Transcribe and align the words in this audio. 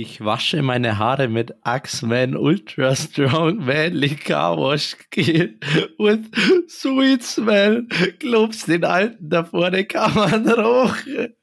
Ich 0.00 0.24
wasche 0.24 0.62
meine 0.62 0.96
Haare 0.96 1.26
mit 1.26 1.52
Axeman 1.62 2.36
Ultra 2.36 2.94
Strong 2.94 3.64
Manly 3.64 4.14
Car 4.14 4.56
Wash 4.56 4.94
with 5.16 6.20
Sweet 6.68 7.24
Smell. 7.24 7.84
Glaubst 8.20 8.68
den 8.68 8.84
Alten 8.84 9.28
da 9.28 9.42
vorne 9.42 9.84
kann 9.86 10.14
man 10.14 10.48
rochen. 10.48 11.34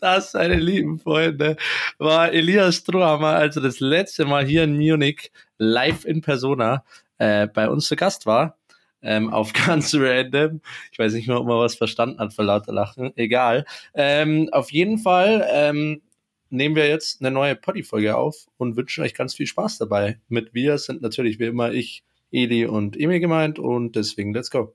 Das, 0.00 0.34
meine 0.34 0.56
lieben 0.56 0.98
Freunde, 0.98 1.56
war 1.98 2.32
Elias 2.32 2.78
Strohhammer, 2.78 3.28
also 3.28 3.60
das 3.60 3.78
letzte 3.78 4.24
Mal 4.24 4.44
hier 4.44 4.64
in 4.64 4.76
Munich 4.76 5.30
live 5.58 6.04
in 6.04 6.20
Persona 6.20 6.82
äh, 7.18 7.46
bei 7.46 7.68
uns 7.70 7.86
zu 7.86 7.94
Gast 7.94 8.26
war. 8.26 8.58
Ähm, 9.02 9.32
auf 9.32 9.52
ganz 9.66 9.94
random. 9.94 10.62
Ich 10.90 10.98
weiß 10.98 11.12
nicht 11.12 11.28
mehr, 11.28 11.38
ob 11.38 11.46
man 11.46 11.58
was 11.58 11.76
verstanden 11.76 12.18
hat 12.18 12.34
vor 12.34 12.44
lauter 12.44 12.72
Lachen. 12.72 13.12
Egal. 13.14 13.64
Ähm, 13.94 14.48
auf 14.50 14.72
jeden 14.72 14.98
Fall 14.98 15.46
ähm, 15.48 16.02
nehmen 16.50 16.76
wir 16.76 16.88
jetzt 16.88 17.20
eine 17.20 17.30
neue 17.30 17.56
Poddy-Folge 17.56 18.16
auf 18.16 18.46
und 18.58 18.76
wünschen 18.76 19.02
euch 19.02 19.14
ganz 19.14 19.34
viel 19.34 19.46
Spaß 19.46 19.78
dabei. 19.78 20.20
Mit 20.28 20.52
wir 20.52 20.78
sind 20.78 21.00
natürlich 21.02 21.38
wie 21.38 21.46
immer 21.46 21.72
ich, 21.72 22.04
Eli 22.32 22.66
und 22.66 22.98
Emil 22.98 23.20
gemeint 23.20 23.58
und 23.58 23.96
deswegen 23.96 24.34
let's 24.34 24.50
go. 24.50 24.74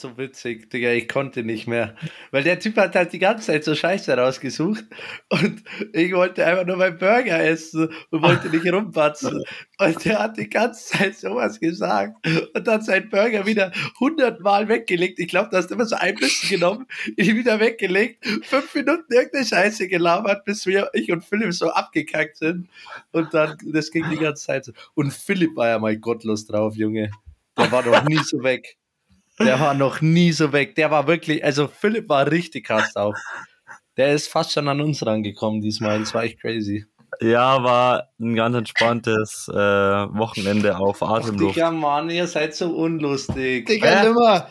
So 0.00 0.16
witzig, 0.16 0.70
Digga, 0.70 0.92
ich 0.92 1.08
konnte 1.08 1.42
nicht 1.42 1.66
mehr. 1.66 1.94
Weil 2.30 2.42
der 2.42 2.58
Typ 2.58 2.76
hat 2.76 2.94
halt 2.94 3.12
die 3.12 3.18
ganze 3.18 3.46
Zeit 3.46 3.64
so 3.64 3.74
Scheiße 3.74 4.16
rausgesucht 4.16 4.84
und 5.28 5.62
ich 5.92 6.12
wollte 6.12 6.46
einfach 6.46 6.66
nur 6.66 6.76
meinen 6.76 6.98
Burger 6.98 7.42
essen 7.44 7.90
und 8.10 8.22
wollte 8.22 8.48
nicht 8.48 8.66
rumpatzen. 8.72 9.42
Und 9.78 10.04
der 10.04 10.18
hat 10.20 10.36
die 10.36 10.48
ganze 10.48 10.98
Zeit 10.98 11.16
sowas 11.16 11.60
gesagt 11.60 12.26
und 12.54 12.68
hat 12.68 12.84
seinen 12.84 13.10
Burger 13.10 13.44
wieder 13.46 13.72
hundertmal 14.00 14.68
weggelegt. 14.68 15.18
Ich 15.18 15.28
glaube, 15.28 15.50
du 15.50 15.56
hast 15.56 15.70
immer 15.70 15.84
so 15.84 15.96
ein 15.96 16.14
bisschen 16.14 16.58
genommen, 16.58 16.86
ihn 17.16 17.36
wieder 17.36 17.60
weggelegt, 17.60 18.26
fünf 18.42 18.74
Minuten 18.74 19.12
irgendeine 19.12 19.44
Scheiße 19.44 19.88
gelabert, 19.88 20.44
bis 20.44 20.64
wir, 20.66 20.90
ich 20.92 21.12
und 21.12 21.24
Philipp 21.24 21.52
so 21.52 21.70
abgekackt 21.70 22.38
sind. 22.38 22.68
Und 23.12 23.34
dann, 23.34 23.58
das 23.72 23.90
ging 23.90 24.08
die 24.10 24.16
ganze 24.16 24.46
Zeit 24.46 24.64
so. 24.64 24.72
Und 24.94 25.12
Philipp 25.12 25.56
war 25.56 25.68
ja 25.68 25.78
mal 25.78 25.96
gottlos 25.96 26.46
drauf, 26.46 26.76
Junge. 26.76 27.10
Der 27.58 27.72
war 27.72 27.82
doch 27.82 28.04
nie 28.04 28.18
so 28.22 28.42
weg. 28.42 28.77
Der 29.38 29.60
war 29.60 29.74
noch 29.74 30.00
nie 30.00 30.32
so 30.32 30.52
weg. 30.52 30.74
Der 30.74 30.90
war 30.90 31.06
wirklich, 31.06 31.44
also 31.44 31.68
Philipp 31.68 32.08
war 32.08 32.30
richtig 32.30 32.66
krass 32.66 32.96
auf. 32.96 33.16
Der 33.96 34.12
ist 34.12 34.28
fast 34.28 34.52
schon 34.52 34.68
an 34.68 34.80
uns 34.80 35.04
rangekommen 35.04 35.60
diesmal. 35.60 35.98
Das 36.00 36.14
war 36.14 36.24
echt 36.24 36.40
crazy. 36.40 36.86
Ja, 37.20 37.62
war 37.64 38.08
ein 38.20 38.34
ganz 38.34 38.54
entspanntes 38.54 39.48
äh, 39.48 39.54
Wochenende 39.54 40.78
auf 40.78 41.02
Atemluft. 41.02 41.56
Digga, 41.56 41.70
Mann, 41.70 42.10
ihr 42.10 42.26
seid 42.26 42.54
so 42.54 42.70
unlustig. 42.70 43.66
Digga, 43.66 44.04
nimmer. 44.04 44.48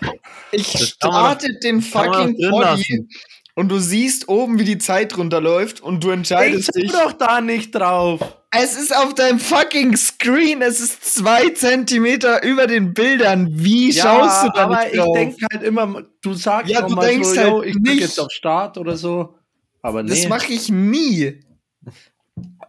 Ich 0.51 0.67
starte 0.67 1.59
den 1.59 1.81
fucking 1.81 2.35
Body 2.49 3.07
und 3.55 3.69
du 3.69 3.79
siehst 3.79 4.27
oben, 4.27 4.59
wie 4.59 4.65
die 4.65 4.77
Zeit 4.77 5.17
runterläuft 5.17 5.81
und 5.81 6.03
du 6.03 6.09
entscheidest 6.09 6.75
ich 6.75 6.83
dich. 6.83 6.91
doch 6.91 7.13
da 7.13 7.41
nicht 7.41 7.71
drauf. 7.71 8.36
Es 8.51 8.77
ist 8.77 8.95
auf 8.95 9.13
deinem 9.13 9.39
fucking 9.39 9.97
Screen. 9.97 10.61
Es 10.61 10.79
ist 10.79 11.03
zwei 11.03 11.49
Zentimeter 11.49 12.43
über 12.43 12.65
den 12.65 12.93
Bildern. 12.93 13.47
Wie 13.51 13.91
ja, 13.91 14.03
schaust 14.03 14.45
du 14.45 14.49
da 14.53 14.63
aber 14.63 14.83
nicht 14.83 14.97
drauf? 14.97 15.07
ich 15.07 15.13
denke 15.13 15.45
halt 15.51 15.63
immer, 15.63 16.03
du 16.21 16.33
sagst 16.33 16.71
ja, 16.71 16.81
du 16.81 16.95
mal 16.95 17.07
denkst 17.07 17.27
so, 17.27 17.37
halt 17.37 17.47
yo, 17.49 17.63
ich 17.63 17.75
nicht. 17.75 18.01
jetzt 18.01 18.19
auf 18.19 18.31
Start 18.31 18.77
oder 18.77 18.95
so. 18.95 19.35
Aber 19.81 20.01
nee. 20.01 20.09
Das 20.09 20.27
mache 20.29 20.53
ich 20.53 20.69
nie. 20.69 21.43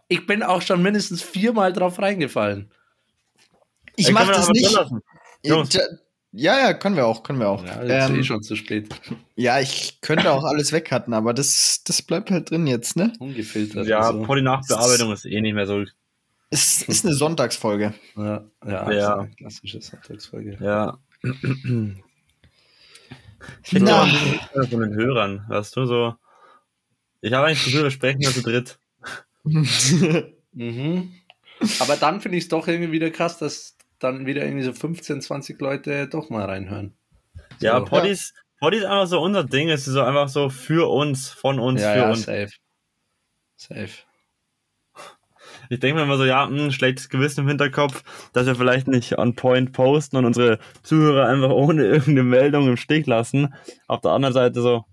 Ich 0.09 0.25
bin 0.25 0.43
auch 0.43 0.61
schon 0.61 0.81
mindestens 0.81 1.21
viermal 1.21 1.71
drauf 1.71 1.99
reingefallen. 1.99 2.71
Ich 3.95 4.11
mache 4.11 4.31
das 4.31 4.49
nicht. 4.49 4.77
Ja, 5.43 5.63
ja, 6.31 6.73
können 6.73 6.95
wir 6.95 7.07
auch, 7.07 7.23
können 7.23 7.39
wir 7.39 7.49
auch. 7.49 7.65
Ja, 7.65 7.83
jetzt 7.83 8.09
ähm, 8.09 8.19
eh 8.19 8.23
schon 8.23 8.43
zu 8.43 8.55
spät. 8.55 8.89
Ja, 9.35 9.59
ich 9.59 9.99
könnte 10.01 10.31
auch 10.31 10.43
alles 10.43 10.71
weghatten, 10.71 11.13
aber 11.13 11.33
das, 11.33 11.81
das 11.85 12.01
bleibt 12.01 12.29
halt 12.29 12.51
drin 12.51 12.67
jetzt, 12.67 12.95
ne? 12.95 13.13
Ungefiltert. 13.19 13.87
Ja, 13.87 14.11
so. 14.11 14.35
die 14.35 14.41
Nachbearbeitung 14.41 15.11
ist 15.11 15.25
eh 15.25 15.41
nicht 15.41 15.55
mehr 15.55 15.65
so. 15.65 15.83
Es 16.51 16.83
ist 16.83 17.05
eine 17.05 17.15
Sonntagsfolge. 17.15 17.93
Ja, 18.15 18.43
ja, 18.65 18.91
ja. 18.91 19.15
Eine 19.17 19.29
klassische 19.29 19.81
Sonntagsfolge. 19.81 20.57
Ja. 20.61 20.99
Ich 23.63 23.71
bin 23.71 23.87
ja 23.87 24.07
von 24.69 24.81
den 24.81 24.93
Hörern, 24.93 25.45
weißt 25.47 25.75
du, 25.75 25.85
so. 25.85 26.15
Ich 27.21 27.33
habe 27.33 27.47
eigentlich 27.47 27.59
das 27.59 27.65
Gefühl, 27.65 27.83
wir 27.83 27.91
sprechen 27.91 28.21
ja 28.21 28.31
zu 28.31 28.41
dritt. 28.41 28.79
mhm. 30.53 31.11
Aber 31.79 31.95
dann 31.97 32.21
finde 32.21 32.37
ich 32.37 32.45
es 32.45 32.49
doch 32.49 32.67
irgendwie 32.67 32.91
wieder 32.91 33.09
krass, 33.09 33.37
dass 33.37 33.78
dann 33.99 34.25
wieder 34.25 34.43
irgendwie 34.43 34.63
so 34.63 34.73
15, 34.73 35.21
20 35.21 35.59
Leute 35.59 36.07
doch 36.07 36.29
mal 36.29 36.45
reinhören. 36.45 36.93
So. 37.59 37.67
Ja, 37.67 37.79
Poddies, 37.81 38.33
ist 38.61 38.85
einfach 38.85 39.07
so 39.07 39.21
unser 39.21 39.43
Ding. 39.43 39.69
Es 39.69 39.87
ist 39.87 39.93
so 39.93 40.01
einfach 40.01 40.29
so 40.29 40.49
für 40.49 40.89
uns, 40.89 41.29
von 41.29 41.59
uns, 41.59 41.81
ja, 41.81 41.93
für 41.93 41.99
ja, 41.99 42.09
uns. 42.09 42.23
Safe. 42.23 42.51
Safe. 43.55 43.89
Ich 45.71 45.79
denke 45.79 45.97
mir 45.97 46.03
immer 46.03 46.17
so, 46.17 46.25
ja, 46.25 46.45
ein 46.45 46.71
schlechtes 46.71 47.09
Gewissen 47.09 47.41
im 47.41 47.47
Hinterkopf, 47.47 48.03
dass 48.33 48.47
wir 48.47 48.55
vielleicht 48.55 48.87
nicht 48.87 49.19
on 49.19 49.35
point 49.35 49.71
posten 49.71 50.17
und 50.17 50.25
unsere 50.25 50.57
Zuhörer 50.81 51.27
einfach 51.27 51.51
ohne 51.51 51.83
irgendeine 51.85 52.23
Meldung 52.23 52.67
im 52.67 52.77
Stich 52.77 53.05
lassen. 53.05 53.53
Auf 53.87 54.01
der 54.01 54.11
anderen 54.11 54.33
Seite 54.33 54.61
so, 54.61 54.85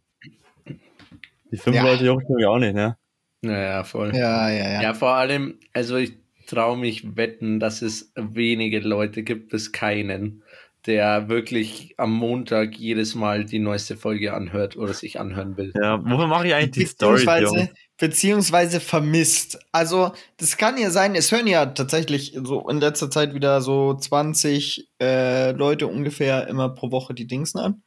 die 1.50 1.56
fünf 1.56 1.77
Ja. 1.77 1.83
Leute 1.84 2.05
jucken 2.05 2.37
wir 2.37 2.50
auch 2.50 2.59
nicht, 2.59 2.75
ne? 2.75 2.99
Ja, 3.43 3.59
ja, 3.59 3.84
voll. 3.84 4.15
Ja, 4.15 4.50
ja, 4.50 4.69
ja. 4.69 4.83
Ja, 4.83 4.94
vor 4.94 5.15
allem, 5.15 5.61
also 5.73 5.97
ich 5.97 6.19
traue 6.46 6.76
mich 6.78 7.16
wetten, 7.16 7.60
dass 7.60 7.82
es 7.82 8.12
wenige 8.16 8.80
Leute 8.80 9.22
gibt, 9.22 9.50
bis 9.50 9.72
keinen, 9.72 10.42
der 10.86 11.28
wirklich 11.28 11.94
am 11.98 12.12
Montag 12.12 12.76
jedes 12.76 13.14
Mal 13.14 13.44
die 13.44 13.58
neueste 13.58 13.96
Folge 13.96 14.34
anhört 14.34 14.76
oder 14.76 14.94
sich 14.94 15.18
anhören 15.20 15.56
will. 15.56 15.72
Ja, 15.80 15.98
wofür 16.04 16.28
mache 16.28 16.48
ich 16.48 16.54
eigentlich 16.54 16.72
die 16.72 16.86
Story, 16.86 17.28
Jungs? 17.40 17.66
beziehungsweise, 17.66 17.70
beziehungsweise 17.98 18.80
vermisst. 18.80 19.58
Also, 19.72 20.12
das 20.36 20.56
kann 20.56 20.78
ja 20.78 20.90
sein, 20.90 21.14
es 21.14 21.32
hören 21.32 21.46
ja 21.46 21.66
tatsächlich 21.66 22.38
so 22.42 22.68
in 22.68 22.78
letzter 22.80 23.10
Zeit 23.10 23.34
wieder 23.34 23.60
so 23.62 23.94
20 23.94 24.88
äh, 25.00 25.52
Leute 25.52 25.86
ungefähr 25.88 26.46
immer 26.48 26.68
pro 26.70 26.90
Woche 26.92 27.14
die 27.14 27.26
Dingsen 27.26 27.58
an. 27.60 27.82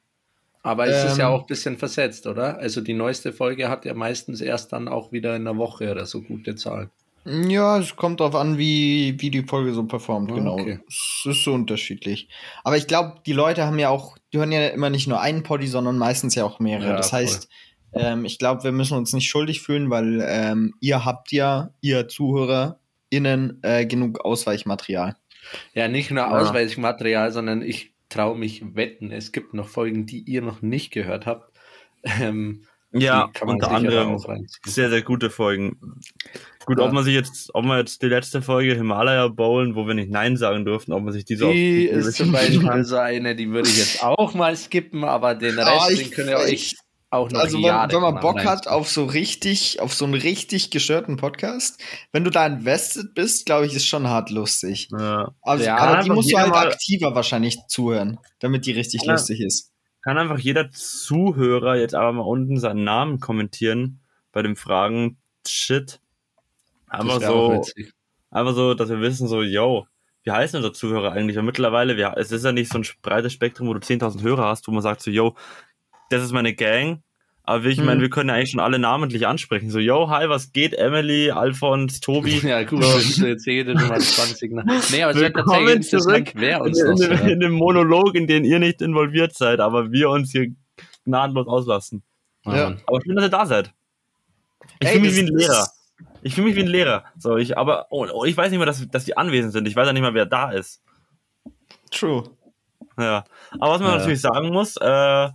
Aber 0.61 0.87
es 0.87 1.05
ist 1.05 1.17
ja 1.17 1.29
Ähm. 1.29 1.35
auch 1.35 1.41
ein 1.41 1.47
bisschen 1.47 1.77
versetzt, 1.77 2.27
oder? 2.27 2.57
Also 2.59 2.81
die 2.81 2.93
neueste 2.93 3.31
Folge 3.31 3.69
hat 3.69 3.85
ja 3.85 3.93
meistens 3.93 4.41
erst 4.41 4.73
dann 4.73 4.87
auch 4.89 5.11
wieder 5.13 5.35
in 5.35 5.47
einer 5.47 5.57
Woche 5.57 5.89
oder 5.91 6.05
so 6.05 6.21
gute 6.21 6.55
Zahlen. 6.55 6.89
Ja, 7.47 7.78
es 7.78 7.95
kommt 7.95 8.19
darauf 8.19 8.35
an, 8.35 8.57
wie, 8.57 9.16
wie 9.19 9.29
die 9.29 9.44
Folge 9.44 9.73
so 9.73 9.84
performt, 9.85 10.31
Ah, 10.31 10.35
genau. 10.35 10.53
okay. 10.53 10.79
Es 10.88 11.23
ist 11.25 11.44
so 11.44 11.53
unterschiedlich. 11.53 12.29
Aber 12.63 12.78
ich 12.78 12.88
glaube, 12.88 13.22
die 13.25 13.34
Leute 13.34 13.66
haben 13.66 13.78
ja 13.79 13.90
auch, 13.90 14.17
die 14.34 14.38
hören 14.40 14.51
ja 14.51 14.67
immer 14.67 14.90
nicht 14.90 15.07
nur 15.07 15.22
einen 15.22 15.44
Poddy, 15.44 15.68
sondern 15.68 15.97
meistens 15.97 16.35
ja 16.35 16.44
auch 16.45 16.59
mehrere. 16.59 16.89
Ja, 16.89 16.95
das 16.97 17.09
voll. 17.12 17.19
heißt, 17.19 17.50
ähm, 17.94 18.25
ich 18.25 18.39
glaube, 18.39 18.63
wir 18.63 18.72
müssen 18.72 18.97
uns 18.97 19.13
nicht 19.13 19.29
schuldig 19.29 19.62
fühlen, 19.62 19.89
weil 19.89 20.23
ähm, 20.28 20.73
ihr 20.79 21.06
habt 21.06 21.31
ja, 21.31 21.69
ihr 21.81 22.07
ZuhörerInnen, 22.07 23.59
äh, 23.63 23.85
genug 23.85 24.22
Ausweichmaterial. 24.23 25.16
Ja, 25.73 25.88
nicht 25.88 26.12
nur 26.12 26.23
Ja. 26.23 26.29
Ausweismaterial, 26.39 27.31
sondern 27.31 27.62
ich 27.62 27.94
traue 28.09 28.38
mich 28.38 28.75
wetten, 28.75 29.12
es 29.12 29.31
gibt 29.31 29.53
noch 29.53 29.68
Folgen, 29.68 30.06
die 30.06 30.19
ihr 30.19 30.41
noch 30.41 30.62
nicht 30.62 30.91
gehört 30.91 31.25
habt. 31.25 31.51
Ähm, 32.22 32.63
Ja, 32.91 33.29
unter 33.41 33.72
anderem 33.72 34.17
sehr, 34.66 34.89
sehr 34.89 35.01
gute 35.03 35.29
Folgen. 35.29 35.77
Gut, 36.66 36.79
Ja. 36.79 36.85
ob 36.85 36.91
man 36.91 37.03
sich 37.03 37.13
jetzt, 37.13 37.50
ob 37.53 37.63
man 37.66 37.77
jetzt 37.79 38.01
die 38.01 38.07
letzte 38.07 38.41
Folge 38.41 38.73
Himalaya 38.75 39.27
Bowlen, 39.27 39.75
wo 39.75 39.85
wir 39.88 39.94
nicht 39.94 40.09
Nein 40.09 40.38
sagen 40.38 40.66
durften, 40.66 40.94
ob 40.94 41.03
man 41.03 41.13
sich 41.13 41.25
diese 41.25 41.51
Die 41.51 41.85
ist 41.85 42.16
zum 42.16 42.31
Beispiel 42.31 42.83
so 42.83 42.97
eine, 42.97 43.35
die 43.35 43.50
würde 43.51 43.69
ich 43.69 43.77
jetzt 43.77 44.03
auch 44.03 44.33
mal 44.33 44.55
skippen, 44.55 45.03
aber 45.03 45.35
den 45.35 45.57
Rest, 45.59 45.69
Ah, 45.69 45.89
ich- 45.91 46.00
den 46.00 46.11
könnt 46.11 46.29
ihr 46.29 46.38
euch 46.38 46.75
auch 47.11 47.31
noch 47.31 47.39
Also 47.39 47.57
wenn, 47.57 47.63
wenn 47.63 48.01
man 48.01 48.19
Bock 48.19 48.44
hat 48.45 48.67
auf 48.67 48.88
so 48.89 49.06
richtig, 49.06 49.79
auf 49.79 49.94
so 49.95 50.06
einen 50.06 50.13
richtig 50.13 50.69
gestörten 50.69 51.17
Podcast, 51.17 51.81
wenn 52.11 52.23
du 52.23 52.29
da 52.29 52.45
invested 52.45 53.16
bist, 53.16 53.47
glaube 53.47 53.66
ich, 53.66 53.73
ist 53.73 53.88
schon 53.88 54.07
hart 54.07 54.29
lustig. 54.29 54.89
Ja. 54.91 55.31
Also, 55.41 55.66
Ja, 55.66 55.77
aber 55.77 56.03
die 56.03 56.11
musst 56.11 56.31
du 56.31 56.38
halt 56.38 56.53
aktiver 56.53 57.16
wahrscheinlich 57.16 57.57
zuhören, 57.67 58.19
damit 58.39 58.66
die 58.67 58.73
richtig 58.73 59.06
lustig 59.06 59.41
ist. 59.41 59.71
Kann 60.01 60.18
einfach 60.18 60.40
jeder 60.40 60.72
Zuhörer 60.72 61.75
jetzt 61.75 61.96
aber 61.96 62.13
mal 62.13 62.24
unten 62.24 62.60
seinen 62.60 62.84
Namen 62.84 63.19
kommentieren 63.19 64.00
bei 64.31 64.42
den 64.42 64.56
Fragen. 64.56 65.18
Shit. 65.46 66.00
Auch 66.90 67.22
so, 67.22 67.63
einfach 68.31 68.54
so, 68.54 68.74
dass 68.74 68.90
wir 68.90 69.01
wissen, 69.01 69.28
so, 69.28 69.44
yo, 69.44 69.86
wie 70.24 70.31
heißen 70.31 70.57
unsere 70.57 70.74
Zuhörer 70.74 71.12
eigentlich? 71.12 71.36
Weil 71.38 71.44
mittlerweile, 71.44 71.98
wir, 71.98 72.16
es 72.18 72.31
ist 72.31 72.46
ja 72.46 72.51
nicht 72.51 72.72
so 72.72 72.80
ein 72.80 72.86
breites 73.01 73.34
Spektrum, 73.34 73.68
wo 73.68 73.74
du 73.74 73.80
10.000 73.80 74.22
Hörer 74.22 74.46
hast, 74.46 74.68
wo 74.68 74.72
man 74.72 74.81
sagt 74.81 75.01
so, 75.01 75.12
yo, 75.12 75.36
das 76.10 76.24
ist 76.24 76.31
meine 76.31 76.54
Gang. 76.54 77.04
Aber 77.50 77.66
ich 77.66 77.80
Hm. 77.80 77.86
meine, 77.86 78.01
wir 78.01 78.12
können 78.12 78.30
ja 78.30 78.36
eigentlich 78.36 78.51
schon 78.51 78.60
alle 78.60 78.78
namentlich 78.78 79.25
ansprechen. 79.25 79.72
So, 79.72 79.80
yo, 79.80 80.07
hi, 80.07 80.30
was 80.30 80.51
geht? 80.54 80.74
Emily, 80.75 81.31
Alfons, 81.31 82.00
Tobi. 82.00 82.40
Ja, 82.44 82.60
ist 82.60 83.18
jetzt 83.18 83.48
jede 83.48 83.74
Nummer 83.74 83.98
20. 83.98 84.51
Ne? 84.51 84.63
Nee, 84.92 85.01
aber 85.01 85.16
es 85.16 85.19
Willkommen 85.19 85.68
interessant, 85.69 86.28
zurück 86.28 86.31
wer 86.36 86.57
in, 86.57 86.62
uns 86.62 86.80
in, 86.80 86.96
dem- 86.98 87.10
hört. 87.18 87.28
in 87.31 87.40
dem 87.40 87.51
Monolog, 87.54 88.13
in 88.13 88.28
den 88.28 88.46
ihr 88.46 88.60
nicht 88.60 88.84
involviert 88.84 89.34
seid, 89.36 89.62
aber 89.62 89.92
wir 89.92 90.12
uns 90.12 90.31
hier 90.31 90.51
gnadenlos 91.06 91.48
auslassen. 91.48 92.04
Ja. 92.46 92.75
Aber 92.86 93.01
schön, 93.01 93.16
dass 93.16 93.25
ihr 93.25 93.30
da 93.30 93.46
seid. 93.48 93.74
Ich 94.80 94.90
fühle 94.90 95.01
mich 95.01 95.16
wie 95.16 95.19
ein 95.22 95.28
Lehrer. 95.36 95.68
Ich 96.22 96.36
fühle 96.36 96.48
mich 96.48 96.56
wie 96.56 96.62
ein 96.62 96.68
Lehrer. 96.68 97.04
So, 97.18 97.36
ich, 97.38 97.57
aber 97.57 97.88
oh, 97.90 98.06
oh, 98.13 98.25
ich 98.25 98.38
weiß 98.38 98.51
nicht 98.51 98.60
mal, 98.60 98.66
dass, 98.66 98.88
dass 98.90 99.06
die 99.06 99.18
anwesend 99.18 99.54
sind. 99.54 99.68
Ich 99.68 99.75
weiß 99.75 99.88
ja 99.88 99.94
nicht 99.94 100.04
mal, 100.04 100.13
wer 100.13 100.28
da 100.28 100.51
ist. 100.51 100.84
True. 101.90 102.25
Ja. 103.00 103.24
Aber 103.60 103.74
was 103.74 103.81
man 103.81 103.90
Ja. 103.94 103.98
natürlich 103.98 104.22
sagen 104.22 104.50
muss, 104.50 104.78
äh, 104.78 105.30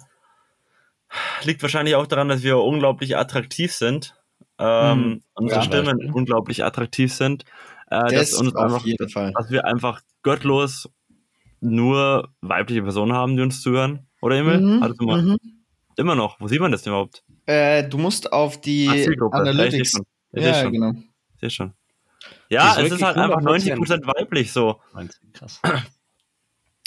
liegt 1.45 1.63
wahrscheinlich 1.63 1.95
auch 1.95 2.07
daran, 2.07 2.29
dass 2.29 2.43
wir 2.43 2.59
unglaublich 2.59 3.17
attraktiv 3.17 3.73
sind. 3.73 4.15
Ähm, 4.59 5.05
Hm. 5.05 5.23
unsere 5.35 5.61
Ja, 5.61 5.65
Stimmen 5.67 5.97
Beispiel. 5.99 6.13
unglaublich 6.13 6.65
attraktiv 6.65 7.13
sind. 7.13 7.45
Äh, 7.91 8.01
dass, 8.01 8.13
Das 8.31 8.35
uns 8.35 8.55
auf 8.55 8.63
einfach, 8.65 8.85
jeden 8.87 9.09
Fall. 9.09 9.33
dass 9.37 9.51
wir 9.51 9.65
einfach 9.65 10.01
göttlos 10.23 10.89
nur 11.61 12.29
weibliche 12.41 12.83
Personen 12.83 13.13
haben, 13.13 13.37
die 13.37 13.43
uns 13.43 13.61
zuhören. 13.63 14.07
Oder 14.21 14.37
Emil? 14.37 14.61
Mhm, 14.61 14.81
Hattest 14.83 15.01
du 15.01 15.07
mal, 15.07 15.23
mhm. 15.23 15.37
Immer 15.97 16.15
noch. 16.15 16.41
Wo 16.41 16.49
sieht 16.49 16.61
man 16.61 16.73
das 16.73 16.83
denn 16.83 16.93
überhaupt? 16.93 17.23
Äh, 17.47 17.89
du 17.89 17.99
musst 17.99 18.33
auf 18.33 18.61
die 18.61 18.89
Ah, 18.89 18.95
Zielgruppe. 18.95 19.37
Ja, 19.37 19.43
ich 19.45 19.49
Analytics. 19.51 20.01
Ja, 20.33 20.55
schon. 20.63 20.73
genau. 20.73 20.91
Ich 21.35 21.41
seh 21.41 21.51
schon. 21.51 21.73
Ja, 22.49 22.73
ist 22.75 22.87
es 22.87 22.93
ist 22.95 23.03
halt 23.03 23.17
einfach 23.17 23.39
100%. 23.43 23.75
90% 23.77 24.07
weiblich 24.07 24.51
so. 24.53 24.81
Krass. 25.35 25.61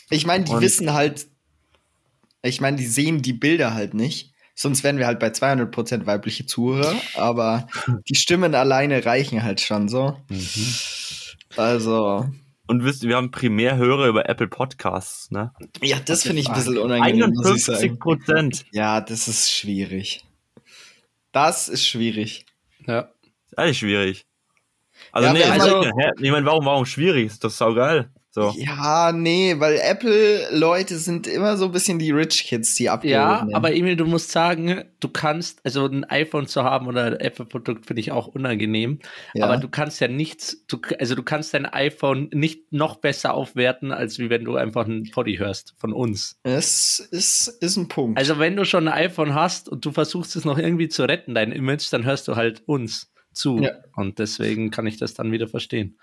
Ich 0.09 0.25
meine, 0.25 0.43
die 0.45 0.51
Und- 0.53 0.61
wissen 0.61 0.93
halt, 0.93 1.27
ich 2.47 2.61
meine, 2.61 2.77
die 2.77 2.85
sehen 2.87 3.21
die 3.21 3.33
Bilder 3.33 3.73
halt 3.73 3.93
nicht. 3.93 4.33
Sonst 4.55 4.83
wären 4.83 4.97
wir 4.97 5.05
halt 5.05 5.19
bei 5.19 5.27
200% 5.27 6.05
weibliche 6.07 6.45
Zuhörer, 6.47 6.95
aber 7.15 7.67
die 8.09 8.15
Stimmen 8.15 8.55
alleine 8.55 9.05
reichen 9.05 9.43
halt 9.43 9.61
schon 9.61 9.87
so. 9.87 10.17
Mhm. 10.29 10.47
Also, 11.55 12.25
Und 12.67 12.83
wisst 12.83 13.03
ihr, 13.03 13.09
wir 13.09 13.17
haben 13.17 13.31
Primärhörer 13.31 14.07
über 14.07 14.27
Apple 14.29 14.47
Podcasts, 14.47 15.31
ne? 15.31 15.53
ja, 15.81 15.99
das 16.03 16.23
finde 16.23 16.41
ich 16.41 16.47
ein 16.49 16.55
bisschen 16.55 16.77
unangenehm, 16.77 17.29
muss 17.31 17.45
ich 17.45 17.51
51 17.69 17.79
sagen. 17.91 17.99
Prozent. 17.99 18.65
Ja, 18.71 18.99
das 19.01 19.27
ist 19.27 19.51
schwierig. 19.53 20.23
Das 21.31 21.67
ist 21.67 21.87
schwierig. 21.87 22.45
Ja. 22.87 23.09
Ist 23.51 23.57
eigentlich 23.57 23.77
schwierig. 23.79 24.25
Also, 25.11 25.27
Ja, 25.27 25.33
nee, 25.33 25.43
also, 25.43 25.83
so- 25.83 25.85
hä? 25.85 26.11
ich 26.19 26.31
meine, 26.31 26.45
warum, 26.45 26.65
warum 26.65 26.85
schwierig? 26.85 27.27
Ist 27.27 27.43
doch 27.43 27.51
saugeil. 27.51 28.09
So. 28.37 28.53
Ja, 28.55 29.11
nee, 29.11 29.55
weil 29.57 29.79
Apple-Leute 29.81 30.99
sind 30.99 31.25
immer 31.25 31.57
so 31.57 31.65
ein 31.65 31.71
bisschen 31.71 31.97
die 31.97 32.11
Rich 32.11 32.43
Kids, 32.43 32.75
die 32.75 32.87
abgehoben 32.87 33.15
Ja, 33.15 33.47
aber 33.53 33.73
Emil, 33.73 33.95
du 33.95 34.05
musst 34.05 34.29
sagen, 34.29 34.83
du 34.99 35.09
kannst, 35.09 35.59
also 35.63 35.87
ein 35.87 36.03
iPhone 36.03 36.45
zu 36.45 36.63
haben 36.63 36.85
oder 36.85 37.05
ein 37.05 37.13
Apple-Produkt 37.15 37.87
finde 37.87 38.01
ich 38.01 38.11
auch 38.11 38.27
unangenehm. 38.27 38.99
ja. 39.33 39.45
Aber 39.45 39.57
du 39.57 39.67
kannst 39.69 39.99
ja 40.01 40.07
nichts, 40.07 40.63
du, 40.67 40.77
also 40.99 41.15
du 41.15 41.23
kannst 41.23 41.55
dein 41.55 41.65
iPhone 41.65 42.29
nicht 42.31 42.71
noch 42.71 42.97
besser 42.97 43.33
aufwerten, 43.33 43.91
als 43.91 44.19
wie 44.19 44.29
wenn 44.29 44.45
du 44.45 44.55
einfach 44.55 44.85
einen 44.85 45.09
Poddy 45.09 45.37
hörst 45.37 45.73
von 45.79 45.91
uns. 45.91 46.37
es 46.43 46.99
ist, 46.99 47.47
ist 47.47 47.75
ein 47.75 47.87
Punkt. 47.87 48.19
Also 48.19 48.37
wenn 48.37 48.55
du 48.55 48.65
schon 48.65 48.87
ein 48.87 49.05
iPhone 49.05 49.33
hast 49.33 49.67
und 49.67 49.83
du 49.83 49.91
versuchst 49.91 50.35
es 50.35 50.45
noch 50.45 50.59
irgendwie 50.59 50.89
zu 50.89 51.05
retten, 51.05 51.33
dein 51.33 51.51
Image, 51.51 51.91
dann 51.91 52.05
hörst 52.05 52.27
du 52.27 52.35
halt 52.35 52.61
uns 52.67 53.09
zu. 53.37 53.59
Ja. 53.59 53.71
Und 53.95 54.19
deswegen 54.19 54.71
kann 54.71 54.87
ich 54.87 54.97
das 54.97 55.13
dann 55.13 55.31
wieder 55.31 55.47
verstehen. 55.47 55.97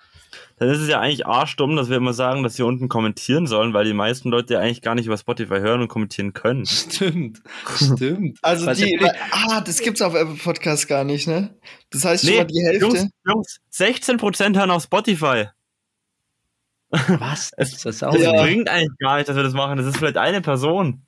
Dann 0.57 0.69
ist 0.69 0.79
es 0.81 0.89
ja 0.89 0.99
eigentlich 1.01 1.27
arschdumm, 1.27 1.77
dass 1.77 1.89
wir 1.91 1.97
immer 1.99 2.13
sagen, 2.13 2.43
dass 2.43 2.57
sie 2.57 2.63
unten 2.65 2.89
kommentieren 2.89 3.47
sollen, 3.47 3.73
weil 3.73 3.85
die 3.85 3.93
meisten 3.93 4.31
Leute 4.31 4.55
ja 4.55 4.61
eigentlich 4.61 4.83
gar 4.83 4.95
nicht 4.97 5.07
über 5.07 5.17
Spotify 5.17 5.61
hören 5.61 5.81
und 5.83 5.89
kommentieren 5.89 6.33
können. 6.33 6.67
Stimmt, 6.67 7.41
stimmt. 7.77 8.39
Also 8.43 8.67
Was 8.67 8.79
die, 8.79 8.99
ah, 9.31 9.61
das 9.61 9.79
gibt's 9.81 10.03
auf 10.03 10.15
Apple 10.15 10.35
Podcast 10.35 10.89
gar 10.89 11.05
nicht, 11.05 11.29
ne? 11.29 11.55
Das 11.91 12.05
heißt 12.05 12.25
schon 12.25 12.33
Nee, 12.33 12.39
mal 12.39 12.47
die 12.47 12.65
Hälfte. 12.65 12.87
Jungs, 12.87 13.11
Jungs, 13.27 13.61
16% 13.73 14.57
hören 14.59 14.71
auf 14.73 14.83
Spotify. 14.83 15.47
was? 16.91 17.53
Es- 17.57 17.73
ist 17.75 17.85
das 17.87 18.03
auch 18.03 18.13
Das 18.13 18.23
Ja. 18.23 18.33
bringt 18.43 18.69
eigentlich 18.69 18.99
gar 18.99 19.17
nicht, 19.17 19.29
dass 19.29 19.37
wir 19.37 19.43
das 19.43 19.53
machen. 19.55 19.77
Das 19.77 19.87
ist 19.87 19.97
vielleicht 19.99 20.17
eine 20.17 20.41
Person. 20.41 21.03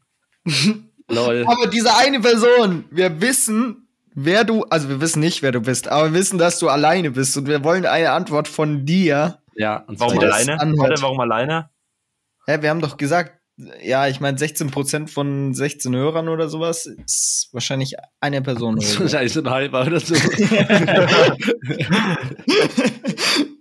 Lol. 1.08 1.44
Aber 1.48 1.66
diese 1.68 1.94
eine 1.96 2.20
Person, 2.20 2.84
wir 2.90 3.20
wissen, 3.20 3.85
wer 4.16 4.42
du, 4.42 4.64
also 4.64 4.88
wir 4.88 5.00
wissen 5.00 5.20
nicht, 5.20 5.42
wer 5.42 5.52
du 5.52 5.60
bist, 5.60 5.86
aber 5.86 6.12
wir 6.12 6.18
wissen, 6.18 6.38
dass 6.38 6.58
du 6.58 6.68
alleine 6.68 7.12
bist 7.12 7.36
und 7.36 7.46
wir 7.46 7.62
wollen 7.62 7.86
eine 7.86 8.10
Antwort 8.10 8.48
von 8.48 8.84
dir. 8.84 9.38
Ja, 9.54 9.84
und 9.86 10.00
Warum 10.00 10.18
alleine? 10.18 10.56
Warte, 10.76 11.02
warum 11.02 11.20
alleine? 11.20 11.70
Hä, 12.46 12.58
wir 12.60 12.70
haben 12.70 12.80
doch 12.80 12.96
gesagt, 12.96 13.32
ja, 13.82 14.06
ich 14.06 14.20
meine 14.20 14.36
16% 14.36 15.08
von 15.08 15.54
16 15.54 15.94
Hörern 15.94 16.28
oder 16.28 16.48
sowas 16.48 16.86
ist 16.86 17.48
wahrscheinlich 17.52 17.94
eine 18.20 18.42
Person. 18.42 18.76
Das 18.76 18.84
ist 18.84 18.98
so. 18.98 19.06
so 19.08 19.40
ein 19.40 19.50
halber 19.50 19.86
oder 19.86 20.00
so. 20.00 20.14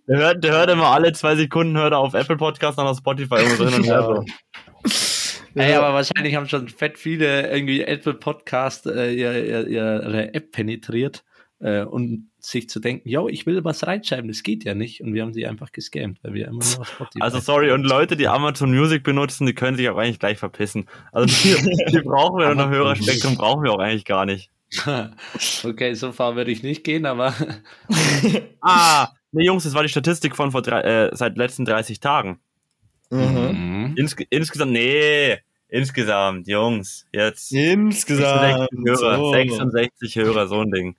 Der 0.07 0.17
hört, 0.17 0.43
der 0.43 0.51
hört 0.51 0.69
immer 0.69 0.89
alle 0.89 1.13
zwei 1.13 1.35
Sekunden, 1.35 1.77
hört 1.77 1.93
er 1.93 1.97
auf 1.97 2.13
Apple 2.13 2.37
Podcast, 2.37 2.77
dann 2.77 2.85
auf 2.85 2.97
Spotify 2.97 3.35
irgendwo 3.37 3.63
so 3.63 3.69
hin 3.69 3.79
und 3.79 3.85
her. 3.85 4.23
Ey, 5.55 5.73
aber 5.73 5.93
wahrscheinlich 5.93 6.35
haben 6.35 6.47
schon 6.47 6.67
fett 6.67 6.97
viele 6.97 7.49
irgendwie 7.49 7.81
Apple 7.81 8.15
Podcast 8.15 8.85
äh, 8.87 9.13
ihr, 9.13 9.45
ihr, 9.45 9.67
ihre 9.67 10.33
App 10.33 10.51
penetriert 10.51 11.23
äh, 11.59 11.83
und 11.83 12.29
sich 12.39 12.69
zu 12.69 12.79
denken, 12.79 13.07
yo, 13.09 13.27
ich 13.27 13.45
will 13.45 13.63
was 13.63 13.87
reinschreiben, 13.87 14.27
das 14.27 14.43
geht 14.43 14.63
ja 14.65 14.75
nicht. 14.75 15.01
Und 15.01 15.13
wir 15.13 15.23
haben 15.23 15.33
sie 15.33 15.47
einfach 15.47 15.71
gescammt, 15.71 16.19
weil 16.23 16.33
wir 16.33 16.47
immer 16.47 16.63
nur 16.63 16.81
auf 16.81 16.89
Spotify. 16.89 17.21
Also 17.21 17.39
sorry, 17.39 17.71
und 17.71 17.83
Leute, 17.83 18.15
die 18.17 18.27
Amazon 18.27 18.71
Music 18.71 19.03
benutzen, 19.03 19.47
die 19.47 19.55
können 19.55 19.77
sich 19.77 19.89
auch 19.89 19.97
eigentlich 19.97 20.19
gleich 20.19 20.37
verpissen. 20.37 20.87
Also 21.11 21.27
die, 21.27 21.55
die 21.91 22.01
brauchen 22.01 22.39
wir 22.39 22.49
unter 22.49 22.69
Hörerspektrum, 22.69 23.35
brauchen 23.35 23.63
wir 23.63 23.71
auch 23.71 23.79
eigentlich 23.79 24.05
gar 24.05 24.25
nicht. 24.25 24.51
okay, 25.63 25.93
so 25.93 26.11
far 26.11 26.35
würde 26.35 26.51
ich 26.51 26.63
nicht 26.63 26.83
gehen, 26.83 27.05
aber 27.05 27.33
Ah, 28.61 29.09
nee 29.31 29.45
Jungs, 29.45 29.63
das 29.63 29.73
war 29.73 29.83
die 29.83 29.89
Statistik 29.89 30.35
von 30.35 30.51
vor 30.51 30.61
drei, 30.61 30.81
äh, 30.81 31.15
seit 31.15 31.37
letzten 31.37 31.65
30 31.65 31.99
Tagen. 31.99 32.39
Mhm. 33.09 33.93
Insge 33.97 34.25
insgesamt, 34.29 34.71
nee, 34.71 35.37
insgesamt, 35.69 36.47
Jungs, 36.47 37.05
jetzt. 37.11 37.51
Insgesamt. 37.51 38.69
66 38.71 39.01
Hörer, 39.01 39.17
so. 39.17 39.31
66 39.31 40.15
Hörer, 40.15 40.47
so 40.47 40.59
ein 40.61 40.71
Ding. 40.71 40.95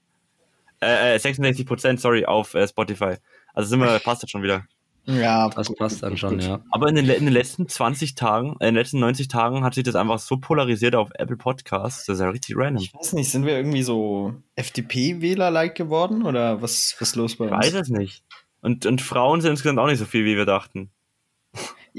Äh, 0.79 1.15
äh, 1.15 1.19
66 1.19 1.65
Prozent, 1.65 1.99
sorry, 1.99 2.25
auf 2.25 2.53
äh, 2.53 2.67
Spotify. 2.67 3.15
Also 3.53 3.69
sind 3.69 3.79
wir, 3.79 3.99
passt 3.99 4.23
das 4.23 4.29
schon 4.29 4.43
wieder. 4.43 4.65
Ja, 5.09 5.47
das 5.49 5.73
passt 5.73 6.03
dann 6.03 6.17
schon, 6.17 6.39
ja. 6.41 6.59
Aber 6.69 6.89
in 6.89 6.95
den, 6.95 7.09
in 7.09 7.23
den 7.23 7.33
letzten 7.33 7.67
20 7.69 8.15
Tagen, 8.15 8.57
äh, 8.59 8.67
in 8.67 8.73
den 8.73 8.75
letzten 8.75 8.99
90 8.99 9.29
Tagen 9.29 9.63
hat 9.63 9.73
sich 9.73 9.85
das 9.85 9.95
einfach 9.95 10.19
so 10.19 10.35
polarisiert 10.37 10.95
auf 10.95 11.09
Apple 11.15 11.37
Podcasts. 11.37 12.05
Das 12.05 12.15
ist 12.15 12.21
ja 12.21 12.29
richtig 12.29 12.57
random. 12.57 12.83
Ich 12.83 12.93
weiß 12.93 13.13
nicht, 13.13 13.31
sind 13.31 13.45
wir 13.45 13.55
irgendwie 13.55 13.83
so 13.83 14.33
FDP-Wähler-like 14.55 15.75
geworden 15.75 16.23
oder 16.23 16.61
was, 16.61 16.95
was 16.99 17.09
ist 17.09 17.15
los 17.15 17.37
bei 17.37 17.45
Ich 17.45 17.51
uns? 17.51 17.65
weiß 17.65 17.73
es 17.75 17.89
nicht. 17.89 18.23
Und, 18.61 18.85
und 18.85 19.01
Frauen 19.01 19.39
sind 19.41 19.51
insgesamt 19.51 19.79
auch 19.79 19.87
nicht 19.87 19.99
so 19.99 20.05
viel, 20.05 20.25
wie 20.25 20.35
wir 20.35 20.45
dachten. 20.45 20.89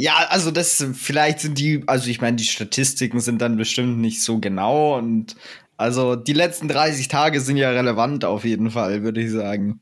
Ja, 0.01 0.29
also 0.29 0.53
das 0.53 0.87
vielleicht 0.95 1.41
sind 1.41 1.59
die, 1.59 1.83
also 1.89 2.09
ich 2.09 2.21
meine, 2.21 2.37
die 2.37 2.45
Statistiken 2.45 3.19
sind 3.19 3.43
dann 3.43 3.57
bestimmt 3.57 3.99
nicht 3.99 4.23
so 4.23 4.39
genau 4.39 4.97
und 4.97 5.35
also 5.77 6.15
die 6.15 6.35
letzten 6.35 6.69
30 6.69 7.09
Tage 7.09 7.41
sind 7.41 7.57
ja 7.57 7.71
relevant 7.71 8.25
auf 8.25 8.45
jeden 8.45 8.71
Fall, 8.71 9.03
würde 9.03 9.21
ich 9.21 9.33
sagen. 9.33 9.81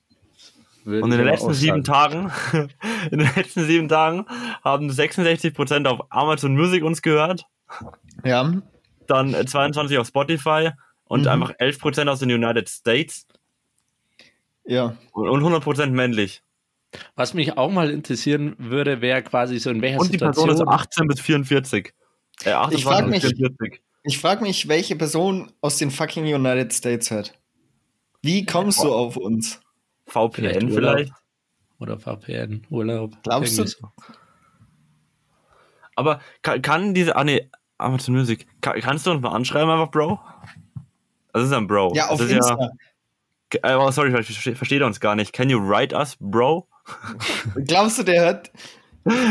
Würde 0.84 1.02
Und 1.04 1.12
in 1.12 1.18
den 1.18 1.26
letzten 1.26 1.52
sieben. 1.52 1.84
Tagen, 1.84 2.32
in 3.10 3.18
den 3.18 3.30
letzten 3.36 3.66
sieben 3.66 3.90
Tagen 3.90 4.24
haben 4.64 4.88
66% 4.90 5.86
auf 5.86 6.06
Amazon 6.08 6.54
Music 6.56 6.82
uns 6.82 7.02
gehört, 7.02 7.44
Ja. 8.24 8.54
dann 9.08 9.34
äh, 9.34 9.44
22 9.44 9.98
auf 9.98 10.06
Spotify 10.06 10.70
und 11.04 11.22
Mhm. 11.22 11.28
einfach 11.28 11.50
11% 11.58 12.08
aus 12.08 12.20
den 12.20 12.30
United 12.32 12.70
States 12.70 13.26
Ja. 14.64 14.96
und 15.12 15.28
und 15.28 15.42
100% 15.42 15.88
männlich. 15.88 16.42
Was 17.14 17.34
mich 17.34 17.56
auch 17.56 17.70
mal 17.70 17.90
interessieren 17.90 18.54
würde, 18.58 19.00
wäre 19.00 19.22
quasi 19.22 19.58
so 19.58 19.70
in 19.70 19.82
welcher 19.82 20.00
Und 20.00 20.12
die 20.12 20.18
Person 20.18 20.48
Situation. 20.50 20.68
ist 20.68 20.80
18 20.80 21.06
bis 21.08 21.20
44. 21.20 21.92
Äh, 22.44 22.50
28 22.52 22.84
frag 22.84 23.04
bis 23.10 23.10
mich- 23.24 23.34
44. 23.36 23.80
Ich 24.04 24.18
frage 24.18 24.42
mich, 24.42 24.68
welche 24.68 24.94
Person 24.96 25.50
aus 25.60 25.78
den 25.78 25.90
fucking 25.90 26.24
United 26.32 26.72
States 26.72 27.10
hört. 27.10 27.34
Wie 28.22 28.46
kommst 28.46 28.82
du 28.82 28.92
auf 28.92 29.16
uns? 29.16 29.60
VPN 30.06 30.32
Vielleicht 30.70 30.70
vielleicht. 30.72 31.12
Oder 31.80 31.98
VPN, 31.98 32.62
Urlaub. 32.70 33.12
Glaubst 33.24 33.58
du? 33.58 33.66
so. 33.66 33.88
Aber 35.94 36.20
kann, 36.42 36.62
kann 36.62 36.94
diese, 36.94 37.16
ah 37.16 37.24
nee, 37.24 37.50
Amazon 37.78 38.14
Music, 38.14 38.46
kann, 38.60 38.80
kannst 38.80 39.06
du 39.06 39.10
uns 39.10 39.22
mal 39.22 39.30
anschreiben 39.30 39.70
einfach, 39.70 39.90
Bro? 39.90 40.20
Das 41.32 41.44
ist 41.44 41.52
ein 41.52 41.66
Bro. 41.66 41.92
Ja, 41.94 42.08
auf 42.08 42.18
das 42.18 42.30
Insta. 42.30 42.70
Ja, 43.52 43.58
äh, 43.62 43.74
oh, 43.76 43.90
sorry, 43.90 44.10
versteht 44.22 44.80
er 44.80 44.86
uns 44.86 45.00
gar 45.00 45.14
nicht. 45.14 45.32
Can 45.32 45.50
you 45.50 45.58
write 45.58 45.94
us, 45.94 46.16
Bro? 46.20 46.68
Glaubst 47.64 47.98
du, 47.98 48.02
der 48.02 48.24
hört 48.24 48.50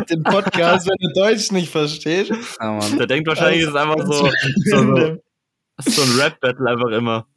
den 0.10 0.24
Podcast, 0.24 0.88
wenn 0.88 0.98
er 1.00 1.14
Deutsch 1.14 1.52
nicht 1.52 1.70
versteht? 1.70 2.32
Ah, 2.60 2.74
Mann. 2.74 2.98
Der 2.98 3.08
denkt 3.08 3.28
wahrscheinlich, 3.28 3.64
es 3.64 3.70
ist 3.70 3.76
einfach 3.76 4.06
so, 4.06 4.30
so, 4.64 4.78
so, 4.78 5.18
so 5.80 6.02
ein 6.02 6.20
Rap-Battle 6.20 6.70
einfach 6.70 6.90
immer. 6.90 7.28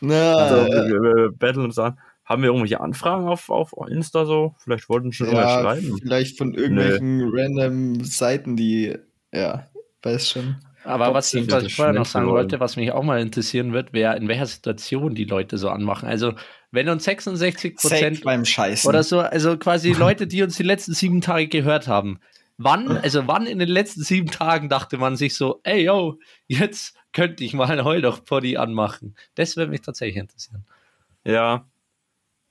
Na, 0.00 0.48
So, 0.48 0.56
ja, 0.72 0.86
wir, 0.86 1.00
wir 1.00 1.32
battlen 1.32 1.66
uns 1.66 1.78
an. 1.78 1.98
Haben 2.24 2.42
wir 2.42 2.48
irgendwelche 2.48 2.80
Anfragen 2.80 3.28
auf, 3.28 3.50
auf 3.50 3.72
Insta 3.88 4.24
so? 4.24 4.54
Vielleicht 4.58 4.88
wollten 4.88 5.12
schon 5.12 5.30
ja, 5.30 5.60
schreiben. 5.60 5.96
vielleicht 6.02 6.38
von 6.38 6.54
irgendwelchen 6.54 7.30
random 7.32 8.02
Seiten, 8.04 8.56
die, 8.56 8.96
ja, 9.32 9.68
weiß 10.02 10.30
schon. 10.30 10.56
Aber 10.86 11.14
was 11.14 11.32
ich, 11.34 11.50
was 11.50 11.64
ich 11.64 11.74
vorher 11.74 11.92
noch 11.92 12.06
sagen 12.06 12.26
geworden. 12.26 12.44
wollte, 12.44 12.60
was 12.60 12.76
mich 12.76 12.92
auch 12.92 13.02
mal 13.02 13.20
interessieren 13.20 13.72
wird, 13.72 13.92
wäre, 13.92 14.16
in 14.16 14.28
welcher 14.28 14.46
Situation 14.46 15.14
die 15.14 15.24
Leute 15.24 15.58
so 15.58 15.68
anmachen. 15.68 16.08
Also, 16.08 16.34
wenn 16.70 16.88
uns 16.88 17.04
66 17.04 17.78
Safe 17.80 17.94
Prozent 17.94 18.24
beim 18.24 18.44
Scheißen. 18.44 18.88
oder 18.88 19.02
so, 19.02 19.20
also 19.20 19.56
quasi 19.56 19.92
Leute, 19.98 20.26
die 20.26 20.42
uns 20.42 20.56
die 20.56 20.62
letzten 20.62 20.94
sieben 20.94 21.20
Tage 21.20 21.48
gehört 21.48 21.88
haben. 21.88 22.20
Wann, 22.58 22.88
also 23.02 23.26
wann 23.26 23.46
in 23.46 23.58
den 23.58 23.68
letzten 23.68 24.02
sieben 24.02 24.30
Tagen 24.30 24.68
dachte 24.68 24.98
man 24.98 25.16
sich 25.16 25.36
so, 25.36 25.60
ey 25.64 25.84
yo, 25.84 26.18
jetzt 26.46 26.96
könnte 27.12 27.44
ich 27.44 27.54
mal 27.54 27.70
ein 27.70 27.84
Heul 27.84 28.02
doch 28.02 28.24
Poddy 28.24 28.56
anmachen. 28.56 29.16
Das 29.34 29.56
würde 29.56 29.70
mich 29.70 29.80
tatsächlich 29.82 30.16
interessieren. 30.16 30.64
Ja. 31.24 31.64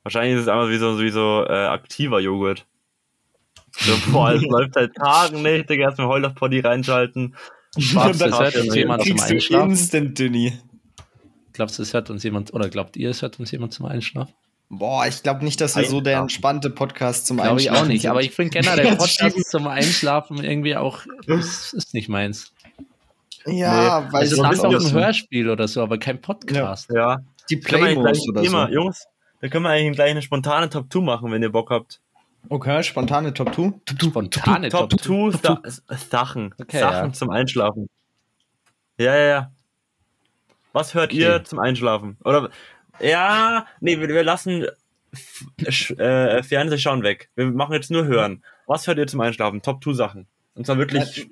Wahrscheinlich 0.04 0.36
ist 0.36 0.42
es 0.42 0.48
einfach 0.48 0.70
wie 0.70 0.78
so, 0.78 1.00
wie 1.00 1.10
so 1.10 1.46
äh, 1.48 1.66
aktiver 1.66 2.20
Joghurt. 2.20 2.66
So, 3.78 4.12
boah, 4.12 4.34
es 4.34 4.42
läuft 4.50 4.74
seit 4.74 4.96
Tagen 4.96 5.42
nicht, 5.42 5.70
Digga, 5.70 5.86
erstmal 5.86 6.08
Heul 6.08 6.26
auf 6.26 6.36
Poddy 6.36 6.60
reinschalten. 6.60 7.36
Glaubst 7.76 8.22
du, 8.22 8.26
es 8.26 8.40
hört 8.40 8.56
uns 8.56 8.66
Schwarz- 8.66 8.76
jemand 8.76 9.04
zum 9.06 9.20
Einschlafen? 9.20 9.70
instant 9.72 10.20
Dünni. 10.20 10.54
Glaubst 11.54 11.78
du, 11.80 11.84
es 11.84 11.94
hört 11.94 12.10
uns 12.10 12.24
jemand, 12.24 12.54
oder 12.54 12.70
glaubt 12.70 12.98
ihr, 12.98 13.10
es 13.10 13.22
hört 13.22 13.40
uns 13.40 13.52
jemand 13.52 13.74
zum 13.74 13.86
Einschlafen? 13.86 14.34
Boah, 14.70 15.06
ich 15.08 15.22
glaube 15.24 15.44
nicht, 15.46 15.62
dass 15.62 15.76
wir 15.76 15.86
so 15.86 16.02
der 16.02 16.14
Einschlafen. 16.14 16.24
entspannte 16.24 16.70
Podcast 16.72 17.28
zum 17.28 17.38
Glaube 17.38 17.60
ich 17.62 17.70
Einschlafen 17.70 17.84
auch 17.86 17.88
nicht, 17.88 18.02
sind. 18.02 18.12
aber 18.12 18.22
ich 18.24 18.32
finde 18.32 18.52
generell 18.60 18.86
Ja, 18.86 18.96
Podcast 18.96 19.14
stimmt. 19.14 19.46
zum 19.46 19.68
Einschlafen 19.68 20.44
irgendwie 20.44 20.76
auch, 20.76 21.02
das 21.28 21.72
ist 21.74 21.94
nicht 21.94 22.10
meins. 22.10 22.52
Ja, 23.46 24.02
Nee, 24.08 24.12
weil 24.14 24.24
Es 24.24 24.32
es 24.32 24.40
ist 24.40 24.44
auch 24.66 24.74
ein 24.74 24.92
Hörspiel 24.92 25.50
oder 25.50 25.68
so, 25.68 25.84
aber 25.84 26.00
kein 26.00 26.20
Podcast. 26.20 26.90
Ja. 26.92 27.20
die 27.50 27.64
wir 27.64 27.74
eigentlich 27.76 27.94
Playmos 27.96 28.28
oder 28.28 28.44
so. 28.44 28.68
Jungs, 28.74 29.06
da 29.40 29.48
können 29.50 29.64
wir 29.66 29.70
eigentlich 29.70 29.96
gleich 29.96 30.12
eine 30.12 30.22
spontane 30.24 30.68
Top 30.70 30.92
2 30.92 31.02
machen, 31.02 31.32
wenn 31.32 31.44
ihr 31.44 31.52
Bock 31.52 31.70
habt. 31.70 32.02
Okay, 32.50 32.84
spontane 32.84 33.34
Top 33.34 33.54
2. 33.56 33.74
Spontane 34.12 34.70
Top 34.70 35.00
2 35.00 35.32
Sachen. 36.10 36.54
Okay, 36.60 36.80
Sachen 36.80 37.08
ja. 37.08 37.14
zum 37.14 37.30
Einschlafen. 37.30 37.90
Ja, 38.98 39.16
ja, 39.16 39.24
ja. 39.28 39.52
Was 40.74 40.94
hört 40.94 41.12
Okay. 41.12 41.22
ihr 41.22 41.44
zum 41.44 41.60
Einschlafen? 41.60 42.18
Oder, 42.24 42.50
ja, 43.00 43.66
nee, 43.80 44.00
wir, 44.00 44.08
wir 44.10 44.24
lassen 44.24 44.66
äh, 45.66 46.44
Fernseh 46.44 46.78
schauen 46.78 47.04
weg. 47.04 47.30
Wir 47.36 47.46
machen 47.48 47.74
jetzt 47.74 47.92
nur 47.92 48.06
hören. 48.06 48.44
Was 48.68 48.88
hört 48.88 48.98
ihr 48.98 49.08
zum 49.08 49.22
Einschlafen? 49.22 49.62
Top 49.62 49.84
2 49.84 49.94
Sachen. 49.94 50.28
Und 50.56 50.66
zwar 50.66 50.78
wirklich 50.78 51.30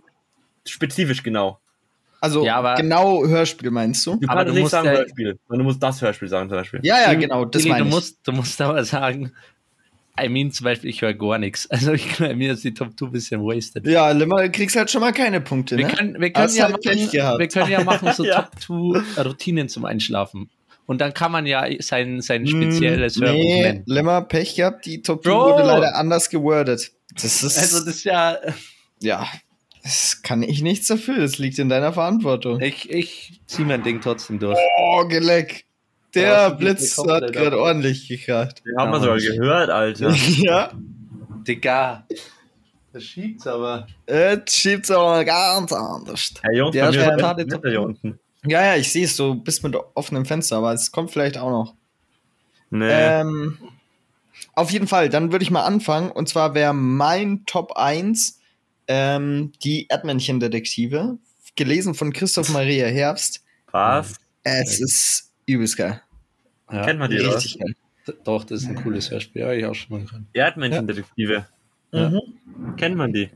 spezifisch 0.65 1.23
genau. 1.23 1.59
Also 2.21 2.45
Ja, 2.45 2.55
aber- 2.55 2.75
genau 2.75 3.25
Hörspiel 3.25 3.69
meinst 3.69 4.05
du? 4.07 4.15
Du 4.15 4.27
Aber 4.29 4.37
kannst 4.39 4.49
du 4.49 4.53
nicht 4.53 4.61
musst 4.61 4.71
sagen 4.71 4.87
ja- 4.87 4.93
Hörspiel, 4.93 5.37
sondern 5.47 5.59
du 5.59 5.63
musst 5.65 5.83
das 5.83 6.01
Hörspiel 6.01 6.27
sagen 6.29 6.47
zum 6.49 6.57
Beispiel. 6.57 6.79
Ja, 6.83 7.01
ja, 7.01 7.13
genau, 7.15 7.43
das 7.43 7.65
meine 7.65 7.83
du 7.83 7.89
musst, 7.89 8.25
du 8.25 8.31
musst 8.31 8.61
aber 8.61 8.83
sagen, 8.85 9.33
I 10.21 10.29
mean 10.29 10.51
zum 10.51 10.65
Beispiel, 10.65 10.89
ich 10.91 11.01
höre 11.01 11.13
gar 11.13 11.37
nichts. 11.39 11.67
Also 11.71 11.93
ich, 11.93 12.17
bei 12.17 12.35
mir 12.35 12.53
ist 12.53 12.63
die 12.63 12.73
Top 12.73 12.97
2 12.97 13.05
ein 13.07 13.11
bisschen 13.11 13.41
wasted. 13.41 13.87
Ja, 13.87 14.11
Limmer, 14.11 14.43
du 14.43 14.51
kriegst 14.51 14.75
halt 14.75 14.91
schon 14.91 15.01
mal 15.01 15.11
keine 15.13 15.41
Punkte, 15.41 15.77
Wir 15.77 15.87
ne? 15.87 15.93
können, 15.93 16.21
wir, 16.21 16.31
können 16.31 16.53
ja 16.55 16.63
halt 16.65 16.73
machen, 16.85 17.11
wir 17.39 17.47
können 17.47 17.71
ja 17.71 17.83
machen 17.83 18.13
so 18.13 18.23
Ja. 18.25 18.43
Top 18.43 18.59
2 19.15 19.23
Routinen 19.23 19.69
zum 19.69 19.85
Einschlafen. 19.85 20.49
Und 20.85 20.99
dann 21.01 21.13
kann 21.13 21.31
man 21.31 21.45
ja 21.45 21.65
sein, 21.79 22.19
sein 22.21 22.45
spezielles 22.45 23.15
Hörbuch 23.19 23.31
Hm, 23.39 23.39
nee, 23.41 23.61
nennen. 23.63 23.83
Limmer, 23.85 24.21
Pech 24.21 24.55
gehabt, 24.55 24.85
die 24.85 25.01
Top 25.01 25.23
2 25.23 25.29
Bro! 25.29 25.45
wurde 25.53 25.63
leider 25.63 25.95
anders 25.95 26.29
gewordet. 26.29 26.91
Das 27.15 27.41
ist, 27.41 27.57
Also 27.57 27.79
das 27.79 27.95
ist 27.95 28.03
ja, 28.03 28.37
ja, 29.01 29.25
das 29.81 30.21
kann 30.21 30.43
ich 30.43 30.61
nichts 30.61 30.87
dafür, 30.87 31.17
das 31.19 31.37
liegt 31.37 31.57
in 31.59 31.69
deiner 31.69 31.91
Verantwortung. 31.93 32.59
ich, 32.61 32.89
ich 32.89 33.41
ziehe 33.47 33.67
mein 33.67 33.81
Ding 33.83 33.99
trotzdem 34.01 34.39
durch. 34.39 34.57
Oh, 34.77 35.05
Geleck. 35.07 35.65
Der 36.15 36.23
Ja, 36.23 36.49
das 36.49 36.57
Blitz 36.59 36.97
hat 36.97 37.33
gerade 37.33 37.59
ordentlich 37.59 38.07
gekracht. 38.07 38.61
Den 38.65 38.77
haben 38.77 38.91
wir 38.91 38.97
Ja, 38.97 39.19
sogar 39.19 39.37
gehört, 39.37 39.69
Alter. 39.69 40.09
ja, 40.37 40.71
Digga. 41.47 42.07
Das 42.91 43.03
schiebt's 43.03 43.47
aber. 43.47 43.87
jetzt 44.07 44.55
schiebt's 44.55 44.91
aber 44.91 45.25
ganz 45.25 45.73
anders. 45.73 46.33
Hey 46.43 46.57
Jungs, 46.57 46.75
mir 46.75 46.89
ist 46.89 47.19
Top 47.19 47.37
Wetter 47.37 47.69
hier 47.69 47.81
unten. 47.81 48.19
Ja, 48.45 48.63
ja, 48.63 48.75
ich 48.75 48.91
sehe 48.91 49.05
es, 49.05 49.15
du 49.15 49.35
bist 49.35 49.63
mit 49.63 49.75
offenem 49.95 50.25
Fenster, 50.25 50.57
aber 50.57 50.73
es 50.73 50.91
kommt 50.91 51.09
vielleicht 51.11 51.37
auch 51.37 51.49
noch. 51.49 51.73
Nee. 52.69 52.89
Ähm, 52.91 53.57
auf 54.53 54.69
jeden 54.69 54.87
Fall, 54.87 55.09
dann 55.09 55.31
würde 55.31 55.43
ich 55.43 55.51
mal 55.51 55.63
anfangen. 55.63 56.11
Und 56.11 56.29
zwar 56.29 56.53
wäre 56.53 56.73
mein 56.73 57.45
Top 57.45 57.73
1 57.77 58.39
ähm, 58.87 59.53
die 59.63 59.87
Erdmännchen-Detektive, 59.89 61.17
gelesen 61.55 61.95
von 61.95 62.13
Christoph 62.13 62.49
Maria 62.49 62.87
Herbst. 62.87 63.43
Was? 63.71 64.15
Es 64.43 64.79
ist 64.79 65.32
Übelst 65.45 65.77
geil. 65.77 66.01
Ja, 66.71 66.85
Kennt 66.85 66.99
man 66.99 67.09
die 67.09 67.17
richtig 67.17 67.59
geil. 67.59 67.75
Doch, 68.23 68.43
das 68.43 68.63
ist 68.63 68.69
ein 68.69 68.75
cooles 68.75 69.11
Hörspiel. 69.11 69.41
Ja, 69.41 69.51
ich 69.53 69.65
auch 69.65 69.75
schon 69.75 69.97
mal 69.97 70.05
gehört. 70.05 70.23
Erdmännchendetektive. 70.33 71.45
Ja. 71.91 72.09
Mhm. 72.09 72.75
Kennt 72.75 72.97
man 72.97 73.13
die? 73.13 73.29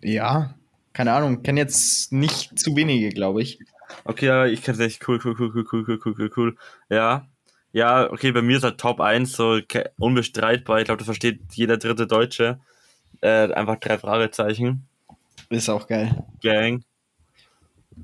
Ja, 0.00 0.54
keine 0.92 1.12
Ahnung. 1.12 1.42
Kenne 1.42 1.60
jetzt 1.60 2.12
nicht 2.12 2.58
zu 2.58 2.76
wenige, 2.76 3.08
glaube 3.08 3.42
ich. 3.42 3.58
Okay, 4.04 4.26
ja, 4.26 4.46
ich 4.46 4.62
kenne 4.62 4.78
es 4.78 4.84
echt. 4.84 5.08
Cool, 5.08 5.20
cool, 5.24 5.34
cool, 5.38 5.52
cool, 5.54 5.64
cool, 5.72 6.00
cool, 6.04 6.14
cool, 6.18 6.30
cool. 6.36 6.56
Ja. 6.88 7.26
Ja, 7.72 8.10
okay, 8.12 8.32
bei 8.32 8.42
mir 8.42 8.58
ist 8.58 8.64
halt 8.64 8.78
Top 8.78 9.00
1 9.00 9.32
so 9.32 9.58
unbestreitbar. 9.98 10.80
Ich 10.80 10.84
glaube, 10.84 10.98
das 10.98 11.06
versteht 11.06 11.40
jeder 11.52 11.78
dritte 11.78 12.06
Deutsche. 12.06 12.60
Äh, 13.22 13.52
einfach 13.52 13.76
drei 13.76 13.98
Fragezeichen. 13.98 14.86
Ist 15.48 15.70
auch 15.70 15.86
geil. 15.86 16.24
Gang. 16.42 16.84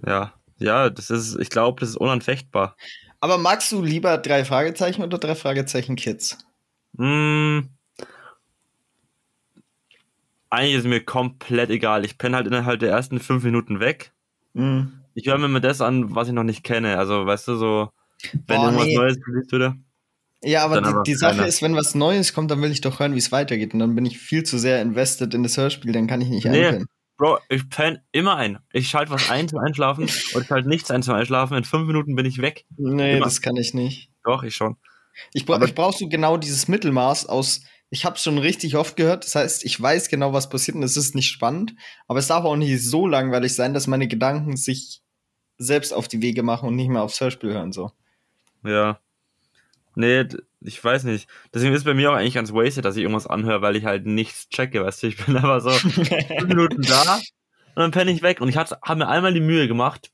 Ja. 0.06 0.32
Ja, 0.59 0.91
das 0.91 1.11
ist, 1.11 1.38
ich 1.38 1.50
glaube, 1.50 1.81
das 1.81 1.91
ist 1.91 1.97
unanfechtbar. 1.97 2.77
Aber 3.21 3.38
magst 3.38 3.73
du 3.73 3.83
lieber 3.83 4.19
drei 4.19 4.45
Fragezeichen 4.45 5.03
oder 5.03 5.19
drei 5.19 5.35
Fragezeichen 5.35 5.97
Kids? 5.97 6.38
Mm. 6.93 7.61
Eigentlich 10.50 10.77
ist 10.77 10.87
mir 10.87 11.05
komplett 11.05 11.71
egal. 11.71 12.05
Ich 12.05 12.17
penne 12.17 12.37
halt 12.37 12.47
innerhalb 12.47 12.81
der 12.81 12.91
ersten 12.91 13.21
fünf 13.21 13.45
Minuten 13.45 13.81
weg. 13.81 14.12
Mhm. 14.55 14.93
Ich 15.15 15.27
höre 15.27 15.37
mir 15.38 15.47
immer 15.47 15.61
das 15.61 15.81
an, 15.81 16.15
was 16.15 16.29
ich 16.29 16.35
noch 16.35 16.45
nicht 16.45 16.65
kenne. 16.65 16.97
Also, 16.97 17.27
weißt 17.27 17.49
du, 17.49 17.57
so, 17.57 17.91
wenn 18.33 18.57
Boah, 18.57 18.65
irgendwas 18.65 18.87
nee. 18.87 18.97
Neues 18.97 19.19
released 19.27 19.53
würde. 19.53 19.75
Ja, 20.43 20.65
aber 20.65 20.81
die, 20.81 20.95
die 21.05 21.15
Sache 21.17 21.45
ist, 21.45 21.62
wenn 21.62 21.75
was 21.75 21.97
Neues 21.97 22.33
kommt, 22.33 22.50
dann 22.50 22.62
will 22.62 22.71
ich 22.71 22.81
doch 22.81 23.00
hören, 23.00 23.15
wie 23.15 23.19
es 23.19 23.33
weitergeht. 23.33 23.75
Und 23.75 23.81
dann 23.81 23.97
bin 23.97 24.07
ich 24.07 24.19
viel 24.19 24.45
zu 24.45 24.57
sehr 24.57 24.81
invested 24.81 25.35
in 25.35 25.43
das 25.43 25.57
Hörspiel, 25.57 25.93
dann 25.93 26.07
kann 26.07 26.21
ich 26.21 26.29
nicht 26.29 26.47
Nee. 26.47 26.65
einpennen. 26.67 26.87
Bro, 27.18 27.40
ich 27.48 27.68
penne 27.68 28.02
immer 28.12 28.37
ein. 28.37 28.60
Ich 28.72 28.88
schalte 28.88 29.10
was 29.10 29.28
ein 29.28 29.48
zum 29.48 29.58
Einschlafen 29.58 30.04
und 30.04 30.42
ich 30.42 30.46
schalte 30.46 30.68
nichts 30.68 30.90
ein 30.92 31.02
zum 31.02 31.14
Einschlafen. 31.14 31.56
In 31.56 31.64
fünf 31.64 31.87
Minuten 31.88 32.14
bin 32.14 32.25
ich 32.25 32.40
weg. 32.40 32.64
Nee, 32.76 33.16
Immer. 33.16 33.25
das 33.25 33.42
kann 33.42 33.56
ich 33.56 33.75
nicht. 33.75 34.12
Doch, 34.25 34.44
ich 34.44 34.54
schon. 34.54 34.76
Ich, 35.32 35.44
bra 35.44 35.60
ich 35.62 35.75
brauche 35.75 35.98
so 35.98 36.08
genau 36.08 36.37
dieses 36.37 36.68
Mittelmaß 36.68 37.26
aus, 37.26 37.62
ich 37.90 38.04
habe 38.04 38.14
es 38.14 38.22
schon 38.22 38.38
richtig 38.38 38.76
oft 38.76 38.96
gehört, 38.96 39.25
das 39.25 39.34
heißt, 39.34 39.64
ich 39.64 39.80
weiß 39.80 40.10
genau, 40.10 40.32
was 40.32 40.48
passiert 40.48 40.76
und 40.76 40.84
es 40.84 40.96
ist 40.96 41.16
nicht 41.16 41.28
spannend, 41.28 41.75
aber 42.06 42.20
es 42.20 42.28
darf 42.28 42.44
auch 42.44 42.54
nicht 42.54 42.84
so 42.84 43.06
langweilig 43.06 43.54
sein, 43.54 43.75
dass 43.75 43.88
meine 43.88 44.06
Gedanken 44.06 44.56
sich 44.56 45.02
selbst 45.56 45.92
auf 45.92 46.06
die 46.06 46.22
Wege 46.22 46.44
machen 46.44 46.68
und 46.68 46.76
nicht 46.76 46.88
mehr 46.88 47.02
aufs 47.02 47.20
Hörspiel 47.20 47.52
hören. 47.52 47.72
So. 47.72 47.90
Ja. 48.62 49.00
Nee, 49.96 50.25
ich 50.61 50.83
weiß 50.83 51.05
nicht. 51.05 51.29
Deswegen 51.55 51.75
ist 51.75 51.85
bei 51.85 51.95
mir 51.95 52.11
auch 52.11 52.17
eigentlich 52.17 52.35
ganz 52.35 52.53
wasted, 52.53 52.85
dass 52.85 52.97
ich 52.97 53.03
irgendwas 53.03 53.27
anhöre, 53.27 53.62
weil 53.62 53.77
ich 53.77 53.85
halt 53.85 54.07
nichts 54.07 54.49
checke, 54.49 54.85
weißt 54.85 55.03
du. 55.03 55.07
Ich 55.07 55.25
bin 55.25 55.37
aber 55.38 55.61
so 55.61 55.71
fünf 55.71 56.09
Minuten 56.49 56.83
da 56.83 57.15
und 57.15 57.83
dann 57.83 57.91
penne 57.91 58.11
ich 58.11 58.23
weg. 58.23 58.41
Und 58.41 58.49
ich 58.49 58.57
habe 58.57 58.77
mir 58.97 59.09
einmal 59.09 59.33
die 59.33 59.41
Mühe 59.41 59.69
gemacht, 59.69 60.11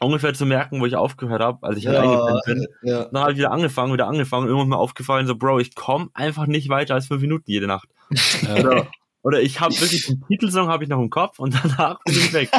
ungefähr 0.00 0.34
zu 0.34 0.44
merken, 0.44 0.80
wo 0.80 0.86
ich 0.86 0.96
aufgehört 0.96 1.40
habe, 1.40 1.66
als 1.66 1.78
ich 1.78 1.86
halt 1.86 1.98
eingepennt 1.98 2.42
bin. 2.46 2.66
ja. 2.82 3.04
Dann 3.04 3.22
habe 3.22 3.32
ich 3.32 3.38
wieder 3.38 3.52
angefangen, 3.52 3.92
wieder 3.92 4.08
angefangen 4.08 4.46
irgendwann 4.48 4.68
mal 4.68 4.76
aufgefallen, 4.76 5.26
so, 5.26 5.36
Bro, 5.36 5.60
ich 5.60 5.74
komme 5.74 6.08
einfach 6.14 6.46
nicht 6.46 6.68
weiter 6.68 6.94
als 6.94 7.06
fünf 7.06 7.22
Minuten 7.22 7.50
jede 7.50 7.66
Nacht. 7.66 7.88
Oder, 8.58 8.86
oder 9.22 9.40
ich 9.40 9.58
habe 9.60 9.74
wirklich 9.80 10.06
den 10.06 10.22
Titelsong 10.28 10.68
habe 10.68 10.84
ich 10.84 10.90
noch 10.90 11.00
im 11.00 11.10
Kopf 11.10 11.40
und 11.40 11.56
danach 11.60 11.98
bin 12.04 12.14
ich 12.14 12.32
weg. 12.32 12.50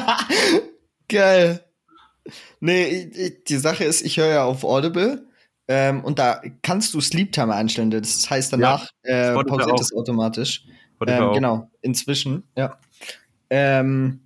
Geil. 1.08 1.64
Nee, 2.60 2.88
ich, 2.88 3.18
ich, 3.18 3.44
die 3.46 3.56
Sache 3.56 3.86
ist, 3.86 4.02
ich 4.02 4.18
höre 4.18 4.28
ja 4.28 4.44
auf 4.44 4.66
Audible 4.66 5.27
ähm, 5.68 6.04
und 6.04 6.20
da 6.20 6.42
kannst 6.62 6.94
du 6.94 7.02
Sleep 7.02 7.32
Timer 7.32 7.56
einstellen. 7.56 7.92
Das 7.92 8.30
heißt, 8.30 8.54
danach 8.54 8.90
äh, 9.04 9.32
Spotify 9.32 9.50
pausiert 9.50 9.72
auch. 9.72 9.82
es 9.82 9.94
automatisch. 9.94 10.66
Ähm, 11.06 11.32
genau, 11.34 11.70
inzwischen, 11.82 12.44
ja. 12.56 12.78
Ähm, 13.50 14.22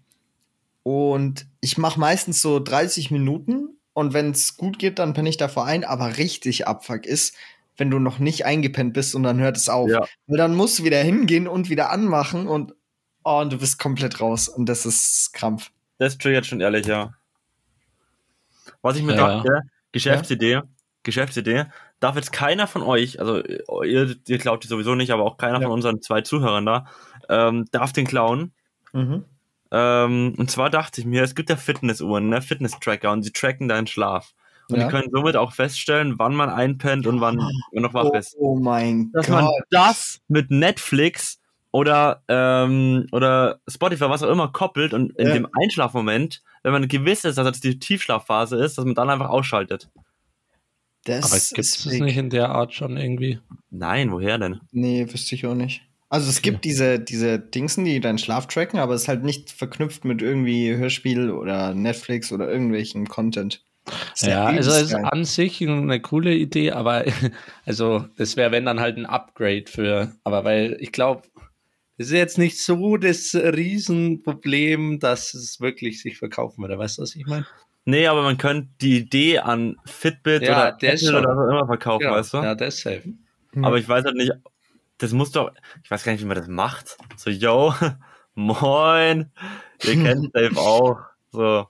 und 0.83 1.45
ich 1.60 1.77
mache 1.77 2.00
meistens 2.00 2.41
so 2.41 2.60
30 2.60 3.12
Minuten 3.12 3.77
und 3.93 4.13
wenn 4.13 4.31
es 4.31 4.55
gut 4.57 4.79
geht, 4.79 4.98
dann 5.00 5.13
penne 5.13 5.29
ich 5.29 5.38
davor 5.38 5.65
ein, 5.65 5.83
aber 5.83 6.17
richtig 6.17 6.67
Abfuck 6.67 7.05
ist, 7.05 7.36
wenn 7.77 7.91
du 7.91 8.00
noch 8.00 8.19
nicht 8.19 8.45
eingepennt 8.45 8.93
bist 8.93 9.15
und 9.15 9.24
dann 9.24 9.39
hört 9.39 9.57
es 9.57 9.67
auf. 9.69 9.89
Ja. 9.89 10.05
Weil 10.27 10.38
dann 10.38 10.55
musst 10.55 10.79
du 10.79 10.83
wieder 10.83 11.01
hingehen 11.01 11.48
und 11.48 11.69
wieder 11.69 11.91
anmachen 11.91 12.48
und, 12.48 12.74
oh, 13.24 13.41
und 13.41 13.51
du 13.51 13.57
bist 13.57 13.77
komplett 13.79 14.21
raus 14.21 14.48
und 14.48 14.67
das 14.67 14.86
ist 14.86 15.31
Krampf. 15.33 15.71
Das 15.98 16.17
triggert 16.17 16.45
schon 16.45 16.62
ehrlich, 16.62 16.86
ja. 16.86 17.13
Was 18.81 18.95
ich 18.98 19.03
mir 19.03 19.15
Ja. 19.15 19.36
dachte, 19.36 19.62
Geschäftsidee, 19.91 20.62
Geschäftsidee, 21.03 21.65
darf 22.00 22.15
jetzt 22.15 22.31
keiner 22.31 22.67
von 22.67 22.84
euch, 22.84 23.20
also 23.20 23.41
ihr, 23.84 24.15
ihr 24.27 24.38
klaut 24.38 24.63
die 24.63 24.67
sowieso 24.67 24.96
nicht, 24.96 25.12
aber 25.12 25.24
auch 25.24 25.38
keiner 25.38 25.60
Ja. 25.60 25.63
von 25.67 25.72
unseren 25.72 26.01
zwei 26.01 26.22
Zuhörern 26.22 26.65
da, 26.65 26.86
ähm, 27.29 27.65
darf 27.72 27.93
den 27.93 28.05
klauen. 28.08 28.51
Mhm. 28.93 29.25
Ähm, 29.72 30.36
und 30.38 30.51
zwar 30.51 30.70
dachte 30.70 31.00
ich 31.01 31.08
mir, 31.08 31.24
es 31.24 31.34
gibt 31.36 31.50
ja 31.50 31.55
Fitnessuhren, 31.55 32.29
ne, 32.29 32.41
Fitness-Tracker 32.41 33.12
und 33.12 33.25
die 33.25 33.31
tracken 33.31 33.67
deinen 33.67 33.88
Schlaf. 33.88 34.34
Und 34.70 34.77
Ja. 34.77 34.86
die 34.86 34.91
können 34.91 35.10
somit 35.12 35.36
auch 35.36 35.53
feststellen, 35.53 36.15
wann 36.20 36.36
man 36.36 36.50
einpennt 36.50 37.08
und 37.08 37.22
wann 37.22 37.36
man 37.38 37.51
noch 37.74 37.93
wach 37.93 38.10
Oh, 38.12 38.17
ist. 38.17 38.36
oh 38.38 38.55
mein 38.60 39.12
Dass 39.13 39.27
man 39.29 39.46
Gott. 39.46 39.63
das 39.70 40.20
mit 40.27 40.51
Netflix 40.51 41.39
oder, 41.72 42.22
ähm, 42.27 43.08
oder 43.13 43.60
Spotify, 43.67 44.10
was 44.10 44.24
auch 44.24 44.29
immer, 44.29 44.50
koppelt 44.50 44.93
und 44.93 45.17
in 45.17 45.27
Ja. 45.29 45.34
dem 45.34 45.48
Einschlafmoment, 45.62 46.41
wenn 46.63 46.74
man 46.74 46.88
gewiss 46.89 47.24
ist, 47.24 47.38
dass 47.38 47.46
das 47.48 47.62
die 47.62 47.79
Tiefschlafphase 47.79 48.58
ist, 48.58 48.77
dass 48.77 48.84
man 48.86 48.93
dann 48.96 49.10
einfach 49.10 49.29
ausschaltet. 49.29 49.89
Das 51.03 51.31
Aber 51.31 51.41
gibt 51.55 51.67
es 51.67 51.86
nicht 51.86 52.17
in 52.17 52.29
der 52.29 52.50
Art 52.50 52.74
schon 52.74 52.98
irgendwie? 52.98 53.39
Nein, 53.70 54.12
woher 54.12 54.38
denn? 54.38 54.62
Nee, 54.72 55.08
wüsste 55.12 55.36
ich 55.36 55.46
auch 55.46 55.55
nicht. 55.55 55.81
Also 56.10 56.29
es 56.29 56.41
gibt 56.41 56.65
diese, 56.65 57.00
diese 57.00 57.39
Dingsen, 57.39 57.86
die 57.86 58.01
deinen 58.01 58.17
Schlaf 58.17 58.46
tracken, 58.48 58.79
aber 58.79 58.93
es 58.93 59.03
ist 59.03 59.08
halt 59.08 59.24
nicht 59.24 59.50
verknüpft 59.50 60.03
mit 60.03 60.22
irgendwie 60.22 60.75
Hörspiel 60.75 61.31
oder 61.31 61.74
Netflix 61.74 62.34
oder 62.34 62.51
irgendwelchen 62.51 63.08
Content. 63.08 63.63
Ja, 64.20 64.46
also 64.46 64.72
es 64.72 64.84
ist 64.84 64.93
an 64.93 65.25
sich 65.25 65.62
eine 65.62 66.01
coole 66.01 66.36
Idee, 66.36 66.72
aber 66.72 67.05
also 67.65 68.05
das 68.17 68.36
wäre 68.36 68.51
wenn 68.51 68.65
dann 68.65 68.79
halt 68.81 68.98
ein 68.98 69.05
Upgrade 69.05 69.65
für, 69.67 70.13
aber 70.24 70.43
weil 70.43 70.77
ich 70.81 70.91
glaube, 70.91 71.24
es 71.98 72.08
ist 72.08 72.13
jetzt 72.13 72.38
nicht 72.38 72.60
so 72.60 72.98
das 72.98 73.34
Riesenproblem, 73.34 75.00
dass 75.00 75.34
es 75.34 75.62
wirklich 75.62 76.01
sich 76.01 76.17
verkaufen 76.17 76.62
würde. 76.62 76.77
Weißt 76.77 76.98
du, 76.98 77.03
was 77.03 77.15
ich 77.15 77.25
meine? 77.25 77.46
Nee, 77.85 78.07
aber 78.07 78.21
man 78.21 78.38
könnte 78.38 78.69
die 78.81 78.97
Idee 79.00 79.39
an 79.39 79.75
Fitbit 79.85 80.43
Ja, 80.43 80.51
oder 80.67 80.71
der 80.73 80.93
Apple 80.93 81.07
schon- 81.07 81.15
oder 81.15 81.29
was 81.35 81.38
auch 81.47 81.50
immer 81.51 81.65
verkaufen, 81.65 82.03
Genau. 82.03 82.15
weißt 82.15 82.33
du? 82.33 82.38
Ja, 82.38 82.55
das 82.55 82.75
ist 82.75 82.81
safe. 82.83 83.03
Aber 83.61 83.77
ich 83.77 83.89
weiß 83.89 84.05
halt 84.05 84.15
nicht, 84.15 84.31
das 85.00 85.11
muss 85.13 85.31
doch, 85.31 85.51
ich 85.83 85.89
weiß 85.91 86.03
gar 86.03 86.11
nicht, 86.11 86.21
wie 86.21 86.25
man 86.27 86.38
das 86.38 86.47
macht. 86.47 86.95
So, 87.17 87.29
yo, 87.31 87.73
moin, 88.35 89.31
ihr 89.83 89.93
kennt 90.03 90.35
Dave 90.35 90.55
auch. 90.57 91.00
So, 91.31 91.67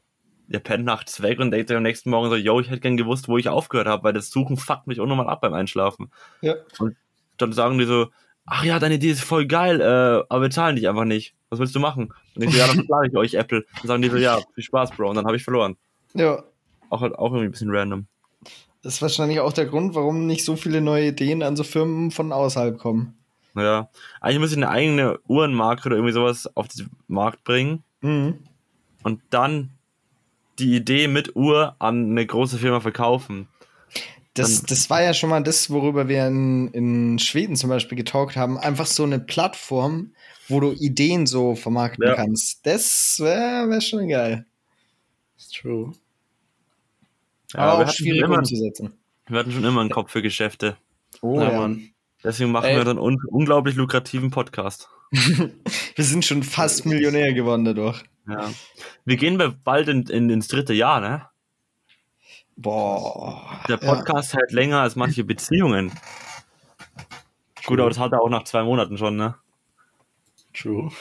ihr 0.50 0.60
pennt 0.60 0.86
nachts 0.86 1.22
weg 1.22 1.39
und 1.39 1.51
denkt 1.51 1.72
euch 1.72 1.77
am 1.77 1.84
nächsten 1.84 2.10
Morgen 2.10 2.30
so, 2.30 2.36
yo, 2.36 2.60
ich 2.60 2.70
hätte 2.70 2.82
gern 2.82 2.98
gewusst, 2.98 3.27
wo 3.27 3.38
ich 3.38 3.48
aufgehört 3.50 3.88
habe, 3.88 4.03
weil 4.03 4.13
das 4.13 4.30
Suchen 4.32 4.58
fuckt 4.58 4.88
mich 4.88 5.00
unnormal 5.00 5.27
ab 5.30 5.41
beim 5.41 5.53
Einschlafen. 5.53 6.12
Ja. 6.41 6.56
Dann 7.38 7.53
sagen 7.53 7.77
die 7.77 7.86
so, 7.86 8.08
ach 8.46 8.63
ja, 8.63 8.80
deine 8.80 8.96
Idee 8.96 9.12
ist 9.12 9.24
voll 9.24 9.46
geil, 9.46 9.80
äh, 9.82 10.24
aber 10.30 10.41
wir 10.41 10.50
zahlen 10.50 10.75
dich 10.75 10.88
einfach 10.89 11.06
nicht. 11.06 11.36
Was 11.50 11.60
willst 11.60 11.75
du 11.75 11.80
machen? 11.80 12.13
Und 12.36 12.44
ich 12.44 12.51
so, 12.51 12.58
ja, 12.58 12.68
dann 12.68 12.84
schlage 12.86 13.08
ich 13.10 13.15
euch 13.15 13.34
Apple. 13.36 13.65
Dann 13.77 13.88
sagen 13.88 14.01
die 14.01 14.10
so, 14.10 14.18
ja, 14.18 14.39
viel 14.53 14.63
Spaß, 14.63 14.91
Bro. 14.91 15.10
Und 15.10 15.15
dann 15.15 15.25
habe 15.25 15.36
ich 15.38 15.44
verloren. 15.44 15.77
Ja. 16.13 16.44
Auch, 16.89 17.01
auch 17.01 17.32
irgendwie 17.32 17.46
ein 17.46 17.51
bisschen 17.51 17.72
random. 17.75 18.06
Das 18.84 18.96
ist 18.96 19.01
wahrscheinlich 19.01 19.39
auch 19.39 19.53
der 19.53 19.65
Grund, 19.68 19.94
warum 19.96 20.25
nicht 20.27 20.44
so 20.44 20.56
viele 20.56 20.82
neue 20.82 21.10
Ideen 21.10 21.44
an 21.44 21.56
so 21.56 21.63
Firmen 21.63 22.12
von 22.12 22.32
außerhalb 22.32 22.77
kommen. 22.77 23.18
Naja, 23.53 23.89
eigentlich 24.22 24.39
muss 24.39 24.51
ich 24.51 24.58
eine 24.58 24.70
eigene 24.70 25.20
Uhrenmarke 25.27 25.88
oder 25.88 25.98
irgendwie 25.98 26.13
sowas 26.13 26.50
auf 26.56 26.68
den 26.70 26.89
Markt 27.08 27.44
bringen. 27.44 27.84
Mhm. 28.01 28.39
und 29.03 29.22
dann 29.30 29.70
die 30.58 30.75
Idee 30.75 31.08
mit 31.08 31.36
Uhr 31.36 31.75
an 31.77 32.10
eine 32.12 32.25
große 32.25 32.58
Firma 32.58 32.80
verkaufen. 32.80 33.48
Das, 34.34 34.63
das 34.63 34.89
war 34.89 35.03
ja 35.03 35.13
schon 35.13 35.30
mal 35.30 35.44
das, 35.44 35.70
worüber 35.70 36.08
wir 36.08 36.25
in, 36.25 36.70
in 36.70 37.20
Schweden 37.20 37.56
zum 37.56 37.70
Beispiel 37.70 37.98
getalkt 37.98 38.36
haben. 38.38 38.58
Einfach 38.58 38.86
so 38.88 39.03
eine 39.03 39.20
Plattform, 39.20 40.13
wo 40.48 40.60
du 40.60 40.72
Ideen 40.72 41.27
so 41.27 41.56
vermarkten 41.56 42.08
Ja. 42.08 42.15
kannst. 42.15 42.65
Das 42.65 43.18
wäre 43.20 43.70
wär 43.70 43.82
schon 43.82 44.08
geil. 44.08 44.46
Ist 45.41 45.55
true. 45.55 45.91
Ja, 47.53 47.60
Aber 47.62 47.79
wir, 47.79 47.89
auch 47.89 47.93
schwierig 47.93 48.21
immer, 48.21 48.38
umzusetzen. 48.38 48.93
wir 49.27 49.39
hatten 49.39 49.51
schon 49.51 49.63
immer 49.63 49.81
einen 49.81 49.89
Kopf 49.89 50.12
für 50.12 50.21
Geschäfte. 50.21 50.77
Oh, 51.21 51.39
ja, 51.39 51.51
ja. 51.51 51.57
Mann. 51.57 51.89
Deswegen 52.24 52.51
machen 52.51 52.69
Ey. 52.69 52.77
wir 52.77 52.83
dann 52.83 53.00
un 53.00 53.19
unglaublich 53.27 53.75
lukrativen 53.75 54.29
Podcast. 54.29 54.88
Wir 55.12 56.05
sind 56.05 56.24
schon 56.24 56.43
fast 56.43 56.86
Millionär 56.86 57.33
geworden 57.33 57.65
dadurch. 57.65 58.03
Ja. 58.29 58.50
Wir 59.03 59.17
gehen 59.17 59.60
bald 59.63 59.89
in, 59.89 60.03
in, 60.03 60.29
ins 60.29 60.48
dritte 60.48 60.74
Jahr, 60.74 61.01
ne? 61.01 61.27
Boah. 62.55 63.60
Der 63.67 63.77
Podcast 63.77 64.36
hält 64.36 64.51
länger 64.51 64.81
als 64.81 64.95
manche 64.95 65.24
Beziehungen. 65.24 65.91
Gut, 67.65 67.79
aber 67.79 67.89
das 67.89 68.00
hat 68.00 68.13
er 68.13 68.21
auch 68.21 68.29
nach 68.29 68.43
zwei 68.43 68.63
Monaten 68.63 68.98
schon, 68.98 69.17
ne? 69.17 69.36
True. 70.53 70.91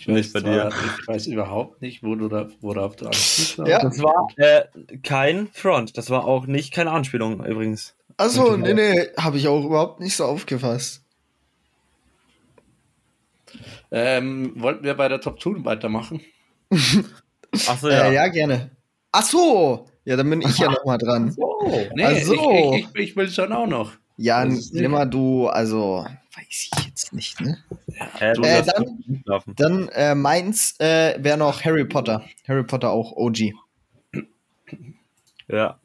Ich 0.00 0.06
Nicht 0.08 0.32
weiß, 0.32 0.32
bei 0.32 0.40
zwar, 0.40 0.70
dir. 0.70 0.72
ich 1.00 1.08
weiß 1.08 1.26
überhaupt 1.26 1.82
nicht, 1.82 2.02
wo 2.02 2.14
du 2.14 2.28
da, 2.28 2.48
worauf 2.62 2.96
du 2.96 3.04
anspielst. 3.06 3.58
Ja. 3.58 3.80
Das 3.80 3.98
war 4.02 4.28
äh, 4.36 4.62
kein 5.02 5.48
Front. 5.52 5.98
Das 5.98 6.08
war 6.08 6.24
auch 6.24 6.46
nicht 6.46 6.72
keine 6.72 6.90
Anspielung 6.90 7.44
übrigens. 7.44 7.94
Achso, 8.16 8.56
nee, 8.56 8.72
nee, 8.72 9.08
habe 9.18 9.36
ich 9.36 9.46
auch 9.46 9.62
überhaupt 9.62 10.00
nicht 10.00 10.16
so 10.16 10.24
aufgefasst. 10.24 11.02
Ähm, 13.90 14.52
wollten 14.56 14.84
wir 14.84 14.94
bei 14.94 15.08
der 15.08 15.20
Top 15.20 15.40
2 15.40 15.64
weitermachen? 15.66 16.20
Achso, 17.66 17.88
ja. 17.90 18.08
Äh, 18.08 18.14
ja, 18.14 18.28
gerne. 18.28 18.70
Ach 19.12 19.22
so, 19.24 19.86
ja, 20.04 20.16
dann 20.16 20.30
bin 20.30 20.40
ich 20.40 20.56
ja 20.58 20.70
noch 20.70 20.84
mal 20.84 20.96
dran. 20.98 21.34
Oh, 21.38 21.68
nee, 21.94 22.04
Ach 22.04 22.16
so. 22.24 22.32
ich, 22.74 22.84
ich, 22.84 22.88
ich, 22.94 23.00
ich 23.10 23.16
will 23.16 23.28
schon 23.28 23.52
auch 23.52 23.66
noch. 23.66 23.92
Ja, 24.16 24.44
Das 24.44 24.54
ist- 24.54 24.74
nimm 24.74 24.92
mal 24.92 25.04
du, 25.06 25.48
also, 25.48 26.06
weiß 26.36 26.46
ich 26.48 26.70
jetzt 27.02 27.12
nicht, 27.12 27.40
ne? 27.40 27.58
Du 28.34 28.42
Äh, 28.42 28.62
dann-. 28.64 29.44
Dann 29.56 29.88
äh, 29.90 30.14
meins 30.14 30.74
äh, 30.80 31.16
wäre 31.22 31.36
noch 31.38 31.64
Harry 31.64 31.84
Potter. 31.84 32.24
Harry 32.48 32.64
Potter 32.64 32.90
auch 32.90 33.12
OG. 33.12 33.52
Ja. 35.48 35.78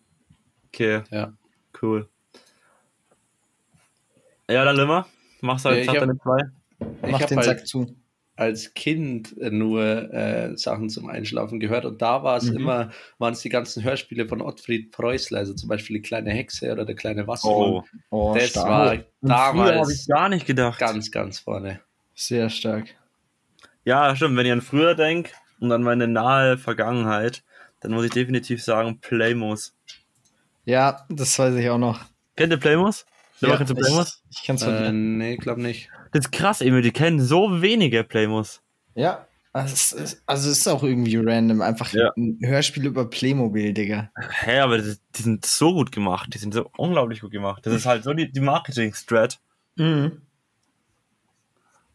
Okay, 0.68 1.02
Ja. 1.12 1.34
cool. 1.82 2.08
Ja, 4.50 4.64
dann 4.66 4.76
Limmer. 4.76 5.08
Machst 5.42 5.66
du 5.66 5.70
Ja, 5.70 5.76
ich 5.78 5.88
hab- 5.90 6.00
deine 6.00 6.18
zwei. 6.20 6.38
Ich 7.04 7.12
Mach 7.12 7.24
den 7.26 7.38
halt 7.38 7.46
Sack 7.46 7.68
zu. 7.68 7.96
Als 8.38 8.74
Kind 8.74 9.38
äh, 9.40 9.50
nur 9.50 10.14
äh, 10.14 10.58
Sachen 10.58 10.90
zum 10.90 11.08
Einschlafen 11.10 11.60
gehört 11.60 11.86
und 11.86 12.02
da 12.02 12.24
war 12.24 12.38
es 12.38 12.46
Mhm. 12.46 12.58
immer, 12.58 12.92
waren 13.18 13.34
es 13.34 13.40
die 13.40 13.50
ganzen 13.50 13.84
Hörspiele 13.84 14.28
von 14.28 14.42
Ottfried 14.42 14.92
Preußler, 14.92 15.40
also 15.40 15.54
zum 15.54 15.70
Beispiel 15.70 15.98
die 15.98 16.02
kleine 16.02 16.32
Hexe 16.32 16.72
oder 16.72 16.86
der 16.86 16.96
kleine 16.96 17.28
Wassermann. 17.28 17.58
Oh. 17.58 17.84
Oh, 18.10 18.34
das 18.36 18.50
stark. 18.50 18.68
war 18.70 18.92
Und 19.22 19.32
habe 19.32 19.58
ich 19.58 19.66
damals 19.72 20.08
gar 20.08 20.30
nicht 20.30 20.46
gedacht. 20.46 20.80
ganz, 20.80 21.12
ganz 21.12 21.40
vorne. 21.40 21.80
Sehr 22.14 22.50
stark. 22.50 22.88
Ja, 23.84 24.16
stimmt. 24.16 24.36
Wenn 24.38 24.46
ich 24.46 24.52
an 24.52 24.62
früher 24.62 24.96
denke 24.96 25.32
und 25.60 25.72
an 25.72 25.84
meine 25.84 26.08
nahe 26.08 26.58
Vergangenheit, 26.58 27.44
dann 27.82 27.92
muss 27.92 28.06
ich 28.06 28.12
definitiv 28.12 28.64
sagen 28.64 29.00
Playmos. 29.00 29.76
Ja, 30.66 31.06
das 31.10 31.38
weiß 31.38 31.56
ich 31.56 31.70
auch 31.70 31.78
noch. 31.78 32.00
Kennt 32.36 32.52
ihr 32.52 32.58
Playmos? 32.58 33.06
Ja? 33.42 33.60
Ich, 33.62 34.10
ich 34.32 34.44
kenn's 34.44 34.64
Äh, 34.64 34.86
von 34.88 35.18
nee, 35.18 35.38
glaub 35.38 35.58
nicht. 35.58 35.90
Das 36.16 36.26
ist 36.28 36.32
krass, 36.32 36.62
Emil. 36.62 36.82
Die 36.82 36.92
kennen 36.92 37.20
so 37.20 37.62
wenige 37.62 38.06
Playmos. 38.06 38.62
Ja. 38.96 39.28
Also 39.52 39.74
es, 39.74 39.92
ist, 39.92 40.24
also 40.26 40.50
es 40.50 40.60
ist 40.60 40.68
auch 40.68 40.82
irgendwie 40.84 41.18
random. 41.18 41.62
Einfach 41.62 41.92
Ja. 41.94 42.12
ein 42.16 42.40
Hörspiel 42.42 42.86
über 42.86 43.10
Playmobil, 43.10 43.74
Digga. 43.74 44.12
Hä, 44.44 44.60
aber 44.60 44.78
die, 44.78 44.96
die 45.16 45.22
sind 45.22 45.46
so 45.46 45.74
gut 45.74 45.92
gemacht. 45.92 46.34
Die 46.34 46.38
sind 46.38 46.54
so 46.54 46.70
unglaublich 46.78 47.20
gut 47.22 47.32
gemacht. 47.32 47.66
Das 47.66 47.74
ist 47.74 47.86
halt 47.86 48.04
so 48.06 48.14
die, 48.14 48.32
die 48.32 48.40
Marketing-Strat. 48.40 49.40
Mhm. 49.76 50.22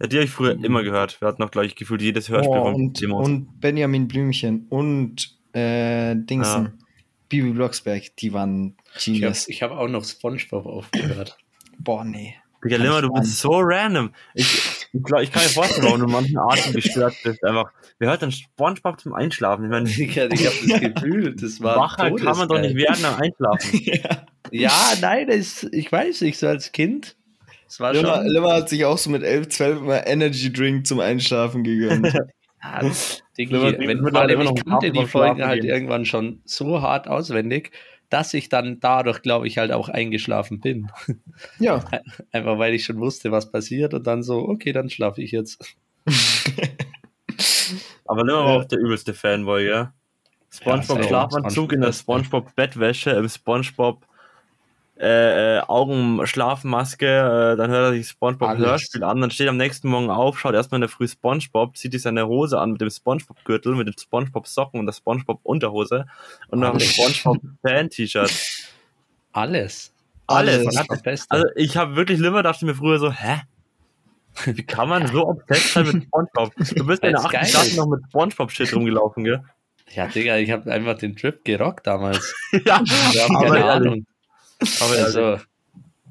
Ja, 0.00 0.06
die 0.06 0.16
habe 0.16 0.24
ich 0.24 0.30
früher 0.30 0.52
immer 0.62 0.82
gehört. 0.82 1.20
Wir 1.20 1.28
hatten 1.28 1.42
auch 1.42 1.50
gleich 1.50 1.74
gefühlt 1.74 2.00
jedes 2.02 2.28
Hörspiel 2.28 2.58
Oh, 2.58 2.64
von 2.64 2.74
und, 2.74 2.92
Playmos. 2.98 3.26
und 3.26 3.60
Benjamin 3.60 4.06
Blümchen 4.08 4.66
und 4.68 5.34
äh, 5.54 6.14
Dingsen. 6.16 6.64
Ja. 6.64 6.72
Bibi 7.30 7.50
Blocksberg, 7.52 8.16
die 8.16 8.32
waren 8.34 8.76
Ich 8.96 9.06
habe 9.08 9.18
genius. 9.20 9.48
ich 9.48 9.62
hab 9.62 9.70
auch 9.70 9.88
noch 9.88 10.04
Spongebob 10.04 10.66
aufgehört. 10.66 11.38
Boah, 11.78 12.04
nee. 12.04 12.34
Digga, 12.64 12.76
Limmer, 12.76 13.02
du 13.02 13.10
bist 13.12 13.38
so 13.38 13.52
random. 13.54 14.12
Ich, 14.34 14.86
ich, 14.92 15.02
glaub, 15.02 15.22
ich 15.22 15.32
kann 15.32 15.42
mir 15.42 15.48
vorstellen, 15.48 15.84
warum 15.84 16.00
du 16.00 16.06
in 16.06 16.12
manchen 16.12 16.38
Arten 16.38 16.72
gestört 16.74 17.14
bist. 17.24 17.42
Einfach, 17.42 17.72
wer 17.98 18.10
hört 18.10 18.22
dann 18.22 18.32
Spongebob 18.32 19.00
zum 19.00 19.14
Einschlafen? 19.14 19.64
Ich 19.64 19.70
meine, 19.70 19.88
ich 19.88 20.18
habe 20.18 20.28
das 20.28 20.80
Gefühl, 20.80 21.34
das 21.36 21.62
war 21.62 21.76
wacher 21.76 22.14
kann 22.16 22.36
man 22.36 22.48
doch 22.48 22.60
nicht 22.60 22.74
werden 22.76 23.04
am 23.04 23.14
Einschlafen. 23.20 23.80
Ja, 24.52 24.72
nein, 25.00 25.28
das, 25.28 25.62
ich 25.70 25.92
weiß 25.92 26.22
nicht, 26.22 26.36
so 26.36 26.48
als 26.48 26.72
Kind. 26.72 27.14
Es 27.68 27.78
war 27.78 27.92
Limmer, 27.92 28.16
schon. 28.16 28.26
Limmer 28.26 28.54
hat 28.54 28.68
sich 28.68 28.84
auch 28.84 28.98
so 28.98 29.08
mit 29.10 29.22
11, 29.22 29.48
12 29.48 29.80
mal 29.82 30.02
Energy 30.06 30.52
Drink 30.52 30.86
zum 30.88 30.98
Einschlafen 31.00 31.62
gegönnt. 31.64 32.12
Ja, 32.62 32.80
das- 32.80 33.22
Diggi, 33.38 33.52
Wenn 33.54 33.86
wenn, 33.86 33.98
noch 34.02 34.54
ich 34.54 34.64
kannte 34.66 34.90
die 34.90 35.06
Folgen 35.06 35.42
halt 35.42 35.62
gehen. 35.62 35.70
irgendwann 35.70 36.04
schon 36.04 36.42
so 36.44 36.82
hart 36.82 37.08
auswendig, 37.08 37.70
dass 38.10 38.34
ich 38.34 38.48
dann 38.48 38.80
dadurch, 38.80 39.22
glaube 39.22 39.46
ich, 39.46 39.58
halt 39.58 39.72
auch 39.72 39.88
eingeschlafen 39.88 40.60
bin. 40.60 40.90
ja. 41.58 41.82
Einfach 42.32 42.58
weil 42.58 42.74
ich 42.74 42.84
schon 42.84 42.98
wusste, 42.98 43.32
was 43.32 43.50
passiert 43.50 43.94
und 43.94 44.06
dann 44.06 44.22
so, 44.22 44.48
okay, 44.48 44.72
dann 44.72 44.90
schlafe 44.90 45.22
ich 45.22 45.30
jetzt. 45.30 45.64
Aber 48.04 48.24
Ja. 48.26 48.40
auch 48.40 48.64
der 48.64 48.78
übelste 48.78 49.14
Fanboy, 49.14 49.66
ja? 49.68 49.94
Spongebob. 50.52 51.04
Schlafanzug 51.04 51.72
in 51.72 51.80
der 51.80 51.92
Spongebob 51.92 52.54
Bettwäsche, 52.56 53.10
im 53.10 53.28
Spongebob 53.28 54.04
äh, 55.00 55.56
äh, 55.56 55.60
Augenschlafmaske, 55.60 57.06
äh, 57.06 57.56
dann 57.56 57.70
hört 57.70 57.90
er 57.90 57.92
sich 57.92 58.08
Spongebob 58.08 58.50
Alles. 58.50 58.66
Hörspiel 58.66 59.02
an, 59.02 59.20
dann 59.20 59.30
steht 59.30 59.48
am 59.48 59.56
nächsten 59.56 59.88
Morgen 59.88 60.10
auf, 60.10 60.38
schaut 60.38 60.54
erstmal 60.54 60.76
in 60.76 60.82
der 60.82 60.90
Früh 60.90 61.08
Spongebob, 61.08 61.76
zieht 61.76 61.92
sich 61.92 62.02
seine 62.02 62.26
Hose 62.26 62.58
an 62.58 62.72
mit 62.72 62.80
dem 62.82 62.90
Spongebob 62.90 63.42
Gürtel, 63.44 63.74
mit 63.74 63.88
dem 63.88 63.94
Spongebob 63.98 64.46
Socken 64.46 64.78
und 64.78 64.86
der 64.86 64.92
Spongebob 64.92 65.40
Unterhose 65.42 66.06
und 66.48 66.60
noch 66.60 66.74
Alles. 66.74 66.94
Spongebob 66.94 67.38
Fan 67.62 67.88
T-Shirt. 67.88 68.30
Alles. 69.32 69.92
Alles. 70.26 70.66
Alles. 70.76 71.02
Beste. 71.02 71.30
Also 71.30 71.46
ich 71.56 71.76
habe 71.76 71.96
wirklich 71.96 72.18
Limmer, 72.18 72.42
dachte 72.42 72.66
mir 72.66 72.74
früher 72.74 72.98
so, 72.98 73.10
hä? 73.10 73.40
Wie 74.44 74.62
kann 74.62 74.88
man 74.88 75.06
so 75.06 75.26
obsessed 75.26 75.72
sein 75.72 75.86
mit 75.86 76.04
Spongebob? 76.04 76.52
Du 76.56 76.86
bist 76.86 77.02
in 77.02 77.12
der 77.12 77.18
Weil's 77.20 77.24
8. 77.24 77.32
geil 77.32 77.46
Klasse 77.46 77.76
noch 77.76 77.86
mit 77.86 78.00
Spongebob-Shit 78.10 78.74
rumgelaufen, 78.74 79.24
gell? 79.24 79.42
ja, 79.92 80.06
Digga, 80.06 80.36
ich 80.36 80.50
habe 80.50 80.70
einfach 80.70 80.98
den 80.98 81.16
Trip 81.16 81.44
gerockt 81.44 81.86
damals. 81.86 82.34
ja, 82.64 82.82
Ich 82.84 83.22
aber 83.22 83.40
keine 83.40 83.58
ehrlich, 83.58 83.64
Ahnung. 83.64 84.06
Aber 84.80 84.96
ehrlich. 84.96 85.04
Also, 85.16 85.38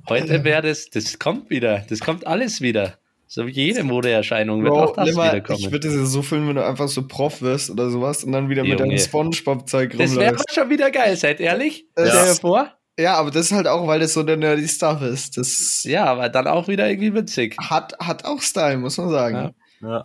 heute 0.09 0.43
wäre 0.43 0.61
das, 0.61 0.89
das 0.89 1.19
kommt 1.19 1.49
wieder. 1.49 1.85
Das 1.89 1.99
kommt 1.99 2.25
alles 2.27 2.61
wieder. 2.61 2.95
So 3.31 3.45
wie 3.45 3.51
jede 3.51 3.83
Modeerscheinung 3.83 4.63
wird 4.63 4.73
Bro, 4.73 4.83
auch 4.85 4.95
das 4.95 5.07
Limmer, 5.09 5.25
ich 5.27 5.31
wiederkommen. 5.33 5.71
würde 5.71 5.87
es 5.87 5.93
ja 5.95 6.05
so 6.05 6.23
fühlen, 6.23 6.47
wenn 6.47 6.55
du 6.55 6.65
einfach 6.65 6.87
so 6.87 7.07
Prof 7.07 7.43
wirst 7.43 7.69
oder 7.69 7.91
sowas 7.91 8.23
und 8.23 8.31
dann 8.31 8.49
wieder 8.49 8.63
mit 8.63 8.71
Junge. 8.79 8.89
deinem 8.89 8.97
Spongebob-Zeug 8.97 9.91
Das 9.91 10.15
wäre 10.15 10.29
rumläufst. 10.31 10.51
schon 10.55 10.69
wieder 10.71 10.89
geil, 10.89 11.15
seid 11.15 11.39
ehrlich. 11.39 11.85
Ja. 11.95 12.07
Stell 12.07 12.25
dir 12.29 12.35
vor. 12.41 12.73
Ja, 12.97 13.13
aber 13.17 13.29
das 13.29 13.45
ist 13.45 13.51
halt 13.51 13.67
auch, 13.67 13.85
weil 13.87 13.99
das 13.99 14.13
so 14.13 14.23
der 14.23 14.35
nerdy 14.35 14.67
Stuff 14.67 15.01
ist. 15.03 15.37
Das 15.37 15.83
Ja, 15.83 16.05
aber 16.05 16.27
dann 16.29 16.47
auch 16.47 16.67
wieder 16.67 16.89
irgendwie 16.89 17.13
witzig. 17.13 17.55
hat, 17.59 17.93
hat 17.99 18.25
auch 18.25 18.41
Style, 18.41 18.77
muss 18.79 18.97
man 18.97 19.09
sagen. 19.09 19.53
Ja. 19.81 19.87
Ja. 19.89 20.03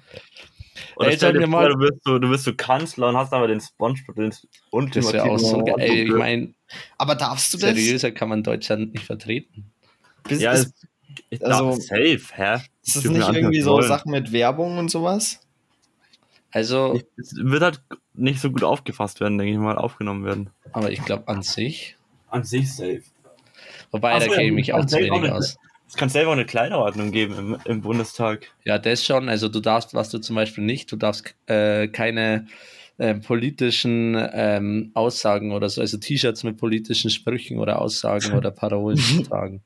Oder 0.97 1.09
Ey, 1.09 1.17
stell 1.17 1.29
sagen 1.33 1.35
dir 1.35 1.41
wir 1.41 1.51
vor, 1.51 1.61
mal- 1.63 1.69
du 1.71 1.79
bist 1.79 2.05
so, 2.05 2.19
du 2.19 2.29
bist 2.31 2.45
so 2.45 2.55
Kanzler 2.55 3.09
und 3.09 3.17
hast 3.17 3.33
aber 3.33 3.47
den 3.49 3.61
Spongebob, 3.61 4.15
den 4.17 4.31
Das 4.31 4.47
ultimativen 4.71 5.25
wäre 5.25 5.31
auch 5.35 5.39
so 5.39 5.65
geil. 5.65 5.75
Ey, 5.79 6.03
ich 6.05 6.11
meine, 6.13 6.55
Aber 6.99 7.15
darfst 7.15 7.53
du 7.55 7.59
das? 7.59 7.71
seriöser 7.71 8.13
kann 8.13 8.29
man 8.29 8.43
Deutschland 8.43 8.93
nicht 8.95 9.05
vertreten. 9.07 9.71
Bis, 10.25 10.41
Ja, 10.41 10.53
ist, 10.53 10.73
ich 11.31 11.45
also- 11.45 11.73
safe, 11.73 12.21
hä? 12.35 12.59
Ist 12.85 12.97
das 12.97 13.05
nicht 13.05 13.29
irgendwie 13.29 13.61
so 13.61 13.73
wollen. 13.73 13.89
Sachen 13.89 14.11
mit 14.13 14.33
Werbung 14.33 14.79
und 14.79 14.91
sowas? 14.91 15.41
Also, 16.51 17.01
Es 17.17 17.35
wird 17.37 17.63
halt 17.63 17.81
nicht 18.15 18.41
so 18.41 18.51
gut 18.51 18.63
aufgefasst 18.63 19.21
werden, 19.21 19.39
denke 19.39 19.53
ich 19.53 19.59
mal, 19.59 19.77
aufgenommen 19.77 20.25
werden. 20.25 20.51
aber 20.73 20.93
ich 20.93 21.05
glaube 21.05 21.27
an 21.29 21.43
sich. 21.43 21.97
An 22.31 22.45
sich 22.45 22.73
safe. 22.73 23.03
Wobei, 23.91 24.15
Ach 24.15 24.21
da 24.21 24.27
kenne 24.29 24.45
ich 24.45 24.53
mich 24.53 24.73
auch 24.73 24.85
zu 24.85 24.97
wenig 24.99 25.21
nicht- 25.23 25.33
aus. 25.33 25.57
Es 25.87 25.95
kann 25.97 26.09
selber 26.09 26.31
auch 26.31 26.35
eine 26.35 26.47
Kleiderordnung 26.47 27.13
geben 27.13 27.39
im, 27.39 27.57
im 27.65 27.81
Bundestag. 27.83 28.51
Ja, 28.65 28.79
das 28.79 29.05
schon. 29.05 29.29
Also 29.29 29.49
du 29.49 29.61
darfst, 29.61 29.95
was 29.95 30.09
du 30.11 30.19
zum 30.19 30.35
Beispiel 30.37 30.65
nicht, 30.65 30.91
du 30.91 30.97
darfst 30.97 31.35
äh, 31.47 31.87
keine 31.89 32.47
ähm, 32.99 33.21
politischen 33.21 34.17
ähm, 34.33 34.91
Aussagen 34.95 35.53
oder 35.53 35.69
so, 35.69 35.81
also 35.81 35.97
T-Shirts 35.99 36.43
mit 36.43 36.57
politischen 36.57 37.11
Sprüchen 37.11 37.59
oder 37.59 37.81
Aussagen 37.81 38.33
oder 38.33 38.51
Parolen 38.51 38.99
tragen. 39.29 39.63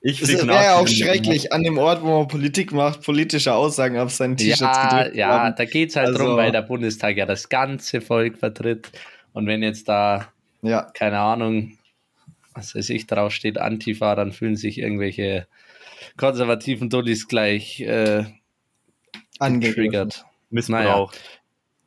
Ich 0.00 0.22
Es 0.22 0.28
flieg 0.30 0.46
wäre 0.46 0.62
ja 0.64 0.76
auch 0.76 0.86
schrecklich, 0.86 1.52
an 1.52 1.64
dem 1.64 1.76
Ort, 1.76 2.02
wo 2.02 2.18
man 2.20 2.28
Politik 2.28 2.72
macht, 2.72 3.02
politische 3.02 3.52
Aussagen 3.54 3.98
auf 3.98 4.12
seinen 4.12 4.36
T-Shirts 4.36 4.60
Ja, 4.60 4.98
gedrückt 4.98 5.16
ja, 5.16 5.28
haben. 5.28 5.54
da 5.56 5.64
geht 5.64 5.90
es 5.90 5.96
halt 5.96 6.08
Also- 6.08 6.18
drum, 6.24 6.36
weil 6.36 6.52
der 6.52 6.62
Bundestag 6.62 7.16
ja 7.16 7.26
das 7.26 7.48
ganze 7.48 8.00
Volk 8.00 8.38
vertritt. 8.38 8.90
Und 9.32 9.46
wenn 9.46 9.62
jetzt 9.62 9.88
da, 9.88 10.28
Ja, 10.62 10.82
keine 10.94 11.18
Ahnung, 11.18 11.77
was 12.58 12.74
weiß 12.74 12.90
ich, 12.90 13.06
draufsteht 13.06 13.58
Antifa, 13.58 14.14
dann 14.14 14.32
fühlen 14.32 14.56
sich 14.56 14.78
irgendwelche 14.78 15.46
konservativen 16.16 16.90
Dullis 16.90 17.28
gleich 17.28 17.80
äh, 17.80 18.24
angegriffen. 19.38 19.76
getriggert. 19.84 20.24
Missbrauch. 20.50 21.12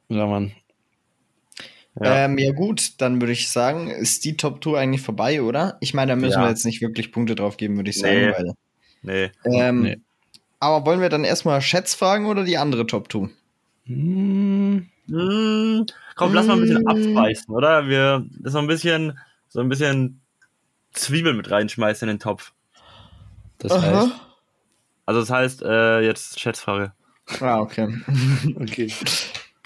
Ja, 0.10 0.26
man. 0.28 0.52
Ja. 2.02 2.26
Ähm, 2.26 2.38
ja 2.38 2.52
gut, 2.54 3.02
dann 3.02 3.20
würde 3.20 3.34
ich 3.34 3.50
sagen, 3.50 3.90
ist 3.90 4.24
die 4.24 4.38
Top-Tour 4.38 4.80
eigentlich 4.80 5.02
vorbei, 5.02 5.42
oder? 5.42 5.78
Ich 5.82 5.94
meine, 5.94 6.12
da 6.14 6.16
müssen 6.16 6.40
Ja. 6.40 6.46
wir 6.46 6.50
jetzt 6.50 6.66
nicht 6.66 6.82
wirklich 6.82 7.12
Punkte 7.12 7.36
drauf 7.36 7.58
geben, 7.58 7.76
würde 7.76 7.90
ich 7.90 8.00
sagen. 8.00 8.28
Nee. 8.28 8.32
Weil, 8.32 8.54
Nee. 9.04 9.32
ähm, 9.60 9.82
Nee. 9.82 9.98
Aber 10.60 10.86
wollen 10.86 11.02
wir 11.02 11.10
dann 11.10 11.24
erstmal 11.24 11.60
Schätzfragen 11.62 12.28
oder 12.28 12.44
die 12.44 12.58
andere 12.58 12.86
Top-Tour? 12.88 13.30
Hm, 13.86 14.88
Hm, 15.08 15.86
komm, 16.16 16.34
lass 16.34 16.46
mal 16.48 16.54
ein 16.54 16.62
bisschen 16.62 16.84
Mm. 16.84 16.88
abspeisen, 16.88 17.54
oder? 17.54 17.88
Wir 17.90 18.26
das 18.40 18.54
noch 18.54 18.62
ein 18.62 18.68
bisschen, 18.68 19.18
so 19.50 19.60
ein 19.60 19.68
bisschen 19.68 20.22
Zwiebeln 20.94 21.38
mit 21.38 21.50
reinschmeißen 21.52 22.08
in 22.10 22.16
den 22.16 22.20
Topf. 22.20 22.52
das 23.60 23.72
heißt. 23.74 24.12
Also 25.06 25.20
das 25.22 25.30
heißt, 25.30 25.62
äh, 25.64 26.02
jetzt 26.02 26.40
Schätzfrage. 26.40 26.94
Ah, 27.40 27.60
okay. 27.60 27.88
Okay. 28.56 28.92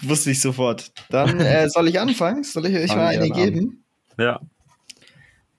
Wusste 0.02 0.30
ich 0.30 0.40
sofort. 0.40 0.92
Dann 1.10 1.40
äh, 1.40 1.68
soll 1.70 1.88
ich 1.88 1.98
anfangen? 1.98 2.44
Soll 2.44 2.66
ich 2.66 2.76
euch 2.76 2.94
mal 2.94 3.06
eine 3.06 3.28
gerne 3.30 3.42
an. 3.46 3.54
geben? 3.54 3.84
Ja. 4.18 4.40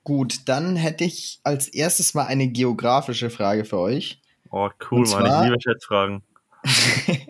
Gut, 0.04 0.40
dann 0.48 0.76
hätte 0.76 1.04
ich 1.04 1.40
als 1.44 1.68
erstes 1.68 2.14
mal 2.14 2.24
eine 2.26 2.48
geografische 2.48 3.30
Frage 3.30 3.64
für 3.64 3.78
euch. 3.78 4.20
Oh, 4.50 4.70
cool, 4.90 5.00
Und 5.00 5.10
Mann. 5.10 5.24
zwar- 5.26 5.42
Ich 5.44 5.50
liebe 5.50 5.60
Schätzfragen. 5.60 6.22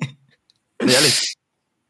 Ehrlich. 0.79 1.35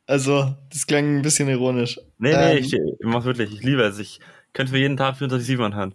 Also, 0.06 0.54
das 0.70 0.86
klang 0.86 1.18
ein 1.18 1.22
bisschen 1.22 1.48
ironisch. 1.48 1.98
Nee, 2.18 2.30
nee, 2.34 2.52
Ähm. 2.52 2.58
ich, 2.64 2.72
ich 2.72 2.80
mach's 3.02 3.26
wirklich. 3.26 3.52
Ich 3.52 3.62
liebe 3.62 3.82
es. 3.82 3.98
Ich 3.98 4.20
könnte 4.54 4.72
für 4.72 4.78
jeden 4.78 4.96
Tag 4.96 5.16
24 5.18 5.58
anhören. 5.60 5.94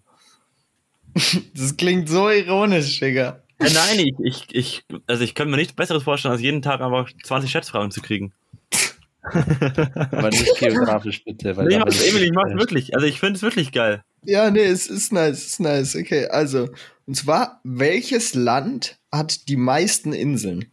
Das 1.55 1.77
klingt 1.77 2.09
so 2.09 2.29
ironisch, 2.29 2.99
Digga. 2.99 3.41
Äh, 3.59 3.69
nein, 3.73 3.99
ich, 3.99 4.13
ich, 4.23 4.45
ich, 4.55 4.85
also 5.07 5.23
ich 5.23 5.35
könnte 5.35 5.51
mir 5.51 5.57
nichts 5.57 5.73
Besseres 5.73 6.03
vorstellen, 6.03 6.31
als 6.33 6.41
jeden 6.41 6.61
Tag 6.61 6.81
einfach 6.81 7.09
20 7.23 7.49
Schätzfragen 7.51 7.91
zu 7.91 8.01
kriegen. 8.01 8.33
Aber 9.23 10.29
nicht 10.29 10.57
geografisch, 10.59 11.23
bitte. 11.23 11.55
Weil 11.55 11.67
Nee, 11.67 11.79
mach's, 11.79 11.97
bin 12.03 12.23
ich- 12.23 12.31
mach's 12.33 12.53
wirklich. 12.55 12.93
Also 12.95 13.05
ich 13.07 13.19
finde 13.19 13.37
es 13.37 13.41
wirklich 13.41 13.71
geil. 13.71 14.03
Ja, 14.25 14.49
nee, 14.51 14.63
es 14.63 14.87
ist 14.87 15.11
nice, 15.13 15.37
es 15.37 15.45
ist 15.47 15.59
nice. 15.59 15.95
Okay, 15.95 16.27
also, 16.27 16.69
und 17.05 17.15
zwar, 17.15 17.59
welches 17.63 18.33
Land 18.33 18.97
hat 19.11 19.47
die 19.49 19.55
meisten 19.57 20.13
Inseln? 20.13 20.65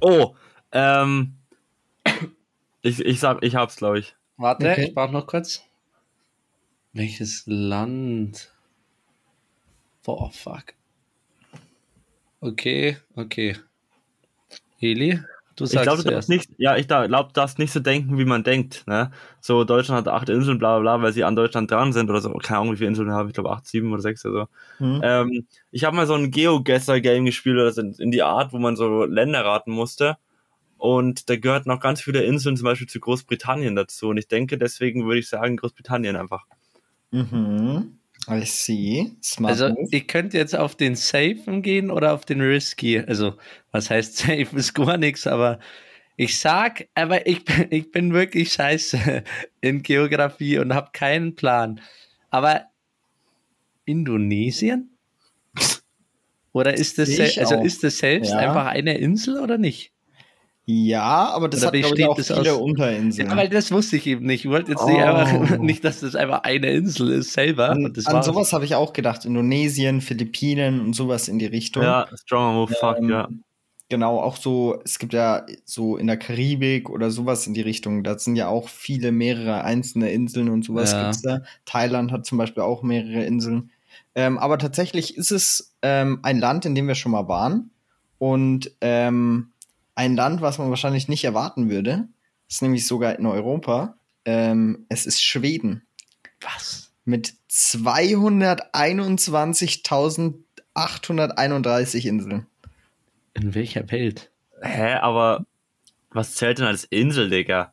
Oh, 0.00 0.34
ähm, 0.72 1.34
ich, 2.82 3.00
ich 3.00 3.20
sag, 3.20 3.42
ich 3.42 3.54
hab's, 3.56 3.76
glaube 3.76 4.00
ich. 4.00 4.14
Warte, 4.36 4.70
Okay. 4.70 4.84
ich 4.88 4.94
brauche 4.94 5.12
noch 5.12 5.26
kurz. 5.26 5.62
Welches 6.96 7.42
Land? 7.44 8.50
Boah, 10.02 10.30
fuck. 10.32 10.72
Okay, 12.40 12.96
okay. 13.14 13.56
Eli, 14.80 15.20
du 15.56 15.64
Ich 15.64 15.72
sagst 15.72 15.84
glaube, 15.84 16.02
du 16.04 16.10
darfst 16.10 16.30
nicht, 16.30 16.48
ja, 16.56 16.78
ich 16.78 16.88
glaube, 16.88 17.08
du 17.08 17.32
darfst 17.34 17.58
nicht 17.58 17.70
so 17.70 17.80
denken, 17.80 18.16
wie 18.16 18.24
man 18.24 18.44
denkt, 18.44 18.84
ne? 18.86 19.10
So, 19.42 19.64
Deutschland 19.64 20.06
hat 20.06 20.14
acht 20.14 20.30
Inseln, 20.30 20.58
bla, 20.58 20.78
bla, 20.78 20.96
bla, 20.96 21.04
weil 21.04 21.12
sie 21.12 21.24
an 21.24 21.36
Deutschland 21.36 21.70
dran 21.70 21.92
sind 21.92 22.08
oder 22.08 22.22
so. 22.22 22.32
Keine 22.32 22.60
Ahnung, 22.60 22.72
wie 22.72 22.78
viele 22.78 22.88
Inseln 22.88 23.08
wir 23.08 23.14
haben. 23.14 23.28
Ich 23.28 23.34
glaube, 23.34 23.50
acht, 23.50 23.66
sieben 23.66 23.92
oder 23.92 24.00
sechs 24.00 24.24
oder 24.24 24.48
so. 24.78 24.84
Hm? 24.84 25.00
Ähm, 25.04 25.46
ich 25.72 25.84
habe 25.84 25.94
mal 25.94 26.06
so 26.06 26.14
ein 26.14 26.30
Geogesser-Game 26.30 27.26
gespielt, 27.26 27.56
oder 27.56 27.72
so 27.72 27.82
in, 27.82 27.92
in 27.92 28.10
die 28.10 28.22
Art, 28.22 28.54
wo 28.54 28.58
man 28.58 28.74
so 28.74 29.04
Länder 29.04 29.44
raten 29.44 29.70
musste. 29.70 30.16
Und 30.78 31.28
da 31.28 31.36
gehört 31.36 31.66
noch 31.66 31.80
ganz 31.80 32.00
viele 32.00 32.22
Inseln 32.22 32.56
zum 32.56 32.64
Beispiel 32.64 32.88
zu 32.88 33.00
Großbritannien 33.00 33.76
dazu. 33.76 34.08
Und 34.08 34.16
ich 34.16 34.28
denke, 34.28 34.56
deswegen 34.56 35.04
würde 35.04 35.18
ich 35.18 35.28
sagen, 35.28 35.58
Großbritannien 35.58 36.16
einfach. 36.16 36.46
Mhm. 37.22 37.98
I 38.28 38.44
see. 38.44 39.12
Smart 39.22 39.52
Also, 39.52 39.68
move. 39.68 39.88
ich 39.92 40.08
könnte 40.08 40.36
jetzt 40.36 40.56
auf 40.56 40.74
den 40.74 40.96
Safen 40.96 41.62
gehen 41.62 41.90
oder 41.90 42.12
auf 42.12 42.24
den 42.24 42.40
Risky. 42.40 42.98
Also, 42.98 43.34
was 43.70 43.88
heißt 43.90 44.16
Safe 44.18 44.48
ist 44.56 44.74
gar 44.74 44.96
nichts, 44.96 45.26
aber 45.26 45.58
ich 46.16 46.38
sag, 46.38 46.88
aber 46.94 47.26
ich, 47.26 47.44
bin- 47.44 47.66
ich 47.70 47.90
bin 47.92 48.12
wirklich 48.12 48.52
scheiße 48.52 49.22
in 49.60 49.82
Geografie 49.82 50.58
und 50.58 50.74
habe 50.74 50.90
keinen 50.92 51.34
Plan. 51.36 51.80
Aber 52.30 52.62
Indonesien? 53.84 54.90
Oder 56.52 56.74
ist 56.74 56.98
das, 56.98 57.10
also 57.38 57.56
auch. 57.56 57.64
ist 57.64 57.84
das 57.84 57.98
selbst 57.98 58.30
Ja. 58.30 58.38
einfach 58.38 58.66
eine 58.66 58.96
Insel 58.98 59.38
oder 59.38 59.58
nicht? 59.58 59.92
Ja, 60.68 61.28
aber 61.32 61.48
das 61.48 61.60
Oder 61.60 61.68
hat, 61.68 61.74
glaube 61.86 61.96
ich, 62.00 62.06
auch 62.06 62.16
das 62.16 62.26
viele 62.26 62.52
aus- 62.54 62.60
Unterinseln. 62.60 63.28
Ja, 63.30 63.36
weil 63.36 63.48
das 63.48 63.70
wusste 63.70 63.96
ich 63.96 64.06
eben 64.08 64.26
nicht. 64.26 64.44
Ich 64.44 64.50
wollte 64.50 64.72
jetzt 64.72 64.84
nicht, 64.84 64.96
Oh. 64.98 65.00
einfach, 65.00 65.58
nicht, 65.58 65.84
dass 65.84 66.00
das 66.00 66.16
einfach 66.16 66.42
eine 66.42 66.66
Insel 66.72 67.10
ist 67.12 67.32
selber. 67.34 67.70
an 67.70 67.92
an 68.04 68.22
sowas 68.24 68.52
habe 68.52 68.64
ich 68.64 68.74
auch 68.74 68.92
gedacht. 68.92 69.24
Indonesien, 69.24 70.00
Philippinen 70.00 70.80
und 70.80 70.94
sowas 70.94 71.28
in 71.28 71.38
die 71.38 71.46
Richtung. 71.46 71.84
Ja, 71.84 72.08
stronger 72.24 72.52
Move, 72.54 72.74
fuck, 72.80 72.98
Ähm, 72.98 73.08
ja. 73.10 73.28
Genau, 73.88 74.18
auch 74.18 74.34
so, 74.36 74.80
es 74.84 74.98
gibt 74.98 75.12
ja 75.12 75.46
so 75.64 75.96
in 75.96 76.08
der 76.08 76.16
Karibik 76.16 76.90
oder 76.90 77.12
sowas 77.12 77.46
in 77.46 77.54
die 77.54 77.60
Richtung, 77.60 78.02
da 78.02 78.18
sind 78.18 78.34
ja 78.34 78.48
auch 78.48 78.68
viele, 78.68 79.12
mehrere 79.12 79.62
einzelne 79.62 80.10
Inseln 80.10 80.48
und 80.48 80.64
sowas 80.64 80.90
Ja. 80.90 81.04
gibt's 81.04 81.22
da. 81.22 81.42
Thailand 81.66 82.10
hat 82.10 82.26
zum 82.26 82.38
Beispiel 82.38 82.64
auch 82.64 82.82
mehrere 82.82 83.22
Inseln. 83.24 83.70
Ähm, 84.16 84.38
aber 84.38 84.58
tatsächlich 84.58 85.16
ist 85.16 85.30
es 85.30 85.76
ähm, 85.82 86.18
ein 86.24 86.40
Land, 86.40 86.64
in 86.66 86.74
dem 86.74 86.88
wir 86.88 86.96
schon 86.96 87.12
mal 87.12 87.28
waren. 87.28 87.70
Und 88.18 88.72
ähm, 88.80 89.50
ein 89.96 90.14
Land, 90.14 90.40
was 90.42 90.58
man 90.58 90.70
wahrscheinlich 90.70 91.08
nicht 91.08 91.24
erwarten 91.24 91.68
würde, 91.70 92.06
ist 92.48 92.62
nämlich 92.62 92.86
sogar 92.86 93.18
in 93.18 93.26
Europa. 93.26 93.96
Ähm, 94.24 94.86
es 94.88 95.06
ist 95.06 95.22
Schweden 95.24 95.84
Was? 96.40 96.92
mit 97.04 97.34
221.831 100.76 102.06
Inseln. 102.06 102.46
In 103.34 103.54
welcher 103.54 103.90
Welt? 103.90 104.30
Hä, 104.62 104.94
aber 104.94 105.44
was 106.10 106.34
zählt 106.34 106.58
denn 106.58 106.66
als 106.66 106.84
Insel, 106.84 107.28
Digga? 107.30 107.72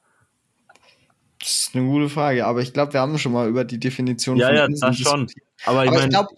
Das 1.39 1.49
ist 1.51 1.75
eine 1.75 1.85
gute 1.85 2.09
Frage, 2.09 2.45
aber 2.45 2.61
ich 2.61 2.73
glaube, 2.73 2.93
wir 2.93 3.01
haben 3.01 3.17
schon 3.17 3.33
mal 3.33 3.47
über 3.49 3.65
die 3.65 3.79
Definition 3.79 4.37
Ja, 4.37 4.47
von 4.47 4.55
ja, 4.55 4.65
Inseln 4.65 4.91
das 4.91 4.99
schon. 5.01 5.27
Aber 5.65 5.83
ich 5.83 5.89
Aber 5.89 5.91
ich 5.91 5.91
meine, 5.91 6.09
glaube, 6.09 6.29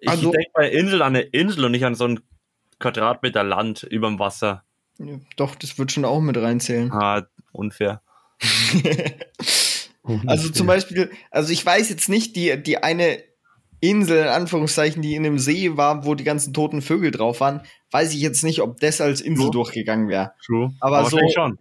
ich, 0.00 0.08
also- 0.08 0.30
denke 0.30 0.50
bei 0.54 0.70
Insel 0.70 1.02
an 1.02 1.14
eine 1.16 1.22
Insel 1.24 1.64
und 1.66 1.72
nicht 1.72 1.84
an 1.84 1.94
so 1.94 2.06
ein 2.06 2.20
Quadratmeter 2.78 3.42
Land 3.42 3.82
überm 3.82 4.18
Wasser. 4.18 4.62
Doch, 5.36 5.54
das 5.54 5.78
wird 5.78 5.92
schon 5.92 6.04
auch 6.04 6.20
mit 6.20 6.36
reinzählen. 6.36 6.90
Ah, 6.92 7.26
unfair. 7.52 8.00
Also 10.28 10.50
zum 10.50 10.68
Beispiel, 10.68 11.10
also 11.32 11.52
ich 11.52 11.66
weiß 11.66 11.88
jetzt 11.88 12.08
nicht, 12.08 12.36
die, 12.36 12.62
die 12.62 12.78
eine 12.80 13.18
Insel, 13.80 14.18
in 14.22 14.28
Anführungszeichen, 14.28 15.02
die 15.02 15.16
in 15.16 15.26
einem 15.26 15.40
See 15.40 15.76
war, 15.76 16.04
wo 16.04 16.14
die 16.14 16.22
ganzen 16.22 16.54
toten 16.54 16.80
Vögel 16.80 17.10
drauf 17.10 17.40
waren, 17.40 17.62
weiß 17.90 18.14
ich 18.14 18.20
jetzt 18.20 18.44
nicht, 18.44 18.60
ob 18.62 18.78
das 18.78 19.00
als 19.00 19.20
Insel 19.20 19.46
So. 19.46 19.50
durchgegangen 19.50 20.08
wäre. 20.08 20.32
True. 20.44 20.72
Aber 20.78 20.98
so- 20.98 21.16
wahrscheinlich 21.16 21.34
schon. 21.34 21.58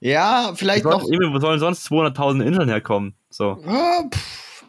Ja, 0.00 0.52
vielleicht 0.56 0.82
Sonst, 0.82 1.08
noch. 1.10 1.32
Wo 1.32 1.38
sollen 1.38 1.58
sonst 1.58 1.86
200.000 1.90 2.42
Inseln 2.44 2.68
herkommen? 2.68 3.14
So. 3.30 3.56
Pff, 3.56 4.64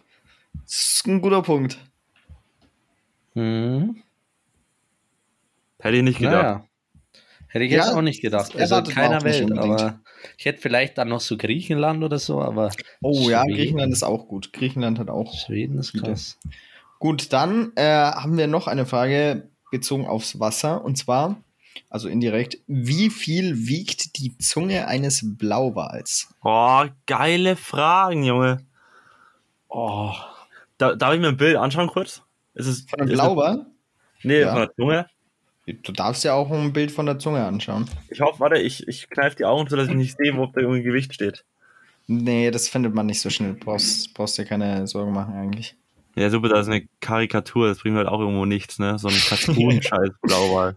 das 0.64 0.74
ist 0.96 1.08
ein 1.08 1.22
guter 1.22 1.42
Punkt. 1.42 1.80
Hm. 3.34 4.02
Hätte 5.80 5.98
ich 5.98 6.04
nicht 6.04 6.20
gedacht. 6.20 6.44
Naja. 6.44 6.64
Hätte 7.52 7.66
ich 7.66 7.72
jetzt 7.72 7.88
Ja, 7.88 7.96
auch 7.96 8.02
nicht 8.02 8.22
gedacht. 8.22 8.56
Also 8.58 8.82
keiner 8.84 9.24
Welt, 9.24 9.52
aber 9.58 10.00
ich 10.38 10.46
hätte 10.46 10.62
vielleicht 10.62 10.98
dann 10.98 11.10
noch 11.10 11.20
so 11.20 11.36
Griechenland 11.38 12.04
oder 12.04 12.18
so, 12.18 12.42
aber 12.42 12.72
Oh 13.02 13.30
ja, 13.30 13.44
Schweden. 13.44 13.56
Griechenland 13.58 13.94
ist 13.94 14.04
auch 14.04 14.28
gut. 14.28 14.54
Griechenland 14.54 15.00
hat 15.00 15.10
auch. 15.10 15.34
Schweden 15.38 15.78
ist 15.80 15.92
Viele. 15.92 16.04
krass. 16.04 16.38
Gut, 17.00 17.34
dann 17.34 17.72
äh, 17.76 17.84
haben 17.84 18.38
wir 18.38 18.48
noch 18.48 18.68
eine 18.68 18.86
Frage 18.86 19.50
bezogen 19.72 20.06
aufs 20.08 20.40
Wasser 20.40 20.84
und 20.86 20.98
zwar, 20.98 21.38
also 21.90 22.08
indirekt, 22.08 22.58
wie 22.68 23.10
viel 23.10 23.68
wiegt 23.68 24.18
die 24.18 24.38
Zunge 24.38 24.88
eines 24.88 25.22
Blauwals? 25.38 26.30
Oh, 26.44 26.84
geile 27.08 27.56
Fragen, 27.56 28.24
Junge. 28.24 28.66
Oh, 29.68 30.14
Da, 30.78 30.96
darf 30.96 31.14
ich 31.14 31.20
mir 31.20 31.30
ein 31.30 31.38
Bild 31.38 31.56
anschauen 31.58 31.88
kurz? 31.88 32.22
Ist 32.54 32.68
es, 32.68 32.86
Von 32.90 33.02
einem 33.02 33.10
Blauwal? 33.14 33.66
Nee, 34.24 34.42
Ja. 34.42 34.52
von 34.52 34.62
der 34.62 34.74
Zunge. 34.76 35.06
Du 35.74 35.92
darfst 35.92 36.24
ja 36.24 36.34
auch 36.34 36.52
ein 36.52 36.74
Bild 36.74 36.92
von 36.92 37.06
der 37.06 37.20
Zunge 37.20 37.46
anschauen. 37.46 37.86
Ich 38.10 38.22
hoffe, 38.22 38.40
warte, 38.40 38.60
ich, 38.60 38.88
ich 38.88 39.10
kneife 39.10 39.36
die 39.38 39.46
Augen, 39.46 39.68
sodass 39.70 39.88
ich 39.90 39.96
nicht 39.96 40.18
sehe, 40.18 40.36
wo 40.36 40.46
da 40.46 40.62
irgendwie 40.62 40.84
Gewicht 40.84 41.14
steht. 41.14 41.46
Nee, 42.08 42.52
das 42.52 42.68
findet 42.68 42.94
man 42.94 43.06
nicht 43.06 43.22
so 43.22 43.30
schnell. 43.30 43.54
Brauchst, 43.54 44.14
brauchst 44.14 44.38
dir 44.38 44.46
keine 44.46 44.88
Sorgen 44.88 45.14
machen 45.14 45.34
eigentlich. 45.34 45.76
Ja, 46.16 46.30
super, 46.30 46.50
das 46.50 46.68
ist 46.68 46.74
eine 46.74 46.88
Karikatur, 47.00 47.68
das 47.68 47.80
bringt 47.80 47.96
halt 47.96 48.08
auch 48.08 48.20
irgendwo 48.20 48.46
nichts, 48.46 48.80
ne? 48.80 48.98
So 49.00 49.08
ein 49.08 49.16
Cartoon-Scheiß 49.30 50.10
Blauwal. 50.22 50.76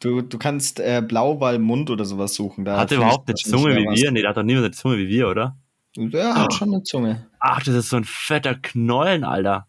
Du, 0.00 0.20
du 0.20 0.36
kannst 0.36 0.80
äh, 0.80 1.02
Blauwal-Mund 1.06 1.88
oder 1.88 2.04
sowas 2.04 2.34
suchen. 2.34 2.64
Da 2.64 2.78
Hat 2.78 2.92
er 2.92 2.98
überhaupt 2.98 3.28
eine 3.28 3.36
Zunge 3.36 3.74
wie 3.76 3.86
was. 3.86 3.98
wir? 3.98 4.10
Nee, 4.10 4.20
der 4.20 4.30
hat 4.30 4.36
doch 4.36 4.42
niemand 4.42 4.66
eine 4.66 4.74
Zunge 4.74 4.98
wie 4.98 5.08
wir, 5.08 5.28
oder? 5.28 5.56
Der 5.96 6.34
hat 6.34 6.52
schon 6.52 6.74
eine 6.74 6.82
Zunge. 6.82 7.26
Ach, 7.38 7.62
das 7.62 7.74
ist 7.74 7.88
so 7.88 7.96
ein 7.96 8.04
fetter 8.04 8.54
Knollen, 8.56 9.24
Alter. 9.24 9.68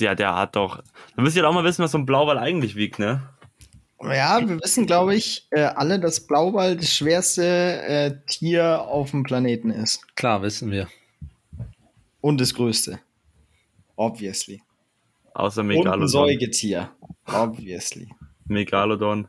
Ja, 0.00 0.14
der 0.14 0.34
hat 0.34 0.56
doch. 0.56 0.82
Da 1.16 1.22
müsst 1.22 1.36
ihr 1.36 1.42
doch 1.42 1.50
auch 1.50 1.54
mal 1.54 1.64
wissen, 1.64 1.82
was 1.82 1.92
so 1.92 1.98
ein 1.98 2.06
Blauwal 2.06 2.38
eigentlich 2.38 2.76
wiegt, 2.76 2.98
ne? 2.98 3.22
Ja, 4.00 4.40
wir 4.46 4.60
wissen, 4.60 4.86
glaube 4.86 5.16
ich, 5.16 5.48
äh, 5.50 5.62
alle, 5.62 5.98
dass 5.98 6.24
Blauwal 6.24 6.76
das 6.76 6.94
schwerste 6.94 7.82
äh, 7.82 8.14
Tier 8.28 8.82
auf 8.82 9.10
dem 9.10 9.24
Planeten 9.24 9.70
ist. 9.70 10.06
Klar, 10.14 10.42
wissen 10.42 10.70
wir. 10.70 10.86
Und 12.20 12.40
das 12.40 12.54
größte. 12.54 13.00
Obviously. 13.96 14.62
Außer 15.34 15.62
Und 15.62 15.70
ein 15.70 15.78
Megalodon. 15.78 16.08
Säugetier. 16.08 16.90
Obviously. 17.26 18.08
Megalodon. 18.46 19.26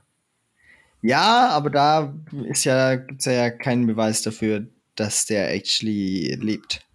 Ja, 1.02 1.50
aber 1.50 1.70
da 1.70 2.14
ist 2.46 2.66
ja, 2.66 2.96
gibt's 2.96 3.26
ja 3.26 3.50
keinen 3.50 3.88
Beweis 3.88 4.22
dafür, 4.22 4.68
dass 4.96 5.26
der 5.26 5.52
actually 5.54 6.36
lebt. 6.40 6.86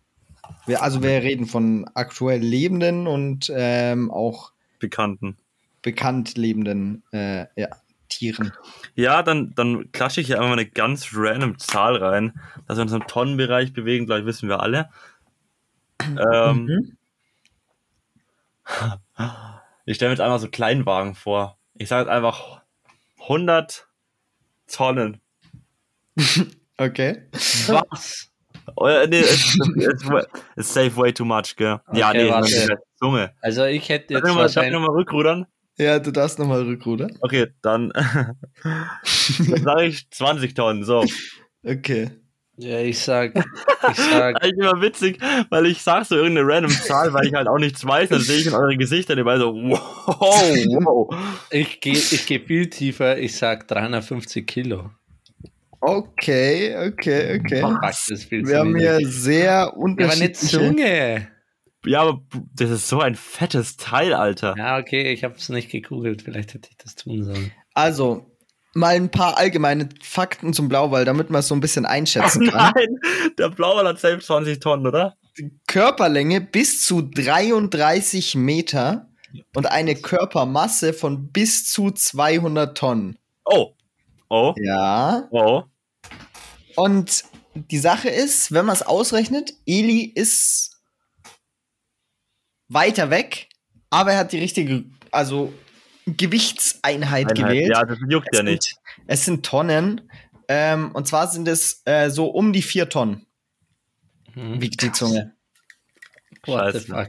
Wir, 0.67 0.83
also 0.83 1.03
wir 1.03 1.23
reden 1.23 1.47
von 1.47 1.89
aktuell 1.95 2.41
lebenden 2.41 3.07
und 3.07 3.51
ähm, 3.55 4.11
auch 4.11 4.53
Bekannten. 4.79 5.37
bekannt 5.83 6.37
lebenden 6.37 7.03
äh, 7.13 7.47
ja, 7.61 7.69
Tieren. 8.09 8.53
Ja, 8.95 9.23
dann, 9.23 9.55
dann 9.55 9.91
klatsche 9.93 10.21
ich 10.21 10.27
hier 10.29 10.37
einfach 10.37 10.49
mal 10.49 10.59
eine 10.59 10.67
ganz 10.69 11.09
random 11.13 11.59
Zahl 11.59 11.97
rein, 11.97 12.39
dass 12.67 12.77
wir 12.79 12.83
uns 12.83 12.93
im 12.93 13.07
Tonnenbereich 13.07 13.73
bewegen, 13.73 14.07
gleich 14.07 14.25
wissen 14.25 14.49
wir 14.49 14.61
alle. 14.61 14.91
Ähm, 16.03 16.67
Mhm. 16.67 16.97
Ich 19.87 19.97
stelle 19.97 20.09
mir 20.09 20.15
jetzt 20.15 20.23
einmal 20.23 20.39
so 20.39 20.49
Kleinwagen 20.49 21.15
vor. 21.15 21.59
Ich 21.75 21.89
sage 21.91 22.05
jetzt 22.05 22.11
einfach 22.11 22.63
100 23.23 23.87
Tonnen. 24.67 25.21
Okay. 26.77 27.23
Was? 27.69 28.33
Oh, 28.77 28.89
ja, 28.89 29.07
nee, 29.07 29.21
it's, 29.21 29.57
it's, 29.77 30.05
it's 30.57 30.73
safe 30.75 30.97
way 30.97 31.13
too 31.13 31.25
much, 31.25 31.57
gell? 31.57 31.81
ja, 31.93 32.09
Okay, 32.11 32.25
nee, 32.25 32.31
warte. 32.31 32.43
das 32.43 32.53
ist 32.53 32.71
eine 32.71 32.79
Zunge. 32.99 33.33
Also 33.41 33.65
ich 33.65 33.89
hätte 33.89 34.15
Darf 34.15 34.23
jetzt 34.23 34.25
ich 34.25 34.29
nochmal, 34.29 34.43
darf 34.45 34.51
ich 34.51 34.57
wahrscheinlich... 34.57 34.73
noch 34.81 34.89
mal 34.89 34.95
rückrudern? 34.97 35.47
Ja, 35.77 35.99
du 35.99 36.13
darfst 36.13 36.39
nochmal 36.39 36.63
rückrudern. 36.63 37.19
Okay, 37.21 37.49
dann, 37.63 37.91
dann 38.63 39.63
sage 39.65 39.85
ich 39.87 40.09
20 40.11 40.55
Tonnen. 40.55 40.85
So. 40.85 41.05
Okay. 41.67 42.11
Ja, 42.57 42.79
ich 42.79 43.01
sag... 43.01 43.35
Ich 43.91 43.97
sag... 43.97 44.37
Eigentlich 44.43 44.59
immer 44.59 44.81
witzig, 44.81 45.19
weil 45.51 45.67
ich 45.67 45.83
sag 45.83 46.05
so 46.05 46.15
irgendeine 46.15 46.47
random 46.47 46.71
Zahl, 46.71 47.13
weil 47.13 47.27
ich 47.27 47.35
halt 47.35 47.49
auch 47.49 47.59
nichts 47.59 47.85
weiß, 47.85 48.11
dann 48.11 48.21
sehe 48.21 48.39
ich 48.39 48.47
in 48.47 48.55
eure 48.55 48.77
Gesichter 48.77 49.17
dabei 49.17 49.39
so, 49.39 49.53
wow, 49.53 49.81
wow. 50.21 51.15
Ich 51.51 51.81
gehe 51.81 51.95
ich 51.95 52.27
geh 52.27 52.39
viel 52.39 52.71
tiefer. 52.71 53.19
Ich 53.19 53.37
sag 53.37 53.67
350 53.67 54.47
Kilo. 54.47 54.91
Okay, 55.87 56.75
okay, 56.89 57.39
okay. 57.39 57.61
Fuck, 57.61 57.83
das 57.83 58.09
ist 58.09 58.25
viel 58.25 58.47
Wir 58.47 58.55
zu 58.55 58.59
haben 58.59 58.77
hier 58.77 58.99
sehr 59.03 59.45
Ja, 59.45 59.69
aber 59.69 59.75
eine 59.75 59.83
unterschiedliche... 59.83 60.59
Zunge. 60.59 61.29
Ja, 61.87 62.01
aber 62.01 62.23
das 62.55 62.71
ist 62.71 62.89
so 62.89 63.01
ein 63.01 63.15
fettes 63.15 63.77
Teil, 63.77 64.15
Alter. 64.15 64.55
Ja, 64.57 64.79
okay, 64.79 65.13
ich 65.13 65.25
habe 65.25 65.35
es 65.35 65.51
nicht 65.51 65.71
gegoogelt. 65.71 66.23
Vielleicht 66.23 66.55
hätte 66.55 66.71
ich 66.71 66.79
das 66.79 66.95
tun 66.95 67.25
sollen. 67.25 67.53
Also, 67.75 68.35
mal 68.73 68.95
ein 68.95 69.11
paar 69.11 69.37
allgemeine 69.37 69.91
Fakten 70.03 70.55
zum 70.55 70.71
Blauwal, 70.71 71.05
damit 71.05 71.29
man 71.29 71.41
es 71.41 71.49
so 71.49 71.55
ein 71.55 71.61
bisschen 71.61 71.85
einschätzen 71.85 72.49
kann. 72.49 72.73
Nein, 72.75 72.99
der 73.39 73.51
Blauwal 73.51 73.87
hat 73.87 74.01
selbst 74.01 74.29
20 74.29 74.61
Tonnen, 74.61 74.87
oder? 74.87 75.17
Körperlänge 75.67 76.41
bis 76.41 76.85
zu 76.87 77.03
33 77.03 78.37
Meter 78.37 79.11
und 79.55 79.67
eine 79.67 79.97
Körpermasse 79.97 80.95
von 80.95 81.31
bis 81.31 81.71
zu 81.71 81.91
200 81.91 82.79
Tonnen. 82.79 83.19
Oh. 83.45 83.73
Oh. 84.31 84.55
Ja. 84.57 85.29
Oh. 85.31 85.65
Und 86.77 87.25
die 87.55 87.79
Sache 87.79 88.09
ist, 88.09 88.53
wenn 88.53 88.67
man 88.67 88.75
es 88.75 88.83
ausrechnet, 88.83 89.55
Eli 89.67 90.03
ist 90.15 90.81
weiter 92.69 93.11
weg, 93.11 93.49
aber 93.91 94.13
er 94.13 94.19
hat 94.21 94.33
die 94.33 94.39
richtige, 94.39 94.85
also 95.11 95.53
Gewichtseinheit 96.07 97.31
Einheit. 97.31 97.37
gewählt. 97.37 97.69
Ja, 97.71 97.85
das 97.85 97.99
juckt 98.09 98.29
es, 98.33 98.39
ja 98.39 98.43
nicht. 98.43 98.63
Sind, 98.65 98.79
es 99.07 99.25
sind 99.25 99.47
Tonnen. 99.47 100.11
Ähm, 100.49 100.93
und 100.93 101.07
zwar 101.09 101.29
sind 101.29 101.49
es 101.49 101.81
äh, 101.87 102.11
so 102.11 102.27
um 102.27 102.53
die 102.53 102.63
vier 102.63 102.89
Tonnen, 102.89 103.27
Hm. 104.35 104.61
wiegt 104.61 104.83
die 104.83 104.93
Zunge. 104.93 105.35
What 106.47 106.75
the 106.75 106.81
Scheiße. 106.81 106.87
fuck? 106.95 107.09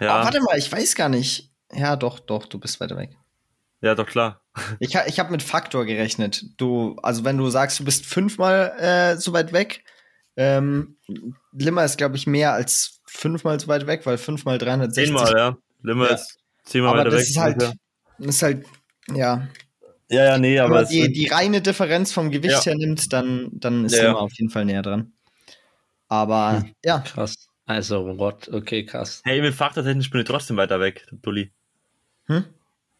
Oh, 0.00 0.04
Ja, 0.04 0.24
warte 0.24 0.40
mal, 0.40 0.56
ich 0.58 0.70
weiß 0.70 0.94
gar 0.94 1.08
nicht. 1.08 1.50
Ja, 1.72 1.96
doch, 1.96 2.20
doch, 2.20 2.46
du 2.46 2.58
bist 2.60 2.78
weiter 2.80 2.96
weg. 2.96 3.16
Ja, 3.82 3.94
doch 3.94 4.06
klar. 4.06 4.40
Ich, 4.80 4.96
ha- 4.96 5.04
ich 5.06 5.18
habe 5.18 5.30
mit 5.32 5.42
Faktor 5.42 5.84
gerechnet. 5.86 6.44
Du, 6.58 6.96
also 7.02 7.24
wenn 7.24 7.38
du 7.38 7.48
sagst, 7.50 7.78
du 7.80 7.84
bist 7.84 8.04
fünfmal 8.06 8.74
äh, 8.78 9.16
so 9.16 9.32
weit 9.32 9.52
weg, 9.52 9.82
ähm, 10.36 10.96
Limmer 11.52 11.84
ist, 11.84 11.98
glaube 11.98 12.16
ich, 12.16 12.26
mehr 12.26 12.52
als 12.52 13.00
fünfmal 13.06 13.58
so 13.60 13.68
weit 13.68 13.86
weg, 13.86 14.04
weil 14.06 14.18
fünfmal 14.18 14.58
360. 14.58 15.06
Zehnmal, 15.06 15.36
ja. 15.36 15.56
Limmer 15.82 16.08
Ja. 16.08 16.14
ist 16.14 16.38
zehnmal 16.64 16.90
aber 16.92 17.00
weiter 17.00 17.10
das 17.10 17.20
weg. 17.20 17.28
ist 17.28 17.36
halt, 17.38 17.62
Ja, 17.62 17.72
das 18.18 18.34
ist 18.36 18.42
halt, 18.42 18.66
ja. 19.14 19.48
ja, 20.10 20.24
ja, 20.24 20.38
nee, 20.38 20.54
Wenn 20.56 20.60
aber 20.62 20.74
man 20.74 20.84
es 20.84 20.90
die, 20.90 21.10
die 21.12 21.26
reine 21.28 21.60
Differenz 21.62 22.12
vom 22.12 22.30
Gewicht 22.30 22.52
Ja. 22.52 22.62
her 22.62 22.76
nimmt, 22.76 23.12
dann, 23.12 23.48
dann 23.52 23.84
ist 23.86 23.92
Ja, 23.92 23.98
ja. 24.02 24.08
Limmer 24.08 24.20
auf 24.20 24.32
jeden 24.34 24.50
Fall 24.50 24.64
näher 24.66 24.82
dran. 24.82 25.12
Aber 26.08 26.60
Hm. 26.62 26.74
ja, 26.84 26.98
Krass. 27.00 27.48
Also, 27.64 28.18
what? 28.18 28.48
Okay, 28.52 28.84
krass. 28.84 29.22
Hey, 29.24 29.40
mit 29.40 29.54
faktortechnisch 29.54 30.10
bin 30.10 30.20
ich 30.20 30.26
trotzdem 30.26 30.56
weiter 30.58 30.78
weg, 30.80 31.06
Dulli. 31.22 31.52
Hm? 32.26 32.44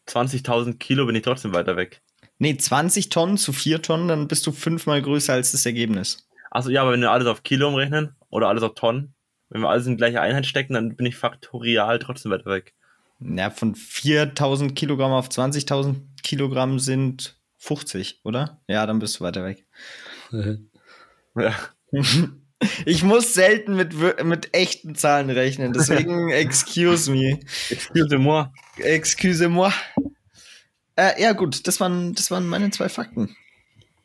20.000 0.07 0.77
Kilo 0.77 1.05
bin 1.05 1.15
ich 1.15 1.23
trotzdem 1.23 1.53
weiter 1.53 1.75
weg. 1.75 2.01
nee, 2.39 2.57
20 2.57 3.09
Tonnen 3.09 3.37
zu 3.37 3.53
4 3.53 3.81
Tonnen, 3.81 4.07
dann 4.07 4.27
bist 4.27 4.45
du 4.47 4.51
fünfmal 4.51 5.01
größer 5.01 5.33
als 5.33 5.51
das 5.51 5.65
Ergebnis. 5.65 6.27
Achso, 6.51 6.69
ja, 6.69 6.81
aber 6.81 6.91
wenn 6.91 7.01
wir 7.01 7.11
alles 7.11 7.27
auf 7.27 7.43
Kilo 7.43 7.67
umrechnen 7.69 8.15
oder 8.29 8.47
alles 8.47 8.63
auf 8.63 8.75
Tonnen, 8.75 9.15
wenn 9.49 9.61
wir 9.61 9.69
alles 9.69 9.85
in 9.85 9.93
die 9.93 9.97
gleiche 9.97 10.21
Einheit 10.21 10.45
stecken, 10.45 10.73
dann 10.73 10.95
bin 10.95 11.05
ich 11.05 11.15
faktorial 11.15 11.99
trotzdem 11.99 12.31
weiter 12.31 12.45
weg. 12.45 12.73
Ja, 13.19 13.49
von 13.49 13.75
4000 13.75 14.75
Kilogramm 14.75 15.11
auf 15.11 15.29
20.000 15.29 15.95
Kilogramm 16.23 16.79
sind 16.79 17.39
50, 17.57 18.21
oder? 18.23 18.61
Ja, 18.67 18.85
dann 18.85 18.99
bist 18.99 19.19
du 19.19 19.23
weiter 19.23 19.43
weg. 19.45 19.65
Ja. 21.35 21.55
Ich 22.85 23.03
muss 23.03 23.33
selten 23.33 23.75
mit, 23.75 23.93
mit 24.23 24.53
echten 24.55 24.95
Zahlen 24.95 25.29
rechnen, 25.29 25.73
deswegen 25.73 26.29
excuse 26.31 27.11
me. 27.11 27.39
Excuse 27.69 28.17
moi. 28.17 28.45
Excuse-moi. 28.77 29.71
Äh, 30.95 31.21
ja, 31.21 31.33
gut, 31.33 31.67
das 31.67 31.79
waren, 31.79 32.13
das 32.15 32.31
waren 32.31 32.47
meine 32.47 32.69
zwei 32.71 32.87
Fakten. 32.89 33.35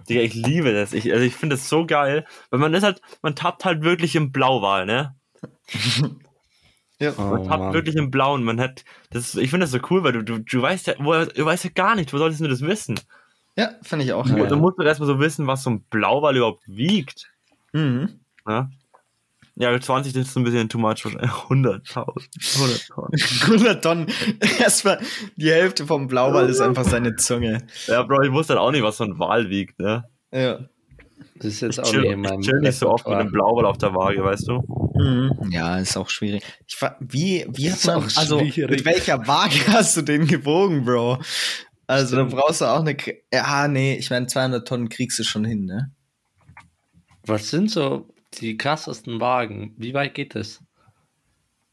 Digga, 0.09 0.23
ich 0.23 0.35
liebe 0.35 0.73
das. 0.73 0.93
Ich, 0.95 1.13
also 1.13 1.25
ich 1.25 1.35
finde 1.37 1.55
das 1.57 1.69
so 1.69 1.87
geil, 1.87 2.27
weil 2.51 2.59
man 2.59 2.75
ist 2.75 2.83
halt, 2.83 3.01
man 3.23 3.37
tappt 3.37 3.65
halt 3.65 3.83
wirklich 3.83 4.17
im 4.17 4.33
Blauwal, 4.33 4.87
ne? 4.87 5.15
Ja. 7.01 7.13
Oh, 7.17 7.23
Man 7.23 7.45
tappt 7.47 7.61
Mann. 7.63 7.73
wirklich 7.75 7.95
im 7.95 8.11
Blauen. 8.11 8.43
Man 8.43 8.59
hat, 8.61 8.85
das, 9.11 9.37
ich 9.37 9.51
finde 9.51 9.67
das 9.67 9.71
so 9.71 9.79
cool, 9.89 10.03
weil 10.03 10.11
du, 10.15 10.23
du, 10.25 10.39
du 10.41 10.61
weißt 10.61 10.89
ja, 10.89 10.95
woher- 10.99 11.27
du 11.27 11.45
weißt 11.45 11.63
ja 11.63 11.71
gar 11.73 11.95
nicht, 11.95 12.13
wo 12.13 12.19
solltest 12.19 12.41
du 12.41 12.49
das 12.49 12.61
wissen? 12.61 12.99
Ja, 13.57 13.71
finde 13.83 14.05
ich 14.05 14.13
auch. 14.13 14.27
Ja. 14.27 14.47
Du 14.47 14.57
musst 14.57 14.81
doch 14.81 14.85
erstmal 14.85 15.07
so 15.07 15.21
wissen, 15.21 15.47
was 15.47 15.63
so 15.63 15.71
ein 15.71 15.83
Blauwal 15.91 16.37
überhaupt 16.37 16.65
wiegt. 16.67 17.31
Mhm. 17.73 18.19
Ne? 18.49 18.71
Ja, 19.57 19.79
20 19.79 20.13
das 20.13 20.29
ist 20.29 20.37
ein 20.37 20.45
bisschen 20.45 20.69
too 20.69 20.79
much. 20.79 21.05
100.000. 21.05 21.49
100 21.49 22.87
Tonnen. 22.87 23.21
100 23.43 23.83
Tonnen. 23.83 24.07
Erstmal 24.61 25.01
die 25.37 25.51
Hälfte 25.51 25.85
vom 25.85 26.07
Blauwal 26.07 26.49
ist 26.49 26.61
einfach 26.61 26.85
seine 26.85 27.17
Zunge. 27.17 27.67
Ja, 27.89 28.03
Bro, 28.05 28.23
ich 28.23 28.33
wusste 28.33 28.55
halt 28.55 28.61
auch 28.63 28.71
nicht, 28.71 28.85
was 28.85 28.99
so 28.99 29.05
ein 29.05 29.19
Wal 29.19 29.51
wiegt, 29.51 29.81
ne? 29.81 30.05
Ja. 30.33 30.61
Das 31.35 31.47
ist 31.47 31.61
jetzt 31.61 31.79
Ich 31.79 31.85
auch 31.85 31.91
chill, 31.91 32.01
nicht 32.03 32.13
in 32.13 32.21
meinem 32.21 32.41
ich 32.41 32.47
chill 32.47 32.61
nicht 32.61 32.79
so 32.79 32.89
oft 32.89 33.07
mit 33.07 33.17
einem 33.17 33.33
Blauwal 33.33 33.67
auf 33.67 33.79
der 33.79 33.95
Waage, 33.95 34.23
weißt 34.23 34.47
du? 34.49 34.63
Mhm. 34.95 35.51
Ja, 35.51 35.79
ist 35.79 35.97
auch 35.97 36.09
schwierig. 36.09 36.43
Ich, 36.67 36.77
wie, 37.01 37.45
wie 37.49 37.67
Ist 37.67 37.87
man, 37.87 37.97
auch 37.97 38.17
also 38.17 38.39
schwierig. 38.39 38.71
mit 38.71 38.85
welcher 38.85 39.27
Waage 39.27 39.67
hast 39.69 39.97
du 39.97 40.03
den 40.03 40.27
gewogen, 40.29 40.85
Bro? 40.85 41.19
Also 41.89 42.15
da 42.17 42.25
brauchst 42.25 42.61
du 42.61 42.67
auch 42.67 42.81
eine, 42.81 42.97
ja, 43.33 43.67
nee, 43.67 43.97
ich 43.97 44.11
meine 44.11 44.27
200 44.29 44.67
Tonnen 44.69 44.89
kriegst 44.89 45.19
du 45.19 45.25
schon 45.25 45.45
hin, 45.45 45.65
ne? 45.65 45.91
Was 47.27 47.51
sind 47.51 47.71
so 47.71 48.09
die 48.35 48.57
krassesten 48.57 49.21
Wagen? 49.21 49.75
Wie 49.79 49.95
weit 49.95 50.15
geht 50.15 50.35
das? 50.35 50.63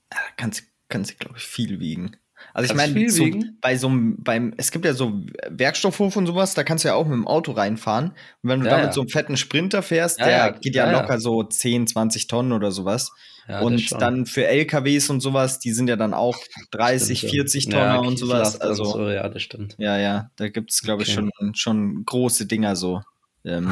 Da 0.10 0.18
kannst, 0.38 0.64
kannst 0.90 1.12
du, 1.12 1.16
glaube 1.18 1.38
ich, 1.38 1.44
viel 1.44 1.80
wiegen. 1.80 2.18
Also 2.54 2.70
ich 2.70 2.76
meine, 2.78 3.10
so, 3.10 3.26
bei 3.62 3.78
so 3.78 3.88
einem, 3.88 4.22
beim, 4.22 4.54
es 4.58 4.72
gibt 4.72 4.86
ja 4.86 4.94
so 4.94 5.24
Werkstoffhof 5.50 6.16
und 6.18 6.28
sowas, 6.28 6.54
da 6.54 6.64
kannst 6.64 6.84
du 6.84 6.90
ja 6.90 6.96
auch 6.96 7.06
mit 7.06 7.14
dem 7.14 7.28
Auto 7.28 7.54
reinfahren. 7.54 8.10
Und 8.44 8.50
wenn 8.50 8.60
du 8.60 8.66
Ja, 8.66 8.72
da 8.72 8.78
mit 8.78 8.86
ja. 8.88 8.92
so 8.92 9.02
einem 9.02 9.10
fetten 9.10 9.38
Sprinter 9.38 9.82
fährst, 9.82 10.20
Ja, 10.20 10.26
der 10.26 10.38
ja, 10.38 10.50
geht 10.50 10.76
ja, 10.76 10.86
ja, 10.86 10.92
ja. 10.92 11.00
locker 11.02 11.20
so 11.20 11.44
10, 11.44 11.88
20 11.88 12.28
Tonnen 12.28 12.52
oder 12.52 12.72
sowas. 12.72 13.12
Ja, 13.48 13.62
und 13.62 13.92
dann 14.02 14.26
für 14.26 14.46
LKWs 14.48 15.10
und 15.12 15.22
sowas, 15.22 15.60
die 15.60 15.72
sind 15.72 15.88
ja 15.88 15.96
dann 15.96 16.14
auch 16.14 16.38
30, 16.72 17.20
Stimmt, 17.20 17.32
40 17.32 17.66
ja. 17.66 17.72
Tonner 17.72 17.94
Ja, 17.94 18.00
und 18.00 18.18
sowas. 18.18 18.60
Also, 18.60 18.84
so, 18.86 19.10
ja, 19.10 19.30
das 19.30 19.42
stimmt. 19.44 19.76
ja, 19.78 19.98
ja, 19.98 20.32
da 20.36 20.50
gibt's 20.50 20.82
glaube 20.82 21.04
ich, 21.04 21.10
Okay. 21.10 21.30
schon, 21.40 21.56
schon 21.56 22.06
große 22.06 22.48
Dinger 22.48 22.76
so. 22.76 23.02
Ähm, 23.46 23.72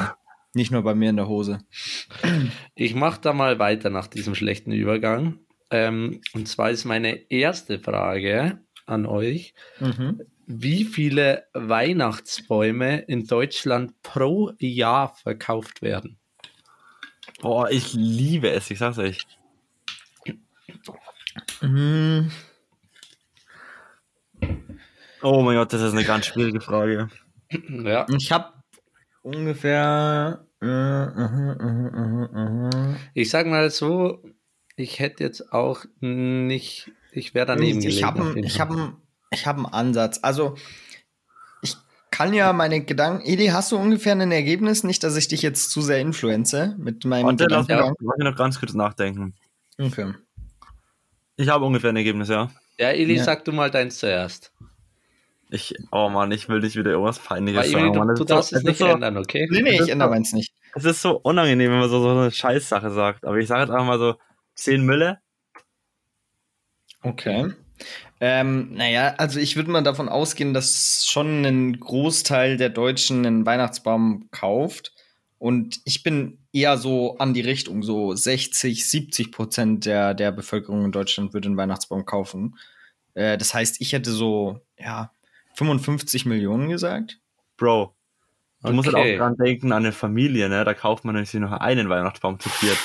nicht 0.54 0.72
nur 0.72 0.84
bei 0.84 0.96
mir 0.96 1.10
in 1.10 1.18
der 1.18 1.28
Hose. 1.28 1.60
Ich 2.76 2.96
mache 2.96 3.22
da 3.22 3.34
mal 3.34 3.60
weiter 3.60 3.90
nach 3.90 4.08
diesem 4.08 4.36
schlechten 4.36 4.72
Übergang. 4.72 5.40
Ähm, 5.72 6.22
und 6.34 6.48
zwar 6.48 6.70
ist 6.70 6.86
meine 6.86 7.32
erste 7.32 7.80
Frage 7.80 8.60
an 8.86 9.06
euch: 9.06 9.54
Mhm. 9.80 10.22
Wie 10.46 10.84
viele 10.84 11.46
Weihnachtsbäume 11.54 13.00
in 13.00 13.26
Deutschland 13.26 14.02
pro 14.04 14.52
Jahr 14.60 15.16
verkauft 15.16 15.82
werden? 15.82 16.20
Boah, 17.42 17.70
ich 17.72 17.94
liebe 17.94 18.50
es, 18.52 18.70
ich 18.70 18.78
sag's 18.80 19.00
euch. 19.00 19.20
Mhm. 21.62 22.32
Oh 25.22 25.42
mein 25.42 25.56
Gott, 25.56 25.72
das 25.72 25.82
ist 25.82 25.94
eine 25.94 26.04
ganz 26.04 26.26
schwierige 26.26 26.60
Frage. 26.62 27.10
Ja, 27.50 28.06
Ich 28.18 28.32
habe 28.32 28.53
ungefähr. 29.24 30.46
Äh, 30.62 30.66
mhm, 30.66 32.30
mhm. 32.32 32.96
ich 33.14 33.30
sag 33.30 33.48
mal 33.48 33.70
so, 33.70 34.24
ich 34.76 35.00
hätte 35.00 35.24
jetzt 35.24 35.52
auch 35.52 35.84
nicht, 36.00 36.92
ich 37.12 37.34
wäre 37.34 37.46
daneben 37.46 37.80
ich 37.80 37.86
gelegen. 38.02 38.06
habe 38.06 38.40
ich 38.40 38.54
Fall. 38.58 38.68
hab 38.68 38.72
einen- 38.72 38.96
ich 39.32 39.46
hab 39.48 39.58
einen 39.58 39.66
Ansatz. 39.66 40.20
Also, 40.22 40.56
ich 41.62 41.76
kann 42.12 42.34
ja 42.34 42.54
meine 42.54 42.84
Gedanken. 42.84 43.26
Edi, 43.26 43.48
hast 43.48 43.72
du 43.72 43.78
ungefähr 43.78 44.14
ein 44.14 44.32
Ergebnis? 44.32 44.84
Nicht, 44.84 45.04
dass 45.04 45.16
ich 45.18 45.28
dich 45.28 45.42
jetzt 45.42 45.72
zu 45.72 45.82
sehr 45.82 46.00
influenze 46.00 46.76
mit 46.78 47.04
meinem 47.04 47.26
Warte, 47.26 47.46
lass 47.50 47.60
mich, 47.62 47.68
Gedankengang. 47.70 47.96
lass 48.00 48.18
mich 48.18 48.26
noch 48.30 48.38
ganz 48.38 48.60
kurz 48.60 48.74
nachdenken. 48.74 49.34
Okay. 49.80 50.14
Ich 51.36 51.50
habe 51.50 51.66
ungefähr 51.66 51.90
ein 51.90 51.96
Ergebnis, 51.98 52.30
ja. 52.30 52.52
Ja, 52.78 52.90
Eli, 52.92 53.16
Ja. 53.16 53.24
sag 53.24 53.44
du 53.46 53.52
mal 53.52 53.72
deins 53.72 53.98
zuerst. 53.98 54.54
Ich, 55.54 55.76
oh 55.92 56.10
Mann, 56.10 56.32
ich 56.32 56.50
will 56.50 56.62
nicht 56.62 56.76
wieder 56.76 56.90
irgendwas 56.90 57.20
Peinliches 57.20 57.70
sagen. 57.70 57.86
Eli, 57.86 57.98
Mann. 58.00 58.08
du, 58.08 58.14
du 58.16 58.20
so- 58.22 58.26
darfst 58.26 58.54
es 58.54 58.64
nicht 58.64 58.80
so, 58.80 58.88
ändern, 58.88 59.18
okay? 59.18 59.48
Nee, 59.52 59.62
nee, 59.62 59.80
ich 59.80 59.90
ändere 59.90 60.10
meins 60.10 60.34
nicht. 60.34 60.52
Es 60.74 60.84
ist 60.84 61.04
so 61.04 61.20
unangenehm, 61.20 61.72
wenn 61.72 61.80
man 61.80 61.90
so, 61.92 62.02
so 62.02 62.10
eine 62.10 62.32
Scheißsache 62.32 62.90
sagt. 62.90 63.24
Aber 63.24 63.38
ich 63.38 63.48
sage 63.48 63.62
jetzt 63.62 63.70
einfach 63.70 63.86
mal 63.86 64.00
so 64.00 64.16
10 64.56 64.84
Mülle. 64.84 65.20
Okay. 67.04 67.54
Ähm, 68.20 68.74
naja, 68.74 69.14
also 69.18 69.40
ich 69.40 69.56
würde 69.56 69.70
mal 69.70 69.84
davon 69.84 70.10
ausgehen, 70.10 70.56
dass 70.56 71.06
schon 71.06 71.46
ein 71.46 71.80
Großteil 71.80 72.58
der 72.58 72.70
Deutschen 72.70 73.24
einen 73.24 73.46
Weihnachtsbaum 73.46 74.30
kauft. 74.32 74.94
Und 75.38 75.82
ich 75.86 76.02
bin 76.02 76.40
eher 76.52 76.78
so 76.78 77.18
an 77.20 77.36
die 77.36 77.42
Richtung, 77.42 77.84
so 77.84 78.16
60, 78.16 78.90
70 78.90 79.32
Prozent 79.32 79.86
der, 79.86 80.16
der 80.16 80.32
Bevölkerung 80.32 80.86
in 80.86 80.92
Deutschland 80.92 81.34
würde 81.36 81.50
einen 81.50 81.58
Weihnachtsbaum 81.58 82.06
kaufen. 82.06 82.58
Äh, 83.14 83.38
das 83.38 83.54
heißt, 83.54 83.82
ich 83.82 83.94
hätte 83.94 84.10
so, 84.10 84.62
ja, 84.80 85.12
55 85.56 86.26
Millionen 86.26 86.70
gesagt. 86.70 87.20
Bro, 87.58 87.94
du 88.64 88.74
musst 88.74 88.88
halt 88.88 88.98
Okay. 88.98 89.16
auch 89.16 89.26
dran 89.26 89.36
denken 89.38 89.72
an 89.72 89.84
eine 89.84 89.92
Familie, 89.92 90.50
ne? 90.50 90.64
Da 90.66 90.74
kauft 90.74 91.06
man 91.06 91.16
nämlich 91.16 91.34
noch 91.36 91.52
einen 91.52 91.90
Weihnachtsbaum 91.90 92.40
zu 92.40 92.50
viert. 92.50 92.78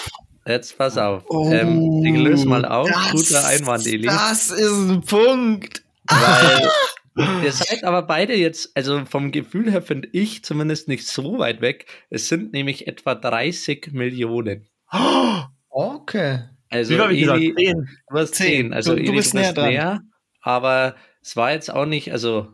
Jetzt 0.46 0.78
pass 0.78 0.96
auf. 0.96 1.24
ähm, 1.50 2.02
ich 2.04 2.16
löse 2.18 2.48
mal 2.48 2.64
auf. 2.64 2.88
Guter 3.12 3.46
Einwand, 3.46 3.86
Eli. 3.86 4.06
Das 4.06 4.50
ist 4.50 4.72
ein 4.90 5.02
Punkt. 5.02 5.82
Weil 6.08 6.70
ihr 7.44 7.52
seid 7.52 7.84
aber 7.84 8.02
beide 8.02 8.34
jetzt, 8.34 8.74
also 8.74 9.04
vom 9.04 9.30
Gefühl 9.30 9.70
her 9.70 9.82
finde 9.82 10.08
ich 10.12 10.42
zumindest 10.44 10.88
nicht 10.88 11.06
so 11.06 11.38
weit 11.38 11.60
weg. 11.60 11.86
Es 12.08 12.28
sind 12.28 12.52
nämlich 12.54 12.86
etwa 12.86 13.14
30 13.14 13.90
Millionen. 13.92 14.68
Okay. 15.70 16.40
Also 16.70 16.94
Wie 16.94 17.00
hab 17.00 17.10
ich 17.10 17.20
gesagt? 17.20 17.40
Eli, 17.40 17.54
10. 17.54 17.88
du 18.10 18.18
hast 18.18 18.34
Zehn. 18.34 18.46
10. 18.66 18.72
Also 18.72 18.90
Du- 18.94 19.02
du 19.02 19.08
Eli, 19.08 19.16
bist 19.16 19.34
näher 19.34 19.52
dran. 19.52 19.68
näher, 19.68 20.00
aber 20.40 20.96
es 21.22 21.36
war 21.36 21.52
jetzt 21.52 21.72
auch 21.72 21.86
nicht, 21.86 22.10
also 22.12 22.48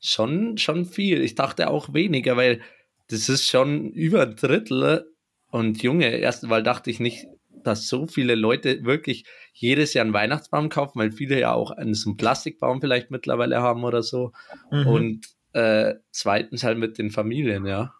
schon, 0.00 0.58
schon 0.58 0.84
viel. 0.84 1.22
Ich 1.22 1.34
dachte 1.34 1.70
auch 1.70 1.92
weniger, 1.92 2.36
weil 2.36 2.60
das 3.08 3.28
ist 3.28 3.46
schon 3.46 3.90
über 3.92 4.22
ein 4.22 4.36
Drittel. 4.36 5.10
Und 5.50 5.82
Junge, 5.82 6.08
erst 6.08 6.48
weil 6.48 6.62
dachte 6.62 6.90
ich 6.90 7.00
nicht, 7.00 7.26
dass 7.64 7.88
so 7.88 8.06
viele 8.06 8.34
Leute 8.34 8.84
wirklich 8.84 9.24
jedes 9.52 9.94
Jahr 9.94 10.04
einen 10.04 10.14
Weihnachtsbaum 10.14 10.68
kaufen, 10.68 10.98
weil 10.98 11.12
viele 11.12 11.40
ja 11.40 11.52
auch 11.52 11.70
einen, 11.70 11.94
so 11.94 12.10
einen 12.10 12.16
Plastikbaum 12.16 12.80
vielleicht 12.80 13.10
mittlerweile 13.10 13.60
haben 13.60 13.84
oder 13.84 14.02
so. 14.02 14.32
Mhm. 14.70 14.86
Und 14.86 15.26
äh, 15.52 15.94
zweitens 16.10 16.62
halt 16.62 16.78
mit 16.78 16.98
den 16.98 17.10
Familien, 17.10 17.66
ja. 17.66 17.94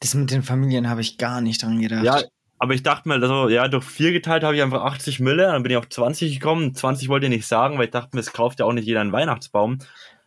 das 0.00 0.14
mit 0.14 0.30
den 0.30 0.42
Familien 0.42 0.88
habe 0.88 1.00
ich 1.00 1.18
gar 1.18 1.40
nicht 1.40 1.62
dran 1.62 1.80
gedacht. 1.80 2.04
Ja, 2.04 2.22
aber 2.62 2.74
ich 2.74 2.84
dachte 2.84 3.08
mir, 3.08 3.14
also, 3.14 3.48
ja, 3.48 3.66
durch 3.66 3.84
4 3.84 4.12
geteilt 4.12 4.44
habe 4.44 4.54
ich 4.54 4.62
einfach 4.62 4.84
80 4.84 5.18
Mülle, 5.18 5.44
dann 5.44 5.64
bin 5.64 5.72
ich 5.72 5.78
auf 5.78 5.88
20 5.88 6.38
gekommen. 6.38 6.74
20 6.74 7.08
wollte 7.08 7.26
ich 7.26 7.30
nicht 7.30 7.46
sagen, 7.46 7.76
weil 7.76 7.86
ich 7.86 7.90
dachte 7.90 8.10
mir, 8.14 8.20
es 8.20 8.32
kauft 8.32 8.60
ja 8.60 8.66
auch 8.66 8.72
nicht 8.72 8.86
jeder 8.86 9.00
einen 9.00 9.10
Weihnachtsbaum. 9.10 9.78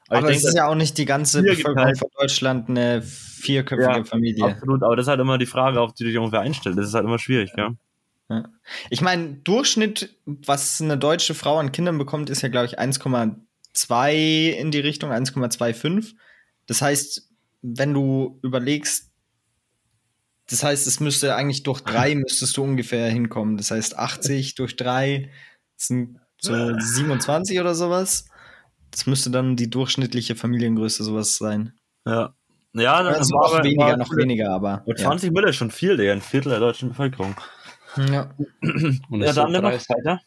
Aber, 0.09 0.29
es 0.29 0.33
denke, 0.35 0.47
ist 0.49 0.55
ja 0.55 0.67
auch 0.67 0.75
nicht 0.75 0.97
die 0.97 1.05
ganze 1.05 1.41
Bevölkerung 1.41 1.75
geteilt. 1.75 1.97
von 1.99 2.09
Deutschland 2.19 2.69
eine 2.69 3.01
vierköpfige 3.01 3.91
Ja, 3.91 4.03
Familie. 4.03 4.43
absolut, 4.45 4.83
aber 4.83 4.95
das 4.95 5.05
ist 5.05 5.09
halt 5.09 5.19
immer 5.19 5.37
die 5.37 5.45
Frage, 5.45 5.81
auf 5.81 5.93
die 5.93 6.03
du 6.03 6.09
dich 6.09 6.17
ungefähr 6.17 6.41
einstellst. 6.41 6.77
Das 6.77 6.87
ist 6.87 6.93
halt 6.93 7.05
immer 7.05 7.19
schwierig, 7.19 7.51
ja. 7.57 7.73
Ich 8.89 9.01
meine, 9.01 9.33
Durchschnitt, 9.35 10.15
was 10.25 10.81
eine 10.81 10.97
deutsche 10.97 11.35
Frau 11.35 11.59
an 11.59 11.71
Kindern 11.71 11.97
bekommt, 11.99 12.29
ist 12.31 12.41
ja, 12.41 12.49
glaube 12.49 12.65
ich, 12.65 12.79
1,2 12.79 14.49
in 14.51 14.71
die 14.71 14.79
Richtung, 14.79 15.11
1,25. 15.11 16.15
Das 16.65 16.81
heißt, 16.81 17.29
wenn 17.61 17.93
du 17.93 18.39
überlegst, 18.41 19.11
das 20.49 20.63
heißt, 20.63 20.85
es 20.87 20.99
müsste 20.99 21.35
eigentlich 21.35 21.63
durch 21.63 21.81
drei 21.81 22.15
müsstest 22.15 22.57
du 22.57 22.63
ungefähr 22.63 23.09
hinkommen. 23.09 23.57
Das 23.57 23.71
heißt, 23.71 23.97
80 23.97 24.55
durch 24.55 24.75
drei 24.75 25.29
sind 25.75 26.19
so 26.39 26.53
27 26.79 27.59
oder 27.59 27.75
sowas. 27.75 28.25
Das 28.95 29.08
müsste 29.08 29.29
dann 29.29 29.58
die 29.58 29.69
durchschnittliche 29.69 30.36
Familiengröße 30.36 31.03
sowas 31.03 31.36
sein. 31.36 31.73
Ja. 32.05 32.34
Ja, 32.73 33.03
dann 33.03 33.15
Also 33.15 33.34
war 33.36 33.41
noch 33.49 33.53
aber- 33.55 33.63
weniger, 33.65 33.86
war 33.86 33.97
noch 33.97 34.15
weniger, 34.15 34.49
aber. 34.51 34.71
aber 34.86 34.95
20 34.95 35.31
Mülle 35.34 35.49
ist 35.49 35.58
schon 35.58 35.69
viel, 35.71 35.97
Digga, 35.97 36.13
ein 36.13 36.21
Viertel 36.21 36.49
der 36.51 36.60
deutschen 36.60 36.89
Bevölkerung. 36.89 37.36
Ja. 37.97 38.05
ja. 38.05 38.31
Und 39.10 39.21
Ja, 39.21 39.34
so 39.34 39.41
dann 39.43 39.53
dreist. 39.53 39.89
weiter. 39.89 40.21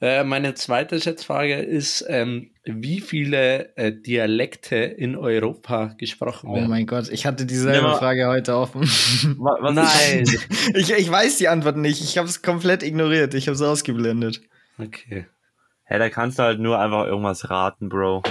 Äh, 0.00 0.22
meine 0.24 0.54
zweite 0.54 1.00
Schätzfrage 1.00 1.54
ist, 1.56 2.04
ähm, 2.08 2.50
wie 2.64 3.00
viele 3.00 3.76
äh, 3.76 3.92
Dialekte 3.92 4.76
in 4.76 5.16
Europa 5.16 5.94
gesprochen 5.98 6.50
Oh 6.50 6.54
werden? 6.54 6.68
mein 6.68 6.86
Gott, 6.86 7.08
ich 7.08 7.24
hatte 7.26 7.46
dieselbe 7.46 7.78
Ja, 7.78 7.84
aber- 7.90 7.98
Frage 7.98 8.26
heute 8.28 8.56
offen. 8.56 8.82
Wa- 9.38 9.58
Was 9.60 9.74
Nein. 9.74 10.24
ich, 10.74 10.90
ich 10.92 11.10
weiß 11.10 11.38
die 11.38 11.48
Antwort 11.48 11.76
nicht. 11.76 12.00
Ich 12.02 12.18
habe 12.18 12.28
es 12.28 12.42
komplett 12.42 12.82
ignoriert. 12.82 13.34
Ich 13.34 13.46
habe 13.48 13.54
es 13.54 13.62
ausgeblendet. 13.62 14.40
Okay. 14.78 15.26
Hä, 15.88 15.98
da 15.98 16.10
kannst 16.10 16.38
du 16.38 16.42
halt 16.42 16.58
nur 16.60 16.78
einfach 16.78 17.06
irgendwas 17.06 17.48
raten, 17.48 17.88
Bro. 17.88 18.22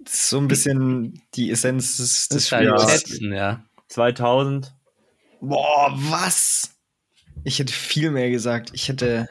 Das 0.00 0.14
ist 0.14 0.30
so 0.30 0.38
ein 0.38 0.48
bisschen 0.48 1.22
die 1.34 1.50
Essenz 1.50 1.96
des, 1.96 2.28
Das 2.28 2.44
des 2.44 2.52
halt 2.52 2.68
Spiels. 2.68 2.90
Schätzen, 2.90 3.32
ja. 3.32 3.64
2000. 3.88 4.74
Boah, 5.40 5.92
was? 5.94 6.76
Ich 7.44 7.58
hätte 7.58 7.72
viel 7.72 8.10
mehr 8.10 8.30
gesagt. 8.30 8.70
Ich 8.74 8.88
hätte 8.88 9.28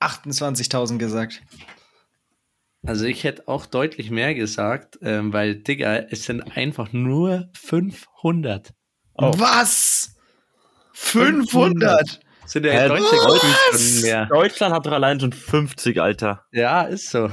28.000 0.00 0.98
gesagt. 0.98 1.42
Also 2.86 3.06
ich 3.06 3.24
hätte 3.24 3.48
auch 3.48 3.66
deutlich 3.66 4.10
mehr 4.10 4.34
gesagt, 4.34 4.98
ähm, 5.02 5.32
weil, 5.32 5.56
Digga, 5.56 5.96
es 5.96 6.24
sind 6.24 6.42
einfach 6.56 6.92
nur 6.92 7.48
500. 7.54 8.72
Oh. 9.14 9.32
Was? 9.36 10.14
500? 10.92 12.20
Sind 12.48 12.64
ja 12.64 12.88
gefühlt 12.88 13.08
schon 13.10 14.00
mehr. 14.02 14.26
Deutschland 14.26 14.74
hat 14.74 14.86
doch 14.86 14.92
allein 14.92 15.20
schon 15.20 15.32
50, 15.32 16.00
Alter. 16.00 16.44
Ja, 16.50 16.82
ist 16.82 17.10
so. 17.10 17.30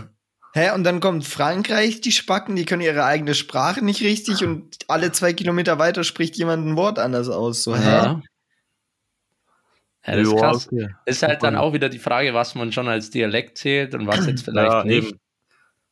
Hä, 0.53 0.71
und 0.71 0.83
dann 0.83 0.99
kommt 0.99 1.25
Frankreich, 1.25 2.01
die 2.01 2.11
Spacken, 2.11 2.55
die 2.55 2.65
können 2.65 2.81
ihre 2.81 3.03
eigene 3.05 3.33
Sprache 3.33 3.83
nicht 3.83 4.01
richtig 4.01 4.43
und 4.43 4.77
alle 4.87 5.11
zwei 5.11 5.33
Kilometer 5.33 5.79
weiter 5.79 6.03
spricht 6.03 6.35
jemand 6.37 6.65
ein 6.65 6.75
Wort 6.77 6.99
anders 6.99 7.29
aus. 7.29 7.63
So, 7.63 7.75
hä? 7.75 7.81
Ja. 7.83 8.21
Ja, 10.07 10.15
das 10.15 10.27
ist 10.27 10.35
krass. 10.37 10.69
Ist 11.05 11.23
halt 11.23 11.43
dann 11.43 11.55
auch 11.55 11.73
wieder 11.73 11.89
die 11.89 11.99
Frage, 11.99 12.33
was 12.33 12.53
man 12.55 12.71
schon 12.71 12.87
als 12.87 13.09
Dialekt 13.09 13.57
zählt 13.57 13.95
und 13.95 14.05
was 14.07 14.27
jetzt 14.27 14.43
vielleicht 14.45 14.71
Ja, 14.71 14.83
nicht. 14.83 15.07
eben. 15.07 15.19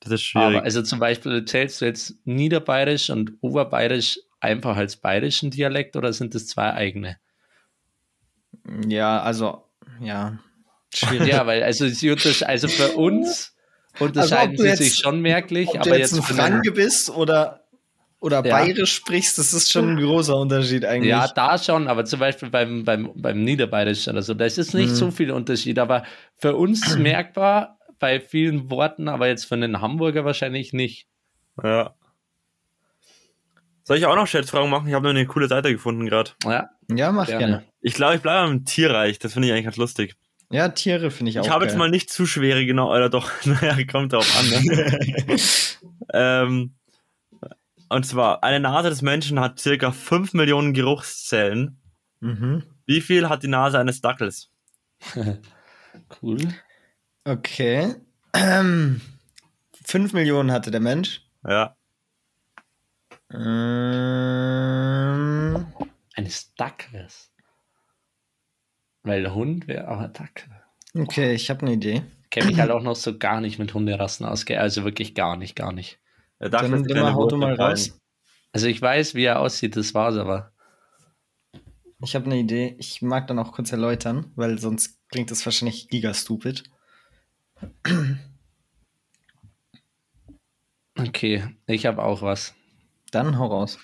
Das 0.02 0.12
ist 0.12 0.24
schwierig. 0.24 0.58
Aber 0.58 0.64
also 0.64 0.82
zum 0.82 1.00
Beispiel 1.00 1.46
zählst 1.46 1.82
du 1.82 1.86
jetzt 1.86 2.14
Niederbayerisch 2.26 3.10
und 3.10 3.34
Oberbayerisch 3.42 4.20
einfach 4.40 4.76
als 4.76 4.98
bayerischen 4.98 5.50
Dialekt 5.50 5.96
oder 5.96 6.12
sind 6.14 6.36
das 6.36 6.48
zwei 6.48 6.74
eigene? 6.74 7.18
Ja, 8.88 9.22
also, 9.22 9.64
ja. 10.00 10.38
Schwierig. 10.94 11.28
Ja, 11.30 11.46
weil 11.48 11.64
also, 11.64 11.86
also 11.86 12.68
für 12.68 12.90
uns 12.92 13.56
unterscheiden 14.00 14.56
du 14.56 14.64
sie 14.64 14.70
jetzt- 14.70 14.78
sich 14.80 14.96
schon 14.96 15.22
merklich, 15.22 15.70
Ob 15.70 15.76
aber 15.82 15.90
du 15.92 15.98
jetzt 15.98 16.16
jetzt 16.16 16.30
ein 16.30 16.36
Franke 16.36 16.72
bist 16.72 17.10
oder, 17.10 17.62
oder 18.20 18.38
Ja. 18.46 18.58
bayerisch 18.58 18.94
sprichst, 18.94 19.38
das 19.38 19.54
ist 19.54 19.72
schon 19.72 19.90
ein 19.90 19.98
großer 19.98 20.38
Unterschied 20.38 20.86
eigentlich. 20.86 21.10
Ja, 21.10 21.28
da 21.28 21.58
schon, 21.58 21.88
aber 21.88 22.06
zum 22.06 22.20
Beispiel 22.20 22.50
beim, 22.50 22.84
beim, 22.86 23.12
beim 23.16 23.44
Niederbayerisch 23.44 24.08
oder 24.08 24.22
so, 24.22 24.34
das 24.34 24.58
ist 24.58 24.74
nicht 24.74 24.92
Mhm. 24.92 24.96
so 24.96 25.12
viel 25.12 25.32
Unterschied, 25.32 25.80
aber 25.80 26.04
für 26.38 26.56
uns 26.56 26.96
merkbar, 26.98 27.80
bei 28.00 28.20
vielen 28.20 28.70
Worten, 28.70 29.08
aber 29.08 29.28
jetzt 29.28 29.46
für 29.46 29.56
einen 29.56 29.82
Hamburger 29.82 30.26
wahrscheinlich 30.26 30.74
nicht. 30.74 31.08
Ja. 31.64 31.94
Soll 33.84 33.98
ich 33.98 34.06
auch 34.06 34.16
noch 34.16 34.28
Schätzfragen 34.28 34.70
machen? 34.70 34.88
Ich 34.88 34.94
habe 34.94 35.04
noch 35.04 35.10
eine 35.10 35.26
coole 35.26 35.48
Seite 35.48 35.72
gefunden 35.72 36.06
gerade. 36.06 36.32
Ja, 36.44 36.70
Ja, 36.90 37.12
mach 37.12 37.28
Gerne. 37.28 37.40
gerne. 37.40 37.64
Ich 37.82 37.94
glaube, 37.94 38.16
ich 38.16 38.22
bleibe 38.22 38.50
im 38.50 38.66
Tierreich. 38.66 39.20
Das 39.20 39.34
finde 39.34 39.48
ich 39.48 39.54
eigentlich 39.54 39.66
ganz 39.66 39.78
lustig. 39.78 40.16
Ja, 40.50 40.70
Tiere 40.70 41.10
finde 41.10 41.32
ich 41.32 41.40
auch 41.40 41.46
Ich 41.46 41.50
habe 41.50 41.66
jetzt 41.66 41.78
mal 41.78 41.90
nicht 41.90 42.12
zu 42.12 42.26
schwere, 42.26 42.66
genau, 42.66 42.92
oder 42.92 43.10
doch, 43.10 43.30
naja, 43.46 43.76
kommt 43.86 44.14
drauf 44.14 44.40
an. 44.40 44.50
Ne? 44.50 45.38
ähm, 46.14 46.76
und 47.90 48.06
zwar, 48.06 48.44
eine 48.44 48.60
Nase 48.60 48.90
des 48.90 49.02
Menschen 49.02 49.40
hat 49.40 49.60
circa 49.60 49.92
5 49.92 50.34
Millionen 50.34 50.74
Geruchszellen. 50.74 51.82
mhm. 52.20 52.64
Wie 52.86 53.02
viel 53.02 53.30
hat 53.30 53.44
die 53.44 53.48
Nase 53.48 53.80
eines 53.80 54.02
Dackels? 54.02 54.52
cool. 56.22 56.40
Okay. 57.26 57.96
Ähm, 58.36 59.00
5 59.86 60.14
Millionen 60.14 60.52
hatte 60.52 60.72
der 60.72 60.80
Mensch. 60.80 61.22
Ja. 61.48 61.76
Ähm, 63.34 64.54
Eines 66.16 66.54
Dackels. 66.56 67.32
Weil 69.04 69.34
Hund 69.34 69.68
wäre 69.68 69.88
aber 69.88 70.08
Dackel. 70.08 70.50
okay, 70.96 71.34
ich 71.34 71.50
habe 71.50 71.64
eine 71.64 71.74
Idee. 71.74 72.04
Kenne 72.30 72.48
mich 72.48 72.60
halt 72.60 72.72
auch 72.72 72.82
noch 72.82 72.96
so 72.96 73.18
gar 73.18 73.42
nicht 73.42 73.60
mit 73.60 73.74
Hunderassen 73.74 74.26
aus. 74.26 74.46
Also 74.48 74.86
wirklich 74.86 75.14
gar 75.14 75.36
nicht, 75.36 75.56
gar 75.56 75.74
nicht. 75.74 76.00
Der 76.40 76.50
Dackel 76.50 76.72
Dann 76.72 76.86
ist 76.86 76.96
mal, 76.96 77.14
hau 77.14 77.28
du 77.28 77.36
mal 77.38 77.54
raus. 77.56 78.00
Also 78.54 78.68
ich 78.68 78.82
weiß, 78.82 79.16
wie 79.16 79.26
er 79.26 79.40
aussieht, 79.40 79.76
das 79.76 79.94
war's 79.94 80.16
aber. 80.16 80.52
Ich 82.02 82.16
habe 82.16 82.26
eine 82.26 82.38
Idee. 82.38 82.76
Ich 82.80 83.02
mag 83.02 83.28
dann 83.28 83.40
auch 83.40 83.52
kurz 83.52 83.72
erläutern, 83.72 84.32
weil 84.36 84.58
sonst 84.60 85.00
klingt 85.10 85.32
das 85.32 85.46
wahrscheinlich 85.46 85.90
gigastupid. 85.90 86.64
Okay, 90.98 91.44
ich 91.66 91.86
habe 91.86 92.04
auch 92.04 92.22
was. 92.22 92.54
Dann 93.14 93.38
hau 93.38 93.48
raus. 93.48 93.80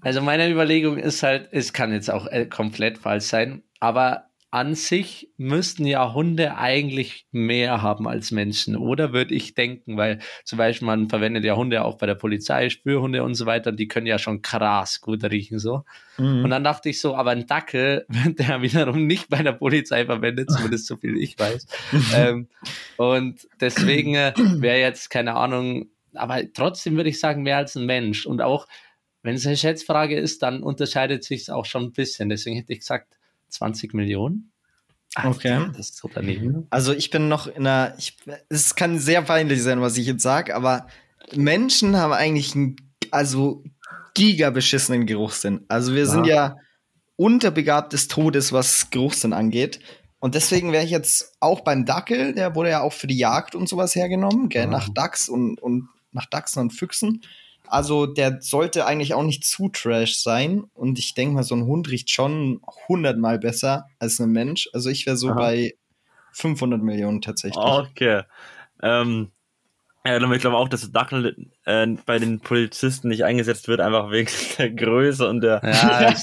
Also 0.00 0.20
meine 0.20 0.50
Überlegung 0.50 0.98
ist 0.98 1.22
halt, 1.22 1.48
es 1.52 1.72
kann 1.72 1.92
jetzt 1.92 2.10
auch 2.10 2.26
äh, 2.26 2.46
komplett 2.46 2.98
falsch 2.98 3.24
sein, 3.24 3.62
aber 3.78 4.26
an 4.52 4.74
sich 4.74 5.30
müssten 5.38 5.86
ja 5.86 6.12
Hunde 6.12 6.58
eigentlich 6.58 7.26
mehr 7.32 7.80
haben 7.80 8.06
als 8.06 8.32
Menschen, 8.32 8.76
oder 8.76 9.14
würde 9.14 9.34
ich 9.34 9.54
denken, 9.54 9.96
weil 9.96 10.18
zum 10.44 10.58
Beispiel 10.58 10.84
man 10.84 11.08
verwendet 11.08 11.42
ja 11.44 11.56
Hunde 11.56 11.82
auch 11.82 11.96
bei 11.96 12.04
der 12.04 12.16
Polizei, 12.16 12.68
Spürhunde 12.68 13.24
und 13.24 13.34
so 13.34 13.46
weiter, 13.46 13.72
die 13.72 13.88
können 13.88 14.06
ja 14.06 14.18
schon 14.18 14.42
krass 14.42 15.00
gut 15.00 15.24
riechen 15.24 15.58
so. 15.58 15.84
Mhm. 16.18 16.44
Und 16.44 16.50
dann 16.50 16.64
dachte 16.64 16.90
ich 16.90 17.00
so, 17.00 17.16
aber 17.16 17.30
ein 17.30 17.46
Dackel 17.46 18.04
wird 18.08 18.40
ja 18.40 18.60
wiederum 18.60 19.06
nicht 19.06 19.30
bei 19.30 19.42
der 19.42 19.52
Polizei 19.52 20.04
verwendet, 20.04 20.50
zumindest 20.50 20.86
so 20.86 20.98
viel 20.98 21.16
ich 21.16 21.38
weiß. 21.38 21.66
ähm, 22.14 22.48
und 22.98 23.48
deswegen 23.58 24.16
äh, 24.16 24.34
wäre 24.36 24.80
jetzt 24.80 25.08
keine 25.08 25.34
Ahnung, 25.34 25.86
aber 26.14 26.40
trotzdem 26.52 26.96
würde 26.96 27.10
ich 27.10 27.20
sagen, 27.20 27.42
mehr 27.42 27.56
als 27.58 27.76
ein 27.76 27.86
Mensch. 27.86 28.26
Und 28.26 28.40
auch 28.42 28.66
wenn 29.22 29.34
es 29.34 29.46
eine 29.46 29.56
Schätzfrage 29.56 30.16
ist, 30.18 30.42
dann 30.42 30.62
unterscheidet 30.62 31.24
sich 31.24 31.42
es 31.42 31.50
auch 31.50 31.64
schon 31.64 31.84
ein 31.84 31.92
bisschen. 31.92 32.28
Deswegen 32.28 32.56
hätte 32.56 32.72
ich 32.72 32.80
gesagt 32.80 33.16
20 33.48 33.94
Millionen. 33.94 34.50
Ach, 35.14 35.26
Okay. 35.26 35.66
Das 35.68 35.90
ist 35.90 35.96
so 35.96 36.10
daneben. 36.12 36.66
Also 36.70 36.92
ich 36.92 37.10
bin 37.10 37.28
noch 37.28 37.46
in 37.46 37.66
einer. 37.66 37.94
Ich, 37.98 38.16
es 38.48 38.74
kann 38.74 38.98
sehr 38.98 39.22
peinlich 39.22 39.62
sein, 39.62 39.80
was 39.80 39.96
ich 39.98 40.06
jetzt 40.06 40.22
sage, 40.22 40.54
aber 40.56 40.86
Menschen 41.34 41.96
haben 41.96 42.12
eigentlich 42.12 42.54
einen, 42.54 42.76
also 43.10 43.62
gigabeschissenen 44.14 45.06
Geruchssinn. 45.06 45.64
Also 45.68 45.94
wir 45.94 46.06
sind 46.06 46.26
ja 46.26 46.56
unterbegabt 47.16 47.92
des 47.92 48.08
Todes, 48.08 48.52
was 48.52 48.90
Geruchssinn 48.90 49.32
angeht. 49.32 49.80
Und 50.18 50.34
deswegen 50.34 50.72
wäre 50.72 50.84
ich 50.84 50.90
jetzt 50.90 51.34
auch 51.40 51.60
beim 51.62 51.84
Dackel, 51.84 52.34
der 52.34 52.54
wurde 52.54 52.70
ja 52.70 52.80
auch 52.80 52.92
für 52.92 53.06
die 53.06 53.18
Jagd 53.18 53.54
und 53.54 53.68
sowas 53.68 53.94
hergenommen, 53.94 54.48
gell, 54.48 54.64
Ja. 54.64 54.70
nach 54.70 54.88
Dachs 54.94 55.28
und, 55.28 55.60
und 55.60 55.88
nach 56.12 56.26
Dachsen 56.26 56.60
und 56.60 56.70
Füchsen. 56.72 57.22
Also 57.66 58.06
der 58.06 58.42
sollte 58.42 58.86
eigentlich 58.86 59.14
auch 59.14 59.22
nicht 59.22 59.44
zu 59.44 59.68
trash 59.68 60.18
sein. 60.18 60.64
Und 60.74 60.98
ich 60.98 61.14
denke 61.14 61.34
mal, 61.34 61.42
so 61.42 61.54
ein 61.54 61.66
Hund 61.66 61.90
riecht 61.90 62.10
schon 62.10 62.60
hundertmal 62.88 63.38
besser 63.38 63.86
als 63.98 64.20
ein 64.20 64.30
Mensch. 64.30 64.68
Also 64.72 64.90
ich 64.90 65.06
wäre 65.06 65.16
so 65.16 65.30
Aha. 65.30 65.36
bei 65.36 65.74
500 66.32 66.82
Millionen 66.82 67.22
tatsächlich. 67.22 67.64
Okay. 67.64 68.22
Ähm, 68.82 69.30
ja, 70.04 70.18
dann 70.18 70.32
ich 70.32 70.40
glaube 70.40 70.56
auch, 70.56 70.68
dass 70.68 70.80
der 70.80 70.90
Dackel 70.90 71.50
äh, 71.64 71.86
bei 72.04 72.18
den 72.18 72.40
Polizisten 72.40 73.08
nicht 73.08 73.24
eingesetzt 73.24 73.68
wird, 73.68 73.80
einfach 73.80 74.10
wegen 74.10 74.30
der 74.58 74.70
Größe 74.70 75.28
und 75.28 75.40
der. 75.42 75.60
Ja, 75.62 76.10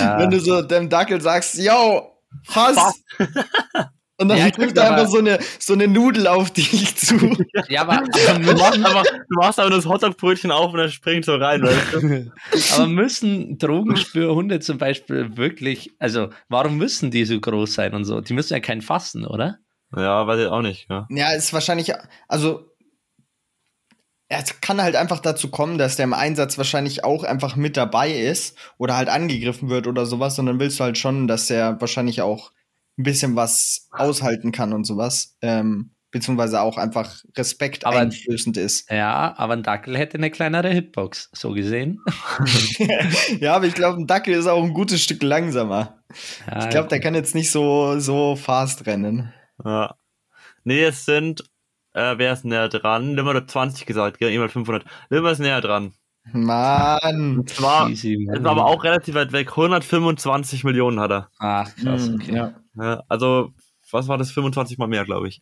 ja. 0.00 0.18
Wenn 0.18 0.30
du 0.30 0.40
so 0.40 0.62
dem 0.62 0.88
Dackel 0.88 1.20
sagst, 1.20 1.56
yo, 1.56 2.18
fass! 2.44 3.02
Und 4.16 4.28
dann 4.28 4.38
Ja, 4.38 4.48
drückt 4.50 4.78
er 4.78 4.92
einfach 4.94 5.08
so 5.10 5.18
eine, 5.18 5.38
so 5.58 5.72
eine 5.72 5.88
Nudel 5.88 6.28
auf 6.28 6.52
dich 6.52 6.94
zu. 6.96 7.36
ja, 7.68 7.80
aber, 7.82 7.94
aber 7.94 8.04
Du 8.38 8.54
machst 8.54 8.84
aber, 8.84 9.02
du 9.02 9.36
machst 9.36 9.58
aber 9.58 9.70
das 9.70 9.86
Hotdog-Brötchen 9.86 10.52
auf 10.52 10.72
und 10.72 10.78
er 10.78 10.88
springt 10.88 11.24
so 11.24 11.34
rein, 11.34 11.62
weißt 11.62 11.92
du? 11.94 12.32
Aber 12.74 12.86
müssen 12.86 13.58
Drogenspürhunde 13.58 14.60
zum 14.60 14.78
Beispiel 14.78 15.36
wirklich, 15.36 15.90
also 15.98 16.28
warum 16.48 16.76
müssen 16.76 17.10
die 17.10 17.24
so 17.24 17.40
groß 17.40 17.74
sein 17.74 17.94
und 17.94 18.04
so? 18.04 18.20
Die 18.20 18.34
müssen 18.34 18.52
ja 18.52 18.60
keinen 18.60 18.82
fassen, 18.82 19.26
oder? 19.26 19.58
Ja, 19.96 20.26
weiß 20.26 20.40
ich 20.40 20.46
auch 20.46 20.62
nicht, 20.62 20.86
ja. 20.88 21.06
Ja, 21.10 21.32
ist 21.32 21.52
wahrscheinlich, 21.52 21.92
also 22.28 22.70
es 24.28 24.60
kann 24.60 24.80
halt 24.82 24.96
einfach 24.96 25.20
dazu 25.20 25.50
kommen, 25.50 25.78
dass 25.78 25.96
der 25.96 26.04
im 26.04 26.14
Einsatz 26.14 26.56
wahrscheinlich 26.56 27.04
auch 27.04 27.24
einfach 27.24 27.56
mit 27.56 27.76
dabei 27.76 28.10
ist 28.12 28.56
oder 28.78 28.96
halt 28.96 29.08
angegriffen 29.08 29.68
wird 29.68 29.86
oder 29.86 30.06
sowas. 30.06 30.38
Und 30.38 30.46
dann 30.46 30.58
willst 30.58 30.80
du 30.80 30.84
halt 30.84 30.98
schon, 30.98 31.28
dass 31.28 31.46
der 31.46 31.80
wahrscheinlich 31.80 32.22
auch 32.22 32.50
ein 32.98 33.02
bisschen 33.02 33.36
was 33.36 33.88
aushalten 33.90 34.52
kann 34.52 34.72
und 34.72 34.84
sowas. 34.84 35.36
Ähm, 35.42 35.90
beziehungsweise 36.10 36.60
auch 36.60 36.78
einfach 36.78 37.12
Respekt 37.36 37.84
Aber- 37.86 37.98
einflößend 37.98 38.56
ist. 38.56 38.88
Ja, 38.90 39.34
aber 39.36 39.54
ein 39.54 39.64
Dackel 39.64 39.98
hätte 39.98 40.16
eine 40.16 40.30
kleinere 40.30 40.68
Hitbox, 40.70 41.28
so 41.32 41.50
gesehen. 41.52 42.00
ja, 43.40 43.56
aber 43.56 43.66
ich 43.66 43.74
glaube, 43.74 44.00
ein 44.00 44.06
Dackel 44.06 44.34
ist 44.34 44.46
auch 44.46 44.62
ein 44.62 44.74
gutes 44.74 45.02
Stück 45.02 45.22
langsamer. 45.24 45.98
Ja, 46.48 46.62
Ich 46.64 46.70
glaube, 46.70 46.88
der 46.88 47.00
kann 47.00 47.14
jetzt 47.14 47.34
nicht 47.34 47.50
so, 47.50 47.98
so 47.98 48.36
fast 48.36 48.86
rennen. 48.86 49.32
ja. 49.64 49.94
Nee, 50.66 50.84
es 50.84 51.04
sind, 51.04 51.42
äh, 51.92 52.14
wer 52.16 52.32
ist 52.32 52.44
näher 52.46 52.70
dran? 52.70 53.14
Limmer 53.16 53.34
hat 53.34 53.50
20 53.50 53.84
gesagt? 53.84 54.18
Jemand 54.22 54.50
500. 54.52 54.84
Limmer 55.10 55.32
ist 55.32 55.40
näher 55.40 55.60
dran. 55.60 55.92
Mann. 56.32 57.38
Und 57.38 57.50
zwar, 57.50 57.88
easy, 57.90 58.14
ist 58.14 58.26
Mann. 58.26 58.46
aber 58.46 58.66
auch 58.66 58.82
relativ 58.84 59.14
weit 59.14 59.32
weg. 59.32 59.50
125 59.50 60.64
Millionen 60.64 60.98
hat 61.00 61.10
er. 61.10 61.28
Ach, 61.38 61.74
krass, 61.76 62.08
Mm, 62.08 62.14
okay. 62.14 62.34
ja. 62.34 62.54
Ja, 62.76 63.02
also, 63.08 63.52
was 63.90 64.08
war 64.08 64.18
das? 64.18 64.30
25 64.32 64.78
mal 64.78 64.88
mehr, 64.88 65.04
glaube 65.04 65.28
ich. 65.28 65.40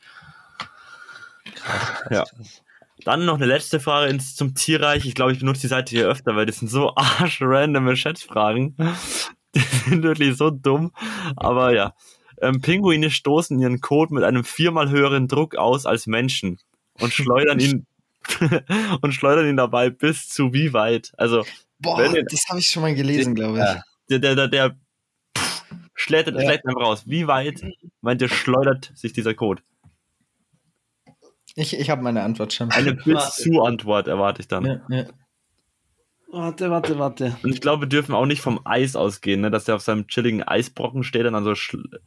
Krass, 1.54 1.94
krass, 2.02 2.08
Ja. 2.10 2.24
krass. 2.24 2.62
Dann 3.04 3.24
noch 3.24 3.34
eine 3.36 3.46
letzte 3.46 3.80
Frage 3.80 4.10
ins, 4.10 4.36
zum 4.36 4.54
Tierreich. 4.54 5.06
Ich 5.06 5.14
glaube, 5.16 5.32
ich 5.32 5.40
benutze 5.40 5.62
die 5.62 5.66
Seite 5.66 5.90
hier 5.90 6.06
öfter, 6.06 6.36
weil 6.36 6.46
das 6.46 6.58
sind 6.58 6.68
so 6.68 6.94
arschrandome 6.96 7.96
Schätzfragen. 7.96 8.76
Die 9.54 9.60
sind 9.60 10.02
wirklich 10.02 10.36
so 10.36 10.50
dumm. 10.50 10.92
Aber 11.36 11.74
ja. 11.74 11.94
Ähm, 12.40 12.60
Pinguine 12.60 13.10
stoßen 13.10 13.58
ihren 13.60 13.80
Kot 13.80 14.10
mit 14.10 14.24
einem 14.24 14.44
viermal 14.44 14.88
höheren 14.90 15.28
Druck 15.28 15.56
aus 15.56 15.84
als 15.84 16.06
Menschen 16.06 16.58
und 17.00 17.12
schleudern 17.12 17.60
ihn 17.60 17.86
und 19.02 19.12
schleudern 19.12 19.48
ihn 19.48 19.56
dabei 19.56 19.90
bis 19.90 20.28
zu 20.28 20.52
wie 20.52 20.72
weit? 20.72 21.12
Also 21.16 21.44
Boah, 21.78 21.98
Wenn 21.98 22.14
ihr- 22.14 22.24
das 22.24 22.44
habe 22.48 22.60
ich 22.60 22.66
schon 22.68 22.82
mal 22.82 22.94
gelesen, 22.94 23.34
glaube 23.34 23.58
ich. 23.58 23.64
Ja. 23.64 23.82
der, 24.10 24.18
der, 24.20 24.34
der, 24.36 24.48
der 24.48 24.76
pff, 25.36 25.64
schlägt, 25.94 26.28
Ja. 26.28 26.36
einfach 26.50 26.76
raus. 26.76 27.02
Wie 27.06 27.26
weit, 27.26 27.62
meint 28.00 28.22
ihr, 28.22 28.28
schleudert 28.28 28.92
sich 28.94 29.12
dieser 29.12 29.34
Kot? 29.34 29.62
Ich, 31.54 31.78
ich 31.78 31.90
habe 31.90 32.02
meine 32.02 32.22
Antwort 32.22 32.52
schon. 32.52 32.70
Eine 32.70 32.94
bis 33.04 33.34
zu 33.36 33.62
Antwort 33.62 34.08
erwarte 34.08 34.40
ich 34.42 34.48
dann. 34.48 34.64
ja, 34.64 34.80
ja. 34.88 35.04
Warte, 36.34 36.70
warte, 36.70 36.98
warte. 36.98 37.36
Und 37.42 37.52
ich 37.52 37.60
glaube, 37.60 37.82
wir 37.82 37.88
dürfen 37.90 38.14
auch 38.14 38.24
nicht 38.24 38.40
vom 38.40 38.60
Eis 38.64 38.96
ausgehen, 38.96 39.42
ne? 39.42 39.50
dass 39.50 39.64
der 39.64 39.74
auf 39.74 39.82
seinem 39.82 40.06
chilligen 40.06 40.42
Eisbrocken 40.42 41.04
steht 41.04 41.26
und 41.26 41.34
dann 41.34 41.44
so 41.44 41.52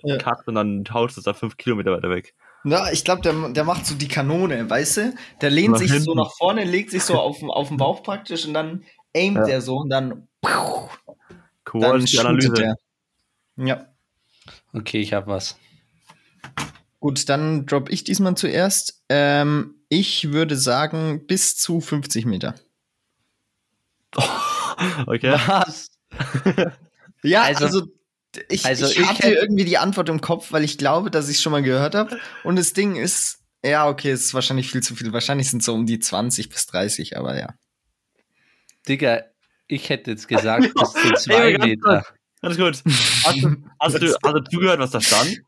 Ja. 0.01 0.17
kackt 0.17 0.47
und 0.47 0.55
dann 0.55 0.83
tauscht 0.83 1.15
es 1.19 1.25
da 1.25 1.35
fünf 1.35 1.57
Kilometer 1.57 1.91
weiter 1.91 2.09
weg. 2.09 2.33
Na, 2.67 2.91
ich 2.91 3.03
glaube, 3.05 3.21
der, 3.21 3.49
der 3.49 3.63
macht 3.63 3.85
so 3.85 3.93
die 3.95 4.07
Kanone, 4.07 4.67
weißt 4.69 4.97
du? 4.97 5.13
Der 5.39 5.51
lehnt 5.51 5.73
Nach 5.73 5.77
sich 5.79 5.89
so 5.89 5.95
hinten. 5.97 6.15
nach 6.17 6.31
vorne, 6.35 6.63
legt 6.63 6.89
sich 6.91 7.03
so 7.03 7.13
auf, 7.19 7.37
den- 7.39 7.49
auf 7.51 7.67
den 7.67 7.77
Bauch 7.77 8.01
praktisch 8.01 8.45
und 8.45 8.55
dann 8.55 8.83
aimt 9.15 9.37
Ja. 9.37 9.47
er 9.47 9.61
so 9.61 9.77
und 9.77 9.89
dann, 9.89 10.27
dann 10.41 10.89
Quality 11.63 12.07
shootet 12.07 12.25
Analyse. 12.25 12.63
er. 12.63 12.75
Ja. 13.67 13.85
Okay, 14.73 14.99
ich 14.99 15.13
habe 15.13 15.27
was. 15.27 15.57
Gut, 16.99 17.29
dann 17.29 17.67
drop 17.67 17.89
ich 17.91 18.03
diesmal 18.03 18.35
zuerst. 18.35 19.03
Ähm, 19.09 19.75
ich 19.89 20.31
würde 20.31 20.55
sagen, 20.57 21.27
bis 21.27 21.55
zu 21.57 21.79
50 21.81 22.25
Meter. 22.25 22.55
Okay. 25.07 25.31
Was? 25.47 25.89
Ja, 27.23 27.43
Also- 27.43 27.65
also, 27.65 27.81
ich, 28.49 28.65
also 28.65 28.85
ich 28.87 28.99
ich 28.99 29.05
hatte 29.07 29.27
hätte- 29.27 29.35
irgendwie 29.41 29.65
die 29.65 29.77
Antwort 29.77 30.09
im 30.09 30.21
Kopf, 30.21 30.51
weil 30.51 30.63
ich 30.63 30.77
glaube, 30.77 31.11
dass 31.11 31.29
ich 31.29 31.37
es 31.37 31.41
schon 31.43 31.51
mal 31.51 31.63
gehört 31.63 31.95
habe. 31.95 32.19
Und 32.43 32.55
das 32.57 32.73
Ding 32.73 32.95
ist, 32.95 33.39
ja, 33.63 33.87
okay, 33.87 34.11
es 34.11 34.25
ist 34.25 34.33
wahrscheinlich 34.33 34.69
viel 34.71 34.81
zu 34.83 34.95
viel. 34.95 35.11
Wahrscheinlich 35.13 35.49
sind 35.49 35.59
es 35.59 35.65
so 35.65 35.73
um 35.73 35.85
die 35.85 35.99
20 35.99 36.49
bis 36.49 36.65
30, 36.67 37.17
aber 37.17 37.37
ja. 37.37 37.53
Digga, 38.87 39.23
ich 39.67 39.89
hätte 39.89 40.11
jetzt 40.11 40.27
gesagt, 40.27 40.73
bis 40.75 40.91
zu 40.93 41.13
zwei 41.13 41.51
ganz 41.53 41.65
Meter. 41.65 42.05
Ganz 42.41 42.57
gut. 42.57 42.83
Hast 43.23 43.41
du, 43.41 43.55
hast, 43.79 43.95
du, 44.01 44.15
hast 44.23 44.33
du 44.33 44.43
zugehört, 44.51 44.79
was 44.79 44.91
da 44.91 45.01
stand? 45.01 45.39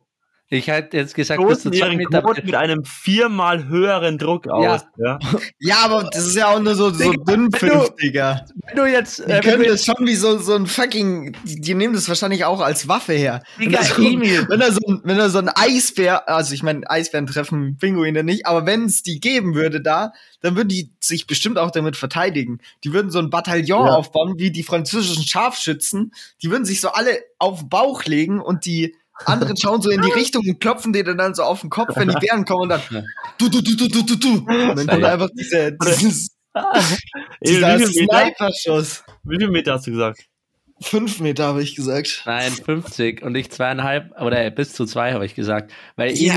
Ich 0.50 0.68
hätte 0.68 0.96
jetzt 0.96 1.14
gesagt, 1.14 1.46
bis 1.46 1.60
zu 1.62 1.72
zwei 1.72 1.94
Meter. 1.98 2.22
Kot 2.22 2.42
mit 2.46 2.56
einem 2.56 2.86
viermal 2.86 3.68
höheren 3.68 4.18
Druck 4.18 4.48
aus. 4.48 4.82
Ja. 4.98 5.20
Ja, 5.60 5.76
aber 5.84 6.10
das 6.10 6.26
ist 6.26 6.36
ja 6.38 6.48
auch 6.48 6.60
nur 6.62 6.74
so, 6.74 6.90
so 6.90 7.12
Digga, 7.12 7.24
dünnpfiff, 7.26 7.90
Digga. 8.02 8.46
Wenn 8.68 8.78
du 8.78 8.86
jetzt, 8.86 9.20
Die 9.20 9.24
äh, 9.24 9.28
wenn 9.30 9.42
können 9.42 9.64
du 9.64 9.70
das 9.70 9.84
schon 9.84 10.06
wie 10.08 10.16
so, 10.16 10.38
so 10.40 10.56
ein 10.56 10.66
fucking, 10.66 11.36
die, 11.44 11.60
die 11.60 11.74
nehmen 11.74 11.94
das 11.94 12.08
wahrscheinlich 12.08 12.46
auch 12.46 12.62
als 12.62 12.88
Waffe 12.88 13.12
her. 13.12 13.44
Wenn 13.58 13.70
Digga, 13.70 13.80
da 13.82 13.86
so, 13.88 14.02
Emil. 14.02 14.46
wenn 14.50 14.60
da 14.62 14.72
so, 14.72 14.80
ein- 14.88 15.02
wenn 15.04 15.18
da 15.18 15.30
so 15.30 15.40
ein 15.40 15.50
Eisbär, 15.50 16.30
also 16.30 16.54
ich 16.54 16.64
meine, 16.64 16.90
Eisbären 16.90 17.28
treffen 17.28 17.78
Pinguine 17.78 18.24
nicht, 18.24 18.46
aber 18.46 18.66
wenn 18.66 18.86
es 18.86 19.04
die 19.04 19.20
geben 19.20 19.54
würde 19.54 19.82
da, 19.82 20.14
dann 20.40 20.56
würden 20.56 20.70
die 20.70 20.92
sich 21.02 21.28
bestimmt 21.28 21.58
auch 21.58 21.72
damit 21.72 21.98
verteidigen. 21.98 22.60
Die 22.86 22.94
würden 22.94 23.12
so 23.12 23.20
ein 23.20 23.30
Bataillon 23.30 23.88
Ja. 23.88 23.96
aufbauen, 23.96 24.36
wie 24.38 24.52
die 24.52 24.64
französischen 24.64 25.24
Scharfschützen. 25.28 26.14
Die 26.42 26.50
würden 26.52 26.64
sich 26.64 26.80
so 26.80 26.88
alle 26.90 27.20
auf 27.38 27.60
den 27.60 27.70
Bauch 27.70 28.06
legen 28.06 28.40
und 28.40 28.66
die 28.66 28.96
anderen 29.26 29.58
schauen 29.58 29.82
so 29.82 29.90
in 29.90 30.02
die 30.02 30.12
Richtung 30.16 30.44
und 30.48 30.60
klopfen 30.60 30.94
dir 30.94 31.04
dann 31.04 31.34
so 31.34 31.44
auf 31.44 31.62
den 31.62 31.70
Kopf, 31.70 31.96
wenn 31.96 32.10
die 32.10 32.16
Bären 32.20 32.46
kommen 32.46 32.64
und 32.64 32.70
dann 32.70 32.82
du, 33.38 33.50
du, 33.50 33.62
du, 33.62 33.76
du, 33.76 33.88
du, 33.88 34.04
du, 34.04 34.16
du. 34.16 34.34
Und 34.40 34.78
dann 34.78 34.88
kommt 34.88 35.04
einfach 35.04 35.30
dieser, 35.38 35.72
dieses, 35.72 36.30
dieser 37.46 37.80
wie, 37.80 37.86
viel 37.86 38.02
Meter, 38.02 38.26
Sniper-Schuss. 38.36 39.04
wie 39.24 39.38
viel 39.38 39.50
Meter 39.50 39.74
hast 39.74 39.88
du 39.88 39.92
gesagt? 39.92 40.26
Fünf 40.80 41.20
Meter 41.20 41.46
habe 41.48 41.64
ich 41.64 41.76
gesagt. 41.76 42.22
Nein, 42.26 42.52
50 42.52 43.24
und 43.24 43.34
ich 43.36 43.50
zweieinhalb 43.50 44.12
oder 44.22 44.50
bis 44.52 44.74
zu 44.74 44.86
zwei 44.86 45.14
habe 45.14 45.26
ich 45.26 45.34
gesagt. 45.34 45.72
Weil 45.96 46.12
Ja. 46.12 46.36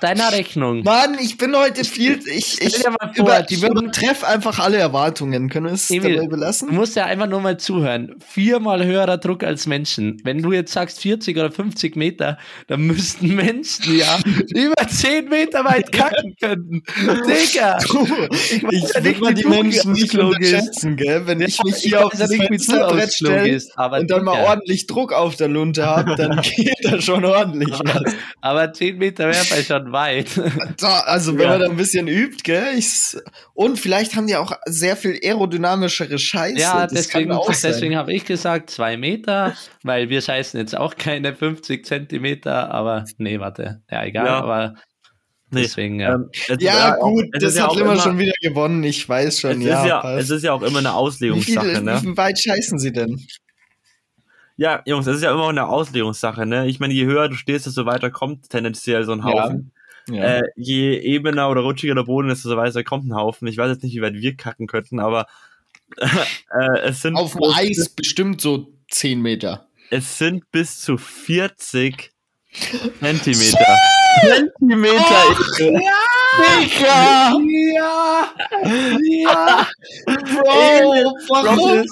Deiner 0.00 0.32
Rechnung, 0.32 0.82
Mann, 0.82 1.16
ich 1.20 1.36
bin 1.38 1.56
heute 1.56 1.84
viel. 1.84 2.18
Ich, 2.26 2.60
ich 2.60 2.76
vor, 2.78 2.94
über, 3.16 3.42
die 3.42 3.54
ich 3.54 3.62
würden- 3.62 3.84
übertreffe 3.84 4.26
einfach 4.26 4.58
alle 4.58 4.76
Erwartungen. 4.76 5.48
Können 5.48 5.66
wir 5.66 5.72
es 5.72 5.90
Emil, 5.90 6.14
dabei 6.14 6.24
du 6.24 6.28
belassen? 6.30 6.74
musst 6.74 6.96
ja 6.96 7.06
einfach 7.06 7.26
nur 7.26 7.40
mal 7.40 7.56
zuhören. 7.58 8.14
Viermal 8.26 8.84
höherer 8.84 9.18
Druck 9.18 9.42
als 9.44 9.66
Menschen. 9.66 10.20
Wenn 10.24 10.42
du 10.42 10.52
jetzt 10.52 10.72
sagst 10.72 11.00
40 11.00 11.36
oder 11.36 11.50
50 11.50 11.96
Meter, 11.96 12.38
dann 12.66 12.82
müssten 12.82 13.34
Menschen 13.34 13.96
ja 13.98 14.18
über 14.54 14.86
10 14.88 15.28
Meter 15.28 15.64
weit 15.64 15.90
kacken 15.92 16.34
können. 16.40 16.82
Digga! 17.26 17.78
Ich, 18.30 18.62
weiß 18.62 18.92
ja 18.94 19.00
nicht, 19.00 19.20
mal 19.20 19.30
wie 19.30 19.34
die 19.34 19.42
du 19.42 19.48
Menschen 19.48 19.92
nicht 19.92 20.14
unterschätzen, 20.16 20.96
gell? 20.96 21.26
Wenn 21.26 21.40
ich 21.40 21.62
mich 21.64 21.76
Ich 21.76 21.82
hier 21.84 22.04
auf 22.06 22.12
weiß 22.12 22.20
ja 22.20 22.26
das 22.26 22.36
du 22.36 22.42
Fensterbrett 22.44 23.12
stelle 23.12 23.58
und 24.00 24.10
dann 24.10 24.24
mal 24.24 24.44
ordentlich 24.44 24.86
Druck 24.86 25.12
auf 25.12 25.36
der 25.36 25.48
Lunte 25.48 25.86
habe, 25.86 26.14
dann 26.16 26.40
geht 26.56 26.76
da 26.82 27.00
schon 27.00 27.24
ordentlich 27.24 27.70
was. 27.84 28.14
Aber 28.40 28.72
10 28.72 28.98
Meter 28.98 29.26
wäre 29.28 29.44
bei 29.50 29.62
schon 29.62 29.87
weit. 29.92 30.28
Da, 30.80 31.00
also 31.00 31.34
wenn 31.34 31.42
Ja. 31.44 31.48
man 31.50 31.60
da 31.60 31.66
ein 31.66 31.76
bisschen 31.76 32.06
übt, 32.08 32.38
gell? 32.44 32.74
Ich, 32.76 33.16
und 33.54 33.78
vielleicht 33.78 34.14
haben 34.16 34.26
die 34.26 34.36
auch 34.36 34.52
sehr 34.66 34.96
viel 34.96 35.18
aerodynamischere 35.22 36.18
Scheiße. 36.18 36.58
Ja, 36.60 36.86
Das 36.86 36.92
deswegen, 37.08 37.36
deswegen 37.62 37.96
habe 37.96 38.12
ich 38.12 38.24
gesagt 38.24 38.70
2 38.70 38.96
Meter, 38.96 39.54
weil 39.82 40.08
wir 40.08 40.20
scheißen 40.22 40.58
jetzt 40.60 40.76
auch 40.76 40.96
keine 40.96 41.34
50 41.34 41.84
Zentimeter, 41.84 42.70
aber 42.72 43.04
nee, 43.18 43.40
warte. 43.40 43.82
Ja, 43.90 44.04
egal, 44.04 44.26
Ja. 44.26 44.40
aber 44.40 44.74
Nee, 45.50 45.62
deswegen, 45.62 45.98
ja. 45.98 46.14
Ähm, 46.14 46.28
Ja, 46.60 46.96
gut, 46.96 47.24
das 47.32 47.56
ja 47.56 47.66
hat 47.70 47.76
immer- 47.78 47.98
schon 47.98 48.18
wieder 48.18 48.34
gewonnen. 48.42 48.84
Ich 48.84 49.08
weiß 49.08 49.40
schon, 49.40 49.62
Es, 49.62 49.66
ja. 49.66 49.80
ist 49.82 49.88
ja, 49.88 50.18
es 50.18 50.30
ist 50.30 50.42
ja 50.44 50.52
auch 50.52 50.60
immer 50.62 50.80
eine 50.80 50.88
wie, 50.88 50.92
Auslegungssache, 50.92 51.66
viel, 51.70 51.80
ne? 51.80 52.00
wie 52.02 52.16
weit 52.18 52.38
scheißen 52.38 52.78
sie 52.78 52.92
denn? 52.92 53.18
Ja, 54.56 54.82
Jungs, 54.84 55.06
es 55.06 55.16
ist 55.16 55.22
ja 55.22 55.30
immer 55.32 55.48
eine 55.48 55.68
Auslegungssache, 55.68 56.44
ne? 56.44 56.66
Ich 56.66 56.80
meine, 56.80 56.92
je 56.92 57.04
höher 57.06 57.28
du 57.28 57.36
stehst, 57.36 57.64
desto 57.66 57.86
weiter 57.86 58.10
kommt 58.10 58.50
tendenziell 58.50 59.04
so 59.04 59.12
ein 59.12 59.24
Haufen. 59.24 59.72
Äh, 60.14 60.42
je 60.56 60.98
ebener 60.98 61.50
oder 61.50 61.60
rutschiger 61.62 61.94
der 61.94 62.04
Boden 62.04 62.30
ist, 62.30 62.44
desto 62.44 62.56
weiter 62.56 62.84
kommt 62.84 63.06
ein 63.06 63.14
Haufen. 63.14 63.48
Ich 63.48 63.56
weiß 63.56 63.70
jetzt 63.70 63.82
nicht, 63.82 63.94
wie 63.94 64.02
weit 64.02 64.14
wir 64.14 64.36
kacken 64.36 64.66
könnten, 64.66 65.00
aber 65.00 65.26
äh, 65.96 66.78
es 66.84 67.02
sind 67.02 67.16
Auf 67.16 67.32
dem 67.34 67.42
Eis 67.54 67.88
bestimmt 67.90 68.40
so 68.40 68.72
10 68.90 69.20
Meter. 69.20 69.68
es 69.90 70.18
sind 70.18 70.50
bis 70.50 70.80
zu 70.80 70.96
40 70.98 72.12
Zentimeter. 73.00 73.76
Zentimeter! 74.20 75.36
Digga! 76.38 77.32
Ja! 77.72 78.30
Ja! 79.00 79.66
Bro, 80.06 81.14
warum 81.28 81.84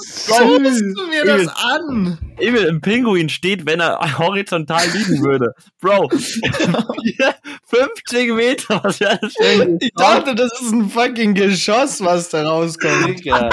tust 0.65 0.81
du 0.81 1.07
mir 1.09 1.25
das 1.25 1.49
an? 1.49 2.19
Emil, 2.39 2.65
im 2.65 2.81
Pinguin 2.81 3.29
steht, 3.29 3.67
wenn 3.67 3.81
er 3.81 3.99
horizontal 4.19 4.87
liegen 4.91 5.23
würde. 5.25 5.53
Bro, 5.81 6.09
50 7.67 8.33
Meter, 8.35 8.81
was 8.83 9.01
wäre 9.01 9.19
das 9.21 9.35
denn? 9.35 9.79
Ich 9.81 9.93
dachte, 9.97 10.35
das 10.35 10.53
ist 10.61 10.73
ein 10.73 10.91
fucking 10.91 11.35
Geschoss, 11.35 12.03
was 12.05 12.29
da 12.29 12.47
rauskommt. 12.49 13.19
Digga. 13.19 13.49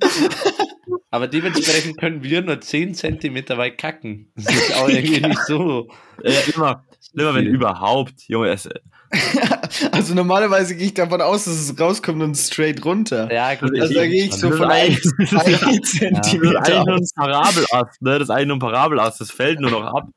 Aber 1.10 1.28
dementsprechend 1.28 1.98
können 1.98 2.22
wir 2.22 2.42
nur 2.42 2.60
10 2.60 2.94
Zentimeter 2.94 3.56
weit 3.58 3.78
kacken. 3.78 4.32
Das 4.34 4.52
ist 4.54 4.74
auch 4.76 4.88
irgendwie 4.88 5.20
nicht 5.26 5.40
so. 5.46 5.88
Ja, 6.22 6.40
immer, 6.54 6.84
immer 7.14 7.34
wenn 7.34 7.46
überhaupt, 7.46 8.14
Junge, 8.28 8.48
es, 8.50 8.68
Also 9.92 10.14
normalerweise 10.14 10.74
gehe 10.76 10.86
ich 10.88 10.94
davon 10.94 11.20
aus, 11.22 11.44
dass 11.44 11.54
es 11.54 11.78
rauskommt 11.78 12.22
und 12.22 12.34
straight 12.34 12.84
runter. 12.84 13.32
Ja, 13.32 13.54
gut. 13.54 13.78
Also 13.80 13.94
da 13.94 14.06
gehe 14.06 14.24
ich 14.24 14.32
so 14.34 14.48
Das 14.50 14.58
von 14.58 14.70
ist 14.70 14.74
1 14.76 14.82
eigentlich- 15.18 15.30
das 15.30 15.46
ist 15.48 15.62
eigentlich 15.64 15.82
Zentimeter 16.24 16.84
nur 16.84 16.94
ein 16.96 17.00
aus. 17.02 17.12
Parabelast, 17.14 18.02
ne? 18.02 18.10
Das 18.18 18.22
ist 18.22 18.30
eigentlich 18.30 18.46
nur 18.48 18.56
ein 18.56 18.60
Parabelast, 18.60 19.20
das 19.20 19.30
fällt 19.30 19.60
nur 19.60 19.70
noch 19.70 19.84
ab. 19.84 20.08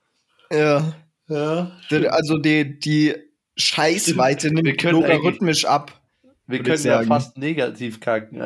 Ja, 0.51 0.93
ja. 1.27 1.71
Also 2.09 2.39
die, 2.39 2.79
die 2.79 3.15
Scheißweite 3.57 4.49
Wir 4.49 4.63
nimmt 4.63 4.81
logarithmisch 4.83 5.65
ab. 5.65 6.01
Wir 6.47 6.63
können 6.63 6.83
ja 6.83 7.03
fast 7.03 7.37
negativ 7.37 7.99
kacken. 7.99 8.39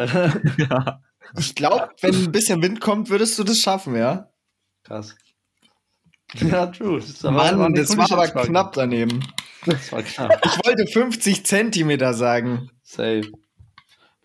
Ja. 0.58 1.00
Ich 1.38 1.56
glaube, 1.56 1.90
wenn 2.02 2.16
ein 2.16 2.32
bisschen 2.32 2.62
Wind 2.62 2.82
kommt, 2.82 3.10
würdest 3.10 3.38
du 3.40 3.44
das 3.44 3.60
schaffen, 3.60 3.96
ja? 3.96 4.30
Krass. 4.84 5.16
Ja, 6.36 6.68
true. 6.68 7.00
Das 7.00 7.24
war, 7.24 7.56
Mann, 7.56 7.74
das 7.74 7.96
war 7.96 8.12
aber 8.12 8.28
knapp 8.28 8.74
daneben. 8.74 9.24
Das 9.66 9.92
war 9.92 10.02
knapp. 10.02 10.42
Ich 10.46 10.66
wollte 10.66 10.88
50 10.88 11.46
Zentimeter 11.46 12.14
sagen. 12.14 12.70
Safe. 12.82 13.32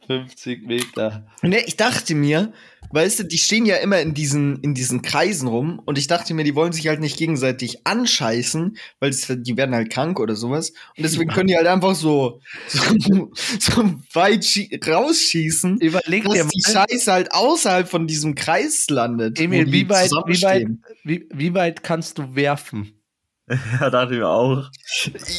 50 0.06 0.66
Meter. 0.66 1.26
Ne, 1.42 1.60
ich 1.66 1.76
dachte 1.76 2.14
mir, 2.14 2.52
weißt 2.90 3.20
du, 3.20 3.24
die 3.24 3.38
stehen 3.38 3.66
ja 3.66 3.76
immer 3.76 4.00
in 4.00 4.14
diesen, 4.14 4.60
in 4.62 4.74
diesen 4.74 5.02
Kreisen 5.02 5.48
rum 5.48 5.80
und 5.84 5.98
ich 5.98 6.06
dachte 6.06 6.34
mir, 6.34 6.44
die 6.44 6.54
wollen 6.54 6.72
sich 6.72 6.86
halt 6.88 7.00
nicht 7.00 7.16
gegenseitig 7.18 7.86
anscheißen, 7.86 8.76
weil 9.00 9.10
es, 9.10 9.26
die 9.28 9.56
werden 9.56 9.74
halt 9.74 9.90
krank 9.90 10.20
oder 10.20 10.34
sowas. 10.36 10.70
Und 10.96 11.02
deswegen 11.04 11.30
können 11.30 11.48
die 11.48 11.56
halt 11.56 11.66
einfach 11.66 11.94
so, 11.94 12.40
so, 12.68 13.30
so 13.58 13.94
weit 14.14 14.42
schie- 14.44 14.68
rausschießen, 14.90 15.78
Überleg 15.80 16.24
dir 16.24 16.44
dass 16.44 16.48
die 16.52 16.72
mal, 16.72 16.86
Scheiße 16.88 17.12
halt 17.12 17.32
außerhalb 17.32 17.88
von 17.88 18.06
diesem 18.06 18.34
Kreis 18.34 18.86
landet. 18.90 19.38
Emil, 19.40 19.64
die 19.66 19.72
wie 19.72 19.88
weit, 19.88 20.10
wie, 20.26 20.42
weit, 20.42 20.66
wie, 21.04 21.28
wie 21.32 21.54
weit 21.54 21.82
kannst 21.82 22.18
du 22.18 22.34
werfen? 22.34 22.92
ja, 23.80 23.90
dachte 23.90 24.14
ich 24.14 24.20
mir 24.20 24.28
auch. 24.28 24.70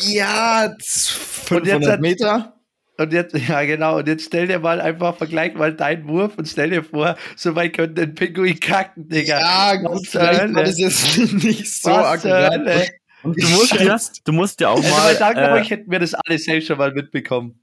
Ja, 0.07 0.65
Und 0.65 0.71
jetzt 0.79 1.09
500 1.11 1.87
hat- 1.87 2.01
Meter. 2.01 2.58
Und 2.99 3.13
jetzt, 3.13 3.33
ja 3.47 3.63
genau, 3.63 3.97
und 3.97 4.07
jetzt 4.09 4.25
stell 4.25 4.47
dir 4.47 4.59
mal 4.59 4.81
einfach, 4.81 5.15
vergleich 5.15 5.53
mal 5.55 5.73
deinen 5.73 6.07
Wurf 6.07 6.37
und 6.37 6.47
stell 6.47 6.69
dir 6.69 6.83
vor, 6.83 7.15
so 7.37 7.55
weit 7.55 7.73
könnte 7.73 8.01
ein 8.01 8.13
Pinguin 8.13 8.59
kacken, 8.59 9.07
Digga. 9.07 9.39
Ja, 9.39 9.75
gut, 9.75 10.05
vielleicht 10.05 10.53
war 10.53 10.63
das 10.63 10.77
jetzt 10.77 11.17
nicht 11.33 11.81
so 11.81 11.91
Was 11.91 12.25
akkurat. 12.25 12.91
Und 13.23 13.41
du 13.41 13.47
musst 13.49 13.79
ja, 13.79 13.97
du 14.25 14.31
musst 14.33 14.59
ja 14.61 14.69
auch 14.69 14.77
Also 14.77 14.89
mal, 14.89 15.13
bei 15.13 15.19
dank 15.19 15.37
äh, 15.37 15.51
euch 15.53 15.69
hätten 15.69 15.89
wir 15.89 15.99
das 15.99 16.13
alle 16.13 16.37
selbst 16.37 16.67
schon 16.67 16.77
mal 16.77 16.91
mitbekommen. 16.91 17.61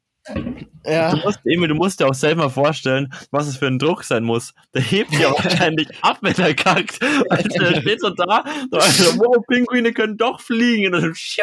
Ja. 0.84 1.10
du 1.14 1.16
musst, 1.22 1.40
Emil, 1.44 1.68
du 1.68 1.74
musst 1.74 2.00
dir 2.00 2.06
auch 2.06 2.14
selber 2.14 2.48
vorstellen, 2.48 3.12
was 3.30 3.48
es 3.48 3.56
für 3.56 3.66
ein 3.66 3.78
Druck 3.78 4.04
sein 4.04 4.22
muss. 4.22 4.54
Der 4.74 4.82
hebt 4.82 5.12
ja 5.12 5.30
wahrscheinlich 5.44 5.88
ab, 6.02 6.18
wenn 6.20 6.36
er 6.36 6.54
kackt. 6.54 7.00
Also, 7.28 7.48
der 7.48 7.80
steht 7.80 8.00
so 8.00 8.10
da, 8.10 8.44
so, 8.70 8.78
also, 8.78 9.22
oh, 9.24 9.40
Pinguine 9.48 9.92
können 9.92 10.16
doch 10.16 10.40
fliegen. 10.40 10.94
Und 10.94 11.02
dann, 11.02 11.14
schiu. 11.14 11.42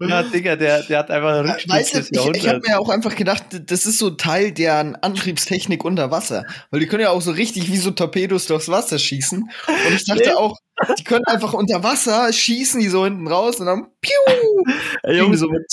Ja, 0.00 0.22
Digga, 0.22 0.56
der, 0.56 0.82
der 0.82 0.98
hat 0.98 1.10
einfach 1.10 1.38
einen 1.38 1.50
Rückschluss 1.50 1.74
Weißt 1.74 1.94
du, 1.94 1.98
des 1.98 2.10
ich, 2.10 2.42
ich 2.42 2.48
habe 2.48 2.60
mir 2.66 2.78
auch 2.78 2.88
einfach 2.90 3.14
gedacht, 3.14 3.44
das 3.66 3.86
ist 3.86 3.98
so 3.98 4.10
Teil 4.10 4.52
deren 4.52 4.96
Antriebstechnik 4.96 5.84
unter 5.84 6.10
Wasser. 6.10 6.44
Weil 6.70 6.80
die 6.80 6.86
können 6.86 7.02
ja 7.02 7.10
auch 7.10 7.22
so 7.22 7.30
richtig 7.30 7.68
wie 7.68 7.78
so 7.78 7.92
Torpedos 7.92 8.46
durchs 8.46 8.68
Wasser 8.68 8.98
schießen. 8.98 9.40
Und 9.40 9.94
ich 9.94 10.04
dachte 10.04 10.38
auch, 10.38 10.58
die 10.98 11.04
können 11.04 11.24
einfach 11.26 11.54
unter 11.54 11.82
Wasser 11.82 12.32
schießen, 12.32 12.80
die 12.80 12.88
so 12.88 13.04
hinten 13.04 13.26
raus 13.26 13.60
und 13.60 13.66
dann 13.66 13.86
piu! 14.00 14.64
Ey, 15.02 15.18
Jungs, 15.18 15.40
so 15.40 15.48
mit. 15.48 15.64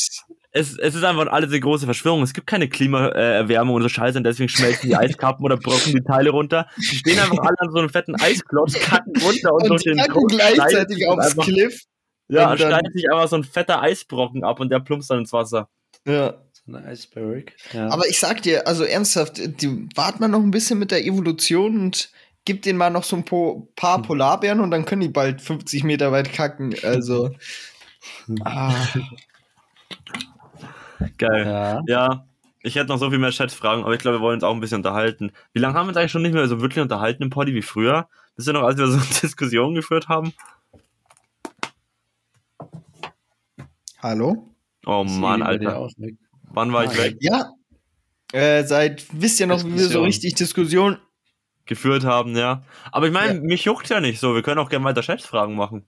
Es, 0.52 0.78
es 0.78 0.96
ist 0.96 1.04
einfach 1.04 1.28
alles 1.28 1.52
eine 1.52 1.60
große 1.60 1.86
Verschwörung. 1.86 2.24
Es 2.24 2.34
gibt 2.34 2.48
keine 2.48 2.68
Klimaerwärmung 2.68 3.76
und 3.76 3.84
so 3.84 3.90
Scheiße 3.90 4.18
und 4.18 4.24
deswegen 4.24 4.50
schmelzen 4.50 4.90
die 4.90 4.96
Eiskappen 4.96 5.46
oder 5.46 5.58
brocken 5.58 5.94
die 5.94 6.02
Teile 6.02 6.32
runter. 6.32 6.68
Die 6.78 6.84
stehen 6.84 7.20
einfach 7.20 7.38
alle 7.40 7.56
an 7.60 7.72
so 7.72 7.80
einem 7.80 7.90
fetten 7.90 8.16
Eisklotz, 8.20 8.74
kacken 8.80 9.14
runter 9.22 9.54
und, 9.54 9.64
Und 9.64 9.70
durch 9.70 9.84
die 9.84 9.90
den 9.90 9.98
kacken 9.98 10.14
Druck 10.14 10.30
gleichzeitig 10.30 11.08
aufs 11.08 11.28
einfach, 11.28 11.44
Cliff. 11.44 11.84
Ja, 12.30 12.52
und 12.52 12.60
dann- 12.60 12.70
schneidet 12.70 12.94
sich 12.94 13.12
einfach 13.12 13.28
so 13.28 13.36
ein 13.36 13.44
fetter 13.44 13.82
Eisbrocken 13.82 14.44
ab 14.44 14.60
und 14.60 14.72
der 14.72 14.80
plumpst 14.80 15.10
dann 15.10 15.20
ins 15.20 15.34
Wasser. 15.34 15.70
Ja. 16.06 16.42
So 16.66 16.76
eine 16.76 16.92
Iceberg. 16.92 17.54
Ja. 17.74 17.90
Aber 17.90 18.08
ich 18.08 18.20
sag 18.20 18.42
dir, 18.42 18.68
also 18.68 18.84
ernsthaft, 18.84 19.62
die 19.62 19.88
warten 19.96 20.20
mal 20.20 20.28
noch 20.28 20.42
ein 20.42 20.52
bisschen 20.52 20.80
mit 20.80 20.92
der 20.92 21.06
Evolution 21.06 21.80
und 21.80 22.12
gib 22.46 22.62
denen 22.64 22.78
mal 22.78 22.90
noch 22.90 23.04
so 23.04 23.16
ein 23.16 23.26
po 23.26 23.72
paar 23.76 24.02
Polarbären 24.02 24.60
und 24.60 24.72
dann 24.72 24.86
können 24.86 25.02
die 25.02 25.10
bald 25.10 25.42
50 25.42 25.84
Meter 25.84 26.12
weit 26.12 26.34
kacken. 26.34 26.76
Also. 26.84 27.36
ah. 28.44 28.74
Geil. 31.18 31.46
ja. 31.46 31.82
Ja, 31.88 32.26
ich 32.62 32.76
hätte 32.76 32.88
noch 32.88 32.98
so 32.98 33.10
viel 33.10 33.20
mehr 33.20 33.32
Chatfragen, 33.32 33.84
aber 33.86 33.94
ich 33.94 34.00
glaube, 34.00 34.18
wir 34.18 34.22
wollen 34.22 34.36
uns 34.36 34.44
auch 34.44 34.54
ein 34.54 34.60
bisschen 34.60 34.78
unterhalten. 34.78 35.32
Wie 35.54 35.60
lange 35.60 35.74
haben 35.76 35.86
wir 35.86 35.90
uns 35.90 35.98
eigentlich 35.98 36.12
schon 36.12 36.22
nicht 36.22 36.34
mehr 36.34 36.48
so 36.48 36.62
wirklich 36.62 36.82
unterhalten 36.82 37.24
im 37.24 37.30
Poddy 37.30 37.54
wie 37.54 37.62
früher? 37.62 38.08
Wisst 38.36 38.48
ihr 38.50 38.54
noch, 38.54 38.64
als 38.64 38.78
wir 38.78 38.88
so 38.88 38.98
eine 38.98 39.06
Diskussion 39.22 39.76
geführt 39.76 40.08
haben? 40.10 40.34
Hallo? 44.02 44.48
Oh 44.86 45.04
Mann, 45.04 45.42
dir 45.42 45.46
Alter. 45.46 45.78
auch 45.78 45.92
weg. 45.98 46.16
Wann 46.44 46.72
war 46.74 46.86
ich 46.86 46.92
Ah, 46.92 47.04
weg? 47.04 47.18
Ja. 47.20 47.52
Äh, 48.32 48.64
seit, 48.64 49.06
wisst 49.12 49.40
ihr 49.40 49.48
noch, 49.48 49.64
wie 49.64 49.74
wir 49.76 49.88
so 49.88 50.02
richtig 50.04 50.36
Diskussion. 50.36 50.98
Geführt 51.66 52.04
haben, 52.04 52.36
ja. 52.36 52.64
Aber 52.92 53.06
ich 53.08 53.14
meine, 53.14 53.36
Ja. 53.36 53.42
mich 53.42 53.66
juckt 53.66 53.90
ja 53.90 54.00
nicht 54.00 54.20
so. 54.20 54.34
Wir 54.34 54.42
können 54.42 54.60
auch 54.60 54.70
gerne 54.70 54.86
weiter 54.86 55.04
Chefsfragen 55.04 55.56
machen. 55.56 55.86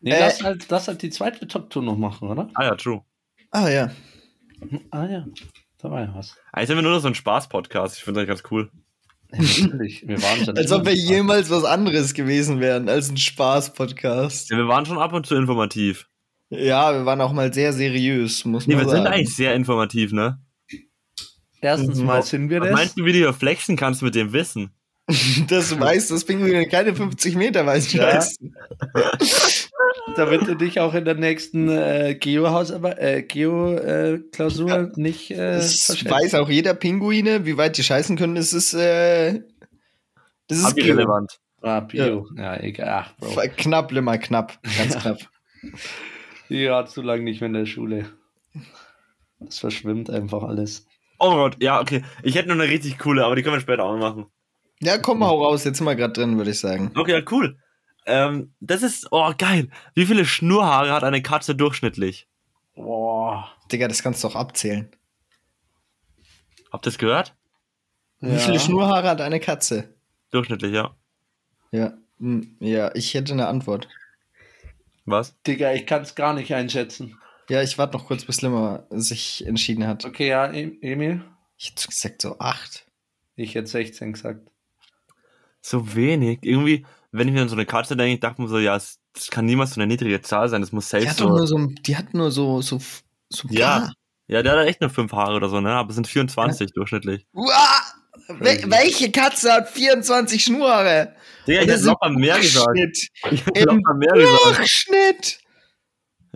Nee, 0.00 0.12
Äh, 0.12 0.20
lass, 0.20 0.42
halt, 0.42 0.66
lass 0.70 0.86
halt 0.86 1.02
die 1.02 1.10
zweite 1.10 1.48
Top-Tour 1.48 1.82
noch 1.82 1.96
machen, 1.96 2.28
oder? 2.28 2.48
Ah 2.54 2.64
ja, 2.64 2.74
true. 2.76 3.02
Ah 3.50 3.68
ja. 3.68 3.90
Ah 4.90 5.06
ja, 5.06 5.26
da 5.78 5.90
war 5.90 6.00
ja 6.02 6.14
was. 6.14 6.36
Eigentlich 6.52 6.68
sind 6.68 6.76
wir 6.76 6.82
nur 6.82 6.92
noch 6.92 7.00
so 7.00 7.08
ein 7.08 7.14
Spaß-Podcast. 7.14 7.96
Ich 7.96 8.04
finde 8.04 8.20
das 8.20 8.28
eigentlich 8.28 8.42
ganz 8.42 8.50
cool. 8.52 8.70
Natürlich, 9.30 10.06
wir 10.06 10.22
waren 10.22 10.44
schon 10.44 10.56
Als 10.58 10.70
ob 10.72 10.84
wir 10.86 10.94
jemals 10.94 11.50
was 11.50 11.64
anderes 11.64 12.14
gewesen 12.14 12.60
wären 12.60 12.88
als 12.88 13.10
ein 13.10 13.16
Spaß-Podcast. 13.16 14.50
Ja, 14.50 14.56
wir 14.58 14.68
waren 14.68 14.86
schon 14.86 14.98
ab 14.98 15.12
und 15.12 15.26
zu 15.26 15.34
informativ. 15.34 16.08
Ja, 16.50 16.92
wir 16.92 17.04
waren 17.06 17.20
auch 17.20 17.32
mal 17.32 17.52
sehr 17.52 17.72
seriös, 17.72 18.44
muss 18.44 18.66
Nee, 18.66 18.74
man 18.76 18.84
wir 18.84 18.90
sind 18.90 19.02
sagen. 19.04 19.14
eigentlich 19.14 19.34
sehr 19.34 19.54
informativ, 19.54 20.12
ne? 20.12 20.38
Erstens 21.60 21.98
Mhm. 21.98 22.04
mal 22.06 22.22
sind 22.22 22.50
wir 22.50 22.60
Was 22.60 22.68
das. 22.68 22.76
meinst 22.78 22.98
du, 22.98 23.04
wie 23.06 23.12
du 23.12 23.18
hier 23.18 23.32
flexen 23.32 23.76
kannst 23.76 24.02
mit 24.02 24.14
dem 24.14 24.32
Wissen? 24.32 24.70
Dass 25.48 25.70
du 25.70 25.80
weißt, 25.80 26.10
dass 26.10 26.24
Pinguine 26.24 26.66
keine 26.68 26.94
50 26.94 27.34
Meter 27.36 27.66
weit 27.66 27.92
Ja. 27.92 28.24
Damit 30.16 30.46
du 30.46 30.54
dich 30.54 30.80
auch 30.80 30.94
in 30.94 31.04
der 31.04 31.14
nächsten 31.14 31.68
äh, 31.68 32.14
Geo-Hausarbeit, 32.18 32.98
äh, 32.98 33.22
Geo-Klausur 33.22 34.92
nicht 34.96 35.30
äh, 35.30 35.56
Es 35.56 35.84
verschätzt. 35.84 36.10
weiß 36.10 36.34
auch 36.34 36.48
jeder 36.48 36.74
Pinguine, 36.74 37.46
wie 37.46 37.56
weit 37.56 37.78
die 37.78 37.82
scheißen 37.82 38.16
können. 38.16 38.34
Das 38.34 38.52
ist, 38.52 38.74
äh, 38.74 39.40
das 40.48 40.58
ist 40.58 40.76
Geo. 40.76 40.86
Irrelevant. 40.86 41.38
Ah, 41.62 41.80
Bio. 41.80 42.28
Ja, 42.36 42.60
egal. 42.60 43.06
Ach, 43.06 43.14
Bro. 43.16 43.40
Knapp, 43.56 43.90
Limmer, 43.90 44.18
knapp. 44.18 44.58
Ganz 44.76 44.98
knapp. 44.98 45.18
War 46.50 46.86
zu 46.86 47.00
lange 47.00 47.22
nicht 47.22 47.40
mehr 47.40 47.46
in 47.48 47.54
der 47.54 47.66
Schule. 47.66 48.10
Es 49.48 49.58
verschwimmt 49.58 50.10
einfach 50.10 50.42
alles. 50.42 50.86
Oh 51.18 51.30
Gott, 51.30 51.56
ja, 51.62 51.80
okay. 51.80 52.04
Ich 52.22 52.34
hätte 52.34 52.48
noch 52.48 52.56
eine 52.56 52.68
richtig 52.70 52.98
coole, 52.98 53.24
aber 53.24 53.34
die 53.36 53.42
können 53.42 53.56
wir 53.56 53.60
später 53.60 53.84
auch 53.84 53.96
machen. 53.96 54.26
Ja, 54.80 54.98
komm, 54.98 55.24
hau 55.24 55.42
raus. 55.42 55.64
Jetzt 55.64 55.78
sind 55.78 55.86
wir 55.86 55.94
gerade 55.94 56.12
drin, 56.12 56.36
würde 56.36 56.50
ich 56.50 56.60
sagen. 56.60 56.90
Okay, 56.94 57.12
ja, 57.12 57.22
cool. 57.30 57.56
Ähm, 58.06 58.52
das 58.60 58.82
ist, 58.82 59.08
oh, 59.10 59.32
geil. 59.36 59.68
Wie 59.94 60.06
viele 60.06 60.24
Schnurhaare 60.26 60.92
hat 60.92 61.04
eine 61.04 61.22
Katze 61.22 61.54
durchschnittlich? 61.54 62.28
Boah. 62.74 63.50
Digga, 63.72 63.88
das 63.88 64.02
kannst 64.02 64.22
du 64.22 64.28
doch 64.28 64.36
abzählen. 64.36 64.90
Habt 66.72 66.86
ihr 66.86 66.90
das 66.90 66.98
gehört? 66.98 67.34
Wie 68.20 68.38
viele 68.38 68.58
Schnurhaare 68.60 69.08
hat 69.08 69.20
eine 69.20 69.40
Katze? 69.40 69.94
Durchschnittlich, 70.30 70.72
ja. 70.72 70.94
Ja. 71.70 71.94
Hm, 72.18 72.56
Ja, 72.60 72.94
ich 72.94 73.14
hätte 73.14 73.32
eine 73.32 73.46
Antwort. 73.48 73.88
Was? 75.04 75.34
Digga, 75.46 75.72
ich 75.72 75.86
kann 75.86 76.02
es 76.02 76.14
gar 76.14 76.32
nicht 76.34 76.52
einschätzen. 76.54 77.18
Ja, 77.50 77.62
ich 77.62 77.76
warte 77.76 77.96
noch 77.98 78.06
kurz, 78.06 78.24
bis 78.24 78.40
Limmer 78.42 78.86
sich 78.90 79.46
entschieden 79.46 79.86
hat. 79.86 80.04
Okay, 80.04 80.28
ja, 80.28 80.46
Em- 80.46 80.78
Emil. 80.80 81.22
Ich 81.58 81.68
hätte 81.70 81.88
gesagt 81.88 82.22
so 82.22 82.38
acht. 82.38 82.86
Ich 83.36 83.54
hätte 83.54 83.66
16 83.66 84.14
gesagt. 84.14 84.50
So 85.60 85.94
wenig. 85.94 86.38
Irgendwie, 86.42 86.86
wenn 87.16 87.28
ich 87.28 87.34
mir 87.34 87.42
an 87.42 87.48
so 87.48 87.54
eine 87.56 87.66
Katze 87.66 87.96
denke, 87.96 88.20
dachte 88.20 88.34
ich 88.34 88.38
mir 88.44 88.48
so, 88.48 88.58
ja, 88.58 88.76
es- 88.76 88.98
das 89.14 89.30
kann 89.30 89.44
niemals 89.46 89.70
so 89.74 89.80
eine 89.80 89.86
niedrige 89.86 90.20
Zahl 90.22 90.48
sein. 90.48 90.60
Das 90.60 90.72
muss 90.72 90.88
Die 90.88 90.96
safe 90.96 91.08
hat 91.08 91.20
doch 91.20 91.24
so. 91.30 91.36
nur 91.36 91.46
so, 91.46 91.66
die 91.86 91.96
hat 91.96 92.12
nur 92.14 92.30
so, 92.30 92.60
so, 92.62 92.80
so 93.30 93.48
Ja. 93.50 93.78
paar. 93.80 93.92
Ja, 94.26 94.42
der 94.42 94.52
hat 94.58 94.66
echt 94.66 94.80
nur 94.80 94.90
fünf 94.90 95.12
Haare 95.12 95.34
oder 95.36 95.48
so, 95.48 95.60
ne? 95.60 95.72
Aber 95.72 95.90
es 95.90 95.94
sind 95.96 96.06
24 96.08 96.72
durchschnittlich. 96.72 97.26
Uah! 97.32 97.80
Wel 98.40 98.64
welche 98.70 99.10
Katze 99.10 99.52
hat 99.52 99.68
24 99.68 100.42
Schnurhaare? 100.42 101.14
Digga, 101.46 101.60
ich 101.62 101.68
hätte 101.68 101.84
locker 101.84 102.08
mehr 102.10 102.38
gesagt. 102.40 102.66
Durchschnitt. 102.68 103.08
Ich 103.32 103.46
hätte 103.46 103.64
locker 103.64 103.94
mehr 103.94 104.12
gesagt. 104.14 104.58
Durchschnitt. 104.58 105.38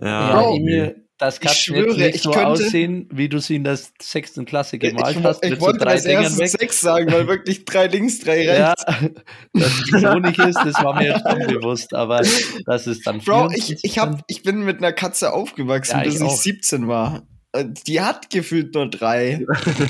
Ja, 0.01 0.07
Ja, 0.31 0.41
Bro, 0.41 0.57
Emil, 0.57 1.08
das 1.19 1.41
kann 1.41 1.53
ich 1.53 1.59
schwöre, 1.59 1.89
jetzt 1.89 1.97
nicht 1.99 2.15
ich 2.17 2.23
so 2.23 2.31
könnte- 2.31 2.47
aussehen, 2.47 3.09
wie 3.13 3.29
du 3.29 3.41
sie 3.41 3.57
in 3.57 3.65
der 3.65 3.79
sechsten 4.01 4.45
Klasse 4.45 4.77
Ich, 4.77 4.81
gemalt 4.83 5.17
ich, 5.17 5.25
hast. 5.25 5.45
ich 5.45 5.51
mit 5.51 5.61
so 5.61 5.67
wollte 5.67 5.79
drei 5.81 5.91
als 5.93 6.05
Dingern 6.05 6.23
erstes 6.23 6.39
weg. 6.39 6.49
sechs 6.61 6.81
sagen, 6.81 7.11
weil 7.13 7.27
wirklich 7.27 7.65
drei 7.65 7.87
links, 7.89 8.21
drei 8.21 8.45
Ja, 8.45 8.73
rechts. 8.73 8.85
dass 9.53 9.73
es 9.93 10.01
so 10.03 10.15
nicht 10.19 10.39
ist, 10.39 10.59
das 10.65 10.75
war 10.85 10.95
mir 10.95 11.09
jetzt 11.09 11.23
schon 11.29 11.47
bewusst, 11.61 11.95
aber 11.95 12.23
das 12.67 12.87
ist 12.87 13.07
dann 13.07 13.19
Bro, 13.19 13.51
ich, 13.55 13.65
24 13.67 13.79
ich, 13.85 13.99
hab, 13.99 14.23
ich 14.29 14.43
bin 14.43 14.61
mit 14.65 14.79
einer 14.79 14.93
Katze 14.93 15.33
aufgewachsen, 15.33 15.99
Ja, 15.99 16.05
bis 16.05 16.15
ich 16.15 16.21
ich 16.21 16.27
auch. 16.27 16.37
17 16.37 16.89
war. 16.89 17.23
Äh, 17.53 17.65
Die 17.87 18.01
hat 18.03 18.29
gefühlt 18.29 18.75
nur 18.75 18.91
drei. 18.91 19.45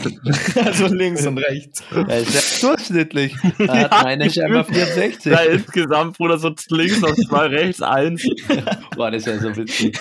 also 0.65 0.87
links 0.87 1.27
und 1.27 1.39
rechts. 1.39 1.83
Ja, 1.91 2.03
ist 2.15 2.63
ja 2.63 2.69
durchschnittlich. 2.69 3.35
Da 3.59 3.91
hat 3.91 4.03
meine 4.05 4.31
scheinbar 4.31 4.65
64. 4.65 5.33
Ja, 5.33 5.41
insgesamt, 5.41 6.17
Bruder, 6.17 6.39
so 6.39 6.55
links 6.71 7.03
und 7.03 7.17
zwei 7.29 7.47
rechts, 7.49 7.83
eins. 7.83 8.25
Boah, 8.95 9.11
das 9.11 9.27
ist 9.27 9.27
ja 9.27 9.41
so 9.41 9.57
witzig. 9.57 9.99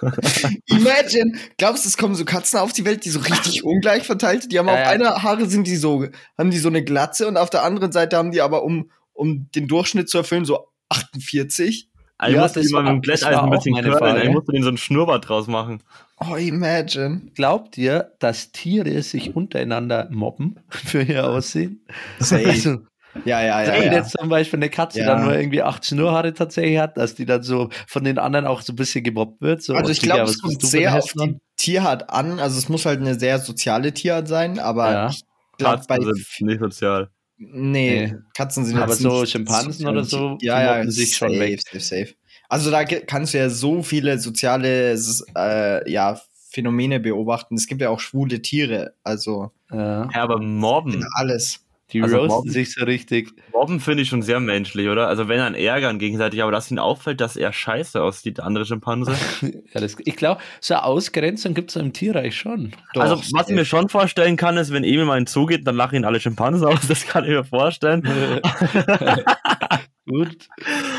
Imagine, 0.66 1.32
glaubst 1.56 1.84
du, 1.84 1.88
es 1.88 1.96
kommen 1.96 2.14
so 2.14 2.24
Katzen 2.24 2.58
auf 2.58 2.72
die 2.72 2.84
Welt, 2.84 3.04
die 3.04 3.10
so 3.10 3.20
richtig 3.20 3.64
ungleich 3.64 4.04
verteilt? 4.04 4.50
Die 4.52 4.58
haben 4.58 4.66
Ja, 4.68 4.74
auf 4.74 4.78
ja. 4.80 4.88
einer 4.88 5.22
Haare 5.22 5.46
sind 5.46 5.66
die 5.66 5.76
so, 5.76 6.06
haben 6.36 6.50
die 6.50 6.58
so 6.58 6.68
eine 6.68 6.82
Glatze 6.84 7.26
und 7.28 7.36
auf 7.36 7.50
der 7.50 7.62
anderen 7.64 7.92
Seite 7.92 8.16
haben 8.16 8.30
die 8.30 8.40
aber, 8.40 8.62
um, 8.62 8.90
um 9.12 9.50
den 9.54 9.68
Durchschnitt 9.68 10.08
zu 10.08 10.18
erfüllen, 10.18 10.44
so 10.44 10.68
48. 10.88 11.88
Ich 12.20 12.34
Ja, 12.34 12.42
musste 12.42 12.60
das 12.60 12.68
die 12.68 12.74
mal 12.74 12.82
mit 12.82 12.92
dem 12.92 13.00
Glätteisen 13.02 13.40
ein 13.44 13.50
bisschen 13.50 13.74
curlen. 13.74 13.98
Frage. 13.98 14.22
Ich 14.22 14.30
musste 14.30 14.52
den 14.52 14.62
so 14.62 14.68
einen 14.68 14.78
Schnurrbart 14.78 15.28
draus 15.28 15.46
machen. 15.46 15.82
Oh, 16.18 16.34
imagine. 16.34 17.22
Glaubt 17.36 17.78
ihr, 17.78 18.12
dass 18.18 18.50
Tiere 18.50 19.02
sich 19.02 19.36
untereinander 19.36 20.08
mobben 20.10 20.56
für 20.68 21.02
ihr 21.02 21.28
Aussehen? 21.28 21.84
Safe. 22.18 22.48
Also, 22.48 22.78
Ja, 23.24 23.42
ja, 23.42 23.62
ja. 23.62 23.72
wenn 23.72 23.84
ja. 23.84 23.92
jetzt 23.94 24.12
zum 24.18 24.28
Beispiel 24.28 24.58
eine 24.58 24.68
Katze 24.70 25.00
Ja. 25.00 25.06
dann 25.06 25.24
nur 25.24 25.34
irgendwie 25.34 25.62
acht 25.62 25.84
Schnurrhaare 25.84 26.34
tatsächlich 26.34 26.78
hat, 26.78 26.96
dass 26.96 27.14
die 27.14 27.24
dann 27.26 27.42
so 27.42 27.68
von 27.86 28.04
den 28.04 28.18
anderen 28.18 28.46
auch 28.46 28.60
so 28.60 28.72
ein 28.72 28.76
bisschen 28.76 29.02
gemobbt 29.02 29.40
wird. 29.40 29.62
So, 29.62 29.74
Also 29.74 29.90
ich 29.90 30.00
glaube, 30.00 30.22
es 30.24 30.40
kommt 30.40 30.60
sehr 30.62 30.94
auf 30.94 31.12
die 31.12 31.36
Tierart 31.56 32.10
an. 32.10 32.38
Also 32.38 32.58
es 32.58 32.68
muss 32.68 32.86
halt 32.86 33.00
eine 33.00 33.18
sehr 33.18 33.38
soziale 33.38 33.92
Tierart 33.92 34.28
sein, 34.28 34.58
aber 34.58 34.90
Ja. 34.92 35.08
ich 35.10 35.22
glaube 35.58 35.82
bei 35.88 35.96
Katzen 35.96 36.14
sind 36.14 36.46
nicht 36.46 36.60
sozial. 36.60 37.10
nee, 37.38 38.06
Nee. 38.06 38.14
Katzen 38.36 38.64
sind 38.64 38.76
Aber 38.78 38.92
jetzt 38.92 39.02
so 39.02 39.24
Schimpansen 39.26 39.86
oder 39.88 40.04
so, 40.04 40.36
ja, 40.40 40.78
ja, 40.82 40.90
sich 40.90 41.16
schon 41.16 41.30
safe, 41.30 41.40
weg. 41.40 41.60
safe, 41.62 41.80
safe. 41.80 42.14
Also 42.48 42.70
da 42.70 42.84
kannst 42.84 43.34
du 43.34 43.38
ja 43.38 43.50
so 43.50 43.82
viele 43.82 44.18
soziale 44.18 44.96
äh, 45.36 45.90
ja, 45.90 46.20
Phänomene 46.50 46.98
beobachten. 47.00 47.56
Es 47.56 47.66
gibt 47.66 47.80
ja 47.82 47.90
auch 47.90 48.00
schwule 48.00 48.40
Tiere, 48.42 48.94
also 49.02 49.50
Ja. 49.70 50.08
Ja, 50.14 50.22
aber 50.22 50.38
Mobben. 50.40 51.04
alles. 51.14 51.60
Die 51.92 52.02
Also 52.02 52.16
roasten 52.18 52.36
mobben- 52.36 52.50
sich 52.52 52.72
so 52.74 52.84
richtig. 52.84 53.30
Mobben 53.52 53.80
finde 53.80 54.02
ich 54.02 54.10
schon 54.10 54.20
sehr 54.22 54.40
menschlich, 54.40 54.88
oder? 54.88 55.08
Also 55.08 55.28
wenn 55.28 55.38
er 55.40 55.56
ärgern 55.58 55.98
gegenseitig, 55.98 56.42
aber 56.42 56.52
dass 56.52 56.70
ihnen 56.70 56.78
auffällt, 56.78 57.20
dass 57.20 57.34
er 57.36 57.52
scheiße 57.52 58.02
aussieht, 58.02 58.38
der 58.38 58.44
andere 58.44 58.64
Schimpanse. 58.66 59.12
Ja, 59.72 59.80
das, 59.80 59.96
ich 60.04 60.16
glaube, 60.16 60.40
so 60.60 60.74
eine 60.74 60.84
Ausgrenzung 60.84 61.54
gibt 61.54 61.70
es 61.70 61.76
im 61.76 61.92
Tierreich 61.92 62.36
schon. 62.36 62.72
Doch, 62.94 63.02
also 63.02 63.16
was 63.32 63.48
ich 63.48 63.54
mir 63.54 63.64
schon 63.64 63.88
vorstellen 63.88 64.36
kann, 64.36 64.56
ist, 64.56 64.72
wenn 64.72 64.84
Emil 64.84 65.04
mal 65.04 65.18
in 65.18 65.24
den 65.24 65.26
Zoo 65.28 65.46
geht, 65.46 65.66
dann 65.66 65.76
lachen 65.76 65.96
ihn 65.96 66.04
alle 66.04 66.20
Schimpansen 66.20 66.66
aus. 66.66 66.80
Das 66.88 67.06
kann 67.06 67.24
ich 67.24 67.30
mir 67.30 67.44
vorstellen. 67.44 68.02
gut, 70.08 70.48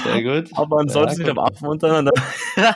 sehr 0.04 0.24
gut. 0.24 0.50
Aber 0.58 0.80
ansonsten, 0.80 1.22
Ja, 1.22 1.28
ich 1.28 1.34
glaube, 1.34 1.44
Affen 1.52 1.68
untereinander. 1.68 2.12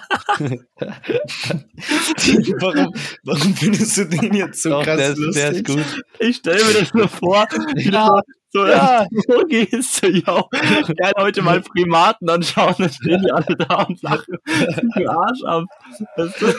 warum, 2.59 2.93
warum 3.23 3.55
findest 3.55 3.97
du 3.97 4.05
den 4.05 4.34
jetzt 4.34 4.61
so 4.63 4.69
Doch, 4.69 4.84
krass 4.84 4.97
der, 4.97 5.09
ist, 5.11 5.17
lustig? 5.17 5.43
der 5.43 5.51
ist 5.51 5.65
gut. 5.65 6.03
Ich 6.19 6.36
stelle 6.38 6.63
mir 6.65 6.73
das 6.79 6.93
nur 6.93 7.07
vor, 7.07 7.47
wie 7.75 7.89
Ja, 7.91 8.15
du 8.15 8.21
so, 8.51 8.65
ja. 8.67 9.05
so 9.27 9.43
gehst, 9.47 9.95
so, 9.95 10.07
yo, 10.07 10.47
gerne 10.51 11.13
heute 11.17 11.41
mal 11.41 11.61
Primaten 11.61 12.29
anschauen, 12.29 12.75
dann 12.77 12.91
stehen 12.91 13.23
die 13.23 13.31
alle 13.31 13.55
da 13.57 13.84
und 13.84 14.01
lachen 14.03 14.38
den 14.95 15.09
Arsch 15.09 15.43
ab. 15.43 15.63
Weißt 16.17 16.41
du? 16.41 16.47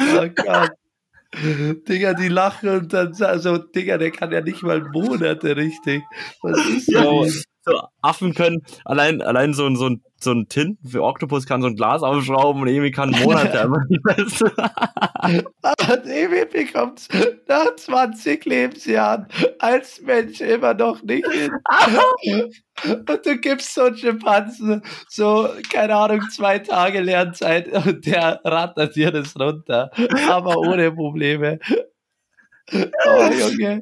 Oh 0.00 0.28
Gott. 0.34 0.70
Digga, 1.34 2.14
die 2.14 2.28
lachen 2.28 2.68
und 2.68 2.92
dann 2.92 3.14
sa- 3.14 3.38
so, 3.38 3.56
Digga, 3.58 3.98
der 3.98 4.10
kann 4.10 4.32
ja 4.32 4.40
nicht 4.40 4.62
mal 4.62 4.82
Monate 4.92 5.56
richtig. 5.56 6.02
Was 6.42 6.58
ist 6.66 6.88
Ja, 6.88 7.04
so? 7.04 7.26
So 7.64 7.80
Affen 8.02 8.34
können, 8.34 8.62
allein, 8.84 9.22
allein 9.22 9.54
so 9.54 9.66
ein, 9.66 9.76
so 9.76 9.88
ein, 9.88 10.02
so 10.20 10.32
ein 10.32 10.48
Tinten 10.48 10.88
für 10.88 11.02
Octopus 11.02 11.46
kann 11.46 11.62
so 11.62 11.68
ein 11.68 11.76
Glas 11.76 12.02
aufschrauben 12.02 12.62
und 12.62 12.68
Emi 12.68 12.90
kann 12.90 13.10
Monate 13.10 13.60
einfach? 13.62 13.82
Und 15.22 16.06
Emil 16.06 16.46
bekommt 16.46 17.08
nach 17.46 17.76
20 17.76 18.44
Lebensjahren 18.44 19.26
als 19.58 20.00
Mensch 20.02 20.40
immer 20.40 20.74
noch 20.74 21.02
nicht 21.02 21.26
hin. 21.30 21.52
Und 22.84 23.26
du 23.26 23.36
gibst 23.38 23.74
so 23.74 23.82
einen 23.82 23.96
Schimpansen 23.96 24.82
so, 25.08 25.48
keine 25.70 25.94
Ahnung, 25.94 26.22
zwei 26.30 26.58
Tage 26.58 27.00
Lernzeit 27.00 27.68
und 27.68 28.06
der 28.06 28.40
rattert 28.44 28.96
dir 28.96 29.10
das 29.12 29.38
runter. 29.38 29.90
Aber 30.28 30.56
ohne 30.56 30.90
Probleme. 30.90 31.58
Oh, 32.72 33.28
Junge. 33.28 33.80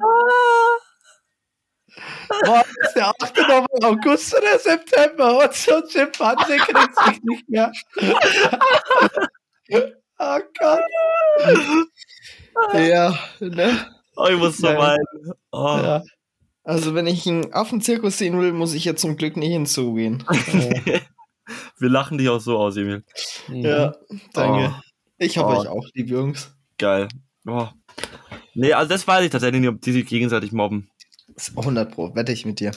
Boah, 2.45 2.63
ist 2.83 2.93
der 2.95 3.07
8. 3.09 3.37
November, 3.37 3.67
August 3.87 4.33
oder 4.35 4.57
September 4.59 5.39
und 5.43 5.53
so 5.53 5.75
ein 5.75 5.89
Schimpanse 5.89 6.57
kriegt 6.57 6.95
sich 7.05 7.23
nicht 7.23 7.49
mehr. 7.49 7.71
Oh 10.19 10.39
Gott. 10.59 10.81
Ja, 12.73 13.17
ne? 13.39 13.87
Oh, 14.15 14.27
ich 14.29 14.37
muss 14.37 14.57
so 14.57 14.67
Ja. 14.67 14.77
weinen. 14.77 15.33
Oh. 15.51 15.79
Ja. 15.81 16.03
Also 16.63 16.93
wenn 16.93 17.07
ich 17.07 17.27
einen 17.27 17.51
Affenzirkus 17.53 18.17
sehen 18.19 18.39
will, 18.39 18.53
muss 18.53 18.73
ich 18.73 18.85
ja 18.85 18.95
zum 18.95 19.17
Glück 19.17 19.35
nicht 19.35 19.51
ins 19.51 19.73
Zoo 19.73 19.95
gehen. 19.95 20.23
Wir 21.79 21.89
lachen 21.89 22.17
dich 22.19 22.29
auch 22.29 22.39
so 22.39 22.57
aus, 22.59 22.77
Emil. 22.77 23.03
Ja, 23.49 23.93
danke. 24.33 24.75
Oh. 24.77 24.81
Ich 25.17 25.37
hab 25.37 25.47
Oh. 25.47 25.59
euch 25.59 25.67
auch 25.67 25.85
lieb, 25.95 26.09
Jungs. 26.09 26.55
Geil. 26.77 27.07
Oh. 27.47 27.67
Nee, 28.53 28.73
also 28.73 28.89
das 28.89 29.07
weiß 29.07 29.25
ich 29.25 29.31
tatsächlich 29.31 29.61
nicht, 29.61 29.69
ob 29.69 29.81
die 29.81 29.91
sich 29.91 30.05
gegenseitig 30.05 30.51
mobben. 30.51 30.90
Das 31.41 31.49
ist 31.49 31.57
100 31.57 31.91
Pro, 31.91 32.13
wette 32.13 32.31
ich 32.31 32.45
mit 32.45 32.59
dir. 32.59 32.71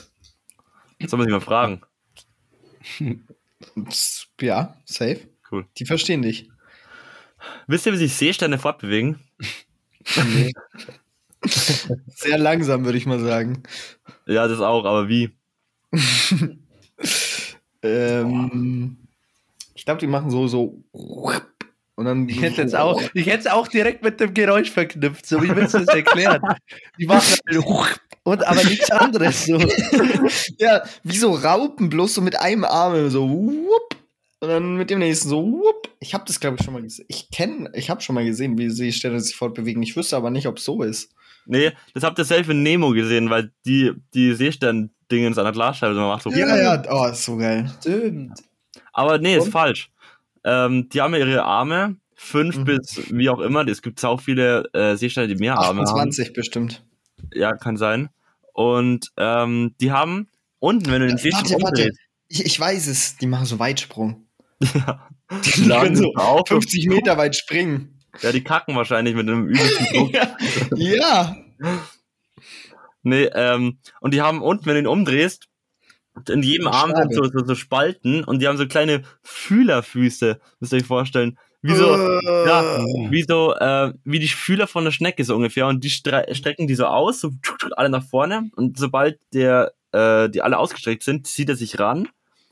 Soll 1.04 1.18
man 1.18 1.26
sich 1.26 1.32
mal 1.32 1.40
fragen. 1.42 1.82
Ja, 4.40 4.74
safe. 4.86 5.20
Cool. 5.50 5.66
Die 5.76 5.84
verstehen 5.84 6.22
dich. 6.22 6.48
Wisst 7.66 7.84
ihr, 7.84 7.92
wie 7.92 7.98
sich 7.98 8.14
Seesterne 8.14 8.58
fortbewegen? 8.58 9.20
Sehr 11.44 12.38
langsam, 12.38 12.86
würde 12.86 12.96
ich 12.96 13.04
mal 13.04 13.20
sagen. 13.20 13.64
Ja, 14.24 14.48
das 14.48 14.60
auch, 14.60 14.86
aber 14.86 15.08
wie? 15.08 15.36
Ähm, 17.82 18.96
ich 19.74 19.84
glaube, 19.84 20.00
die 20.00 20.06
machen 20.06 20.30
so, 20.30 20.48
so. 20.48 20.82
Und 21.96 22.06
dann. 22.06 22.28
Ich 22.28 22.42
hätte 22.42 22.62
jetzt 22.62 22.74
auch, 22.74 23.00
ich 23.14 23.26
hätte 23.26 23.40
es 23.40 23.46
auch 23.46 23.68
direkt 23.68 24.02
mit 24.02 24.18
dem 24.20 24.34
Geräusch 24.34 24.70
verknüpft, 24.70 25.26
so 25.26 25.42
wie 25.42 25.54
willst 25.54 25.74
du 25.74 25.78
das 25.78 25.94
erklären? 25.94 26.42
Die 26.98 27.06
machen 27.06 27.36
halt 27.48 28.00
und 28.24 28.46
aber 28.46 28.64
nichts 28.64 28.90
anderes 28.90 29.44
so. 29.44 29.58
Ja, 30.58 30.82
wie 31.02 31.16
so 31.16 31.32
Raupen, 31.32 31.90
bloß 31.90 32.14
so 32.14 32.20
mit 32.22 32.40
einem 32.40 32.64
Arm 32.64 33.10
so. 33.10 33.28
Wupp, 33.28 33.96
und 34.40 34.48
dann 34.48 34.76
mit 34.76 34.90
dem 34.90 34.98
nächsten 34.98 35.28
so. 35.28 35.42
Wupp. 35.42 35.88
Ich 36.00 36.14
habe 36.14 36.24
das, 36.26 36.40
glaube 36.40 36.56
ich, 36.58 36.64
schon 36.64 36.74
mal 36.74 36.82
gesehen. 36.82 37.06
Ich 37.08 37.30
kenne, 37.30 37.70
ich 37.74 37.90
habe 37.90 38.00
schon 38.00 38.14
mal 38.14 38.24
gesehen, 38.24 38.58
wie 38.58 38.70
Seesterne 38.70 39.20
sich 39.20 39.36
fortbewegen. 39.36 39.82
Ich 39.82 39.96
wüsste 39.96 40.16
aber 40.16 40.30
nicht, 40.30 40.46
ob 40.46 40.58
es 40.58 40.64
so 40.64 40.82
ist. 40.82 41.12
Nee, 41.46 41.72
das 41.92 42.02
habt 42.02 42.18
ihr 42.18 42.24
selbst 42.24 42.50
in 42.50 42.62
Nemo 42.62 42.90
gesehen, 42.90 43.30
weil 43.30 43.52
die, 43.66 43.92
die 44.14 44.34
Seestern-Dingens 44.34 45.38
an 45.38 45.44
der 45.44 45.52
Glasscheibe 45.52 45.94
so 45.94 46.00
macht. 46.00 46.22
So. 46.22 46.30
Ja, 46.30 46.56
ja, 46.56 46.82
oh, 46.90 47.06
ist 47.06 47.24
so 47.24 47.36
geil. 47.36 47.70
Stimmt. 47.80 48.42
Aber 48.92 49.18
nee, 49.18 49.36
ist 49.36 49.46
Und? 49.46 49.52
falsch. 49.52 49.90
Ähm, 50.44 50.88
die 50.90 51.00
haben 51.00 51.12
ja 51.14 51.20
ihre 51.20 51.44
Arme, 51.44 51.96
fünf 52.14 52.58
Mhm. 52.58 52.64
bis 52.64 53.00
wie 53.10 53.28
auch 53.30 53.40
immer. 53.40 53.66
Es 53.66 53.82
gibt 53.82 54.04
auch 54.04 54.20
viele 54.20 54.64
äh, 54.72 54.96
Seesterne, 54.96 55.28
die 55.28 55.36
mehr 55.36 55.58
Arme 55.58 55.82
28 55.82 56.32
bestimmt. 56.32 56.84
haben. 57.18 57.30
Ja, 57.34 57.52
kann 57.56 57.76
sein. 57.76 58.10
Und 58.52 59.10
ähm, 59.16 59.74
die 59.80 59.90
haben 59.92 60.28
unten, 60.58 60.90
wenn 60.92 61.00
du 61.00 61.08
den 61.08 61.18
Seestern 61.18 61.60
Warte, 61.62 61.62
warte. 61.84 61.90
Ich, 62.28 62.44
ich 62.44 62.60
weiß 62.60 62.86
es. 62.86 63.16
Die 63.16 63.26
machen 63.26 63.46
so 63.46 63.58
Weitsprung. 63.58 64.26
ja, 64.74 65.08
Die 65.56 65.68
können 65.68 65.96
so 65.96 66.12
auf, 66.14 66.46
50 66.48 66.86
Meter 66.88 67.16
weit 67.16 67.34
springen. 67.36 67.98
ja, 68.22 68.30
die 68.32 68.44
kacken 68.44 68.76
wahrscheinlich 68.76 69.14
mit 69.14 69.28
einem 69.28 69.48
übelsten 69.48 69.86
Druck. 69.92 70.12
ja. 70.76 71.36
Nee, 73.02 73.24
ähm, 73.34 73.78
und 74.00 74.14
die 74.14 74.22
haben 74.22 74.40
unten, 74.42 74.66
wenn 74.66 74.74
du 74.74 74.80
ihn 74.80 74.86
umdrehst, 74.86 75.46
in 76.28 76.42
jedem 76.42 76.68
Arm 76.68 76.94
sind 76.94 77.12
so, 77.14 77.24
so, 77.24 77.44
so 77.44 77.54
Spalten 77.54 78.24
und 78.24 78.40
die 78.40 78.48
haben 78.48 78.56
so 78.56 78.66
kleine 78.66 79.02
Fühlerfüße, 79.22 80.38
müsst 80.60 80.72
ihr 80.72 80.78
euch 80.78 80.86
vorstellen. 80.86 81.38
Wie 81.62 81.74
so, 81.74 81.94
Äh, 81.94 82.46
ja, 82.46 82.84
wie 83.10 83.22
so, 83.22 83.54
äh, 83.54 83.92
wie 84.04 84.18
die 84.18 84.28
Fühler 84.28 84.66
von 84.66 84.84
der 84.84 84.90
Schnecke 84.90 85.24
so 85.24 85.34
ungefähr 85.34 85.66
und 85.66 85.82
die 85.82 85.90
stre 85.90 86.26
strecken 86.32 86.66
die 86.66 86.74
so 86.74 86.86
aus, 86.86 87.20
so 87.20 87.30
alle 87.76 87.88
nach 87.88 88.04
vorne 88.04 88.50
und 88.56 88.78
sobald 88.78 89.18
der, 89.32 89.72
äh, 89.92 90.28
die 90.28 90.42
alle 90.42 90.58
ausgestreckt 90.58 91.02
sind, 91.02 91.26
zieht 91.26 91.48
er 91.48 91.56
sich 91.56 91.78
ran. 91.78 92.08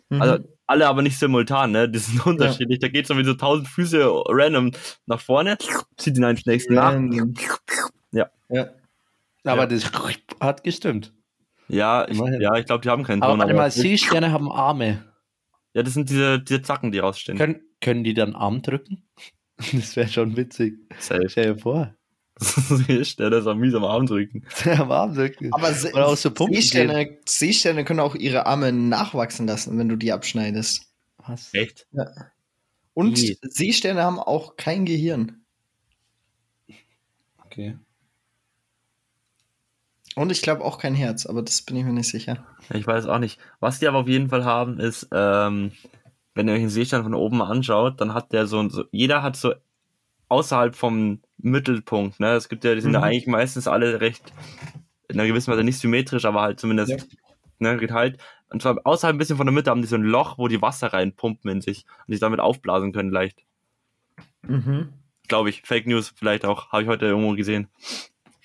Mhm. 0.08 0.22
Also 0.22 0.38
alle 0.66 0.88
aber 0.88 1.02
nicht 1.02 1.18
simultan, 1.18 1.72
ne? 1.72 1.88
Die 1.90 1.98
sind 1.98 2.24
unterschiedlich. 2.26 2.78
Da 2.78 2.88
geht 2.88 3.06
so 3.06 3.16
wie 3.18 3.24
so 3.24 3.34
tausend 3.34 3.68
Füße 3.68 4.02
random 4.28 4.70
nach 5.06 5.20
vorne, 5.20 5.58
zieht 5.98 6.16
ihn 6.16 6.24
einen 6.24 6.40
nächsten 6.46 6.74
nach. 6.74 6.94
Ja. 8.12 8.30
Ja. 8.48 8.66
Aber 9.44 9.62
Ja. 9.62 9.66
das 9.66 9.84
hat 10.40 10.64
gestimmt. 10.64 11.12
Ja, 11.72 12.06
ich, 12.08 12.18
Immerhin. 12.18 12.40
ja, 12.40 12.54
ich 12.56 12.66
glaube, 12.66 12.82
die 12.82 12.88
haben 12.90 13.02
keinen 13.02 13.22
Aber 13.22 13.32
Ton. 13.32 13.38
warte 13.40 13.52
aber- 13.52 13.62
mal, 13.62 13.70
Seesterne 13.70 14.30
haben 14.30 14.50
Arme. 14.52 15.04
Ja, 15.74 15.82
das 15.82 15.94
sind 15.94 16.10
diese, 16.10 16.38
diese 16.40 16.60
Zacken, 16.62 16.92
die 16.92 16.98
rausstehen. 16.98 17.38
Können, 17.38 17.62
können 17.80 18.04
die 18.04 18.14
dann 18.14 18.34
Arm 18.34 18.62
drücken? 18.62 19.02
Das 19.72 19.94
wäre 19.96 20.08
schon 20.08 20.36
witzig. 20.36 20.74
Safe. 20.98 21.28
Stell 21.28 21.54
dir 21.54 21.58
vor. 21.60 21.94
Der 23.18 23.30
das 23.30 23.46
am 23.46 23.58
mies 23.60 23.74
am 23.74 23.84
Arm 23.84 24.06
drücken. 24.06 24.44
Am 24.64 24.90
Arm 24.90 25.14
drücken. 25.14 25.52
Aber 25.52 25.72
Se 25.72 25.92
Oder 25.92 26.08
auch 26.08 26.16
so 26.16 26.30
Seesterne, 26.34 27.18
Seesterne 27.28 27.84
können 27.84 28.00
auch 28.00 28.16
ihre 28.16 28.46
Arme 28.46 28.72
nachwachsen 28.72 29.46
lassen, 29.46 29.78
wenn 29.78 29.88
du 29.88 29.94
die 29.96 30.10
abschneidest. 30.12 30.92
Was? 31.18 31.54
Echt? 31.54 31.86
Und 32.94 33.16
Wie? 33.20 33.38
Seesterne 33.42 34.02
haben 34.02 34.18
auch 34.18 34.56
kein 34.56 34.84
Gehirn. 34.84 35.44
Okay. 37.44 37.76
Und 40.14 40.30
ich 40.30 40.42
glaube 40.42 40.62
auch 40.64 40.78
kein 40.78 40.94
Herz, 40.94 41.24
aber 41.26 41.42
das 41.42 41.62
bin 41.62 41.76
ich 41.76 41.84
mir 41.84 41.92
nicht 41.92 42.08
sicher. 42.10 42.44
Ich 42.72 42.86
weiß 42.86 43.06
auch 43.06 43.18
nicht. 43.18 43.40
Was 43.60 43.78
die 43.78 43.88
aber 43.88 43.98
auf 43.98 44.08
jeden 44.08 44.28
Fall 44.28 44.44
haben, 44.44 44.78
ist, 44.78 45.08
ähm, 45.12 45.72
wenn 46.34 46.48
ihr 46.48 46.54
euch 46.54 46.60
den 46.60 46.68
Seestern 46.68 47.02
von 47.02 47.14
oben 47.14 47.40
anschaut, 47.42 48.00
dann 48.00 48.12
hat 48.14 48.32
der 48.32 48.46
so, 48.46 48.58
ein- 48.58 48.70
so 48.70 48.84
jeder 48.90 49.22
hat 49.22 49.36
so 49.36 49.54
außerhalb 50.28 50.74
vom 50.74 51.20
Mittelpunkt, 51.38 52.20
ne? 52.20 52.32
Es 52.32 52.48
gibt 52.48 52.64
ja, 52.64 52.74
die 52.74 52.80
sind 52.80 52.92
ja 52.92 53.00
Mhm. 53.00 53.04
eigentlich 53.04 53.26
meistens 53.26 53.66
alle 53.68 54.00
recht, 54.00 54.32
in 55.08 55.18
einer 55.18 55.28
gewissen 55.28 55.50
Weise 55.52 55.64
nicht 55.64 55.78
symmetrisch, 55.78 56.24
aber 56.24 56.40
halt 56.42 56.58
zumindest, 56.60 56.90
Ja. 56.90 56.98
ne, 57.58 57.76
geteilt. 57.76 58.18
Und 58.50 58.60
zwar 58.62 58.78
außerhalb 58.84 59.14
ein 59.14 59.18
bisschen 59.18 59.36
von 59.38 59.46
der 59.46 59.52
Mitte 59.54 59.70
haben 59.70 59.82
die 59.82 59.88
so 59.88 59.96
ein 59.96 60.02
Loch, 60.02 60.36
wo 60.38 60.46
die 60.48 60.60
Wasser 60.62 60.92
reinpumpen 60.92 61.50
in 61.50 61.60
sich 61.62 61.84
und 62.06 62.12
sich 62.12 62.20
damit 62.20 62.40
aufblasen 62.40 62.92
können 62.92 63.10
leicht. 63.10 63.44
Mhm. 64.42 64.92
Glaube 65.28 65.50
ich. 65.50 65.62
Fake 65.64 65.86
News 65.86 66.12
vielleicht 66.16 66.44
auch. 66.44 66.70
Habe 66.72 66.82
ich 66.82 66.88
heute 66.88 67.06
irgendwo 67.06 67.32
gesehen. 67.34 67.68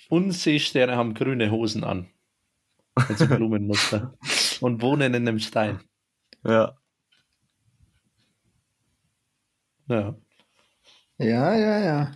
Und 0.09 0.31
Seesterne 0.31 0.95
haben 0.95 1.13
grüne 1.13 1.51
Hosen 1.51 1.83
an. 1.83 2.07
Mit 3.09 3.17
so 3.17 3.27
Blumenmuster. 3.27 4.13
Und 4.61 4.81
wohnen 4.81 5.13
in 5.13 5.27
einem 5.27 5.39
Stein. 5.39 5.79
Ja. 6.43 6.75
Ja. 9.87 10.15
Ja, 11.17 11.55
ja, 11.55 11.79
ja. 11.79 12.11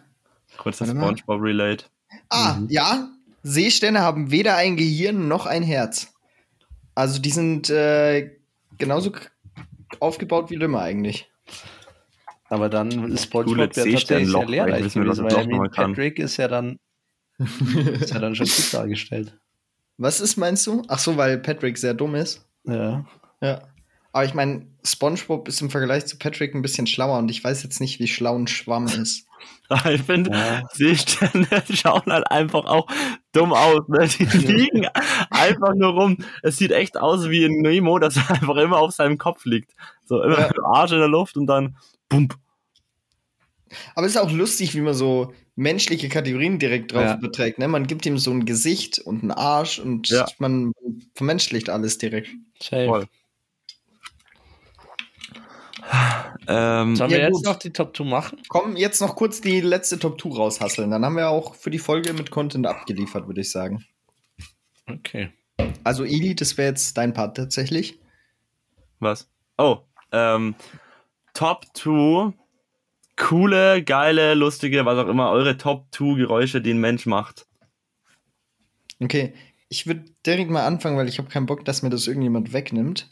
Kurzer. 0.58 0.86
Spongebob-Relate. 0.86 1.86
Ah, 2.30 2.56
Mhm. 2.56 2.68
ja. 2.70 3.10
Seesterne 3.44 4.02
haben 4.02 4.30
weder 4.32 4.56
ein 4.56 4.76
Gehirn 4.78 5.28
noch 5.28 5.46
ein 5.48 5.64
Herz. 5.64 6.14
Also 6.94 7.20
die 7.20 7.32
sind 7.32 7.70
äh, 7.70 8.38
genauso 8.78 9.12
aufgebaut 10.00 10.50
wie 10.52 10.56
Lümmer 10.56 10.82
eigentlich. 10.82 11.30
Aber 12.50 12.70
dann 12.70 13.12
ist 13.12 13.24
SpongeBob 13.24 13.58
ja 13.58 13.66
tatsächlich 13.68 14.06
sehr 14.06 14.46
lehrreich 14.46 14.94
gewesen, 14.94 15.24
weil. 15.24 15.70
Patrick 15.70 16.20
ist 16.20 16.38
ja 16.38 16.48
dann, 16.50 16.78
ist 18.00 18.12
ja 18.14 18.20
dann 18.20 18.36
schon 18.36 18.46
gut 18.56 18.74
dargestellt. 18.74 19.38
Was 19.98 20.20
ist, 20.22 20.38
meinst 20.38 20.66
du? 20.68 20.82
Ach 20.88 21.00
so, 21.00 21.18
weil 21.18 21.38
Patrick 21.38 21.78
sehr 21.78 21.94
dumm 21.94 22.16
ist. 22.16 22.46
Ja. 22.66 23.06
Ja. 23.42 23.62
Aber 24.14 24.26
ich 24.26 24.34
meine, 24.34 24.68
SpongeBob 24.84 25.48
ist 25.48 25.62
im 25.62 25.70
Vergleich 25.70 26.06
zu 26.06 26.18
Patrick 26.18 26.54
ein 26.54 26.62
bisschen 26.62 26.86
schlauer 26.88 27.18
und 27.20 27.30
ich 27.32 27.44
weiß 27.44 27.64
jetzt 27.64 27.80
nicht, 27.80 28.00
wie 28.00 28.08
schlau 28.08 28.38
ein 28.38 28.48
Schwamm 28.48 28.86
ist. 28.88 29.26
Ich 29.90 30.02
finde, 30.04 30.32
Ja. 30.32 30.62
Seesterne 30.74 31.48
schauen 31.74 32.04
halt 32.08 32.30
einfach 32.30 32.66
auch 32.66 32.88
dumm 33.32 33.54
aus. 33.54 33.80
Ne? 33.88 34.06
Die 34.08 34.26
liegen 34.26 34.86
einfach 35.32 35.74
nur 35.76 35.94
rum. 35.94 36.18
Es 36.44 36.58
sieht 36.58 36.72
echt 36.72 36.98
aus 36.98 37.30
wie 37.30 37.46
ein 37.46 37.62
Nemo, 37.62 37.98
das 37.98 38.18
einfach 38.18 38.58
immer 38.58 38.78
auf 38.80 38.92
seinem 38.92 39.18
Kopf 39.18 39.46
liegt. 39.46 39.72
So 40.06 40.22
immer 40.22 40.38
Ja. 40.40 40.48
mit 40.48 40.58
dem 40.58 40.66
Arsch 40.66 40.92
in 40.92 41.00
der 41.00 41.08
Luft 41.08 41.38
und 41.38 41.48
dann 41.48 41.78
bump. 42.10 42.36
Aber 43.96 44.06
es 44.06 44.12
ist 44.16 44.22
auch 44.22 44.32
lustig, 44.32 44.76
wie 44.76 44.82
man 44.82 44.94
so 44.94 45.34
menschliche 45.62 46.10
Kategorien 46.10 46.58
direkt 46.60 46.92
drauf 46.92 47.02
Ja. 47.04 47.16
beträgt. 47.16 47.60
Ne? 47.60 47.68
Man 47.68 47.86
gibt 47.88 48.06
ihm 48.06 48.18
so 48.18 48.32
ein 48.32 48.46
Gesicht 48.46 49.00
und 49.00 49.22
einen 49.22 49.32
Arsch 49.32 49.80
und 49.80 50.10
Ja. 50.10 50.26
man 50.40 50.74
vermenschlicht 51.16 51.70
alles 51.70 51.98
direkt. 52.00 52.30
Safe. 52.62 52.86
Voll. 52.88 53.08
Ähm, 56.48 56.96
Sollen 56.96 57.12
Ja, 57.12 57.18
wir 57.18 57.24
jetzt 57.26 57.34
gut. 57.34 57.46
noch 57.46 57.56
die 57.58 57.72
Top 57.72 57.96
2 57.96 58.04
machen? 58.06 58.42
Komm, 58.48 58.76
jetzt 58.76 59.00
noch 59.02 59.16
kurz 59.16 59.42
die 59.42 59.62
letzte 59.62 60.00
Top 60.00 60.20
2 60.20 60.30
raushasseln. 60.36 60.90
Dann 60.92 61.06
haben 61.06 61.16
wir 61.16 61.30
auch 61.30 61.56
für 61.56 61.70
die 61.70 61.80
Folge 61.80 62.14
mit 62.14 62.32
Content 62.32 62.66
abgeliefert, 62.68 63.28
würde 63.28 63.42
ich 63.42 63.52
sagen. 63.52 63.86
Okay. 64.88 65.32
Also, 65.84 66.04
Eli, 66.04 66.36
das 66.36 66.58
wäre 66.58 66.70
jetzt 66.70 66.98
dein 66.98 67.14
Part 67.14 67.38
tatsächlich. 67.38 68.00
was? 69.00 69.30
Oh, 69.58 69.80
ähm, 70.12 70.56
Top 71.34 71.66
2 71.74 72.34
coole, 73.22 73.84
geile, 73.84 74.34
lustige, 74.34 74.86
was 74.86 74.98
auch 74.98 75.08
immer, 75.08 75.30
eure 75.30 75.58
Top 75.58 75.88
2 75.92 76.16
Geräusche, 76.16 76.60
die 76.60 76.74
ein 76.74 76.80
Mensch 76.80 77.06
macht. 77.06 77.46
Okay, 79.00 79.34
ich 79.70 79.88
würde 79.88 80.06
direkt 80.26 80.50
mal 80.50 80.66
anfangen, 80.66 80.98
weil 80.98 81.08
ich 81.08 81.18
habe 81.18 81.30
keinen 81.30 81.46
Bock, 81.46 81.64
dass 81.64 81.82
mir 81.84 81.90
das 81.90 82.08
irgendjemand 82.08 82.52
wegnimmt. 82.52 83.10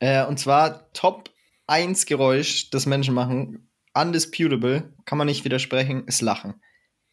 Äh, 0.00 0.26
und 0.26 0.38
zwar 0.38 0.92
Top 0.92 1.30
1 1.68 2.06
Geräusch, 2.06 2.70
das 2.70 2.86
Menschen 2.86 3.14
machen, 3.14 3.70
undisputable, 3.94 4.92
kann 5.04 5.18
man 5.18 5.26
nicht 5.26 5.44
widersprechen, 5.44 6.06
ist 6.06 6.20
Lachen. 6.20 6.54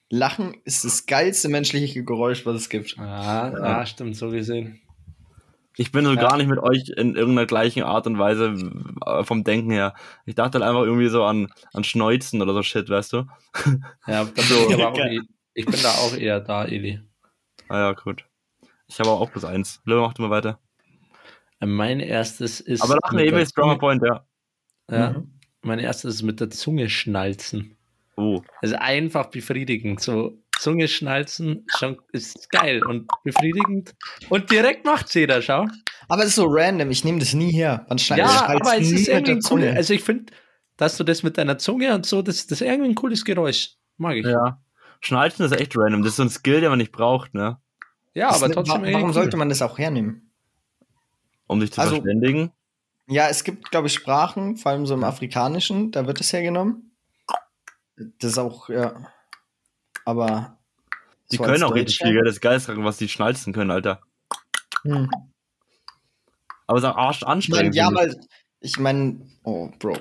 Lachen 0.10 0.56
ist 0.66 0.84
das 0.84 1.06
geilste 1.06 1.50
menschliche 1.50 2.04
Geräusch, 2.04 2.46
was 2.46 2.56
es 2.56 2.70
gibt. 2.70 2.98
Ah, 2.98 3.52
ja. 3.54 3.60
Ja. 3.80 3.86
stimmt, 3.86 4.16
so 4.16 4.32
gesehen. 4.32 4.82
Ich 5.80 5.92
bin 5.94 6.04
so 6.04 6.14
Ja. 6.14 6.22
gar 6.22 6.36
nicht 6.38 6.48
mit 6.48 6.60
euch 6.60 6.90
in 6.98 7.16
irgendeiner 7.16 7.46
gleichen 7.48 7.84
Art 7.84 8.06
und 8.06 8.20
Weise 8.20 8.54
äh, 9.06 9.24
vom 9.24 9.44
Denken 9.46 9.72
her. 9.72 9.94
Ich 10.26 10.36
dachte 10.36 10.60
halt 10.60 10.70
einfach 10.70 10.84
irgendwie 10.84 11.08
so 11.08 11.24
an, 11.24 11.54
an 11.74 11.84
Schneuzen 11.86 12.42
oder 12.42 12.54
so 12.54 12.64
Shit, 12.64 12.90
weißt 12.90 13.14
du? 13.14 13.18
Ja, 14.06 14.24
da 14.24 14.24
bin 14.36 14.44
So. 14.44 14.70
ich, 14.70 14.78
eh- 14.78 15.20
ich 15.54 15.66
bin 15.66 15.82
da 15.82 15.90
auch 15.92 16.14
eher 16.16 16.42
da, 16.42 16.66
Eli. 16.66 17.00
Ah 17.70 17.78
ja, 17.80 17.92
gut. 17.94 18.26
Ich 18.88 19.00
habe 19.00 19.10
auch 19.10 19.32
plus 19.32 19.46
eins. 19.46 19.82
Löwe, 19.86 20.02
mach 20.02 20.14
du 20.14 20.22
mal 20.24 20.30
weiter. 20.32 20.60
Mein 21.62 22.00
erstes 22.00 22.60
ist. 22.60 22.82
Aber 22.82 22.98
nach 23.04 23.12
mir 23.12 23.26
Emil 23.26 23.46
Stronger 23.46 23.78
Point, 23.78 24.04
ja. 24.04 24.26
Ja. 24.92 25.12
Mhm. 25.12 25.32
Mein 25.62 25.80
erstes 25.80 26.16
ist 26.16 26.22
mit 26.24 26.40
der 26.40 26.50
Zunge 26.50 26.90
schnalzen. 26.90 27.78
Oh. 28.16 28.42
Also 28.62 28.76
einfach 28.78 29.28
befriedigend. 29.28 30.00
So 30.02 30.38
Zunge 30.60 30.88
schnalzen 30.88 31.66
schon, 31.78 31.98
ist 32.12 32.50
geil 32.52 32.84
und 32.86 33.08
befriedigend. 33.24 33.96
Und 34.30 34.52
direkt 34.52 34.86
macht's 34.86 35.14
jeder, 35.14 35.42
schau. 35.42 35.66
Aber 36.08 36.18
das 36.22 36.28
ist 36.28 36.36
so 36.36 36.46
random, 36.48 36.92
ich 36.92 37.04
nehme 37.04 37.20
das 37.20 37.34
nie 37.34 37.52
her. 37.52 37.86
Man 37.90 37.98
schneidet 38.00 38.26
Ja, 38.26 38.32
schneidet 38.46 38.62
aber 38.62 38.78
es 38.78 38.90
nie 38.90 38.96
ist 38.96 39.08
irgendwie 39.08 39.32
ein 39.34 39.42
Zunge. 39.42 39.70
cool. 39.72 39.78
Also 39.78 39.94
ich 39.94 40.04
finde, 40.04 40.34
dass 40.78 40.98
du 40.98 41.04
das 41.04 41.24
mit 41.24 41.38
deiner 41.38 41.58
Zunge 41.58 41.94
und 41.96 42.06
so, 42.06 42.22
das, 42.22 42.48
das 42.48 42.62
ist 42.62 42.68
irgendwie 42.68 42.90
ein 42.90 42.96
cooles 42.96 43.24
Geräusch. 43.26 43.76
Mag 43.98 44.16
ich. 44.18 44.26
Ja, 44.26 44.32
Ja. 44.32 44.62
Schnalzen 45.02 45.46
ist 45.46 45.54
echt 45.54 45.78
random. 45.78 46.02
Das 46.04 46.12
ist 46.12 46.18
so 46.18 46.24
ein 46.24 46.30
Skill, 46.30 46.60
den 46.62 46.70
man 46.70 46.78
nicht 46.80 46.92
braucht, 46.92 47.34
ne? 47.34 47.58
Das 48.14 48.36
aber 48.38 48.48
ist- 48.48 48.54
trotzdem 48.54 48.82
Warum 48.84 49.04
cool. 49.10 49.14
sollte 49.14 49.38
man 49.38 49.48
das 49.50 49.62
auch 49.62 49.78
hernehmen? 49.78 50.32
Um 51.48 51.60
dich 51.62 51.72
zu 51.72 51.80
Also- 51.82 51.96
verständigen. 51.96 52.52
Ja, 53.08 53.28
es 53.28 53.44
gibt, 53.44 53.72
glaube 53.72 53.88
ich, 53.88 53.94
Sprachen, 53.94 54.56
vor 54.58 54.72
allem 54.72 54.86
so 54.86 54.94
im 54.94 55.04
Afrikanischen, 55.04 55.90
da 55.92 56.06
wird 56.06 56.22
es 56.22 56.32
hergenommen. 56.32 56.92
Das 58.20 58.32
ist 58.32 58.38
auch, 58.38 58.70
ja. 58.70 59.08
Aber. 60.10 60.58
Die 61.32 61.38
so 61.38 61.44
können 61.44 61.62
auch 61.64 61.76
richtig 61.76 61.98
viel, 62.00 62.14
gell? 62.14 62.24
Das 62.24 62.38
ist 62.38 62.68
was 62.78 62.98
die 62.98 63.08
schnalzen 63.08 63.54
können, 63.54 63.70
Alter. 63.70 64.02
Hm. 64.84 65.08
Aber 66.66 66.78
es 66.80 66.84
ist 66.84 66.90
auch 66.90 66.98
arsch 66.98 67.18
Ich 67.18 67.24
mein, 67.26 67.32
anstrengend. 67.36 67.76
ja, 67.76 67.94
weil. 67.94 68.20
Ich 68.60 68.80
meine, 68.80 69.22
oh, 69.44 69.70
Bro. 69.78 69.98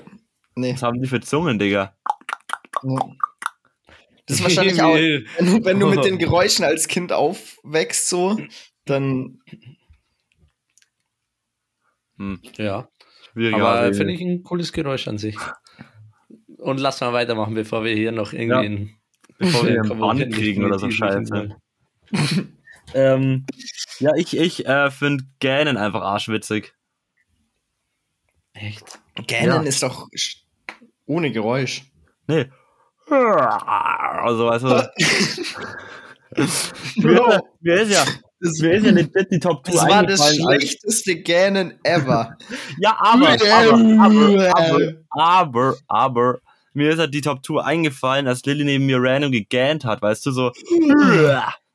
Nee. 0.55 0.73
Was 0.73 0.81
haben 0.83 0.99
die 1.01 1.07
für 1.07 1.19
Zungen, 1.21 1.59
Digga? 1.59 1.95
nee. 2.83 2.97
Das 4.25 4.37
ist 4.37 4.43
wahrscheinlich 4.43 4.81
auch. 4.81 4.95
Wenn 4.95 5.45
du, 5.45 5.65
wenn 5.65 5.79
du 5.79 5.87
mit 5.87 6.03
den 6.03 6.17
Geräuschen 6.19 6.65
als 6.65 6.87
Kind 6.87 7.13
aufwächst, 7.13 8.09
so, 8.09 8.39
dann. 8.85 9.39
Hm. 12.17 12.41
Ja, 12.57 12.89
aber 13.35 13.93
finde 13.93 14.13
ich 14.13 14.21
ein 14.21 14.43
cooles 14.43 14.73
Geräusch 14.73 15.07
an 15.07 15.17
sich. 15.19 15.37
Und 16.57 16.79
lass 16.79 16.99
mal 16.99 17.13
weitermachen, 17.13 17.53
bevor 17.53 17.83
wir 17.85 17.93
hier 17.95 18.11
noch 18.11 18.33
irgendwie 18.33 18.49
Ja. 18.55 18.61
in, 18.61 18.98
Bevor 19.39 19.63
wir 19.63 19.71
einen 19.71 19.87
Kommen 19.87 19.99
Bann 19.99 20.17
wir 20.19 20.29
kriegen 20.29 20.63
oder 20.63 20.77
so 20.77 20.91
Scheiße. 20.91 21.55
Ähm, 22.93 23.45
ja, 23.99 24.15
ich, 24.15 24.35
ich 24.35 24.65
äh, 24.65 24.89
finde 24.89 25.25
Gähnen 25.39 25.77
einfach 25.77 26.01
arschwitzig. 26.01 26.73
Echt? 28.53 28.99
Gähnen 29.27 29.47
Ja. 29.47 29.61
ist 29.61 29.83
doch 29.83 30.07
ohne 31.05 31.31
Geräusch. 31.31 31.83
Nee. 32.27 32.49
Also, 33.09 34.47
weißt 34.47 34.63
du. 34.65 34.91
mir, 37.07 37.41
mir 37.61 37.81
ist 37.81 37.91
ja, 37.91 38.05
Das, 38.39 38.59
mir 38.59 38.73
ist 38.73 38.85
ja 38.85 38.91
legit 38.91 39.31
die 39.31 39.39
Top 39.39 39.65
2 39.65 39.73
das 39.73 39.89
war 39.89 40.03
das 40.03 40.35
schlechteste 40.35 41.15
Gähnen 41.21 41.79
ever. 41.83 42.37
Ja, 42.79 42.97
aber, 42.99 43.29
aber, 43.29 43.43
aber, 43.73 44.51
aber, 44.55 44.93
aber, 45.09 45.75
aber, 45.87 46.39
mir 46.73 46.91
ist 46.91 46.99
halt 46.99 47.13
die 47.13 47.21
Top 47.21 47.45
2 47.45 47.61
eingefallen, 47.63 48.27
als 48.27 48.43
Lilly 48.45 48.63
neben 48.65 48.85
mir 48.85 48.97
random 49.01 49.31
gegähnt 49.31 49.85
hat, 49.85 50.01
weißt 50.01 50.25
du, 50.25 50.31
so. 50.31 50.51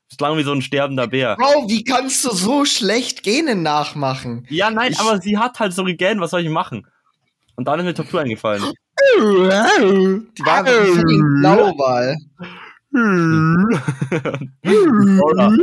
Das 0.08 0.18
klang 0.18 0.36
wie 0.38 0.42
so 0.44 0.52
ein 0.52 0.62
sterbender 0.62 1.06
Bär. 1.08 1.36
Bro, 1.36 1.68
wie 1.68 1.82
kannst 1.82 2.24
du 2.24 2.30
so 2.34 2.64
schlecht 2.64 3.22
Gähnen 3.22 3.62
nachmachen? 3.62 4.46
Ja, 4.48 4.70
nein, 4.70 4.92
Ich- 4.92 5.00
aber 5.00 5.20
sie 5.20 5.38
hat 5.38 5.58
halt 5.58 5.72
so 5.72 5.82
gegähnt, 5.84 6.20
was 6.20 6.30
soll 6.30 6.42
ich 6.42 6.48
machen? 6.50 6.86
Und 7.56 7.66
dann 7.66 7.80
ist 7.80 7.84
mir 7.86 7.94
Top 7.94 8.08
2 8.08 8.20
eingefallen. 8.22 8.62
Die 9.18 10.42
war 10.44 10.62
Blauwahl. 10.64 12.16
Oder? 15.22 15.56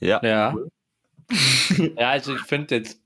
Ja. 0.00 0.20
Ja. 0.22 0.54
ja, 1.96 2.10
also 2.10 2.34
ich 2.34 2.42
finde 2.42 2.76
jetzt, 2.76 3.00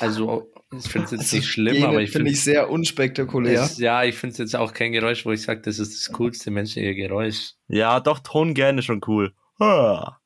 also 0.00 0.50
ich 0.76 0.88
finde 0.88 1.04
es 1.06 1.10
jetzt 1.12 1.20
Also 1.22 1.36
nicht 1.36 1.48
schlimm, 1.48 1.84
aber 1.84 2.00
ich 2.02 2.10
finde 2.10 2.30
finde 2.30 2.30
ich 2.32 2.42
sehr 2.42 2.68
unspektakulär. 2.70 3.62
es, 3.62 3.78
ja, 3.78 4.02
ich 4.04 4.14
finde 4.16 4.32
es 4.32 4.38
jetzt 4.38 4.56
auch 4.56 4.72
kein 4.72 4.92
Geräusch, 4.92 5.24
wo 5.24 5.32
ich 5.32 5.42
sage, 5.42 5.60
das 5.62 5.78
ist 5.78 5.94
das 6.06 6.12
coolste 6.14 6.50
menschliche 6.50 6.94
Geräusch. 6.94 7.52
Ja, 7.68 8.00
doch, 8.00 8.18
Ton 8.18 8.54
gerne 8.54 8.82
schon 8.82 9.00
cool. 9.06 9.32
Ah. 9.58 10.16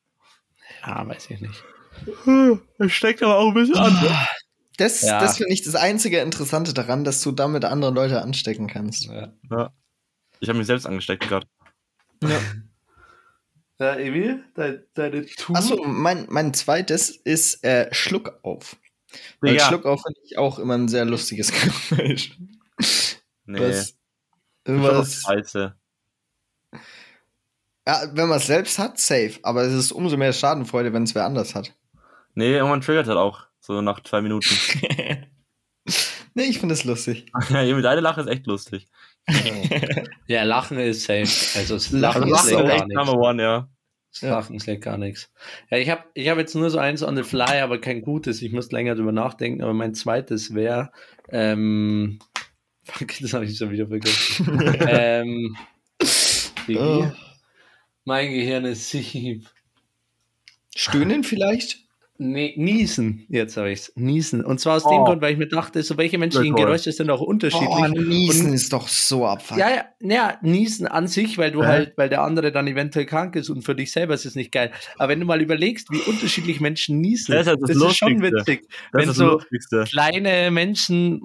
Ja, 0.85 1.07
weiß 1.07 1.29
ich 1.29 1.41
nicht. 1.41 1.63
Es 2.77 2.91
steckt 2.91 3.21
aber 3.21 3.37
auch 3.37 3.49
ein 3.49 3.53
bisschen 3.53 3.75
an. 3.77 3.97
Das, 4.77 5.01
Ja. 5.01 5.19
das 5.19 5.37
finde 5.37 5.53
ich 5.53 5.61
das 5.61 5.75
einzige 5.75 6.19
Interessante 6.19 6.73
daran, 6.73 7.03
dass 7.03 7.21
du 7.21 7.31
damit 7.31 7.65
andere 7.65 7.91
Leute 7.91 8.21
anstecken 8.21 8.67
kannst. 8.67 9.05
Ja, 9.05 9.33
Ja. 9.51 9.73
Ich 10.39 10.47
habe 10.47 10.57
mich 10.57 10.67
selbst 10.67 10.85
angesteckt 10.87 11.27
gerade. 11.27 11.45
ja 13.79 13.95
Emil, 13.95 14.43
deine, 14.55 14.85
deine 14.93 15.25
Tour. 15.25 15.55
Achso, 15.57 15.83
mein, 15.85 16.27
mein 16.29 16.53
zweites 16.53 17.09
ist 17.09 17.63
äh, 17.63 17.87
Schluck 17.93 18.39
auf. 18.43 18.77
Weil 19.41 19.53
Digga. 19.53 19.67
Schluck 19.67 19.85
auf 19.85 20.01
finde 20.01 20.19
ich 20.23 20.37
auch 20.37 20.59
immer 20.59 20.75
ein 20.75 20.87
sehr 20.87 21.05
lustiges 21.05 21.51
Geräusch. 21.89 22.37
Nee. 23.45 23.59
Das 23.59 23.89
ist 23.89 23.95
was, 24.65 25.21
scheiße. 25.21 25.75
ja, 27.87 28.01
wenn 28.13 28.29
man 28.29 28.37
es 28.37 28.47
selbst 28.47 28.77
hat, 28.77 28.99
safe. 28.99 29.39
Aber 29.43 29.63
es 29.63 29.73
ist 29.73 29.91
umso 29.91 30.17
mehr 30.17 30.33
Schadenfreude, 30.33 30.93
wenn 30.93 31.03
es 31.03 31.15
wer 31.15 31.25
anders 31.25 31.55
hat. 31.55 31.73
Nee, 32.35 32.53
irgendwann 32.53 32.81
triggert 32.81 33.07
halt 33.07 33.17
auch. 33.17 33.47
So 33.59 33.81
nach 33.81 34.01
zwei 34.03 34.21
Minuten. 34.21 34.47
nee, 36.33 36.43
ich 36.43 36.59
finde 36.59 36.73
es 36.73 36.83
lustig. 36.83 37.31
ja, 37.49 37.75
mit 37.75 37.85
deiner 37.85 38.01
Lache 38.01 38.21
ist 38.21 38.27
echt 38.27 38.45
lustig. 38.45 38.87
ja, 40.27 40.43
Lachen 40.43 40.79
ist 40.79 41.03
safe. 41.03 41.27
Also 41.57 41.75
Lachen 41.97 42.29
Lachen, 42.29 42.31
ist 42.31 42.43
ist 42.45 42.51
gar 42.51 42.69
echt 42.69 42.87
nichts. 42.87 42.95
Number 42.95 43.17
One, 43.17 43.41
ja. 43.41 43.67
Das 44.11 44.21
Ja. 44.21 44.29
Lachen 44.31 44.55
ist 44.55 44.81
gar 44.81 44.97
nichts. 44.97 45.31
Ja, 45.69 45.77
ich 45.77 45.89
habe 45.89 46.03
ich 46.13 46.29
hab 46.29 46.37
jetzt 46.37 46.55
nur 46.55 46.69
so 46.69 46.79
eins 46.79 47.03
on 47.03 47.15
the 47.15 47.23
fly, 47.23 47.61
aber 47.61 47.79
kein 47.79 48.01
gutes. 48.01 48.41
Ich 48.41 48.51
muss 48.51 48.71
länger 48.71 48.95
drüber 48.95 49.11
nachdenken. 49.11 49.61
Aber 49.61 49.73
mein 49.73 49.93
zweites 49.93 50.53
wäre, 50.53 50.91
ähm, 51.29 52.19
fuck, 52.83 53.13
das 53.21 53.33
habe 53.33 53.45
ich 53.45 53.57
schon 53.57 53.71
wieder 53.71 53.87
vergessen. 53.87 54.61
ähm, 54.87 55.55
Oh. 56.77 57.09
Mein 58.05 58.31
Gehirn 58.31 58.65
ist 58.65 58.89
sieb. 58.89 59.49
Stöhnen 60.75 61.23
vielleicht? 61.23 61.79
Nee, 62.21 62.53
niesen, 62.57 63.25
jetzt 63.29 63.55
habe 63.55 63.71
ich's. 63.71 63.93
Niesen. 63.95 64.43
Und 64.43 64.59
zwar 64.59 64.75
aus 64.75 64.83
dem 64.83 64.91
Oh. 64.91 65.05
Grund, 65.05 65.21
weil 65.21 65.31
ich 65.31 65.37
mir 65.39 65.47
dachte, 65.47 65.81
so 65.83 65.97
welche 65.97 66.17
menschlichen. 66.17 66.53
Geräusche 66.53 66.91
sind 66.91 67.09
auch 67.09 67.21
unterschiedlich. 67.21 67.69
Oh, 67.71 67.87
Niesen 67.87 68.47
Und- 68.47 68.53
ist 68.55 68.73
doch 68.73 68.89
so 68.89 69.25
abfuck. 69.25 69.57
Ja, 69.57 69.69
ja, 69.69 69.83
ja, 70.01 70.37
niesen 70.41 70.85
an 70.85 71.07
sich, 71.07 71.37
weil 71.37 71.51
du 71.51 71.63
Hä? 71.63 71.67
halt, 71.67 71.93
weil 71.95 72.09
der 72.09 72.21
andere 72.23 72.51
dann 72.51 72.67
eventuell 72.67 73.05
krank 73.05 73.37
ist 73.37 73.49
und 73.49 73.61
für 73.63 73.73
dich 73.73 73.93
selber 73.93 74.15
ist 74.15 74.25
es 74.25 74.35
nicht 74.35 74.51
geil. 74.51 74.69
Aber 74.97 75.07
wenn 75.07 75.21
du 75.21 75.25
mal 75.25 75.41
überlegst, 75.41 75.89
wie 75.91 75.99
unterschiedlich 76.09 76.59
Menschen 76.59 76.99
niesen, 76.99 77.31
Das 77.31 77.43
ist 77.43 77.47
halt 77.47 77.59
das 77.61 77.69
ist 77.77 77.95
schon 77.95 78.21
witzig. 78.21 78.63
Das 78.67 78.77
wenn 78.91 79.01
ist 79.03 79.07
das 79.07 79.15
so 79.15 79.25
Lustigste. 79.29 79.83
kleine 79.89 80.51
Menschen, 80.51 81.21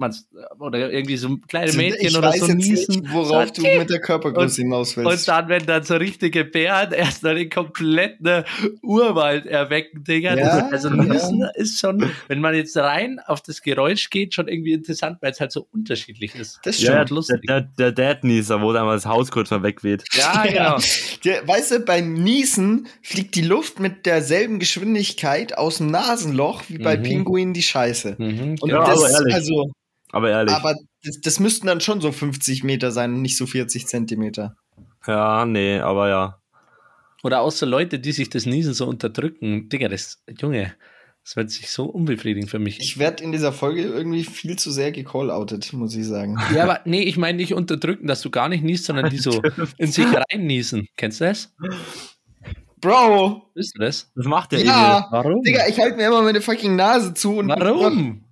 oder 0.59 0.89
irgendwie 0.93 1.17
so 1.17 1.35
kleine 1.49 1.65
Also, 1.65 1.77
Mädchen 1.77 2.07
ich 2.07 2.17
oder 2.17 2.29
weiß 2.29 2.39
so 2.39 2.47
jetzt 2.47 2.55
niesen, 2.55 3.01
nicht, 3.01 3.11
worauf 3.13 3.47
so, 3.53 3.61
du 3.63 3.77
mit 3.79 3.89
der 3.89 3.99
Körpergröße 3.99 4.61
hinaus 4.61 4.95
willst. 4.95 5.11
und 5.11 5.27
dann, 5.27 5.49
wenn 5.49 5.65
dann 5.65 5.83
so 5.83 5.95
richtige 5.97 6.45
Bären 6.45 6.93
erstmal 6.93 7.35
den 7.35 7.49
kompletten 7.49 8.45
Urwald 8.81 9.45
erwecken, 9.45 10.05
Digga. 10.05 10.35
Ja, 10.37 10.69
das, 10.69 10.84
also 10.85 11.03
ja. 11.03 11.13
Niesen 11.13 11.47
ist 11.55 11.79
schon, 11.79 12.11
wenn 12.27 12.41
man 12.41 12.55
jetzt 12.55 12.75
rein 12.77 13.19
auf 13.25 13.41
das 13.41 13.61
Geräusch 13.61 14.09
geht, 14.09 14.33
schon 14.33 14.47
irgendwie 14.47 14.73
interessant, 14.73 15.17
weil 15.21 15.31
es 15.31 15.39
halt 15.39 15.51
so 15.51 15.67
unterschiedlich 15.71 16.35
ist. 16.35 16.59
das 16.63 16.79
Ja, 16.81 16.91
stimmt. 16.93 17.09
der, 17.09 17.15
lustig. 17.15 17.41
der, 17.47 17.61
der 17.61 17.91
Dad-Nieser, 17.91 18.61
wo 18.61 18.69
einmal 18.71 18.95
das 18.95 19.05
Haus 19.05 19.31
kurz 19.31 19.51
mal 19.51 19.63
wegweht. 19.63 20.03
Ja, 20.13 20.43
genau. 20.47 20.77
Der, 21.23 21.47
weißt 21.47 21.71
du, 21.71 21.79
beim 21.81 22.13
Niesen 22.13 22.87
fliegt 23.01 23.35
die 23.35 23.41
Luft 23.41 23.79
mit 23.79 24.05
derselben 24.05 24.59
Geschwindigkeit 24.59 25.57
aus 25.57 25.77
dem 25.77 25.87
Nasenloch 25.87 26.63
wie 26.67 26.77
bei 26.77 26.97
Mhm. 26.97 27.03
Pinguinen 27.03 27.53
die 27.53 27.63
Scheiße. 27.63 28.15
Mhm, 28.17 28.55
Und 28.61 28.69
Ja, 28.69 28.85
das, 28.85 28.99
aber 29.03 29.09
ehrlich. 29.11 29.33
also, 29.35 29.71
Aber 30.11 30.29
ehrlich. 30.29 30.53
aber 30.55 30.75
das, 31.03 31.19
das 31.21 31.39
müssten 31.39 31.67
dann 31.67 31.81
schon 31.81 32.01
so 32.01 32.11
50 32.11 32.63
Meter 32.63 32.91
sein 32.91 33.13
und 33.13 33.21
nicht 33.21 33.37
so 33.37 33.45
40 33.45 33.85
Zentimeter. 33.87 34.55
ja, 35.07 35.45
nee, 35.45 35.79
aber 35.79 36.09
ja. 36.09 36.39
Oder 37.25 37.41
so 37.49 37.65
Leute, 37.65 37.97
die 37.97 38.11
sich 38.11 38.29
das 38.29 38.45
Niesen 38.45 38.75
so 38.75 38.85
unterdrücken. 38.85 39.67
Digga, 39.67 39.87
das, 39.89 40.21
Junge, 40.39 40.75
das 41.23 41.35
wird 41.35 41.49
sich 41.49 41.71
so 41.71 41.85
unbefriedigend 41.85 42.51
für 42.51 42.59
mich. 42.59 42.79
Ich 42.79 42.99
werde 42.99 43.23
in 43.23 43.31
dieser 43.31 43.51
Folge 43.51 43.81
irgendwie 43.81 44.23
viel 44.23 44.59
zu 44.59 44.69
sehr 44.71 44.91
gecalloutet, 44.91 45.73
muss 45.73 45.95
ich 45.95 46.05
sagen. 46.05 46.37
ja, 46.53 46.61
aber 46.65 46.81
nee, 46.85 47.01
ich 47.01 47.17
meine 47.17 47.37
nicht 47.37 47.55
unterdrücken, 47.55 48.05
dass 48.05 48.21
du 48.21 48.29
gar 48.29 48.47
nicht 48.47 48.63
niest, 48.63 48.85
sondern 48.85 49.09
die 49.09 49.17
so 49.17 49.41
in 49.79 49.91
sich 49.91 50.05
rein 50.05 50.45
niesen. 50.45 50.87
Kennst 50.97 51.19
du 51.19 51.25
das? 51.25 51.51
Bro, 52.79 53.49
Wisst 53.55 53.73
du 53.75 53.81
das? 53.81 54.11
Das 54.15 54.25
macht 54.27 54.51
der 54.51 54.59
Ja. 54.63 54.97
Emil. 54.99 55.07
Warum? 55.09 55.41
Digga, 55.41 55.67
ich 55.67 55.79
halte 55.79 55.97
mir 55.97 56.05
immer 56.05 56.21
meine 56.21 56.41
fucking 56.41 56.75
Nase 56.75 57.15
zu 57.15 57.37
und 57.37 57.47
Warum? 57.47 58.23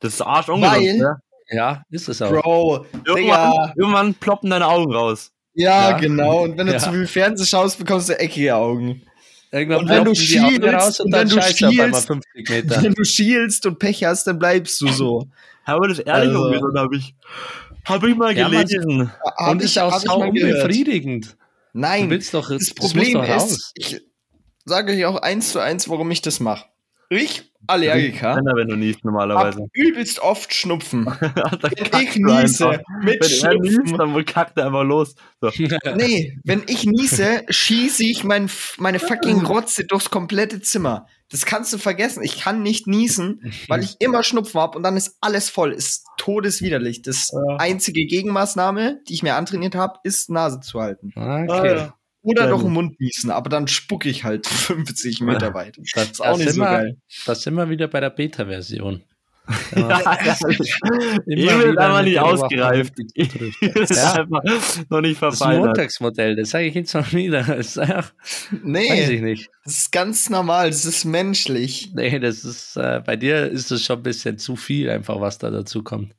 Das 0.00 0.14
ist 0.14 0.20
Weil- 0.22 0.96
ne? 0.96 1.16
Ja, 1.50 1.82
ist 1.90 2.08
es 2.08 2.22
auch. 2.22 2.30
Bro, 2.30 2.86
Irgendwann, 3.04 3.72
irgendwann 3.76 4.14
ploppen 4.14 4.48
deine 4.48 4.68
Augen 4.68 4.90
raus. 4.90 5.32
Ja, 5.54 5.90
Ja. 5.90 5.98
genau. 5.98 6.42
Und 6.44 6.56
wenn 6.58 6.66
du 6.66 6.72
Ja. 6.72 6.78
zu 6.78 6.90
viel 6.92 7.06
Fernsehen 7.06 7.46
schaust, 7.46 7.78
bekommst 7.78 8.08
du 8.08 8.18
eckige 8.18 8.54
Augen. 8.54 9.02
Irgendwann 9.50 9.80
Und 9.80 9.88
wenn 9.90 10.04
du 10.04 10.14
schielst 10.14 10.62
raus 10.62 11.00
und, 11.00 11.06
und 11.06 11.10
dann 11.12 11.20
wenn 11.30 11.36
du 11.36 11.42
scheißt 11.42 11.60
du 11.60 11.66
auf 11.66 11.72
einmal 11.72 11.88
schielst- 12.00 12.06
50 12.06 12.48
Meter. 12.50 12.82
Wenn 12.82 12.94
du 12.94 13.04
schielst 13.04 13.66
und 13.66 13.78
Pech 13.78 14.04
hast, 14.04 14.26
dann 14.26 14.38
bleibst 14.38 14.80
du 14.80 14.88
so. 14.88 15.26
Aber 15.64 15.88
das 15.88 15.98
ehrlich 15.98 16.28
Also- 16.30 16.44
ungesund 16.46 16.78
habe 16.78 16.96
ich, 16.96 17.14
hab 17.84 18.02
ich 18.04 18.16
mal 18.16 18.36
Ja, 18.36 18.48
gelesen. 18.48 19.12
Hab 19.36 19.50
und 19.50 19.58
ich- 19.60 19.66
ist 19.66 19.78
auch 19.78 19.98
sau 20.00 20.20
unbefriedigend. 20.22 21.36
Du 21.74 21.78
Nein, 21.80 22.10
willst 22.10 22.32
doch, 22.34 22.48
das 22.48 22.60
muss 22.60 22.74
Problem 22.74 23.12
doch 23.14 23.28
raus. 23.28 23.50
ist, 23.52 23.72
ich 23.76 24.00
sage 24.64 24.92
euch 24.92 25.04
auch 25.06 25.16
eins 25.22 25.52
zu 25.52 25.58
eins, 25.58 25.88
warum 25.88 26.10
ich 26.10 26.20
das 26.22 26.40
mache. 26.40 26.64
Ich 27.14 27.50
Allergiker. 27.68 28.34
Wenn 28.36 28.46
er, 28.46 28.56
wenn 28.56 28.68
du 28.68 28.76
niest 28.76 29.04
normalerweise. 29.04 29.60
Hab 29.60 29.68
übelst 29.72 30.18
oft 30.20 30.52
Schnupfen. 30.52 31.04
da 31.20 31.20
Wenn 31.62 31.90
kackt 31.90 32.02
ich 32.02 32.16
niese 32.16 32.68
einfach. 32.70 32.82
mit 33.02 33.20
Wenn 33.20 33.50
er 33.52 33.60
niest, 33.60 33.74
Schnupfen. 33.74 33.98
dann 33.98 34.24
kackt 34.24 34.58
er 34.58 34.66
einfach 34.66 34.82
los. 34.82 35.14
So. 35.40 35.50
Nee, 35.94 36.36
wenn 36.44 36.62
ich 36.66 36.84
niese, 36.86 37.42
schieße 37.48 38.02
ich 38.04 38.24
mein, 38.24 38.50
meine 38.78 38.98
fucking 38.98 39.44
Rotze 39.44 39.84
durchs 39.84 40.10
komplette 40.10 40.60
Zimmer. 40.60 41.06
Das 41.30 41.46
kannst 41.46 41.72
du 41.72 41.78
vergessen. 41.78 42.22
Ich 42.24 42.40
kann 42.40 42.62
nicht 42.62 42.86
niesen, 42.88 43.52
weil 43.68 43.82
ich 43.82 43.96
immer 44.00 44.22
Schnupfen 44.22 44.60
habe 44.60 44.76
und 44.76 44.82
dann 44.82 44.96
ist 44.96 45.16
alles 45.20 45.48
voll. 45.48 45.72
Ist 45.72 46.04
todeswiderlich. 46.18 47.02
Das 47.02 47.30
Ja. 47.32 47.56
einzige 47.58 48.04
Gegenmaßnahme, 48.06 49.00
die 49.08 49.14
ich 49.14 49.22
mir 49.22 49.36
antrainiert 49.36 49.74
habe, 49.74 49.98
ist 50.02 50.30
Nase 50.30 50.60
zu 50.60 50.80
halten. 50.80 51.12
Okay. 51.14 51.48
Ah, 51.50 51.66
ja. 51.66 51.94
Oder 52.22 52.50
gut. 52.52 52.62
den 52.64 52.72
Mund 52.72 53.00
niesen, 53.00 53.30
aber 53.30 53.50
dann 53.50 53.66
spucke 53.68 54.08
ich 54.08 54.24
halt 54.24 54.46
50 54.48 55.20
Meter 55.20 55.54
weit. 55.54 55.78
Das, 55.94 56.10
ist 56.10 56.20
auch 56.20 56.26
das 56.26 56.38
nicht 56.38 56.46
sind 56.50 56.54
so 56.56 56.60
wir, 56.62 56.70
geil. 56.70 56.96
Da 57.26 57.34
sind 57.34 57.54
wir 57.54 57.68
wieder 57.70 57.88
bei 57.88 58.00
der 58.00 58.10
Beta-Version. 58.10 59.02
Ja, 59.74 59.88
wieder 61.26 61.80
einfach 61.80 61.96
mit 61.96 62.04
nicht 62.06 62.20
ausgereift. 62.20 62.94
Das 63.74 63.90
ist 63.90 63.96
Ja. 63.96 64.12
einfach 64.12 64.40
noch 64.88 65.00
nicht 65.00 65.20
Das 65.20 65.38
verfeinert. 65.38 65.66
Montagsmodell, 65.66 66.36
das 66.36 66.50
sage 66.50 66.66
ich 66.66 66.74
jetzt 66.74 66.94
mal 66.94 67.10
wieder. 67.12 67.42
Das 67.42 67.66
ist 67.66 67.78
einfach, 67.78 68.12
weiß 68.50 68.60
Nee, 68.62 69.10
ich 69.10 69.20
nicht. 69.20 69.50
das 69.64 69.78
ist 69.78 69.92
ganz 69.92 70.30
normal, 70.30 70.70
das 70.70 70.84
ist 70.84 71.04
menschlich. 71.04 71.90
Nee, 71.94 72.18
das 72.20 72.44
ist, 72.44 72.76
äh, 72.76 73.02
bei 73.04 73.16
dir 73.16 73.48
ist 73.50 73.72
es 73.72 73.84
schon 73.84 73.98
ein 73.98 74.02
bisschen 74.04 74.38
zu 74.38 74.54
viel, 74.56 74.88
einfach 74.90 75.20
was 75.20 75.38
da 75.38 75.50
dazu 75.50 75.82
kommt. 75.82 76.14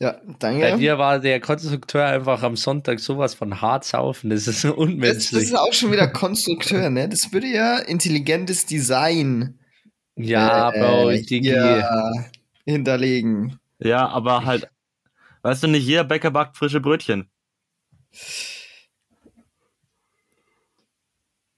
Ja, 0.00 0.20
Bei 0.24 0.34
danke. 0.38 0.76
dir 0.78 0.98
war 0.98 1.20
der 1.20 1.40
Konstrukteur 1.40 2.04
einfach 2.04 2.42
am 2.42 2.56
Sonntag 2.56 2.98
sowas 3.00 3.34
von 3.34 3.60
hart 3.60 3.84
saufen. 3.84 4.30
Das 4.30 4.46
ist 4.48 4.64
Das, 4.64 4.72
das 4.72 4.76
unmenschlich. 4.76 5.42
ist 5.44 5.56
auch 5.58 5.72
schon 5.72 5.92
wieder 5.92 6.08
Konstrukteur, 6.08 6.90
ne? 6.90 7.08
Das 7.08 7.32
würde 7.32 7.46
ja 7.46 7.78
intelligentes 7.78 8.66
Design 8.66 9.58
ja, 10.16 10.70
Bro, 10.70 11.10
äh, 11.10 11.22
Digi. 11.22 11.48
hier 11.50 12.24
hinterlegen. 12.66 13.58
Ja, 13.78 14.08
aber 14.08 14.44
halt, 14.44 14.68
weißt 15.42 15.62
du, 15.64 15.68
nicht 15.68 15.86
jeder 15.86 16.04
Bäcker 16.04 16.30
backt 16.30 16.56
frische 16.56 16.80
Brötchen. 16.80 17.28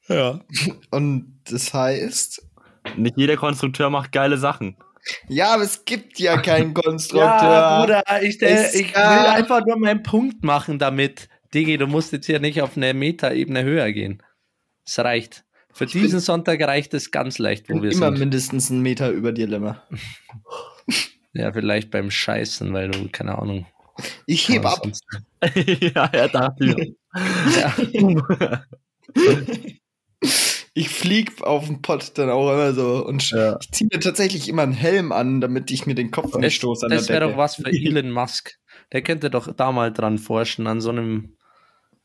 Ja. 0.08 0.40
Und 0.90 1.40
das 1.44 1.72
heißt, 1.74 2.46
Nicht 2.96 3.16
jeder 3.16 3.36
Konstrukteur 3.36 3.90
macht 3.90 4.12
geile 4.12 4.38
Sachen. 4.38 4.76
Ja, 5.28 5.54
aber 5.54 5.62
es 5.64 5.84
gibt 5.84 6.18
ja 6.18 6.36
keinen 6.38 6.74
Konstrukteur. 6.74 7.24
Ja, 7.28 7.80
Bruder, 7.80 8.02
ich, 8.22 8.40
äh, 8.42 8.46
Es- 8.46 8.74
ich 8.74 8.88
will 8.88 9.00
ja. 9.02 9.32
einfach 9.32 9.64
nur 9.66 9.78
meinen 9.78 10.02
Punkt 10.02 10.44
machen 10.44 10.78
damit. 10.78 11.28
Digi, 11.54 11.78
du 11.78 11.86
musst 11.86 12.12
jetzt 12.12 12.26
hier 12.26 12.40
nicht 12.40 12.60
auf 12.62 12.76
eine 12.76 12.92
Metaebene 12.94 13.62
höher 13.64 13.90
gehen. 13.92 14.22
Es 14.84 14.98
reicht. 14.98 15.44
Für 15.72 15.86
diesen 15.86 16.20
Sonntag 16.20 16.60
reicht 16.62 16.94
es 16.94 17.10
ganz 17.10 17.38
leicht, 17.38 17.64
Ich 17.64 17.68
wo 17.70 17.74
bin 17.74 17.82
wir 17.84 17.92
immer 17.92 18.06
sind. 18.10 18.18
mindestens 18.18 18.70
einen 18.70 18.80
Meter 18.82 19.10
über 19.10 19.32
dir, 19.32 19.46
Lemmer. 19.46 19.82
Ja, 21.38 21.52
vielleicht 21.52 21.90
beim 21.90 22.10
Scheißen, 22.10 22.72
weil 22.72 22.90
du, 22.90 23.10
keine 23.10 23.36
Ahnung. 23.36 23.66
Ich 24.24 24.48
heb 24.48 24.64
ab. 24.64 24.80
ja, 25.54 26.06
er 26.06 26.28
dachte 26.28 26.64
mir. 26.64 26.94
Ja. 27.60 27.74
Ich 30.78 30.90
flieg 30.90 31.40
auf 31.42 31.64
den 31.66 31.80
Pott 31.80 32.12
dann 32.18 32.28
auch 32.28 32.52
immer 32.52 32.74
so 32.74 33.04
und 33.06 33.30
Ja. 33.30 33.56
ich 33.62 33.72
ziehe 33.72 33.88
mir 33.90 33.98
tatsächlich 33.98 34.46
immer 34.46 34.60
einen 34.62 34.72
Helm 34.72 35.10
an, 35.10 35.40
damit 35.40 35.70
ich 35.70 35.86
mir 35.86 35.94
den 35.94 36.10
Kopf 36.10 36.34
nicht 36.34 36.44
Das, 36.44 36.52
stoße 36.52 36.84
an 36.86 36.90
das 36.92 37.08
wäre 37.08 37.30
doch 37.30 37.36
was 37.38 37.56
für 37.56 37.64
Elon 37.72 38.10
Musk. 38.10 38.58
Der 38.92 39.00
könnte 39.00 39.30
doch 39.30 39.50
da 39.54 39.72
mal 39.72 39.90
dran 39.90 40.18
forschen, 40.18 40.66
an 40.66 40.82
so 40.82 40.90
einem, 40.90 41.36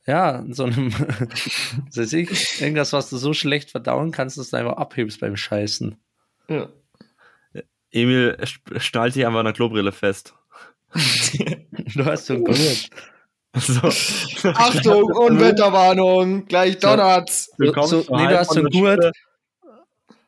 ja, 0.08 0.38
an 0.38 0.54
so 0.54 0.64
einem, 0.64 0.94
was 1.88 1.98
weiß 1.98 2.14
ich, 2.14 2.62
irgendwas, 2.62 2.94
was 2.94 3.10
du 3.10 3.18
so 3.18 3.34
schlecht 3.34 3.72
verdauen 3.72 4.12
kannst, 4.12 4.38
dass 4.38 4.52
du 4.52 4.58
einfach 4.58 4.78
abhebst 4.78 5.20
beim 5.20 5.36
Scheißen. 5.36 5.98
Ja. 6.48 6.70
Emil 7.92 8.38
sch- 8.42 8.80
schnallt 8.80 9.14
sich 9.14 9.26
einfach 9.26 9.40
an 9.40 9.46
der 9.48 9.54
Klobrille 9.54 9.92
fest. 9.92 10.34
Du 11.94 12.06
hast 12.06 12.28
so 12.28 12.42
gehört. 12.42 12.90
So. 13.60 14.50
Achtung, 14.50 15.04
Unwetterwarnung, 15.14 16.46
gleich 16.46 16.78
donnert's. 16.80 17.50
Du 17.58 17.74
So, 17.84 17.98
nee, 18.10 18.28
du 18.28 18.40
hast 18.40 18.54
so 18.54 18.64
Gurt 18.64 19.12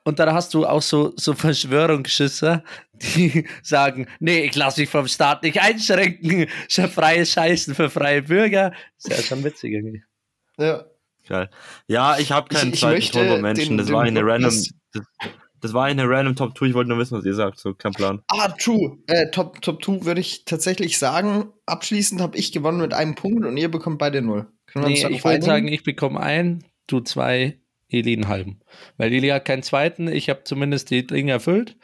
und 0.03 0.19
dann 0.19 0.33
hast 0.33 0.53
du 0.53 0.65
auch 0.65 0.81
so, 0.81 1.13
so 1.15 1.33
Verschwörungsschisser, 1.33 2.63
die 2.93 3.47
sagen, 3.63 4.07
nee, 4.19 4.41
ich 4.43 4.55
lasse 4.55 4.81
mich 4.81 4.89
vom 4.89 5.07
Staat 5.07 5.43
nicht 5.43 5.61
einschränken. 5.61 6.47
Ist 6.67 6.77
ja 6.77 6.87
freies 6.89 7.31
Scheißen 7.31 7.73
für 7.75 7.89
freie 7.89 8.23
Bürger. 8.23 8.73
Ist 8.97 9.07
ja 9.09 9.21
schon 9.23 9.43
witzig 9.43 9.71
irgendwie. 9.73 10.03
Ja. 10.57 10.83
Geil. 11.25 11.49
Ja, 11.87 12.17
ich 12.17 12.33
habe 12.33 12.49
keinen 12.49 12.69
Ich- 12.69 12.73
ich 12.73 12.79
zweiten 12.81 12.93
möchte 12.95 13.17
Ton 13.19 13.27
von 13.29 13.41
Menschen. 13.41 13.69
den- 13.69 13.77
das 13.77 13.87
den 13.87 13.95
war 13.95 14.03
eine 14.03 14.19
random. 14.25 14.51
Das, 14.93 15.03
das 15.63 15.73
war 15.73 15.85
eine 15.85 16.07
random 16.07 16.35
Top 16.35 16.57
2. 16.57 16.67
Ich 16.67 16.73
wollte 16.75 16.89
nur 16.89 16.99
wissen, 16.99 17.17
was 17.17 17.25
ihr 17.25 17.33
sagt. 17.33 17.57
So, 17.59 17.73
kein 17.73 17.93
Plan. 17.93 18.21
Ah, 18.27 18.49
true. 18.49 18.97
Äh, 19.07 19.31
Top, 19.31 19.61
Top 19.61 19.83
2 19.83 20.05
würde 20.05 20.21
ich 20.21 20.45
tatsächlich 20.45 20.99
sagen. 20.99 21.51
Abschließend 21.65 22.21
habe 22.21 22.37
ich 22.37 22.51
gewonnen 22.51 22.81
mit 22.81 22.93
einem 22.93 23.15
Punkt 23.15 23.45
und 23.45 23.57
ihr 23.57 23.71
bekommt 23.71 23.97
beide 23.97 24.21
null. 24.21 24.47
Können 24.67 24.85
wir 24.85 24.89
uns 24.91 25.03
Nee, 25.03 25.15
ich 25.15 25.23
wollte 25.23 25.45
sagen, 25.45 25.67
ich 25.67 25.83
bekomme 25.83 26.19
einen, 26.19 26.63
du 26.87 26.99
zwei, 26.99 27.59
Eli 27.89 28.13
einen 28.13 28.27
halben. 28.27 28.59
Weil 28.97 29.11
Eli 29.13 29.29
hat 29.29 29.45
keinen 29.45 29.63
zweiten, 29.63 30.07
ich 30.07 30.29
habe 30.29 30.43
zumindest 30.43 30.89
die 30.91 31.07
Dinge 31.07 31.31
erfüllt. 31.31 31.77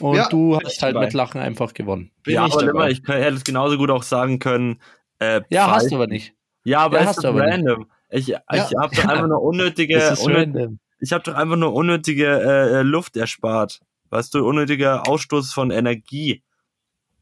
Und 0.00 0.14
Ja, 0.16 0.28
du 0.28 0.56
hast 0.56 0.80
halt 0.82 0.94
dabei. 0.94 1.06
mit 1.06 1.14
Lachen 1.14 1.40
einfach 1.40 1.74
gewonnen. 1.74 2.12
Bin 2.22 2.34
ja, 2.34 2.46
ich 2.46 2.52
aber 2.52 2.70
immer, 2.70 2.88
ich 2.88 3.02
hätte 3.06 3.34
es 3.36 3.42
genauso 3.44 3.76
gut 3.78 3.90
auch 3.90 4.04
sagen 4.04 4.38
können. 4.38 4.80
Äh, 5.18 5.40
Ja, 5.50 5.70
hast 5.72 5.90
du 5.90 5.96
aber 5.96 6.06
nicht. 6.06 6.34
Ja, 6.64 6.80
aber 6.80 6.96
Ja, 6.98 7.02
es 7.02 7.08
hast 7.08 7.16
ist 7.18 7.24
du 7.24 7.28
aber 7.28 7.44
nicht. 7.44 7.54
random. 7.54 7.90
Ich, 8.10 8.28
ich 8.28 8.34
habe 8.36 8.56
Ja. 8.56 8.80
einfach 9.08 9.26
nur 9.26 9.42
unnötige, 9.42 9.94
Das 9.94 10.20
ist 10.20 10.28
random. 10.28 10.78
Ich 11.00 11.12
habe 11.12 11.22
doch 11.24 11.34
einfach 11.34 11.56
nur 11.56 11.72
unnötige 11.74 12.26
äh, 12.26 12.78
äh, 12.78 12.82
Luft 12.82 13.16
erspart. 13.16 13.80
Weißt 14.10 14.34
du, 14.34 14.46
unnötiger 14.46 15.06
Ausstoß 15.08 15.52
von 15.52 15.70
Energie. 15.70 16.42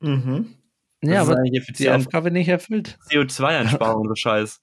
Mhm. 0.00 0.54
Das 1.00 1.10
Ja, 1.12 1.22
ist 1.22 1.28
aber 1.30 1.42
die. 1.42 1.90
Aufgabe 1.90 2.30
nicht 2.30 2.48
erfüllt. 2.48 2.98
CO2-Einsparung, 3.10 4.08
so 4.08 4.14
Scheiß. 4.14 4.60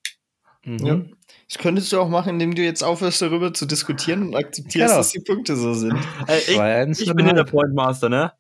Mhm. 0.65 0.77
Ja. 0.85 1.01
Das 1.49 1.57
könntest 1.61 1.91
du 1.91 1.99
auch 1.99 2.07
machen, 2.09 2.29
indem 2.35 2.55
du 2.55 2.61
jetzt 2.63 2.83
aufhörst, 2.83 3.21
darüber 3.21 3.53
zu 3.53 3.65
diskutieren 3.65 4.23
und 4.27 4.35
akzeptierst, 4.35 4.87
Genau. 4.87 4.97
dass 4.97 5.11
die 5.11 5.19
Punkte 5.19 5.55
so 5.55 5.73
sind. 5.73 5.97
Ey, 6.27 6.37
ich, 6.47 6.55
Zwei, 6.55 6.75
eins, 6.81 6.99
ich 7.01 7.07
bin 7.07 7.19
ja 7.19 7.33
der 7.33 7.43
eineinhalb. 7.43 7.51
Point 7.51 7.73
Master, 7.73 8.09
ne? 8.09 8.31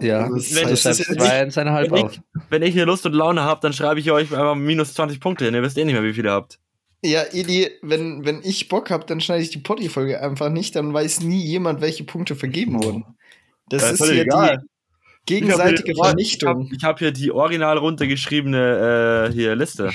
Ja, 0.00 0.28
Das 0.28 0.54
Wenn- 0.54 0.68
das 0.68 0.84
ist 0.86 1.04
zwei, 1.04 1.42
eineinhalb 1.42 1.90
Wenn 1.92 2.04
auf. 2.04 2.18
Wenn 2.48 2.62
ich 2.62 2.72
hier 2.72 2.86
Lust 2.86 3.06
und 3.06 3.12
Laune 3.12 3.42
habe, 3.42 3.60
dann 3.60 3.72
schreibe 3.72 4.00
ich 4.00 4.10
euch 4.10 4.32
einfach 4.32 4.54
minus 4.54 4.94
20 4.94 5.20
Punkte 5.20 5.44
hin. 5.44 5.54
Ihr 5.54 5.62
wisst 5.62 5.76
eh 5.78 5.84
nicht 5.84 5.94
mehr, 5.94 6.02
wie 6.02 6.14
viele 6.14 6.30
ihr 6.30 6.32
habt. 6.32 6.58
Ja, 7.04 7.22
Eli, 7.22 7.70
wenn, 7.82 8.24
wenn 8.24 8.40
ich 8.44 8.68
Bock 8.68 8.90
habe, 8.90 9.04
dann 9.06 9.20
schneide 9.20 9.42
ich 9.42 9.50
die 9.50 9.58
Potti-Folge 9.58 10.20
einfach 10.20 10.50
nicht, 10.50 10.76
dann 10.76 10.92
weiß 10.94 11.20
nie 11.22 11.42
jemand, 11.44 11.80
welche 11.80 12.04
Punkte 12.04 12.36
vergeben 12.36 12.82
wurden. 12.82 13.04
Das 13.68 13.82
Ja, 13.82 13.90
ist 13.90 13.98
völlig 13.98 14.14
hier 14.14 14.22
egal. 14.24 14.58
die 15.28 15.34
gegenseitige 15.34 15.92
Ich 15.92 15.98
habe 15.98 16.08
Vernichtung. 16.10 16.70
ich 16.76 16.84
hab 16.84 16.98
hier 16.98 17.10
die 17.12 17.30
original 17.32 17.78
runtergeschriebene 17.78 19.28
äh, 19.30 19.32
hier 19.32 19.54
Liste. 19.56 19.90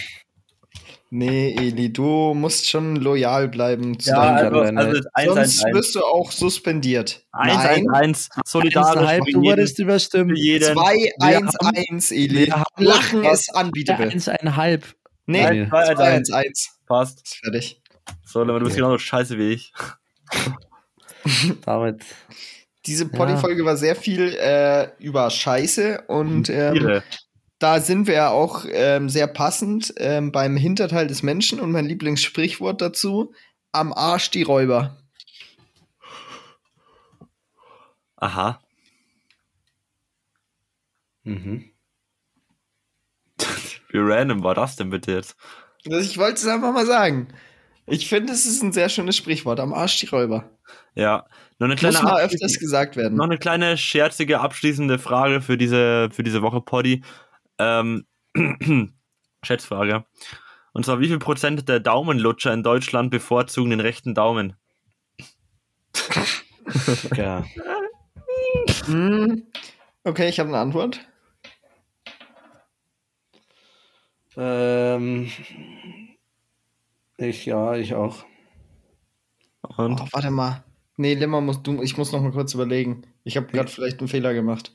Nee, 1.10 1.56
Eli, 1.58 1.94
du 1.94 2.34
musst 2.34 2.68
schon 2.70 2.98
loyal 2.98 3.48
bleiben 3.48 3.98
zu 3.98 4.10
Ja, 4.10 4.50
deinem 4.50 4.78
also- 4.78 5.00
also 5.14 5.34
Sonst 5.36 5.64
wirst 5.72 5.96
du 5.96 6.02
auch 6.04 6.32
suspendiert. 6.32 7.24
1, 7.32 7.56
1, 7.56 7.84
Nein, 7.86 7.90
1, 7.96 8.30
solidarisch 8.46 8.98
Eineinhalb, 8.98 9.24
für 9.26 9.32
du 9.32 9.42
jeden, 9.42 9.52
wurdest 9.58 9.80
überstimmt. 9.80 10.38
jeden. 10.38 10.74
2, 10.74 10.96
Wir 10.96 11.14
1, 11.22 11.54
haben- 11.64 11.78
1, 11.90 12.12
Eli. 12.12 12.48
wir 12.48 12.54
haben- 12.60 12.66
Lachen 12.84 13.24
ist 13.24 13.50
unbeatable. 13.56 14.10
Eins, 14.12 14.28
eineinhalb. 14.28 14.96
Nee, 15.28 15.44
Nein, 15.44 15.70
2, 15.70 15.96
zwei, 15.96 16.04
1, 16.04 16.32
1. 16.32 16.80
Passt. 16.88 17.22
Ist 17.24 17.36
fertig. 17.38 17.82
So, 18.26 18.44
Leute, 18.44 18.60
du 18.60 18.66
bist 18.66 18.76
Okay. 18.76 18.82
genauso 18.82 18.98
scheiße 18.98 19.38
wie 19.38 19.52
ich. 19.52 19.74
Damit. 21.66 22.06
Diese 22.86 23.10
Poddy-Folge 23.10 23.66
war 23.66 23.76
sehr 23.76 23.98
viel 23.98 24.34
äh, 24.40 24.90
über 25.00 25.30
Scheiße 25.30 26.04
und 26.08 26.50
ähm, 26.50 27.02
da 27.60 27.82
sind 27.82 28.08
wir 28.08 28.14
ja 28.14 28.30
auch 28.30 28.64
ähm, 28.70 29.10
sehr 29.10 29.28
passend 29.28 29.94
ähm, 29.98 30.32
beim 30.32 30.56
Hinterteil 30.56 31.08
des 31.08 31.22
Menschen 31.24 31.60
und 31.60 31.72
mein 31.72 31.86
Lieblingssprichwort 31.86 32.82
dazu: 32.82 33.34
am 33.74 33.92
Arsch 33.92 34.32
die 34.32 34.44
Räuber. 34.44 34.98
Aha. 38.16 38.62
Mhm. 41.24 41.72
Wie 43.90 43.98
random 44.00 44.44
war 44.44 44.54
das 44.56 44.76
denn 44.76 44.90
bitte 44.90 45.12
jetzt? 45.12 45.36
Also 45.86 46.00
ich 46.00 46.18
wollte 46.18 46.36
es 46.36 46.48
einfach 46.48 46.74
mal 46.74 46.86
sagen. 46.86 47.28
Ich 47.86 48.10
finde, 48.10 48.34
es 48.34 48.46
ist 48.46 48.62
ein 48.64 48.74
sehr 48.74 48.90
schönes 48.90 49.16
Sprichwort: 49.16 49.60
am 49.60 49.74
Arsch 49.74 50.00
die 50.00 50.08
Räuber. 50.08 50.50
Ja. 50.96 51.26
Noch 51.60 51.66
eine 51.66 51.74
Muss 51.74 51.80
kleine, 51.80 52.02
mal 52.04 52.22
abschließende- 52.22 52.26
öfters 52.26 52.60
gesagt 52.60 52.96
werden. 52.98 53.16
noch 53.18 53.26
eine 53.26 53.38
kleine 53.38 53.78
scherzige 53.78 54.42
abschließende 54.42 55.00
Frage 55.00 55.42
für 55.42 55.58
diese, 55.58 56.10
für 56.12 56.24
diese 56.24 56.42
Woche, 56.42 56.62
Poddy. 56.62 57.04
Ähm, 57.58 58.06
Schätzfrage. 59.44 60.06
Und 60.74 60.86
zwar, 60.86 61.00
wie 61.00 61.08
viel 61.08 61.18
Prozent 61.20 61.68
der 61.70 61.80
Daumenlutscher 61.80 62.54
in 62.54 62.62
Deutschland 62.64 63.10
bevorzugen 63.10 63.70
den 63.72 63.80
rechten 63.80 64.14
Daumen? 64.14 64.56
Ja. 67.16 67.44
Hm. 68.86 69.44
Okay, 70.04 70.30
ich 70.30 70.40
habe 70.40 70.50
eine 70.50 70.60
Antwort. 70.60 71.00
Ähm, 74.38 75.30
ich, 77.18 77.46
ja, 77.46 77.76
ich 77.76 77.96
auch. 77.96 78.24
Und 79.78 80.00
Oh, 80.00 80.08
warte 80.12 80.30
mal. 80.32 80.64
Nee, 80.96 81.16
Limmer, 81.16 81.42
musst 81.42 81.66
du, 81.66 81.82
ich 81.82 81.98
muss 81.98 82.12
noch 82.12 82.22
mal 82.22 82.32
kurz 82.32 82.54
überlegen. 82.54 83.04
Ich 83.24 83.38
habe 83.38 83.48
gerade 83.48 83.70
vielleicht 83.70 84.00
einen 84.00 84.08
Fehler 84.08 84.34
gemacht. 84.34 84.72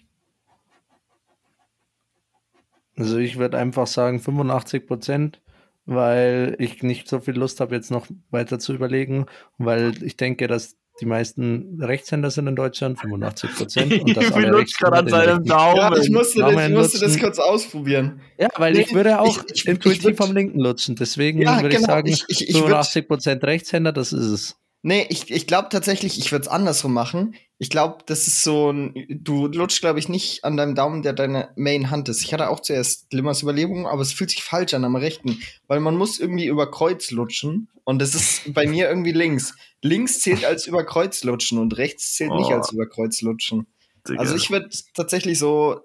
Also 2.96 3.18
ich 3.18 3.38
würde 3.38 3.58
einfach 3.58 3.86
sagen 3.86 4.20
85 4.20 4.86
Prozent, 4.86 5.40
weil 5.86 6.56
ich 6.58 6.82
nicht 6.82 7.08
so 7.08 7.20
viel 7.20 7.34
Lust 7.34 7.60
habe, 7.60 7.74
jetzt 7.74 7.90
noch 7.90 8.06
weiter 8.30 8.58
zu 8.58 8.74
überlegen, 8.74 9.26
weil 9.58 10.02
ich 10.02 10.16
denke, 10.16 10.46
dass 10.46 10.76
die 11.00 11.06
meisten 11.06 11.78
Rechtshänder 11.80 12.30
sind 12.30 12.46
in 12.46 12.54
Deutschland, 12.56 13.00
85 13.00 13.54
Prozent. 13.56 13.92
Und 14.02 14.18
alle 14.18 14.48
lutscht 14.48 14.78
gerade 14.78 14.98
an 14.98 15.08
seinem 15.08 15.28
rechten- 15.38 15.44
Daumen. 15.48 15.76
Ja, 15.78 15.96
ich 15.96 16.10
musste, 16.10 16.40
das, 16.40 16.50
Daumen 16.52 16.70
ich 16.70 16.76
musste 16.78 17.00
das 17.00 17.18
kurz 17.18 17.38
ausprobieren. 17.38 18.20
Ja, 18.38 18.48
weil 18.56 18.76
ich 18.78 18.88
Nee, 18.90 18.94
würde 18.96 19.20
auch 19.20 19.26
ich- 19.46 19.54
ich- 19.54 19.66
intuitiv 19.66 20.04
ich 20.04 20.10
würd- 20.10 20.16
vom 20.16 20.34
linken 20.34 20.60
lutschen. 20.60 20.94
Deswegen 20.96 21.40
Ja, 21.40 21.56
würde 21.56 21.68
ich 21.68 21.74
genau. 21.76 21.86
sagen, 21.88 22.08
Ich- 22.08 22.24
ich- 22.28 22.48
ich 22.48 22.54
würd- 22.56 22.60
85 22.68 23.08
Prozent 23.08 23.44
Rechtshänder, 23.44 23.92
das 23.92 24.12
ist 24.12 24.26
es. 24.26 24.56
Nee, 24.84 25.06
ich, 25.10 25.30
ich 25.30 25.46
glaube 25.46 25.68
tatsächlich, 25.70 26.18
ich 26.18 26.32
würde 26.32 26.42
es 26.42 26.48
andersrum 26.48 26.92
machen. 26.92 27.36
Ich 27.58 27.70
glaube, 27.70 27.98
das 28.06 28.26
ist 28.26 28.42
so 28.42 28.72
ein. 28.72 29.06
Du 29.08 29.46
lutschst, 29.46 29.80
glaube 29.80 30.00
ich, 30.00 30.08
nicht 30.08 30.42
an 30.44 30.56
deinem 30.56 30.74
Daumen, 30.74 31.02
der 31.02 31.12
deine 31.12 31.50
Main-Hand 31.54 32.08
ist. 32.08 32.22
Ich 32.24 32.32
hatte 32.34 32.48
auch 32.50 32.58
zuerst 32.58 33.08
Glimmers 33.10 33.42
Überlegungen, 33.42 33.86
aber 33.86 34.02
es 34.02 34.12
fühlt 34.12 34.30
sich 34.30 34.42
falsch 34.42 34.74
an 34.74 34.84
am 34.84 34.96
rechten, 34.96 35.40
weil 35.68 35.78
man 35.78 35.96
muss 35.96 36.18
irgendwie 36.18 36.46
über 36.46 36.68
Kreuz 36.68 37.12
lutschen 37.12 37.68
und 37.84 38.00
das 38.00 38.16
ist 38.16 38.52
bei 38.54 38.66
mir 38.66 38.88
irgendwie 38.88 39.12
links. 39.12 39.54
Links 39.82 40.18
zählt 40.18 40.44
als 40.44 40.66
über 40.66 40.84
Kreuz 40.84 41.22
lutschen 41.22 41.58
und 41.58 41.76
rechts 41.76 42.14
zählt 42.14 42.32
nicht 42.32 42.50
Oh. 42.50 42.54
als 42.54 42.72
über 42.72 42.88
Kreuz 42.88 43.20
lutschen. 43.22 43.68
Digga. 44.08 44.18
Also 44.18 44.34
ich 44.34 44.50
würde 44.50 44.68
tatsächlich 44.94 45.38
so, 45.38 45.80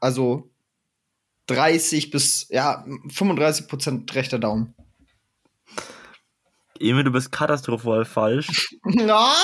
also 0.00 0.48
30 1.48 2.10
bis, 2.10 2.46
ja, 2.48 2.86
35 3.10 3.68
Prozent 3.68 4.14
rechter 4.14 4.38
Daumen. 4.38 4.74
Emil, 6.80 7.04
du 7.04 7.12
bist 7.12 7.30
katastrophal 7.30 8.04
falsch. 8.04 8.76
Ah, 9.08 9.34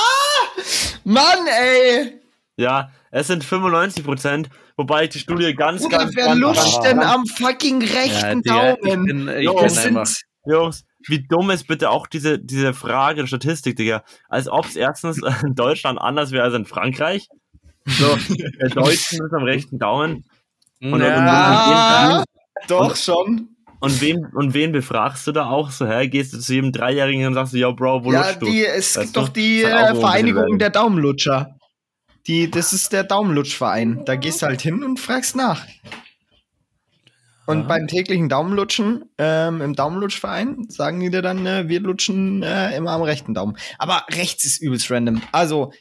Mann, 1.04 1.46
ey! 1.46 2.20
Ja, 2.56 2.90
es 3.10 3.26
sind 3.26 3.44
95 3.44 4.04
Prozent, 4.04 4.48
wobei 4.76 5.04
ich 5.04 5.10
die 5.10 5.18
Studie 5.18 5.54
ganz, 5.54 5.82
Bruder, 5.82 5.98
ganz, 5.98 6.16
wer 6.16 6.26
ganz, 6.34 6.56
ganz, 6.56 6.80
denn 6.80 7.00
am 7.00 7.26
fucking 7.26 7.82
rechten 7.82 8.42
Digga, 8.42 8.72
ich 8.72 8.80
Daumen? 8.80 9.04
bin, 9.04 9.28
ich 9.28 9.48
bin 9.48 9.56
das 9.62 9.78
einfach. 9.78 10.08
Jungs, 10.46 10.84
wie 11.06 11.26
dumm 11.26 11.50
ist 11.50 11.66
bitte 11.68 11.90
auch 11.90 12.06
diese, 12.06 12.38
diese 12.38 12.72
Frage 12.72 13.20
der 13.20 13.26
Statistik, 13.26 13.76
Digga. 13.76 14.04
Als 14.28 14.48
ob 14.48 14.64
es 14.64 14.76
erstens 14.76 15.20
in 15.44 15.54
Deutschland 15.54 16.00
anders 16.00 16.30
wäre 16.30 16.44
als 16.44 16.54
in 16.54 16.64
Frankreich. 16.64 17.28
So, 17.84 18.16
der 18.60 18.70
Deutschen 18.70 19.24
ist 19.24 19.32
am 19.34 19.44
rechten 19.44 19.78
Daumen. 19.78 20.24
Und, 20.80 21.00
Ja, 21.00 22.18
und, 22.18 22.24
doch 22.68 22.96
schon. 22.96 23.55
Und, 23.80 24.00
wen, 24.00 24.26
und 24.34 24.54
wen 24.54 24.72
befragst 24.72 25.26
du 25.26 25.32
da 25.32 25.46
auch 25.50 25.70
so? 25.70 25.86
Hä? 25.86 26.08
Gehst 26.08 26.32
du 26.32 26.38
zu 26.38 26.54
jedem 26.54 26.72
Dreijährigen 26.72 27.26
und 27.26 27.34
sagst 27.34 27.52
du, 27.52 27.58
ja, 27.58 27.70
Bro, 27.70 28.04
wo 28.04 28.12
Ja, 28.12 28.20
lutschst 28.20 28.42
du? 28.42 28.46
die, 28.46 28.64
es 28.64 28.96
Weißt 28.96 29.04
gibt 29.06 29.16
du? 29.16 29.20
doch 29.20 29.28
die 29.28 29.66
halt 29.66 29.96
äh, 29.96 30.00
Vereinigung 30.00 30.58
der 30.58 30.70
Daumenlutscher. 30.70 31.56
Die, 32.26 32.50
das 32.50 32.72
ist 32.72 32.92
der 32.92 33.04
Daumenlutschverein. 33.04 34.02
Da 34.04 34.16
gehst 34.16 34.42
du 34.42 34.46
halt 34.46 34.60
hin 34.60 34.82
und 34.82 34.98
fragst 34.98 35.36
nach. 35.36 35.64
Und 37.48 37.60
Ja. 37.60 37.66
beim 37.68 37.86
täglichen 37.86 38.28
Daumenlutschen 38.28 39.04
ähm, 39.18 39.60
im 39.62 39.74
Daumenlutschverein 39.76 40.66
sagen 40.68 40.98
die 40.98 41.10
dir 41.10 41.22
dann, 41.22 41.46
äh, 41.46 41.68
wir 41.68 41.78
lutschen 41.78 42.42
äh, 42.42 42.76
immer 42.76 42.90
am 42.90 43.02
rechten 43.02 43.34
Daumen. 43.34 43.56
Aber 43.78 44.04
rechts 44.10 44.44
ist 44.44 44.60
übelst 44.60 44.90
random. 44.90 45.22
Also, 45.30 45.72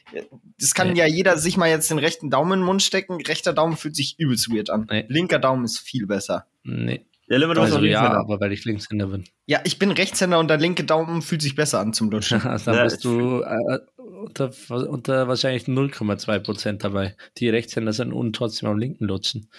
das 0.60 0.74
kann 0.74 0.92
Nee. 0.92 1.00
ja 1.00 1.06
jeder 1.06 1.36
sich 1.38 1.56
mal 1.56 1.68
jetzt 1.68 1.90
den 1.90 1.98
rechten 1.98 2.30
Daumen 2.30 2.52
in 2.52 2.58
den 2.60 2.66
Mund 2.66 2.84
stecken. 2.84 3.20
Rechter 3.20 3.52
Daumen 3.52 3.76
fühlt 3.76 3.96
sich 3.96 4.14
übelst 4.18 4.48
weird 4.48 4.70
an. 4.70 4.86
Nee. 4.88 5.06
Linker 5.08 5.40
Daumen 5.40 5.64
ist 5.64 5.80
viel 5.80 6.06
besser. 6.06 6.46
Nee. 6.62 7.04
Ja, 7.28 7.38
Limmer, 7.38 7.54
du 7.54 7.60
bist 7.62 7.72
Also 7.74 7.84
ja, 7.84 8.00
Linkshänder. 8.02 8.20
aber 8.20 8.40
weil 8.40 8.52
ich 8.52 8.64
Linkshänder 8.64 9.06
bin. 9.08 9.24
Ja, 9.46 9.60
ich 9.64 9.78
bin 9.78 9.90
Rechtshänder 9.90 10.38
und 10.38 10.48
der 10.48 10.58
linke 10.58 10.84
Daumen 10.84 11.22
fühlt 11.22 11.42
sich 11.42 11.54
besser 11.56 11.80
an 11.80 11.92
zum 11.92 12.10
Lutschen. 12.10 12.40
Also 12.44 12.66
dann 12.66 12.76
Ja, 12.76 12.84
bist 12.84 13.04
du 13.04 13.42
äh, 13.42 13.78
unter, 13.98 14.50
unter 14.88 15.26
wahrscheinlich 15.28 15.64
0,2 15.64 16.38
Prozent 16.38 16.84
dabei. 16.84 17.16
Die 17.38 17.48
Rechtshänder 17.48 17.92
sind 17.92 18.12
und 18.12 18.36
trotzdem 18.36 18.68
am 18.68 18.78
linken 18.78 19.04
lutschen. 19.06 19.50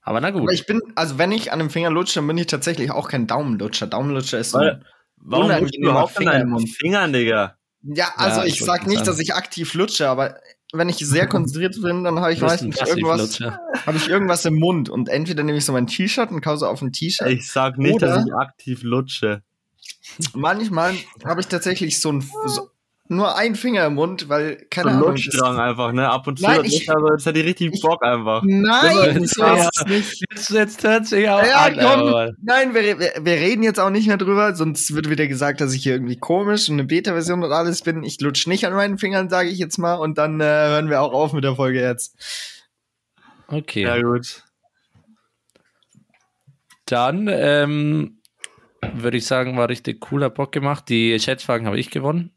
Aber 0.00 0.20
na 0.20 0.30
gut. 0.30 0.42
Aber 0.42 0.52
ich 0.52 0.66
bin, 0.66 0.80
also 0.94 1.18
wenn 1.18 1.32
ich 1.32 1.52
an 1.52 1.58
dem 1.58 1.70
Finger 1.70 1.90
lutsche, 1.90 2.14
dann 2.20 2.26
bin 2.26 2.38
ich 2.38 2.46
tatsächlich 2.46 2.90
auch 2.90 3.08
kein 3.08 3.26
Daumenlutscher. 3.26 3.86
Daumenlutscher 3.86 4.38
ist 4.38 4.50
so. 4.52 4.58
Weil- 4.58 4.82
Warum 5.24 5.46
lutschst 5.46 5.60
du 5.60 5.60
unangenehmer 5.62 5.90
überhaupt 5.92 6.16
an 6.16 6.22
Finger 6.22 6.32
im 6.32 6.38
deinen 6.40 6.50
Mund. 6.50 6.68
Fingern, 6.70 7.12
Digga? 7.12 7.56
Ja, 7.82 8.12
also 8.16 8.40
Ja, 8.40 8.46
ich 8.46 8.54
ich 8.54 8.64
sag 8.64 8.86
nicht, 8.86 8.96
sagen. 8.98 9.06
dass 9.06 9.18
ich 9.20 9.34
aktiv 9.34 9.74
lutsche, 9.74 10.08
aber 10.08 10.36
wenn 10.72 10.88
ich 10.88 10.96
sehr 10.96 11.26
konzentriert 11.28 11.80
bin, 11.80 12.04
dann 12.04 12.18
habe 12.20 12.32
ich 12.32 12.40
meistens 12.40 12.80
irgendwas, 12.80 13.40
habe 13.40 13.96
ich 13.96 14.08
irgendwas 14.08 14.44
im 14.44 14.54
Mund 14.54 14.88
und 14.88 15.08
entweder 15.08 15.42
nehme 15.42 15.58
ich 15.58 15.64
so 15.64 15.72
mein 15.72 15.86
T-Shirt 15.86 16.30
und 16.30 16.40
kause 16.40 16.68
auf 16.68 16.82
ein 16.82 16.92
T-Shirt. 16.92 17.28
Ich 17.28 17.50
sag 17.50 17.78
nicht, 17.78 18.02
dass 18.02 18.24
ich 18.24 18.34
aktiv 18.34 18.82
lutsche. 18.82 19.42
Manchmal 20.34 20.94
habe 21.24 21.40
ich 21.40 21.46
tatsächlich 21.46 22.00
so 22.00 22.12
ein 22.12 22.20
so, 22.46 22.70
nur 23.16 23.36
einen 23.36 23.54
Finger 23.54 23.86
im 23.86 23.94
Mund, 23.94 24.28
weil 24.28 24.58
So 24.58 24.64
keine 24.70 24.90
ein 24.90 24.96
Ahnung. 24.96 25.10
Lutschdrang 25.10 25.58
einfach, 25.58 25.92
ne? 25.92 26.08
Ab 26.10 26.26
und 26.26 26.38
zu. 26.38 26.44
Nein, 26.44 26.64
ich- 26.64 26.90
also, 26.90 27.06
das 27.08 27.26
hat 27.26 27.36
die 27.36 27.40
richtig 27.42 27.72
ich- 27.74 27.80
Bock 27.80 28.02
einfach. 28.04 28.42
Nein, 28.44 29.20
Das 29.22 29.30
so 29.30 29.44
ist 29.44 29.68
es 29.80 29.86
nicht. 29.86 30.24
Jetzt, 30.30 30.50
jetzt 30.50 30.84
hört 30.84 31.06
sich 31.06 31.28
auch 31.28 31.42
Ja, 31.44 31.66
an. 31.66 31.74
komm. 31.74 31.84
aber- 31.84 32.30
Nein, 32.42 32.74
wir, 32.74 32.98
wir, 32.98 33.12
wir 33.20 33.34
reden 33.34 33.62
jetzt 33.62 33.78
auch 33.78 33.90
nicht 33.90 34.06
mehr 34.08 34.16
drüber, 34.16 34.54
sonst 34.54 34.94
wird 34.94 35.08
wieder 35.10 35.26
gesagt, 35.26 35.60
dass 35.60 35.72
ich 35.74 35.82
hier 35.82 35.92
irgendwie 35.92 36.18
komisch 36.18 36.68
und 36.68 36.74
eine 36.74 36.84
Beta-Version 36.84 37.42
und 37.44 37.52
alles 37.52 37.82
bin. 37.82 38.02
Ich 38.04 38.20
lutsch 38.20 38.46
nicht 38.46 38.66
an 38.66 38.72
meinen 38.74 38.98
Fingern, 38.98 39.28
sage 39.30 39.48
ich 39.48 39.58
jetzt 39.58 39.78
mal, 39.78 39.94
und 39.94 40.18
dann 40.18 40.40
äh, 40.40 40.44
hören 40.44 40.88
wir 40.90 41.00
auch 41.02 41.12
auf 41.12 41.32
mit 41.32 41.44
der 41.44 41.54
Folge 41.56 41.80
jetzt. 41.80 42.16
Okay. 43.48 43.82
Ja, 43.82 44.00
gut. 44.00 44.42
Dann 46.86 47.28
ähm, 47.30 48.18
würde 48.94 49.16
ich 49.16 49.26
sagen, 49.26 49.56
war 49.56 49.68
richtig 49.68 50.00
cooler 50.00 50.30
Bock 50.30 50.52
gemacht. 50.52 50.88
Die 50.88 51.18
Schätzfragen 51.18 51.66
habe 51.66 51.78
ich 51.78 51.90
gewonnen. 51.90 52.30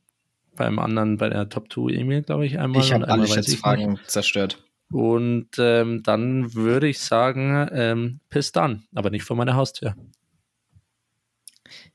Beim 0.56 0.80
anderen, 0.80 1.18
bei 1.18 1.30
der 1.30 1.50
Top 1.50 1.72
2 1.72 1.94
Emil, 1.94 2.24
glaube 2.24 2.46
ich, 2.46 2.60
einmal. 2.60 2.82
ich 2.82 2.94
und 2.94 3.02
habe 3.02 3.12
alle. 3.12 3.28
Schätzfragen 3.28 4.00
zerstört. 4.08 4.64
Und 4.92 5.50
ähm, 5.58 6.04
dann 6.04 6.54
würde 6.54 6.88
ich 6.88 7.00
sagen, 7.00 7.68
ähm, 7.72 8.20
bis 8.30 8.52
dann, 8.52 8.84
aber 8.94 9.10
nicht 9.10 9.24
vor 9.24 9.36
meiner 9.36 9.56
Haustür. 9.56 9.96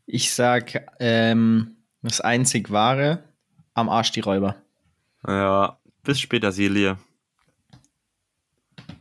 Ich 0.07 0.35
sag, 0.35 0.87
ähm, 0.99 1.77
das 2.03 2.21
einzig 2.21 2.71
wahre, 2.71 3.23
am 3.75 3.89
Arsch 3.89 4.11
die 4.13 4.21
Räuber. 4.21 4.57
Ja, 5.27 5.79
bis 6.03 6.19
später, 6.19 6.51
Silie. 6.51 6.99